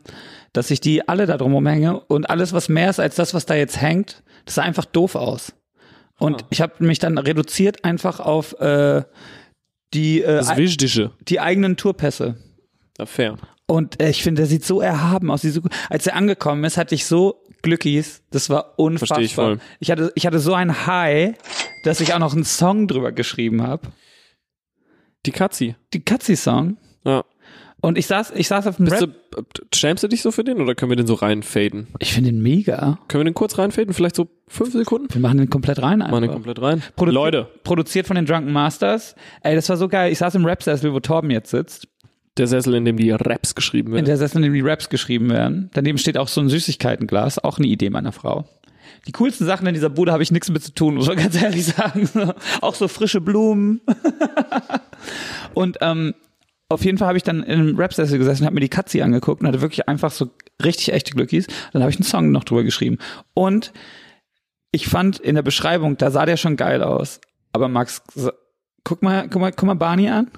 dass 0.53 0.71
ich 0.71 0.81
die 0.81 1.09
alle 1.09 1.25
da 1.25 1.39
drum 1.39 1.67
hänge 1.67 2.01
und 2.01 2.29
alles, 2.29 2.53
was 2.53 2.69
mehr 2.69 2.91
ist 2.91 3.01
als 3.01 3.17
das, 3.17 3.33
was 3.33 3.47
da 3.47 3.55
jetzt 3.55 3.81
hängt, 3.81 4.23
das 4.45 4.57
sah 4.57 4.63
einfach 4.63 4.85
doof 4.85 5.15
aus. 5.15 5.55
Und 6.23 6.43
Ah. 6.43 6.47
ich 6.51 6.61
habe 6.61 6.85
mich 6.85 6.99
dann 7.01 7.19
reduziert 7.19 7.85
einfach 7.85 8.21
auf 8.21 8.53
äh, 8.61 9.03
die, 9.93 10.23
äh, 10.23 10.37
Das 10.37 10.57
Wichtige. 10.57 11.11
die 11.29 11.41
eigenen 11.41 11.77
Tourpässe. 11.77 12.37
Ja, 12.99 13.07
fair. 13.07 13.37
Und 13.67 14.01
äh, 14.01 14.09
ich 14.11 14.23
finde, 14.23 14.43
der 14.43 14.47
sieht 14.47 14.65
so 14.65 14.81
erhaben 14.81 15.31
aus. 15.31 15.43
So. 15.43 15.63
Als 15.91 16.07
er 16.07 16.15
angekommen 16.17 16.63
ist, 16.65 16.77
hatte 16.77 16.95
ich 16.95 17.07
so 17.07 17.43
Glückies. 17.63 18.23
Das 18.31 18.51
war 18.51 18.79
unfassbar. 18.79 19.17
Versteh 19.19 19.25
ich 19.25 19.35
voll. 19.35 19.59
Ich 19.81 19.91
hatte, 19.91 20.13
ich 20.15 20.27
hatte 20.27 20.39
so 20.39 20.55
ein 20.55 20.87
High, 20.87 21.35
dass 21.85 22.01
ich 22.01 22.13
auch 22.15 22.19
noch 22.19 22.35
einen 22.35 22.45
Song 22.45 22.87
drüber 22.89 23.13
geschrieben 23.13 23.63
habe. 23.63 23.89
Die 25.27 25.33
Katzi. 25.33 25.77
Die 25.93 26.05
Katzi-Song. 26.05 26.77
Ja. 27.05 27.25
Und 27.85 27.99
ich 27.99 28.07
saß, 28.07 28.33
ich 28.37 28.47
saß 28.47 28.69
auf 28.69 28.77
dem 28.77 28.85
Bist 28.87 29.03
Rap. 29.03 29.11
du, 29.33 29.43
schämst 29.75 30.05
du 30.05 30.09
dich 30.09 30.23
so 30.23 30.31
für 30.31 30.45
den 30.45 30.61
oder 30.61 30.75
können 30.77 30.91
wir 30.91 30.97
den 30.97 31.07
so 31.09 31.15
reinfaden? 31.15 31.89
Ich 31.99 32.13
finde 32.15 32.31
den 32.31 32.41
mega. 32.41 32.99
Können 33.09 33.23
wir 33.23 33.25
den 33.25 33.35
kurz 33.35 33.59
reinfaden? 33.59 33.93
Vielleicht 33.93 34.15
so 34.15 34.29
fünf 34.47 34.73
Sekunden? 34.73 35.13
Wir 35.13 35.21
machen 35.21 35.39
den 35.39 35.51
komplett 35.51 35.83
rein 35.83 36.01
einfach. 36.01 36.13
Machen 36.13 36.23
den 36.23 36.31
komplett 36.31 36.63
rein. 36.63 36.83
Produzi- 36.97 37.11
Leute, 37.13 37.49
Produziert 37.65 38.07
von 38.07 38.15
den 38.15 38.25
Drunken 38.25 38.53
Masters. 38.53 39.17
Ey, 39.43 39.57
das 39.57 39.69
war 39.69 39.77
so 39.77 39.89
geil. 39.89 40.13
Ich 40.13 40.19
saß 40.19 40.37
im 40.37 40.45
Rap-Sessel, 40.45 40.93
wo 40.93 41.01
Torben 41.01 41.31
jetzt 41.33 41.51
sitzt. 41.51 41.89
der 42.39 42.47
Sessel, 42.47 42.75
in 42.75 42.85
dem 42.85 42.97
die 42.97 43.11
Raps 43.11 43.55
geschrieben 43.57 43.89
In 43.89 43.95
werden. 43.97 44.05
der 44.07 44.17
Sessel, 44.17 44.37
in 44.39 44.45
dem 44.45 44.55
die 44.55 44.61
Raps 44.61 44.89
geschrieben 44.89 45.29
werden. 45.31 45.69
Daneben 45.75 45.99
steht 45.99 46.17
auch 46.17 46.29
so 46.29 46.41
ein 46.41 46.49
Süßigkeitenglas. 46.49 47.43
Auch 47.43 47.59
eine 47.59 47.67
Idee 47.67 47.91
meiner 47.91 48.13
Frau. 48.13 48.45
Die 49.09 49.13
coolsten 49.13 49.45
Sachen 49.45 49.67
in 49.67 49.75
dieser 49.75 49.91
Bude 49.91 50.13
habe 50.13 50.23
ich 50.23 50.31
nichts 50.31 50.49
mit 50.51 50.63
zu 50.63 50.73
tun, 50.73 50.95
muss 50.95 51.09
man 51.09 51.17
ganz 51.19 51.41
ehrlich 51.43 51.65
sagen. 51.67 52.09
auch 52.61 52.77
so 52.77 52.87
frische 52.87 53.21
Blumen. 53.21 53.81
und 55.55 55.79
ähm, 55.81 56.15
auf 56.73 56.85
jeden 56.85 56.99
Fall 56.99 57.09
habe 57.09 57.19
ich 57.19 57.25
dann 57.25 57.43
in 57.43 57.61
einem 57.61 57.77
Rap-Sessel 57.77 58.19
gesessen, 58.19 58.45
habe 58.45 58.55
mir 58.55 58.61
die 58.61 58.69
Katzi 58.69 59.03
angeguckt 59.03 59.41
und 59.41 59.49
hatte 59.49 59.61
wirklich 59.61 59.89
einfach 59.89 60.11
so 60.11 60.31
richtig 60.63 60.93
echte 60.93 61.13
Glückis. 61.13 61.47
Dann 61.73 61.83
habe 61.83 61.91
ich 61.91 61.97
einen 61.97 62.05
Song 62.05 62.31
noch 62.31 62.45
drüber 62.45 62.65
geschrieben. 62.65 62.99
Und 63.35 63.73
ich 64.73 64.87
fand 64.87 65.19
in 65.19 65.35
der 65.35 65.43
Beschreibung, 65.43 65.97
da 65.97 66.11
sah 66.11 66.27
der 66.27 66.37
schon 66.37 66.57
geil 66.57 66.83
aus. 66.83 67.21
Aber 67.53 67.69
Max, 67.69 68.03
guck 68.85 69.03
mal, 69.03 69.29
guck 69.29 69.41
mal, 69.41 69.53
guck 69.53 69.67
mal 69.67 69.75
Barney 69.75 70.09
an. 70.09 70.31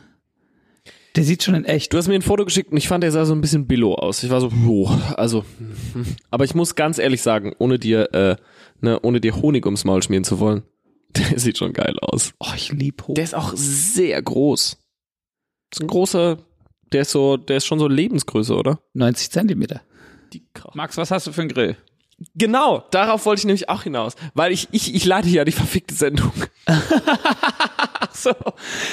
Der 1.17 1.23
sieht 1.23 1.45
schon 1.45 1.55
in 1.55 1.65
echt. 1.65 1.93
Du 1.93 1.97
hast 1.97 2.09
mir 2.09 2.15
ein 2.15 2.23
Foto 2.23 2.45
geschickt 2.45 2.73
und 2.73 2.77
ich 2.77 2.89
fand, 2.89 3.05
der 3.05 3.13
sah 3.13 3.25
so 3.25 3.35
ein 3.35 3.41
bisschen 3.41 3.69
billow 3.69 3.95
aus. 3.95 4.25
Ich 4.25 4.31
war 4.31 4.41
so, 4.41 4.49
jo, 4.49 4.87
also, 5.17 5.45
aber 6.31 6.45
ich 6.45 6.57
muss 6.57 6.75
ganz 6.75 6.99
ehrlich 6.99 7.23
sagen, 7.23 7.53
ohne 7.59 7.79
dir, 7.79 8.13
äh, 8.13 8.37
ne, 8.81 8.99
ohne 9.01 9.21
dir 9.21 9.37
Honig 9.37 9.65
ums 9.65 9.85
Maul 9.85 10.03
schmieren 10.03 10.25
zu 10.25 10.41
wollen, 10.41 10.63
der 11.11 11.39
sieht 11.39 11.59
schon 11.59 11.73
geil 11.73 11.97
aus. 12.01 12.35
Oh, 12.41 12.53
ich 12.57 12.73
lieb 12.73 13.07
hoch. 13.07 13.15
Der 13.15 13.25
ist 13.25 13.35
auch 13.35 13.53
sehr 13.55 14.21
groß. 14.21 14.84
Ist 15.75 15.81
ein 15.81 15.87
großer, 15.89 16.39
der 16.93 17.03
ist 17.03 17.11
so, 17.11 17.37
der 17.37 17.59
ist 17.59 17.67
schon 17.67 17.79
so 17.79 17.89
Lebensgröße, 17.89 18.55
oder? 18.55 18.79
90 18.95 19.31
Zentimeter. 19.31 19.83
Die 20.33 20.45
Kraft. 20.55 20.75
Max, 20.75 20.97
was 20.97 21.11
hast 21.11 21.27
du 21.27 21.33
für 21.33 21.43
einen 21.43 21.51
Grill? 21.51 21.77
Genau, 22.37 22.85
darauf 22.93 23.27
wollte 23.27 23.41
ich 23.41 23.45
nämlich 23.47 23.69
auch 23.69 23.83
hinaus, 23.83 24.15
weil 24.35 24.53
ich, 24.53 24.69
ich, 24.71 24.95
ich 24.95 25.05
leite 25.05 25.29
ja 25.29 25.45
die 25.45 25.53
verfickte 25.53 25.95
Sendung. 25.95 26.33
Ach 26.67 28.15
so. 28.15 28.31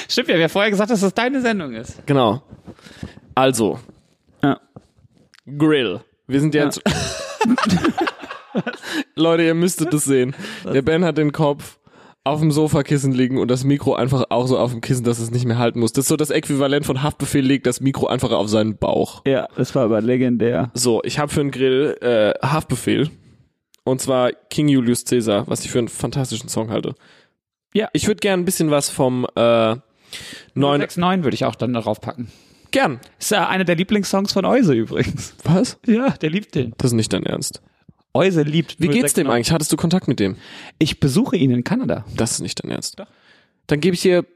Stimmt 0.08 0.28
ja, 0.28 0.34
wir 0.36 0.44
haben 0.44 0.50
vorher 0.50 0.70
gesagt, 0.70 0.90
dass 0.90 1.00
das 1.00 1.14
deine 1.14 1.40
Sendung 1.40 1.72
ist. 1.72 2.04
Genau. 2.06 2.42
Also, 3.34 3.78
Ja. 4.42 4.60
Grill. 5.46 6.00
Wir 6.26 6.40
sind 6.40 6.54
jetzt. 6.54 6.82
Leute, 9.14 9.44
ihr 9.44 9.54
müsstet 9.54 9.92
das 9.92 10.04
sehen. 10.04 10.34
Der 10.64 10.82
Ben 10.82 11.04
hat 11.04 11.16
den 11.18 11.32
Kopf 11.32 11.78
auf 12.24 12.40
dem 12.40 12.52
Sofakissen 12.52 13.12
liegen 13.12 13.38
und 13.38 13.50
das 13.50 13.64
Mikro 13.64 13.94
einfach 13.94 14.24
auch 14.30 14.46
so 14.46 14.58
auf 14.58 14.70
dem 14.70 14.80
Kissen, 14.80 15.04
dass 15.04 15.18
es 15.18 15.30
nicht 15.30 15.44
mehr 15.44 15.58
halten 15.58 15.80
muss. 15.80 15.92
Das 15.92 16.04
ist 16.04 16.08
so 16.08 16.16
das 16.16 16.30
Äquivalent 16.30 16.86
von 16.86 17.02
Haftbefehl 17.02 17.44
legt 17.44 17.66
das 17.66 17.80
Mikro 17.80 18.06
einfach 18.06 18.30
auf 18.30 18.48
seinen 18.48 18.76
Bauch. 18.76 19.22
Ja, 19.26 19.48
das 19.56 19.74
war 19.74 19.84
aber 19.84 20.00
legendär. 20.00 20.70
So, 20.74 21.02
ich 21.04 21.18
habe 21.18 21.32
für 21.32 21.40
den 21.40 21.50
Grill 21.50 21.96
äh, 22.00 22.46
Haftbefehl. 22.46 23.10
Und 23.84 24.00
zwar 24.00 24.30
King 24.32 24.68
Julius 24.68 25.04
Caesar, 25.04 25.48
was 25.48 25.64
ich 25.64 25.70
für 25.72 25.80
einen 25.80 25.88
fantastischen 25.88 26.48
Song 26.48 26.70
halte. 26.70 26.94
Ja. 27.74 27.88
Ich 27.92 28.06
würde 28.06 28.20
gern 28.20 28.40
ein 28.40 28.44
bisschen 28.44 28.70
was 28.70 28.88
vom 28.88 29.26
äh, 29.34 29.40
neuen. 29.40 29.80
969 30.54 31.24
würde 31.24 31.34
ich 31.34 31.44
auch 31.44 31.56
dann 31.56 31.72
darauf 31.72 32.00
packen. 32.00 32.30
Gern. 32.70 33.00
Ist 33.18 33.32
ja 33.32 33.48
einer 33.48 33.64
der 33.64 33.74
Lieblingssongs 33.74 34.32
von 34.32 34.44
Euse 34.44 34.74
übrigens. 34.74 35.34
Was? 35.42 35.78
Ja, 35.86 36.10
der 36.10 36.30
liebt 36.30 36.54
den. 36.54 36.74
Das 36.78 36.92
ist 36.92 36.94
nicht 36.94 37.12
dein 37.12 37.26
Ernst. 37.26 37.60
Euse 38.14 38.42
liebt 38.42 38.78
Wie 38.78 38.88
geht's 38.88 39.14
dem 39.14 39.26
069. 39.26 39.28
eigentlich? 39.28 39.52
Hattest 39.52 39.72
du 39.72 39.76
Kontakt 39.76 40.08
mit 40.08 40.20
dem? 40.20 40.36
Ich 40.78 41.00
besuche 41.00 41.36
ihn 41.36 41.50
in 41.50 41.64
Kanada. 41.64 42.04
Das 42.16 42.32
ist 42.32 42.40
nicht 42.40 42.62
dein 42.62 42.70
Ernst. 42.70 42.98
Doch. 42.98 43.06
Dann 43.66 43.80
gebe 43.80 43.94
ich 43.94 44.02
dir 44.02 44.26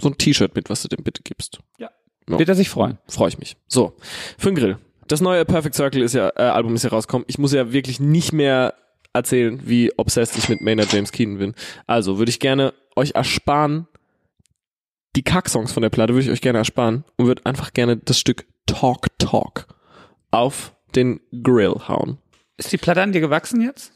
so 0.00 0.08
ein 0.08 0.18
T-Shirt 0.18 0.54
mit, 0.54 0.68
was 0.68 0.82
du 0.82 0.88
dem 0.88 1.02
bitte 1.02 1.22
gibst. 1.22 1.60
Ja. 1.78 1.90
Wird 2.26 2.48
er 2.48 2.54
sich 2.54 2.68
freuen. 2.68 2.98
Freue 3.08 3.28
ich 3.28 3.38
mich. 3.38 3.56
So, 3.68 3.96
für 4.36 4.50
den 4.50 4.56
Grill. 4.56 4.78
Das 5.06 5.20
neue 5.20 5.44
Perfect 5.44 5.76
Circle 5.76 6.02
ist 6.02 6.14
ja, 6.14 6.30
äh, 6.36 6.42
Album 6.42 6.74
ist 6.74 6.82
ja 6.82 6.90
rausgekommen. 6.90 7.24
Ich 7.28 7.38
muss 7.38 7.52
ja 7.52 7.72
wirklich 7.72 8.00
nicht 8.00 8.32
mehr 8.32 8.74
erzählen, 9.12 9.60
wie 9.64 9.92
obsessed 9.96 10.36
ich 10.36 10.48
mit 10.48 10.60
Maynard 10.60 10.92
James 10.92 11.12
Keenan 11.12 11.38
bin. 11.38 11.54
Also 11.86 12.18
würde 12.18 12.30
ich 12.30 12.40
gerne 12.40 12.74
euch 12.96 13.12
ersparen, 13.12 13.86
die 15.14 15.22
Kack-Songs 15.22 15.72
von 15.72 15.82
der 15.82 15.90
Platte 15.90 16.12
würde 16.12 16.26
ich 16.26 16.30
euch 16.30 16.42
gerne 16.42 16.58
ersparen 16.58 17.04
und 17.16 17.26
würde 17.26 17.46
einfach 17.46 17.72
gerne 17.72 17.96
das 17.96 18.18
Stück 18.18 18.46
Talk 18.66 19.06
Talk 19.18 19.66
auf 20.30 20.74
den 20.94 21.20
Grill 21.42 21.74
hauen. 21.88 22.18
Ist 22.56 22.72
die 22.72 22.78
Platte 22.78 23.02
an 23.02 23.12
dir 23.12 23.20
gewachsen 23.20 23.60
jetzt? 23.60 23.92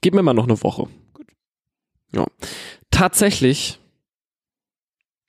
Gib 0.00 0.14
mir 0.14 0.22
mal 0.22 0.32
noch 0.34 0.44
eine 0.48 0.62
Woche. 0.62 0.88
Ja. 2.12 2.26
Tatsächlich, 2.90 3.78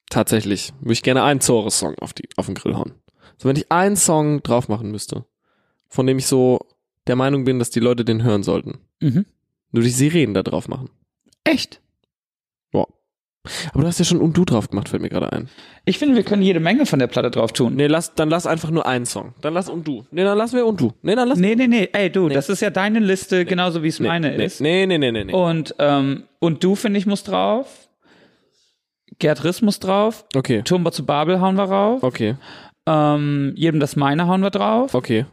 tatsächlich 0.10 0.74
würde 0.80 0.94
ich 0.94 1.04
gerne 1.04 1.24
einen 1.24 1.42
Zores-Song 1.42 1.96
auf, 2.00 2.14
die, 2.14 2.28
auf 2.38 2.48
den 2.48 2.56
Grill 2.56 2.76
hauen. 2.76 2.94
So, 3.38 3.48
wenn 3.50 3.56
ich 3.56 3.72
einen 3.72 3.96
Song 3.96 4.42
drauf 4.44 4.68
machen 4.68 4.92
müsste, 4.92 5.26
von 5.88 6.08
dem 6.08 6.18
ich 6.18 6.26
so 6.28 6.60
der 7.08 7.16
Meinung 7.16 7.44
bin, 7.46 7.60
dass 7.60 7.70
die 7.70 7.80
Leute 7.80 8.06
den 8.06 8.24
hören 8.24 8.44
sollten, 8.44 8.80
Mhm. 9.02 9.26
würde 9.72 9.88
ich 9.88 9.96
Sirenen 9.96 10.34
da 10.34 10.44
drauf 10.44 10.68
machen. 10.68 10.90
Echt? 11.44 11.81
Aber 13.74 13.82
du 13.82 13.88
hast 13.88 13.98
ja 13.98 14.06
schon 14.06 14.22
und 14.22 14.38
du 14.38 14.46
drauf 14.46 14.70
gemacht, 14.70 14.90
fällt 14.90 15.02
mir 15.02 15.10
gerade 15.10 15.34
ein. 15.34 15.50
Ich 15.86 15.98
finde, 15.98 16.16
wir 16.16 16.24
können 16.24 16.44
jede 16.44 16.60
Menge 16.60 16.86
von 16.86 17.00
der 17.00 17.08
Platte 17.08 17.32
drauf 17.32 17.54
tun. 17.54 17.76
Nee, 17.76 17.88
lass, 17.88 18.14
dann 18.14 18.30
lass 18.30 18.46
einfach 18.46 18.70
nur 18.70 18.86
einen 18.86 19.08
Song. 19.08 19.34
Dann 19.42 19.56
lass 19.56 19.68
und 19.68 19.88
du. 19.88 20.06
Nee, 20.12 20.24
dann 20.24 20.38
lassen 20.38 20.58
wir 20.58 20.66
und 20.68 20.80
du. 20.80 20.94
Nee, 21.02 21.16
dann 21.16 21.28
lass. 21.28 21.40
Nee, 21.40 21.56
nee, 21.56 21.66
nee. 21.68 21.90
Ey, 21.92 22.12
du, 22.12 22.30
das 22.30 22.50
ist 22.50 22.62
ja 22.62 22.70
deine 22.70 23.00
Liste, 23.00 23.46
genauso 23.46 23.82
wie 23.82 23.88
es 23.88 24.00
nee, 24.00 24.08
meine 24.08 24.38
nee, 24.38 24.46
ist. 24.46 24.62
Nee, 24.62 24.86
nee, 24.86 25.00
nee, 25.00 25.12
nee, 25.12 25.24
nee. 25.24 25.34
Und, 25.34 25.74
ähm, 25.80 26.26
und 26.40 26.64
du, 26.64 26.76
finde 26.76 27.00
ich, 27.00 27.08
muss 27.08 27.24
drauf. 27.24 27.90
Gerd 29.18 29.44
Riss 29.44 29.62
muss 29.64 29.80
drauf. 29.80 30.26
Okay. 30.36 30.62
Turmbau 30.62 30.92
zu 30.92 31.06
Babel 31.06 31.42
hauen 31.42 31.56
wir 31.56 31.64
rauf. 31.64 32.04
Okay. 32.04 32.36
Ähm, 32.86 33.54
jedem 33.56 33.80
das 33.80 33.96
meine 33.96 34.28
hauen 34.28 34.42
wir 34.42 34.52
drauf. 34.52 34.94
Okay. 34.94 35.26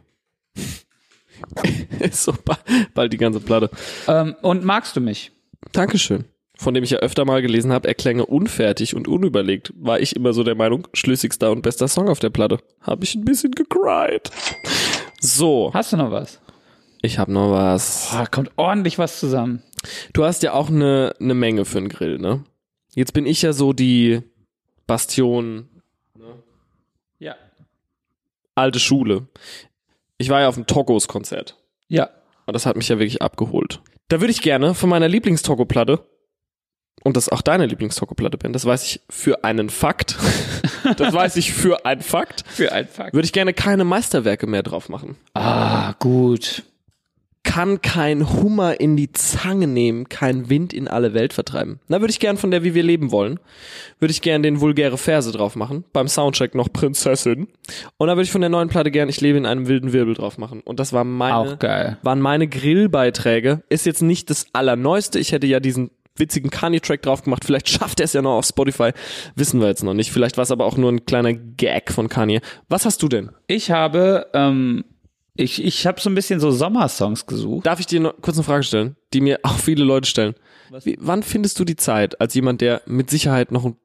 Ist 1.99 2.23
so 2.23 2.33
ba- 2.43 2.59
bald 2.93 3.13
die 3.13 3.17
ganze 3.17 3.39
Platte. 3.39 3.69
Ähm, 4.07 4.35
und 4.41 4.63
magst 4.65 4.95
du 4.95 5.01
mich? 5.01 5.31
Dankeschön. 5.71 6.25
Von 6.61 6.73
dem 6.73 6.83
ich 6.83 6.89
ja 6.89 6.97
öfter 6.97 7.23
mal 7.23 7.41
gelesen 7.41 7.71
habe, 7.71 7.87
er 7.87 7.93
klänge 7.93 8.25
unfertig 8.25 8.93
und 8.93 9.07
unüberlegt, 9.07 9.71
war 9.77 10.01
ich 10.01 10.13
immer 10.17 10.33
so 10.33 10.43
der 10.43 10.55
Meinung, 10.55 10.89
schlüssigster 10.93 11.51
und 11.53 11.61
bester 11.61 11.87
Song 11.87 12.09
auf 12.09 12.19
der 12.19 12.31
Platte. 12.31 12.57
Habe 12.81 13.05
ich 13.05 13.15
ein 13.15 13.23
bisschen 13.23 13.51
gecried. 13.51 14.29
So, 15.21 15.71
Hast 15.73 15.93
du 15.93 15.97
noch 15.97 16.11
was? 16.11 16.41
ich 17.01 17.17
habe 17.17 17.31
noch 17.31 17.49
was. 17.51 18.09
Boah, 18.11 18.27
kommt 18.27 18.51
ordentlich 18.57 18.97
was 18.99 19.21
zusammen. 19.21 19.63
Du 20.11 20.25
hast 20.25 20.43
ja 20.43 20.51
auch 20.51 20.67
eine 20.67 21.13
ne 21.19 21.33
Menge 21.33 21.63
für 21.63 21.77
einen 21.77 21.87
Grill, 21.87 22.17
ne? 22.19 22.43
Jetzt 22.93 23.13
bin 23.13 23.25
ich 23.25 23.41
ja 23.41 23.53
so 23.53 23.71
die 23.71 24.21
Bastion 24.85 25.69
Ja. 27.19 27.35
alte 28.55 28.79
Schule. 28.79 29.27
Ich 30.17 30.27
war 30.27 30.41
ja 30.41 30.49
auf 30.49 30.55
dem 30.55 30.65
Togos-Konzert. 30.67 31.55
Ja. 31.87 32.09
Und 32.47 32.53
das 32.53 32.65
hat 32.65 32.75
mich 32.75 32.89
ja 32.89 32.99
wirklich 32.99 33.21
abgeholt. 33.21 33.79
Da 34.09 34.19
würde 34.19 34.31
ich 34.31 34.41
gerne 34.41 34.73
von 34.75 34.89
meiner 34.89 35.07
Lieblingstogo-Platte, 35.07 36.03
und 37.03 37.17
das 37.17 37.29
auch 37.29 37.41
deine 37.41 37.65
Lieblingstogo-Platte 37.65 38.37
bin, 38.37 38.53
das 38.53 38.65
weiß 38.65 38.83
ich 38.83 39.01
für 39.09 39.43
einen 39.43 39.69
Fakt, 39.69 40.17
das 40.97 41.13
weiß 41.13 41.35
ich 41.37 41.53
für 41.53 41.85
einen 41.85 42.01
Fakt, 42.01 42.43
Für 42.47 42.71
ein 42.71 42.87
Fakt. 42.87 43.13
würde 43.13 43.25
ich 43.25 43.33
gerne 43.33 43.53
keine 43.53 43.83
Meisterwerke 43.83 44.47
mehr 44.47 44.63
drauf 44.63 44.89
machen. 44.89 45.15
Ah, 45.33 45.93
gut. 45.99 46.63
Kann 47.43 47.81
kein 47.81 48.29
Hummer 48.33 48.79
in 48.79 48.95
die 48.97 49.11
Zange 49.13 49.65
nehmen, 49.65 50.07
kein 50.09 50.49
Wind 50.49 50.71
in 50.73 50.87
alle 50.87 51.13
Welt 51.13 51.33
vertreiben. 51.33 51.79
Da 51.87 51.99
würde 52.01 52.11
ich 52.11 52.19
gern 52.19 52.37
von 52.37 52.51
der 52.51 52.63
Wie 52.63 52.75
wir 52.75 52.83
leben 52.83 53.11
wollen, 53.11 53.39
würde 53.97 54.11
ich 54.11 54.21
gern 54.21 54.43
den 54.43 54.59
vulgäre 54.59 54.97
Verse 54.99 55.31
drauf 55.31 55.55
machen, 55.55 55.83
beim 55.93 56.07
Soundcheck 56.09 56.53
noch 56.53 56.71
Prinzessin. 56.71 57.47
Und 57.97 58.07
da 58.07 58.13
würde 58.15 58.23
ich 58.23 58.31
von 58.31 58.41
der 58.41 58.49
neuen 58.51 58.67
Platte 58.67 58.91
gern 58.91 59.09
Ich 59.09 59.21
lebe 59.21 59.37
in 59.37 59.45
einem 59.47 59.67
wilden 59.67 59.93
Wirbel 59.93 60.13
drauf 60.15 60.37
machen. 60.37 60.59
Und 60.61 60.79
das 60.79 60.91
war 60.93 61.05
meine 61.05 61.35
Auch 61.37 61.59
geil. 61.59 61.97
waren 62.03 62.19
meine 62.19 62.47
Grillbeiträge. 62.47 63.63
Ist 63.69 63.85
jetzt 63.85 64.01
nicht 64.01 64.29
das 64.29 64.47
allerneueste. 64.53 65.17
Ich 65.17 65.31
hätte 65.31 65.47
ja 65.47 65.59
diesen 65.59 65.89
witzigen 66.19 66.49
Kanye-Track 66.49 67.01
drauf 67.01 67.23
gemacht. 67.23 67.45
Vielleicht 67.45 67.69
schafft 67.69 67.99
er 67.99 68.03
es 68.05 68.13
ja 68.13 68.21
noch 68.21 68.37
auf 68.37 68.45
Spotify. 68.45 68.91
Wissen 69.35 69.59
wir 69.61 69.67
jetzt 69.67 69.83
noch 69.83 69.93
nicht. 69.93 70.11
Vielleicht 70.11 70.37
war 70.37 70.43
es 70.43 70.51
aber 70.51 70.65
auch 70.65 70.77
nur 70.77 70.91
ein 70.91 71.05
kleiner 71.05 71.33
Gag 71.33 71.91
von 71.91 72.09
Kanye. 72.09 72.41
Was 72.67 72.85
hast 72.85 73.01
du 73.01 73.07
denn? 73.07 73.31
Ich 73.47 73.71
habe, 73.71 74.27
ähm, 74.33 74.83
ich, 75.35 75.63
ich 75.63 75.87
habe 75.87 75.99
so 76.01 76.09
ein 76.09 76.15
bisschen 76.15 76.39
so 76.39 76.51
Sommersongs 76.51 77.25
gesucht. 77.25 77.65
Darf 77.65 77.79
ich 77.79 77.85
dir 77.87 77.99
noch 78.01 78.15
kurz 78.21 78.37
eine 78.37 78.43
Frage 78.43 78.63
stellen, 78.63 78.95
die 79.13 79.21
mir 79.21 79.39
auch 79.43 79.57
viele 79.57 79.83
Leute 79.83 80.07
stellen? 80.09 80.35
Wie, 80.83 80.97
wann 80.99 81.23
findest 81.23 81.59
du 81.59 81.65
die 81.65 81.77
Zeit, 81.77 82.21
als 82.21 82.33
jemand, 82.35 82.61
der 82.61 82.81
mit 82.85 83.09
Sicherheit 83.09 83.51
noch 83.51 83.65
ein 83.65 83.75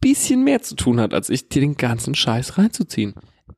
bisschen 0.00 0.44
mehr 0.44 0.60
zu 0.62 0.74
tun 0.74 1.00
hat, 1.00 1.14
als 1.14 1.30
ich, 1.30 1.48
dir 1.48 1.60
den 1.60 1.76
ganzen 1.76 2.14
Scheiß 2.14 2.58
reinzuziehen? 2.58 3.14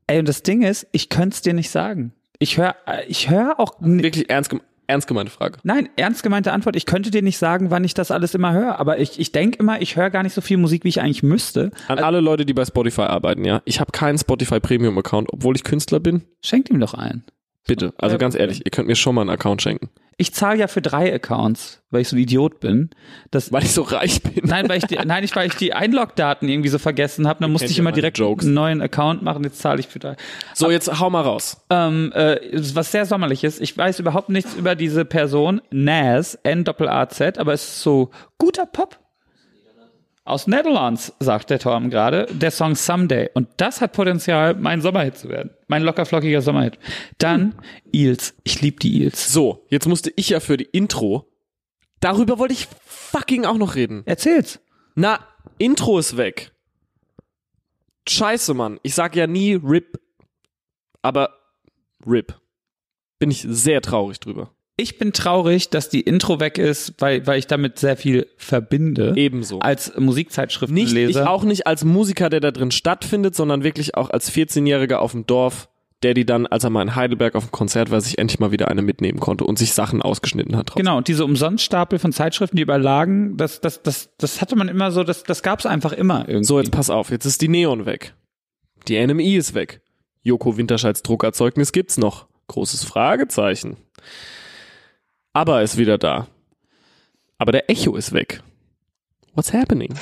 Ey, 0.06 0.18
und 0.20 0.28
das 0.28 0.42
Ding 0.42 0.62
ist, 0.62 0.86
ich 0.92 1.08
könnte 1.08 1.34
es 1.34 1.42
dir 1.42 1.54
nicht 1.54 1.70
sagen. 1.70 2.12
Ich 2.38 2.58
höre 2.58 2.76
ich 3.08 3.30
hör 3.30 3.58
auch 3.58 3.80
n- 3.80 4.02
Wirklich 4.02 4.28
ernst, 4.30 4.50
gem- 4.50 4.60
ernst 4.86 5.06
gemeinte 5.06 5.32
Frage. 5.32 5.58
Nein, 5.62 5.88
ernst 5.96 6.22
gemeinte 6.22 6.52
Antwort. 6.52 6.76
Ich 6.76 6.86
könnte 6.86 7.10
dir 7.10 7.22
nicht 7.22 7.38
sagen, 7.38 7.70
wann 7.70 7.84
ich 7.84 7.94
das 7.94 8.10
alles 8.10 8.34
immer 8.34 8.52
höre, 8.52 8.78
aber 8.78 8.98
ich, 8.98 9.18
ich 9.18 9.32
denke 9.32 9.58
immer, 9.58 9.80
ich 9.80 9.96
höre 9.96 10.10
gar 10.10 10.22
nicht 10.22 10.34
so 10.34 10.40
viel 10.40 10.56
Musik, 10.56 10.84
wie 10.84 10.88
ich 10.88 11.00
eigentlich 11.00 11.22
müsste. 11.22 11.70
An 11.88 11.98
alle 11.98 12.20
Leute, 12.20 12.44
die 12.46 12.54
bei 12.54 12.64
Spotify 12.64 13.02
arbeiten, 13.02 13.44
ja. 13.44 13.62
Ich 13.64 13.80
habe 13.80 13.92
keinen 13.92 14.18
Spotify 14.18 14.60
Premium 14.60 14.98
Account, 14.98 15.32
obwohl 15.32 15.56
ich 15.56 15.64
Künstler 15.64 16.00
bin. 16.00 16.22
Schenkt 16.42 16.70
ihm 16.70 16.80
doch 16.80 16.94
einen. 16.94 17.24
Bitte. 17.66 17.92
Also 17.98 18.16
ganz 18.16 18.36
ehrlich, 18.36 18.64
ihr 18.64 18.70
könnt 18.70 18.86
mir 18.86 18.94
schon 18.94 19.14
mal 19.14 19.22
einen 19.22 19.30
Account 19.30 19.60
schenken. 19.60 19.90
Ich 20.18 20.32
zahle 20.32 20.58
ja 20.58 20.66
für 20.66 20.80
drei 20.80 21.12
Accounts, 21.14 21.82
weil 21.90 22.00
ich 22.00 22.08
so 22.08 22.16
ein 22.16 22.18
Idiot 22.20 22.58
bin. 22.58 22.88
Das, 23.30 23.52
Weil 23.52 23.64
ich 23.64 23.72
so 23.72 23.82
reich 23.82 24.22
bin. 24.22 24.44
nein, 24.44 24.66
weil 24.68 24.78
ich 24.78 24.84
die, 24.84 24.96
nein, 24.96 25.20
nicht 25.22 25.36
weil 25.36 25.48
ich 25.48 25.56
die 25.56 25.74
Einlogdaten 25.74 26.48
irgendwie 26.48 26.70
so 26.70 26.78
vergessen 26.78 27.28
habe. 27.28 27.40
Dann 27.40 27.52
musste 27.52 27.66
kennt 27.66 27.72
ich 27.72 27.78
immer 27.78 27.92
direkt 27.92 28.18
Jokes. 28.18 28.46
einen 28.46 28.54
neuen 28.54 28.80
Account 28.80 29.22
machen. 29.22 29.44
Jetzt 29.44 29.58
zahle 29.58 29.80
ich 29.80 29.88
für 29.88 29.98
drei. 29.98 30.16
So, 30.54 30.70
jetzt 30.70 31.00
hau 31.00 31.10
mal 31.10 31.20
raus. 31.20 31.58
Ähm, 31.68 32.12
äh, 32.14 32.38
was 32.74 32.92
sehr 32.92 33.04
sommerlich 33.04 33.44
ist. 33.44 33.60
Ich 33.60 33.76
weiß 33.76 33.98
überhaupt 34.00 34.30
nichts 34.30 34.54
über 34.54 34.74
diese 34.74 35.04
Person. 35.04 35.60
Naz, 35.70 36.38
N-A-Z, 36.42 37.38
aber 37.38 37.52
es 37.52 37.62
ist 37.64 37.82
so 37.82 38.10
guter 38.38 38.64
Pop. 38.64 38.98
Aus 40.26 40.48
Netherlands, 40.48 41.14
sagt 41.20 41.50
der 41.50 41.60
Torm 41.60 41.88
gerade, 41.88 42.26
der 42.32 42.50
Song 42.50 42.74
Someday. 42.74 43.30
Und 43.34 43.48
das 43.58 43.80
hat 43.80 43.92
Potenzial, 43.92 44.54
mein 44.54 44.82
Sommerhit 44.82 45.16
zu 45.16 45.28
werden. 45.28 45.50
Mein 45.68 45.84
lockerflockiger 45.84 46.42
Sommerhit. 46.42 46.80
Dann 47.18 47.54
Eels. 47.92 48.34
Ich 48.42 48.60
liebe 48.60 48.80
die 48.80 49.02
Eels. 49.02 49.32
So, 49.32 49.64
jetzt 49.68 49.86
musste 49.86 50.12
ich 50.16 50.30
ja 50.30 50.40
für 50.40 50.56
die 50.56 50.64
Intro. 50.64 51.30
Darüber 52.00 52.40
wollte 52.40 52.54
ich 52.54 52.66
fucking 52.84 53.44
auch 53.44 53.56
noch 53.56 53.76
reden. 53.76 54.02
Erzähl's. 54.04 54.58
Na, 54.96 55.20
Intro 55.58 55.96
ist 55.96 56.16
weg. 56.16 56.50
Scheiße, 58.08 58.52
Mann. 58.52 58.80
Ich 58.82 58.96
sag 58.96 59.14
ja 59.14 59.28
nie 59.28 59.54
RIP. 59.54 60.00
Aber 61.02 61.38
RIP. 62.04 62.34
Bin 63.20 63.30
ich 63.30 63.46
sehr 63.48 63.80
traurig 63.80 64.18
drüber. 64.18 64.55
Ich 64.78 64.98
bin 64.98 65.14
traurig, 65.14 65.70
dass 65.70 65.88
die 65.88 66.02
Intro 66.02 66.38
weg 66.38 66.58
ist, 66.58 66.94
weil, 66.98 67.26
weil 67.26 67.38
ich 67.38 67.46
damit 67.46 67.78
sehr 67.78 67.96
viel 67.96 68.26
verbinde. 68.36 69.14
Ebenso. 69.16 69.60
Als 69.60 69.88
Nicht, 69.88 69.96
ich 69.96 70.04
Musikzeitschriftenleser. 70.04 71.30
auch 71.30 71.44
nicht 71.44 71.66
als 71.66 71.84
Musiker, 71.84 72.28
der 72.28 72.40
da 72.40 72.50
drin 72.50 72.70
stattfindet, 72.70 73.34
sondern 73.34 73.64
wirklich 73.64 73.94
auch 73.94 74.10
als 74.10 74.30
14-Jähriger 74.30 74.96
auf 74.96 75.12
dem 75.12 75.26
Dorf, 75.26 75.70
der 76.02 76.12
die 76.12 76.26
dann, 76.26 76.46
als 76.46 76.64
er 76.64 76.68
mal 76.68 76.82
in 76.82 76.94
Heidelberg 76.94 77.36
auf 77.36 77.46
dem 77.46 77.52
Konzert 77.52 77.90
war, 77.90 78.02
sich 78.02 78.18
endlich 78.18 78.38
mal 78.38 78.52
wieder 78.52 78.68
eine 78.68 78.82
mitnehmen 78.82 79.18
konnte 79.18 79.44
und 79.44 79.58
sich 79.58 79.72
Sachen 79.72 80.02
ausgeschnitten 80.02 80.54
hat. 80.56 80.68
drauf. 80.68 80.76
Genau, 80.76 80.98
und 80.98 81.08
diese 81.08 81.24
Umsonststapel 81.24 81.98
von 81.98 82.12
Zeitschriften, 82.12 82.56
die 82.56 82.62
überlagen, 82.62 83.38
das, 83.38 83.62
das, 83.62 83.82
das, 83.82 84.10
das 84.18 84.42
hatte 84.42 84.56
man 84.56 84.68
immer 84.68 84.90
so, 84.90 85.04
das, 85.04 85.22
das 85.22 85.42
gab's 85.42 85.64
einfach 85.64 85.92
immer 85.92 86.28
irgendwie. 86.28 86.44
So, 86.44 86.58
jetzt 86.58 86.70
pass 86.70 86.90
auf, 86.90 87.10
jetzt 87.10 87.24
ist 87.24 87.40
die 87.40 87.48
Neon 87.48 87.86
weg. 87.86 88.12
Die 88.88 89.04
NMI 89.04 89.36
ist 89.36 89.54
weg. 89.54 89.80
Joko 90.22 90.58
Winterscheids 90.58 91.02
Druckerzeugnis 91.02 91.72
gibt's 91.72 91.96
noch. 91.96 92.26
Großes 92.48 92.84
Fragezeichen. 92.84 93.78
Aber 95.36 95.60
ist 95.62 95.76
wieder 95.76 95.98
da. 95.98 96.28
Aber 97.36 97.52
der 97.52 97.68
Echo 97.68 97.94
ist 97.94 98.14
weg. 98.14 98.42
What's 99.34 99.52
happening? 99.52 99.94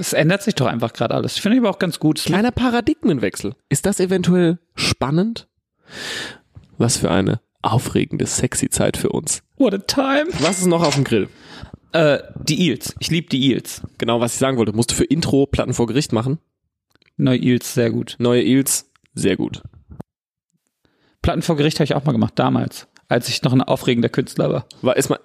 Es 0.00 0.12
ändert 0.12 0.42
sich 0.42 0.56
doch 0.56 0.66
einfach 0.66 0.92
gerade 0.92 1.14
alles. 1.14 1.36
Ich 1.36 1.42
finde 1.42 1.56
ich 1.56 1.60
aber 1.62 1.70
auch 1.70 1.78
ganz 1.78 2.00
gut. 2.00 2.18
Kleiner 2.18 2.50
Paradigmenwechsel. 2.50 3.54
Ist 3.68 3.86
das 3.86 4.00
eventuell 4.00 4.58
spannend? 4.74 5.46
Was 6.76 6.96
für 6.96 7.08
eine 7.08 7.40
aufregende, 7.62 8.26
sexy 8.26 8.68
Zeit 8.68 8.96
für 8.96 9.10
uns. 9.10 9.44
What 9.58 9.74
a 9.74 9.78
time. 9.78 10.26
Was 10.40 10.58
ist 10.58 10.66
noch 10.66 10.82
auf 10.82 10.96
dem 10.96 11.04
Grill? 11.04 11.28
Äh, 11.92 12.18
die 12.42 12.66
Eels. 12.66 12.96
Ich 12.98 13.10
liebe 13.12 13.28
die 13.28 13.52
Eels. 13.52 13.82
Genau, 13.98 14.18
was 14.18 14.32
ich 14.32 14.38
sagen 14.40 14.56
wollte. 14.56 14.72
Musst 14.72 14.90
du 14.90 14.96
für 14.96 15.04
Intro 15.04 15.46
Platten 15.46 15.72
vor 15.72 15.86
Gericht 15.86 16.12
machen? 16.12 16.40
Neue 17.16 17.38
Eels, 17.38 17.74
sehr 17.74 17.92
gut. 17.92 18.16
Neue 18.18 18.42
Eels, 18.42 18.90
sehr 19.14 19.36
gut. 19.36 19.62
Platten 21.22 21.42
vor 21.42 21.56
Gericht 21.56 21.78
habe 21.78 21.84
ich 21.84 21.94
auch 21.94 22.04
mal 22.04 22.10
gemacht, 22.10 22.32
damals. 22.36 22.88
Als 23.08 23.28
ich 23.28 23.42
noch 23.42 23.52
ein 23.52 23.62
aufregender 23.62 24.08
Künstler 24.08 24.52
war. 24.52 24.66
War, 24.82 24.96
ist 24.96 25.08
mein, 25.08 25.18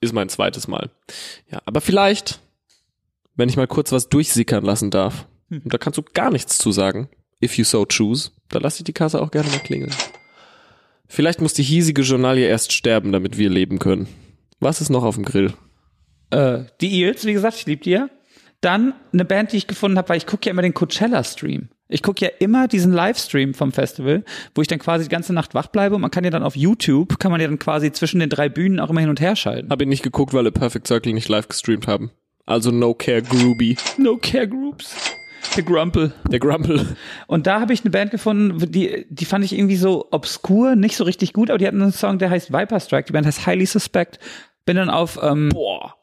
ist 0.00 0.12
mein 0.12 0.28
zweites 0.28 0.68
Mal. 0.68 0.90
Ja, 1.50 1.60
aber 1.64 1.80
vielleicht, 1.80 2.40
wenn 3.34 3.48
ich 3.48 3.56
mal 3.56 3.66
kurz 3.66 3.92
was 3.92 4.08
durchsickern 4.08 4.64
lassen 4.64 4.90
darf, 4.90 5.26
und 5.50 5.72
da 5.72 5.78
kannst 5.78 5.98
du 5.98 6.02
gar 6.02 6.30
nichts 6.30 6.58
zu 6.58 6.70
sagen, 6.70 7.08
if 7.42 7.58
you 7.58 7.64
so 7.64 7.84
choose, 7.86 8.30
da 8.48 8.58
lasse 8.58 8.78
ich 8.78 8.84
die 8.84 8.92
Kasse 8.92 9.20
auch 9.20 9.30
gerne 9.30 9.48
mal 9.48 9.58
klingeln. 9.58 9.94
Vielleicht 11.08 11.40
muss 11.40 11.54
die 11.54 11.64
hiesige 11.64 12.02
Journalie 12.02 12.46
erst 12.46 12.72
sterben, 12.72 13.10
damit 13.10 13.36
wir 13.36 13.50
leben 13.50 13.80
können. 13.80 14.06
Was 14.60 14.80
ist 14.80 14.90
noch 14.90 15.02
auf 15.02 15.16
dem 15.16 15.24
Grill? 15.24 15.54
Äh, 16.30 16.64
die 16.80 17.00
Eels, 17.00 17.24
wie 17.24 17.32
gesagt, 17.32 17.56
ich 17.56 17.66
liebe 17.66 17.82
die 17.82 17.90
ja. 17.90 18.08
Dann 18.60 18.94
eine 19.12 19.24
Band, 19.24 19.52
die 19.52 19.56
ich 19.56 19.66
gefunden 19.66 19.98
habe, 19.98 20.10
weil 20.10 20.18
ich 20.18 20.26
gucke 20.26 20.46
ja 20.46 20.50
immer 20.50 20.62
den 20.62 20.74
Coachella-Stream. 20.74 21.70
Ich 21.90 22.02
gucke 22.02 22.24
ja 22.24 22.30
immer 22.38 22.68
diesen 22.68 22.92
Livestream 22.92 23.52
vom 23.52 23.72
Festival, 23.72 24.24
wo 24.54 24.62
ich 24.62 24.68
dann 24.68 24.78
quasi 24.78 25.04
die 25.04 25.10
ganze 25.10 25.32
Nacht 25.32 25.54
wach 25.54 25.66
bleibe 25.66 25.96
und 25.96 26.00
man 26.00 26.10
kann 26.10 26.24
ja 26.24 26.30
dann 26.30 26.44
auf 26.44 26.56
YouTube, 26.56 27.18
kann 27.18 27.32
man 27.32 27.40
ja 27.40 27.48
dann 27.48 27.58
quasi 27.58 27.90
zwischen 27.90 28.20
den 28.20 28.30
drei 28.30 28.48
Bühnen 28.48 28.78
auch 28.78 28.90
immer 28.90 29.00
hin 29.00 29.10
und 29.10 29.20
her 29.20 29.34
schalten. 29.34 29.70
Hab 29.70 29.82
ich 29.82 29.88
nicht 29.88 30.02
geguckt, 30.02 30.32
weil 30.32 30.44
wir 30.44 30.52
Perfect 30.52 30.86
Circle 30.86 31.12
nicht 31.12 31.28
live 31.28 31.48
gestreamt 31.48 31.88
haben. 31.88 32.12
Also 32.46 32.70
No 32.70 32.94
Care 32.94 33.22
Groovy. 33.22 33.76
No 33.98 34.16
Care 34.16 34.48
Groups. 34.48 34.94
The 35.54 35.64
Grumple. 35.64 36.12
Der 36.30 36.38
Grumple. 36.38 36.96
Und 37.26 37.46
da 37.46 37.60
habe 37.60 37.72
ich 37.72 37.80
eine 37.80 37.90
Band 37.90 38.12
gefunden, 38.12 38.70
die, 38.70 39.06
die 39.08 39.24
fand 39.24 39.44
ich 39.44 39.52
irgendwie 39.52 39.76
so 39.76 40.06
obskur, 40.12 40.76
nicht 40.76 40.96
so 40.96 41.04
richtig 41.04 41.32
gut, 41.32 41.50
aber 41.50 41.58
die 41.58 41.66
hatten 41.66 41.82
einen 41.82 41.92
Song, 41.92 42.18
der 42.18 42.30
heißt 42.30 42.52
Viper 42.52 42.78
Strike. 42.78 43.06
Die 43.06 43.12
Band 43.12 43.26
heißt 43.26 43.46
Highly 43.46 43.66
Suspect. 43.66 44.20
Bin 44.64 44.76
dann 44.76 44.90
auf 44.90 45.18
ähm, 45.22 45.48
Boah. 45.48 45.96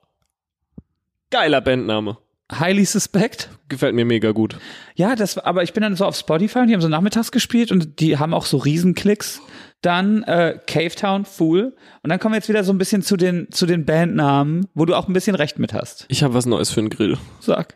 Geiler 1.30 1.61
Bandname. 1.61 2.18
Highly 2.51 2.85
Suspect. 2.85 3.49
Gefällt 3.67 3.93
mir 3.95 4.05
mega 4.05 4.31
gut. 4.31 4.57
Ja, 4.95 5.15
das, 5.15 5.37
aber 5.37 5.63
ich 5.63 5.73
bin 5.73 5.83
dann 5.83 5.95
so 5.95 6.05
auf 6.05 6.15
Spotify 6.15 6.59
und 6.59 6.67
die 6.67 6.73
haben 6.73 6.81
so 6.81 6.87
nachmittags 6.87 7.31
gespielt 7.31 7.71
und 7.71 7.99
die 7.99 8.17
haben 8.17 8.33
auch 8.33 8.45
so 8.45 8.57
Riesenklicks. 8.57 9.41
Dann 9.81 10.23
äh, 10.23 10.57
Cavetown, 10.65 11.25
Fool. 11.25 11.75
Und 12.01 12.09
dann 12.09 12.19
kommen 12.19 12.33
wir 12.33 12.37
jetzt 12.37 12.49
wieder 12.49 12.63
so 12.63 12.71
ein 12.71 12.77
bisschen 12.77 13.01
zu 13.01 13.17
den, 13.17 13.51
zu 13.51 13.65
den 13.65 13.85
Bandnamen, 13.85 14.67
wo 14.73 14.85
du 14.85 14.95
auch 14.95 15.07
ein 15.07 15.13
bisschen 15.13 15.35
recht 15.35 15.59
mit 15.59 15.73
hast. 15.73 16.05
Ich 16.07 16.23
habe 16.23 16.33
was 16.33 16.45
Neues 16.45 16.71
für 16.71 16.81
den 16.81 16.89
Grill. 16.89 17.17
Sag. 17.39 17.75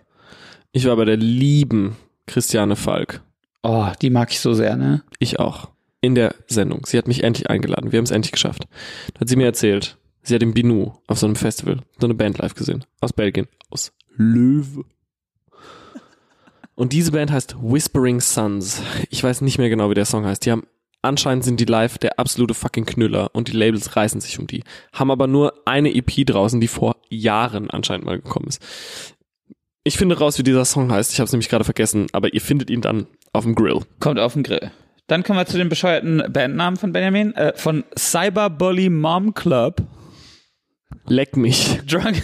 Ich 0.71 0.85
war 0.85 0.95
bei 0.95 1.05
der 1.05 1.17
lieben 1.17 1.97
Christiane 2.25 2.75
Falk. 2.75 3.21
Oh, 3.63 3.87
die 4.01 4.09
mag 4.09 4.31
ich 4.31 4.39
so 4.39 4.53
sehr, 4.53 4.77
ne? 4.77 5.03
Ich 5.19 5.39
auch. 5.39 5.69
In 5.99 6.15
der 6.15 6.33
Sendung. 6.47 6.85
Sie 6.85 6.97
hat 6.97 7.07
mich 7.07 7.23
endlich 7.23 7.49
eingeladen. 7.49 7.91
Wir 7.91 7.97
haben 7.97 8.05
es 8.05 8.11
endlich 8.11 8.31
geschafft. 8.31 8.63
Da 9.13 9.21
hat 9.21 9.29
sie 9.29 9.35
mir 9.35 9.45
erzählt, 9.45 9.97
sie 10.23 10.33
hat 10.33 10.41
im 10.41 10.53
Binu 10.53 10.93
auf 11.05 11.19
so 11.19 11.27
einem 11.27 11.35
Festival 11.35 11.81
so 11.99 12.07
eine 12.07 12.15
Band 12.15 12.39
live 12.39 12.55
gesehen. 12.55 12.85
Aus 13.01 13.13
Belgien. 13.13 13.47
Aus 13.69 13.91
Löwe. 14.21 14.85
Und 16.75 16.93
diese 16.93 17.11
Band 17.11 17.31
heißt 17.31 17.55
Whispering 17.61 18.21
Suns. 18.21 18.81
Ich 19.09 19.23
weiß 19.23 19.41
nicht 19.41 19.57
mehr 19.57 19.69
genau, 19.69 19.89
wie 19.89 19.95
der 19.95 20.05
Song 20.05 20.25
heißt. 20.25 20.45
Die 20.45 20.51
haben, 20.51 20.65
anscheinend 21.01 21.43
sind 21.43 21.59
die 21.59 21.65
live 21.65 21.97
der 21.97 22.17
absolute 22.17 22.53
fucking 22.53 22.85
Knüller 22.85 23.29
und 23.33 23.47
die 23.47 23.51
Labels 23.51 23.95
reißen 23.95 24.21
sich 24.21 24.39
um 24.39 24.47
die. 24.47 24.63
Haben 24.93 25.11
aber 25.11 25.27
nur 25.27 25.53
eine 25.65 25.93
EP 25.93 26.25
draußen, 26.25 26.59
die 26.61 26.67
vor 26.67 26.95
Jahren 27.09 27.69
anscheinend 27.69 28.05
mal 28.05 28.19
gekommen 28.19 28.47
ist. 28.47 28.61
Ich 29.83 29.97
finde 29.97 30.17
raus, 30.17 30.37
wie 30.37 30.43
dieser 30.43 30.65
Song 30.65 30.91
heißt. 30.91 31.11
Ich 31.11 31.19
habe 31.19 31.25
es 31.25 31.31
nämlich 31.31 31.49
gerade 31.49 31.65
vergessen, 31.65 32.07
aber 32.13 32.33
ihr 32.33 32.41
findet 32.41 32.69
ihn 32.69 32.81
dann 32.81 33.07
auf 33.33 33.43
dem 33.43 33.55
Grill. 33.55 33.81
Kommt 33.99 34.19
auf 34.19 34.33
den 34.33 34.43
Grill. 34.43 34.71
Dann 35.07 35.23
kommen 35.23 35.39
wir 35.39 35.45
zu 35.45 35.57
den 35.57 35.69
bescheuerten 35.69 36.23
Bandnamen 36.31 36.77
von 36.77 36.93
Benjamin. 36.93 37.33
Äh, 37.33 37.53
von 37.55 37.83
Cyberbully 37.97 38.89
Mom 38.89 39.33
Club. 39.33 39.81
Leck 41.07 41.37
mich. 41.37 41.79
Drunk, 41.87 42.21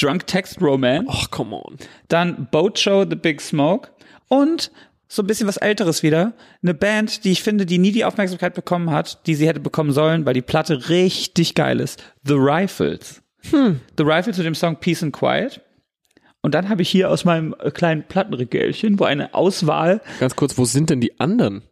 Drunk 0.00 0.26
Text 0.26 0.60
Romance. 0.60 1.08
Ach, 1.10 1.30
come 1.30 1.56
on. 1.56 1.76
Dann 2.08 2.48
Boat 2.50 2.78
Show 2.78 3.04
The 3.08 3.16
Big 3.16 3.40
Smoke. 3.40 3.90
Und 4.28 4.70
so 5.08 5.22
ein 5.22 5.26
bisschen 5.26 5.48
was 5.48 5.56
Älteres 5.56 6.02
wieder. 6.02 6.34
Eine 6.62 6.72
Band, 6.72 7.24
die 7.24 7.32
ich 7.32 7.42
finde, 7.42 7.66
die 7.66 7.78
nie 7.78 7.90
die 7.90 8.04
Aufmerksamkeit 8.04 8.54
bekommen 8.54 8.90
hat, 8.90 9.26
die 9.26 9.34
sie 9.34 9.48
hätte 9.48 9.58
bekommen 9.58 9.92
sollen, 9.92 10.24
weil 10.24 10.34
die 10.34 10.42
Platte 10.42 10.88
richtig 10.88 11.56
geil 11.56 11.80
ist. 11.80 12.02
The 12.24 12.34
Rifles. 12.36 13.20
Hm. 13.50 13.80
The 13.98 14.04
Rifles 14.04 14.36
mit 14.36 14.46
dem 14.46 14.54
Song 14.54 14.76
Peace 14.76 15.02
and 15.02 15.12
Quiet. 15.12 15.60
Und 16.42 16.54
dann 16.54 16.68
habe 16.68 16.82
ich 16.82 16.88
hier 16.88 17.10
aus 17.10 17.24
meinem 17.24 17.54
äh, 17.58 17.70
kleinen 17.70 18.04
Plattenregälchen, 18.04 18.98
wo 19.00 19.04
eine 19.04 19.34
Auswahl. 19.34 20.00
Ganz 20.20 20.36
kurz, 20.36 20.56
wo 20.56 20.64
sind 20.64 20.90
denn 20.90 21.00
die 21.00 21.18
anderen 21.18 21.62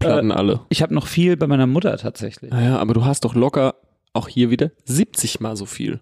Platten 0.00 0.32
alle? 0.32 0.60
Ich 0.68 0.82
habe 0.82 0.92
noch 0.92 1.06
viel 1.06 1.36
bei 1.36 1.46
meiner 1.46 1.68
Mutter 1.68 1.96
tatsächlich. 1.96 2.50
Naja, 2.50 2.78
aber 2.78 2.94
du 2.94 3.04
hast 3.04 3.24
doch 3.24 3.34
locker 3.34 3.76
auch 4.12 4.28
hier 4.28 4.50
wieder 4.50 4.70
70 4.84 5.40
mal 5.40 5.56
so 5.56 5.66
viel. 5.66 6.00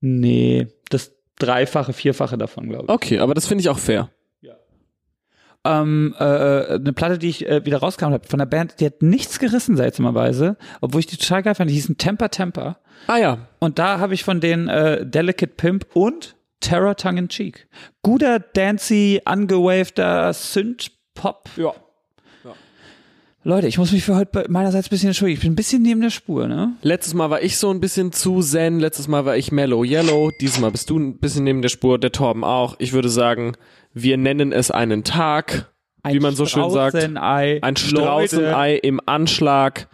Nee, 0.00 0.68
das 0.90 1.12
Dreifache, 1.38 1.92
Vierfache 1.92 2.38
davon, 2.38 2.68
glaube 2.68 2.84
ich. 2.84 2.90
Okay, 2.90 3.18
aber 3.18 3.34
das 3.34 3.46
finde 3.46 3.62
ich 3.62 3.68
auch 3.68 3.78
fair. 3.78 4.10
ähm, 5.64 6.14
äh, 6.18 6.24
eine 6.24 6.92
Platte, 6.92 7.18
die 7.18 7.28
ich 7.28 7.46
äh, 7.46 7.64
wieder 7.64 7.78
rauskam 7.78 8.12
habe 8.12 8.26
von 8.28 8.38
der 8.38 8.46
Band, 8.46 8.80
die 8.80 8.86
hat 8.86 9.02
nichts 9.02 9.38
gerissen 9.38 9.76
seltsamerweise, 9.76 10.56
obwohl 10.80 11.00
ich 11.00 11.06
die 11.06 11.16
total 11.16 11.42
geil 11.42 11.54
fand. 11.54 11.70
Die 11.70 11.74
hießen 11.74 11.98
Temper 11.98 12.30
Temper. 12.30 12.78
Ah 13.08 13.18
ja, 13.18 13.48
Und 13.58 13.78
da 13.78 13.98
habe 13.98 14.14
ich 14.14 14.24
von 14.24 14.40
den 14.40 14.68
äh, 14.68 15.04
Delicate 15.06 15.52
Pimp 15.54 15.86
und 15.94 16.36
Terror 16.60 16.96
Tongue 16.96 17.18
in 17.18 17.28
Cheek. 17.28 17.68
Guter, 18.02 18.38
dancy, 18.38 19.20
angewaveter 19.24 20.32
Synth-Pop. 20.32 21.50
Ja. 21.56 21.74
Leute, 23.46 23.68
ich 23.68 23.78
muss 23.78 23.92
mich 23.92 24.02
für 24.02 24.16
heute 24.16 24.46
meinerseits 24.48 24.88
ein 24.88 24.90
bisschen 24.90 25.10
entschuldigen. 25.10 25.36
Ich 25.36 25.42
bin 25.44 25.52
ein 25.52 25.54
bisschen 25.54 25.80
neben 25.80 26.00
der 26.00 26.10
Spur, 26.10 26.48
ne? 26.48 26.72
Letztes 26.82 27.14
Mal 27.14 27.30
war 27.30 27.42
ich 27.42 27.58
so 27.58 27.70
ein 27.70 27.78
bisschen 27.78 28.10
zu 28.10 28.40
zen, 28.40 28.80
letztes 28.80 29.06
Mal 29.06 29.24
war 29.24 29.36
ich 29.36 29.52
mellow 29.52 29.84
yellow, 29.84 30.32
dieses 30.40 30.58
Mal 30.58 30.72
bist 30.72 30.90
du 30.90 30.98
ein 30.98 31.18
bisschen 31.18 31.44
neben 31.44 31.62
der 31.62 31.68
Spur, 31.68 32.00
der 32.00 32.10
Torben 32.10 32.42
auch. 32.42 32.74
Ich 32.80 32.92
würde 32.92 33.08
sagen, 33.08 33.56
wir 33.94 34.16
nennen 34.16 34.50
es 34.50 34.72
einen 34.72 35.04
Tag, 35.04 35.72
wie 36.04 36.18
man 36.18 36.34
so 36.34 36.44
schön 36.44 36.68
sagt. 36.70 36.96
Ein. 36.96 37.76
Straußenei 37.76 38.78
im 38.78 39.00
Anschlag. 39.06 39.86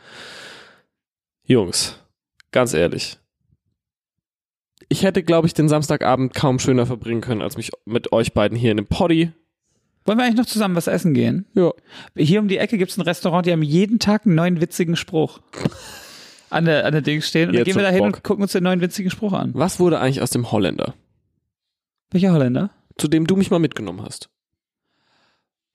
Jungs, 1.44 1.98
ganz 2.52 2.72
ehrlich. 2.72 3.18
Ich 4.88 5.02
hätte, 5.02 5.22
glaube 5.22 5.46
ich, 5.46 5.52
den 5.52 5.68
Samstagabend 5.68 6.32
kaum 6.32 6.58
schöner 6.58 6.86
verbringen 6.86 7.20
können, 7.20 7.42
als 7.42 7.58
mich 7.58 7.70
mit 7.84 8.12
euch 8.12 8.32
beiden 8.32 8.56
hier 8.56 8.70
in 8.70 8.78
dem 8.78 8.86
Poddy. 8.86 9.32
Wollen 10.04 10.18
wir 10.18 10.24
eigentlich 10.24 10.38
noch 10.38 10.46
zusammen 10.46 10.74
was 10.74 10.86
essen 10.88 11.14
gehen? 11.14 11.46
Ja. 11.54 11.70
Hier 12.16 12.40
um 12.40 12.48
die 12.48 12.58
Ecke 12.58 12.76
gibt's 12.78 12.96
ein 12.96 13.02
Restaurant, 13.02 13.46
die 13.46 13.52
haben 13.52 13.62
jeden 13.62 13.98
Tag 13.98 14.26
einen 14.26 14.34
neuen 14.34 14.60
witzigen 14.60 14.96
Spruch 14.96 15.40
an 16.50 16.64
der, 16.64 16.84
an 16.84 16.92
der 16.92 17.02
Dings 17.02 17.28
stehen. 17.28 17.50
Und 17.50 17.56
dann 17.56 17.64
gehen 17.64 17.76
wir 17.76 17.82
da 17.82 17.90
hin 17.90 18.02
und 18.04 18.22
gucken 18.24 18.42
uns 18.42 18.52
den 18.52 18.64
neuen 18.64 18.80
witzigen 18.80 19.10
Spruch 19.10 19.32
an. 19.32 19.52
Was 19.54 19.78
wurde 19.78 20.00
eigentlich 20.00 20.20
aus 20.22 20.30
dem 20.30 20.50
Holländer, 20.50 20.94
Welcher 22.10 22.32
Holländer? 22.32 22.70
zu 22.98 23.08
dem 23.08 23.26
du 23.26 23.36
mich 23.36 23.50
mal 23.50 23.58
mitgenommen 23.58 24.02
hast? 24.04 24.28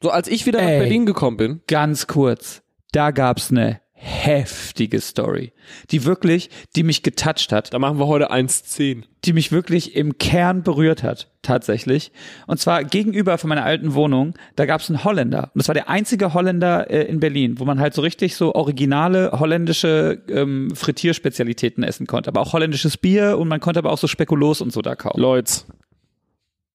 So, 0.02 0.12
als 0.12 0.28
ich 0.28 0.46
wieder 0.46 0.60
Ey. 0.60 0.66
nach 0.66 0.84
Berlin 0.84 1.06
gekommen 1.06 1.38
bin, 1.38 1.62
Ganz 1.68 2.08
kurz. 2.08 2.62
Da 2.92 3.12
gab's 3.12 3.52
eine 3.52 3.82
heftige 4.00 5.02
Story, 5.02 5.54
die 5.90 6.06
wirklich, 6.06 6.52
die 6.76 6.84
mich 6.84 7.02
getoucht 7.02 7.52
hat, 7.52 7.74
da 7.74 7.80
machen 7.80 7.98
wir 7.98 8.06
heute 8.06 8.32
1,10. 8.32 9.04
die 9.26 9.34
mich 9.34 9.52
wirklich 9.52 9.96
im 9.96 10.20
Kern 10.20 10.62
berührt 10.62 11.02
hat, 11.02 11.32
tatsächlich. 11.42 12.12
Und 12.46 12.60
zwar 12.60 12.84
gegenüber 12.84 13.40
von 13.40 13.50
meiner 13.50 13.66
alten 13.66 13.96
Wohnung, 13.96 14.36
da 14.56 14.68
gab's 14.68 14.90
einen 14.90 15.04
Holländer. 15.04 15.46
Und 15.54 15.60
das 15.62 15.68
war 15.68 15.74
der 15.74 15.90
einzige 15.90 16.36
Holländer 16.36 16.92
äh, 16.92 17.04
in 17.04 17.20
Berlin, 17.20 17.60
wo 17.60 17.66
man 17.66 17.80
halt 17.80 17.96
so 17.96 18.04
richtig 18.04 18.36
so 18.36 18.54
originale 18.54 19.32
holländische 19.32 20.22
ähm, 20.30 20.70
Frittierspezialitäten 20.76 21.84
essen 21.84 22.06
konnte. 22.06 22.30
Aber 22.30 22.42
auch 22.42 22.54
holländisches 22.54 22.98
Bier 22.98 23.38
und 23.40 23.48
man 23.48 23.60
konnte 23.60 23.80
aber 23.80 23.92
auch 23.92 23.98
so 23.98 24.08
Spekulos 24.08 24.62
und 24.62 24.72
so 24.72 24.84
da 24.84 24.96
kaufen. 24.96 25.20
Leute, 25.20 25.54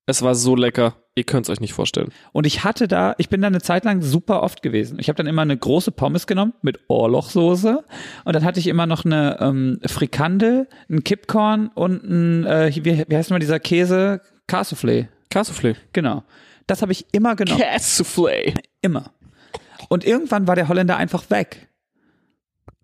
es 0.06 0.22
war 0.22 0.34
so 0.34 0.56
lecker. 0.56 0.96
Ihr 1.14 1.24
könnt 1.24 1.46
es 1.46 1.50
euch 1.50 1.60
nicht 1.60 1.74
vorstellen. 1.74 2.10
Und 2.32 2.46
ich 2.46 2.64
hatte 2.64 2.88
da, 2.88 3.14
ich 3.18 3.28
bin 3.28 3.42
da 3.42 3.48
eine 3.48 3.60
Zeit 3.60 3.84
lang 3.84 4.00
super 4.00 4.42
oft 4.42 4.62
gewesen. 4.62 4.98
Ich 4.98 5.08
habe 5.08 5.16
dann 5.18 5.26
immer 5.26 5.42
eine 5.42 5.56
große 5.56 5.92
Pommes 5.92 6.26
genommen 6.26 6.54
mit 6.62 6.80
Ohrlochsoße 6.88 7.84
und 8.24 8.32
dann 8.34 8.44
hatte 8.44 8.60
ich 8.60 8.66
immer 8.66 8.86
noch 8.86 9.04
eine 9.04 9.36
ähm, 9.40 9.78
Frikandel, 9.84 10.68
ein 10.88 11.04
Kippkorn 11.04 11.68
und 11.68 12.02
ein, 12.02 12.46
äh, 12.46 12.70
wie, 12.74 13.04
wie 13.06 13.16
heißt 13.16 13.30
mal 13.30 13.38
dieser 13.38 13.60
Käse? 13.60 14.22
Cassoufflé. 14.48 15.08
Cassoufflé. 15.30 15.76
Genau. 15.92 16.24
Das 16.66 16.80
habe 16.80 16.92
ich 16.92 17.06
immer 17.12 17.36
genommen. 17.36 17.60
Cassoufflé. 17.60 18.54
Immer. 18.80 19.12
Und 19.90 20.06
irgendwann 20.06 20.46
war 20.46 20.56
der 20.56 20.68
Holländer 20.68 20.96
einfach 20.96 21.28
weg. 21.28 21.68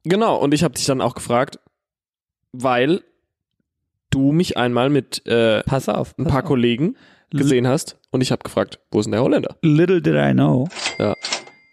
Genau, 0.05 0.37
und 0.37 0.53
ich 0.53 0.65
habe 0.65 0.75
dich 0.75 0.85
dann 0.85 1.01
auch 1.01 1.15
gefragt, 1.15 1.61
weil 2.53 3.03
du 4.11 4.33
mich 4.33 4.59
einmal 4.59 4.91
mit 4.91 5.27
äh, 5.27 5.63
Pass 5.63 5.89
auf. 5.89 6.15
ein 6.19 6.25
pass 6.25 6.33
paar 6.33 6.43
auf. 6.43 6.49
Kollegen 6.49 6.97
gesehen 7.31 7.67
hast 7.67 7.97
und 8.11 8.21
ich 8.21 8.33
habe 8.33 8.43
gefragt, 8.43 8.79
wo 8.91 9.01
ist 9.01 9.07
denn 9.07 9.13
der 9.13 9.23
Holländer? 9.23 9.57
Little 9.63 10.01
did 10.01 10.15
I 10.15 10.33
know. 10.33 10.69
Ja. 10.99 11.15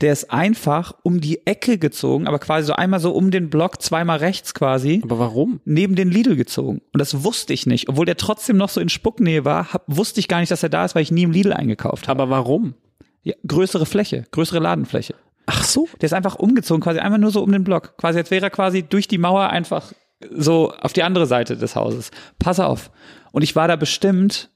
Der 0.02 0.12
ist 0.12 0.30
einfach 0.30 0.94
um 1.04 1.22
die 1.22 1.48
Ecke 1.48 1.78
gezogen, 1.78 2.28
aber 2.28 2.40
quasi 2.40 2.68
so 2.68 2.74
einmal 2.74 3.00
so 3.00 3.12
um 3.12 3.32
den 3.32 3.50
Block, 3.50 3.82
zweimal 3.82 4.18
rechts 4.18 4.54
quasi. 4.54 5.02
Aber 5.04 5.20
warum? 5.20 5.62
neben 5.64 5.96
den 5.96 6.12
Lidl 6.12 6.36
gezogen. 6.36 6.82
Und 6.92 7.00
das 7.00 7.24
wusste 7.24 7.54
ich 7.54 7.66
nicht. 7.66 7.88
Obwohl 7.88 8.06
der 8.06 8.18
trotzdem 8.18 8.58
noch 8.58 8.70
so 8.70 8.82
in 8.82 8.90
Spucknähe 8.90 9.46
war, 9.46 9.72
hab, 9.72 9.84
wusste 9.88 10.20
ich 10.20 10.28
gar 10.28 10.42
nicht, 10.42 10.52
dass 10.52 10.64
er 10.64 10.70
da 10.70 10.84
ist, 10.84 10.96
weil 10.96 11.04
ich 11.04 11.12
nie 11.12 11.24
im 11.24 11.32
Lidl 11.32 11.54
eingekauft 11.54 12.10
habe. 12.10 12.24
Aber 12.24 12.32
warum? 12.36 12.76
Ja, 13.24 13.36
größere 13.48 13.86
Fläche, 13.86 14.26
größere 14.32 14.60
Ladenfläche. 14.60 15.16
Ach 15.46 15.64
so. 15.64 15.88
Der 16.02 16.08
ist 16.08 16.14
einfach 16.14 16.36
umgezogen, 16.36 16.84
quasi 16.84 17.00
einmal 17.00 17.20
nur 17.20 17.32
so 17.32 17.42
um 17.42 17.52
den 17.52 17.64
Block. 17.64 17.98
Quasi 17.98 18.20
als 18.20 18.32
wäre 18.32 18.48
er 18.48 18.50
quasi 18.50 18.84
durch 18.84 19.08
die 19.08 19.18
Mauer 19.18 19.50
einfach 19.50 19.94
so 20.30 20.72
auf 20.72 20.94
die 20.94 21.04
andere 21.04 21.26
Seite 21.26 21.56
des 21.56 21.76
Hauses. 21.76 22.12
Pass 22.38 22.60
auf. 22.60 22.92
Und 23.32 23.44
ich 23.44 23.56
war 23.56 23.68
da 23.68 23.76
bestimmt, 23.76 24.50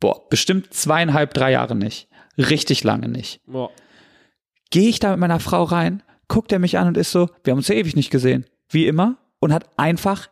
boah, 0.00 0.28
bestimmt 0.28 0.72
zweieinhalb, 0.74 1.34
drei 1.34 1.52
Jahre 1.52 1.74
nicht. 1.74 2.08
Richtig 2.36 2.84
lange 2.84 3.08
nicht. 3.08 3.40
Boah. 3.46 3.70
Gehe 4.70 4.88
ich 4.88 5.00
da 5.00 5.10
mit 5.10 5.20
meiner 5.20 5.40
Frau 5.40 5.64
rein, 5.64 6.02
guckt 6.28 6.52
er 6.52 6.58
mich 6.58 6.78
an 6.78 6.88
und 6.88 6.96
ist 6.96 7.10
so, 7.10 7.28
wir 7.42 7.52
haben 7.52 7.58
uns 7.58 7.68
ja 7.68 7.74
ewig 7.74 7.96
nicht 7.96 8.10
gesehen. 8.10 8.44
Wie 8.68 8.86
immer. 8.86 9.16
Und 9.40 9.52
hat 9.52 9.68
einfach 9.78 10.28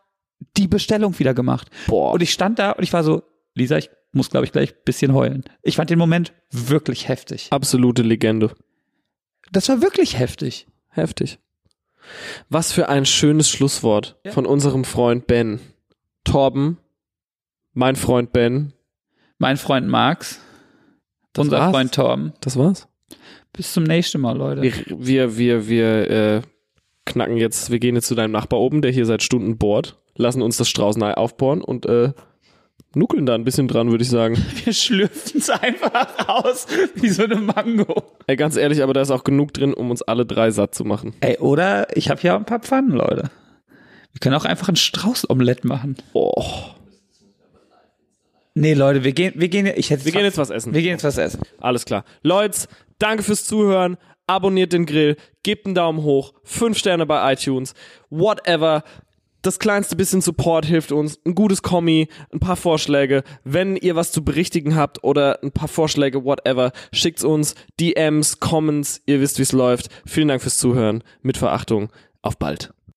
die 0.57 0.69
Bestellung 0.69 1.19
wieder 1.19 1.33
gemacht. 1.33 1.71
Boah. 1.87 2.13
Und 2.13 2.23
ich 2.23 2.33
stand 2.33 2.59
da 2.59 2.73
und 2.73 2.83
ich 2.83 2.93
war 2.93 3.03
so, 3.05 3.23
Lisa, 3.55 3.77
ich 3.79 3.89
muss, 4.13 4.31
glaube 4.31 4.45
ich, 4.47 4.53
gleich 4.53 4.73
ein 4.73 4.79
bisschen 4.85 5.15
heulen. 5.15 5.45
Ich 5.63 5.77
fand 5.77 5.91
den 5.91 5.99
Moment 5.99 6.33
wirklich 6.51 7.09
heftig. 7.09 7.49
Absolute 7.51 8.03
Legende. 8.03 8.55
Das 9.53 9.69
war 9.69 9.81
wirklich 9.81 10.19
heftig. 10.19 10.67
Heftig. 10.91 11.39
Was 12.49 12.73
für 12.73 12.89
ein 12.89 13.07
schönes 13.07 13.49
Schlusswort 13.51 14.19
Ja. 14.25 14.33
von 14.33 14.45
unserem 14.47 14.85
Freund 14.85 15.27
Ben. 15.27 15.61
Torben, 16.25 16.79
mein 17.73 17.97
Freund 17.97 18.33
Ben. 18.33 18.73
Mein 19.39 19.57
Freund 19.57 19.89
Max, 19.89 20.41
Das 21.33 21.45
unser 21.45 21.59
war's. 21.59 21.71
Freund 21.73 21.95
Torben. 21.95 22.33
Das 22.41 22.57
war's. 22.57 22.89
Bis 23.53 23.73
zum 23.73 23.85
nächsten 23.85 24.21
Mal, 24.21 24.37
Leute. 24.37 24.63
Wir, 24.63 24.73
wir, 24.89 25.39
wir, 25.39 25.69
wir 25.69 26.11
äh, 26.11 26.43
knacken 27.05 27.37
jetzt, 27.37 27.71
wir 27.71 27.79
gehen 27.79 27.95
jetzt 27.95 28.09
zu 28.09 28.15
deinem 28.15 28.33
Nachbar 28.33 28.61
oben, 28.61 28.83
der 28.83 28.91
hier 28.91 29.07
seit 29.07 29.23
Stunden 29.23 29.57
bohrt, 29.59 29.99
lassen 30.17 30.43
uns 30.43 30.57
das 30.57 30.69
Straußenei 30.69 31.15
aufbohren 31.17 31.63
und 31.63 31.87
äh, 31.87 32.13
nuckeln 32.95 33.27
da 33.27 33.35
ein 33.35 33.45
bisschen 33.45 33.69
dran, 33.69 33.91
würde 33.91 34.03
ich 34.03 34.11
sagen. 34.11 34.37
Wir 34.65 34.73
schlürfen 34.73 35.39
es 35.41 35.51
einfach 35.51 36.29
aus 36.29 36.67
wie 36.95 37.09
so 37.09 37.25
eine 37.25 37.37
Mango. 37.37 38.03
Ey, 38.27 38.37
ganz 38.37 38.57
ehrlich, 38.57 38.83
aber 38.83 38.95
da 38.95 39.03
ist 39.03 39.11
auch 39.11 39.25
genug 39.25 39.53
drin, 39.53 39.75
um 39.75 39.91
uns 39.91 40.03
alle 40.03 40.25
drei 40.27 40.51
satt 40.51 40.75
zu 40.75 40.85
machen. 40.85 41.15
Ey, 41.21 41.39
oder 41.39 41.95
ich 41.97 42.09
habe 42.11 42.21
hier 42.21 42.35
auch 42.35 42.39
ein 42.39 42.47
paar 42.47 42.61
Pfannen, 42.61 42.91
Leute. 42.93 43.31
Wir 44.13 44.21
können 44.21 44.35
auch 44.35 44.47
einfach 44.47 44.69
ein 44.69 44.77
Straußomelett 44.77 45.65
machen. 45.65 45.97
Oh. 46.15 46.43
Nee, 48.59 48.73
Leute, 48.73 49.05
wir 49.05 49.13
gehen, 49.13 49.35
wir 49.37 49.49
gehen, 49.49 49.67
ich 49.67 49.91
hätte 49.91 50.07
Wir 50.07 50.13
gehen 50.13 50.25
jetzt 50.25 50.39
was 50.39 50.49
essen. 50.49 50.73
wir 50.73 50.81
gehen 50.81 50.93
jetzt 50.93 51.05
was 51.05 51.19
essen. 51.19 51.41
Alles 51.61 51.85
klar. 51.85 52.05
Leute, 52.23 52.61
danke 52.99 53.23
fürs 53.23 53.45
Zuhören. 53.45 53.99
Abonniert 54.27 54.73
den 54.73 54.87
Grill, 54.87 55.17
gebt 55.43 55.67
einen 55.67 55.75
Daumen 55.75 56.03
hoch, 56.03 56.33
fünf 56.43 56.79
Sterne 56.79 57.05
bei 57.05 57.35
iTunes, 57.35 57.75
whatever. 58.09 58.83
Das 59.43 59.59
kleinste 59.59 59.95
bisschen 59.95 60.23
Support 60.23 60.65
hilft 60.65 60.91
uns. 60.91 61.21
Ein 61.27 61.35
gutes 61.35 61.63
Kommi, 61.63 62.09
ein 62.33 62.41
paar 62.41 62.57
Vorschläge. 62.57 63.25
Wenn 63.45 63.77
ihr 63.77 63.95
was 63.95 64.11
zu 64.11 64.25
berichtigen 64.25 64.75
habt 64.75 65.05
oder 65.05 65.43
ein 65.43 65.53
paar 65.53 65.69
Vorschläge, 65.69 66.25
whatever, 66.25 66.73
schickt's 66.93 67.25
uns. 67.25 67.55
DMs, 67.79 68.41
Comments, 68.41 69.03
ihr 69.05 69.21
wisst, 69.21 69.39
wie's 69.39 69.53
läuft. 69.53 69.91
Vielen 70.07 70.29
Dank 70.29 70.41
fürs 70.41 70.57
Zuhören. 70.57 71.05
Mit 71.21 71.37
Verachtung. 71.37 71.91
Auf 72.23 72.39
bald. 72.39 72.73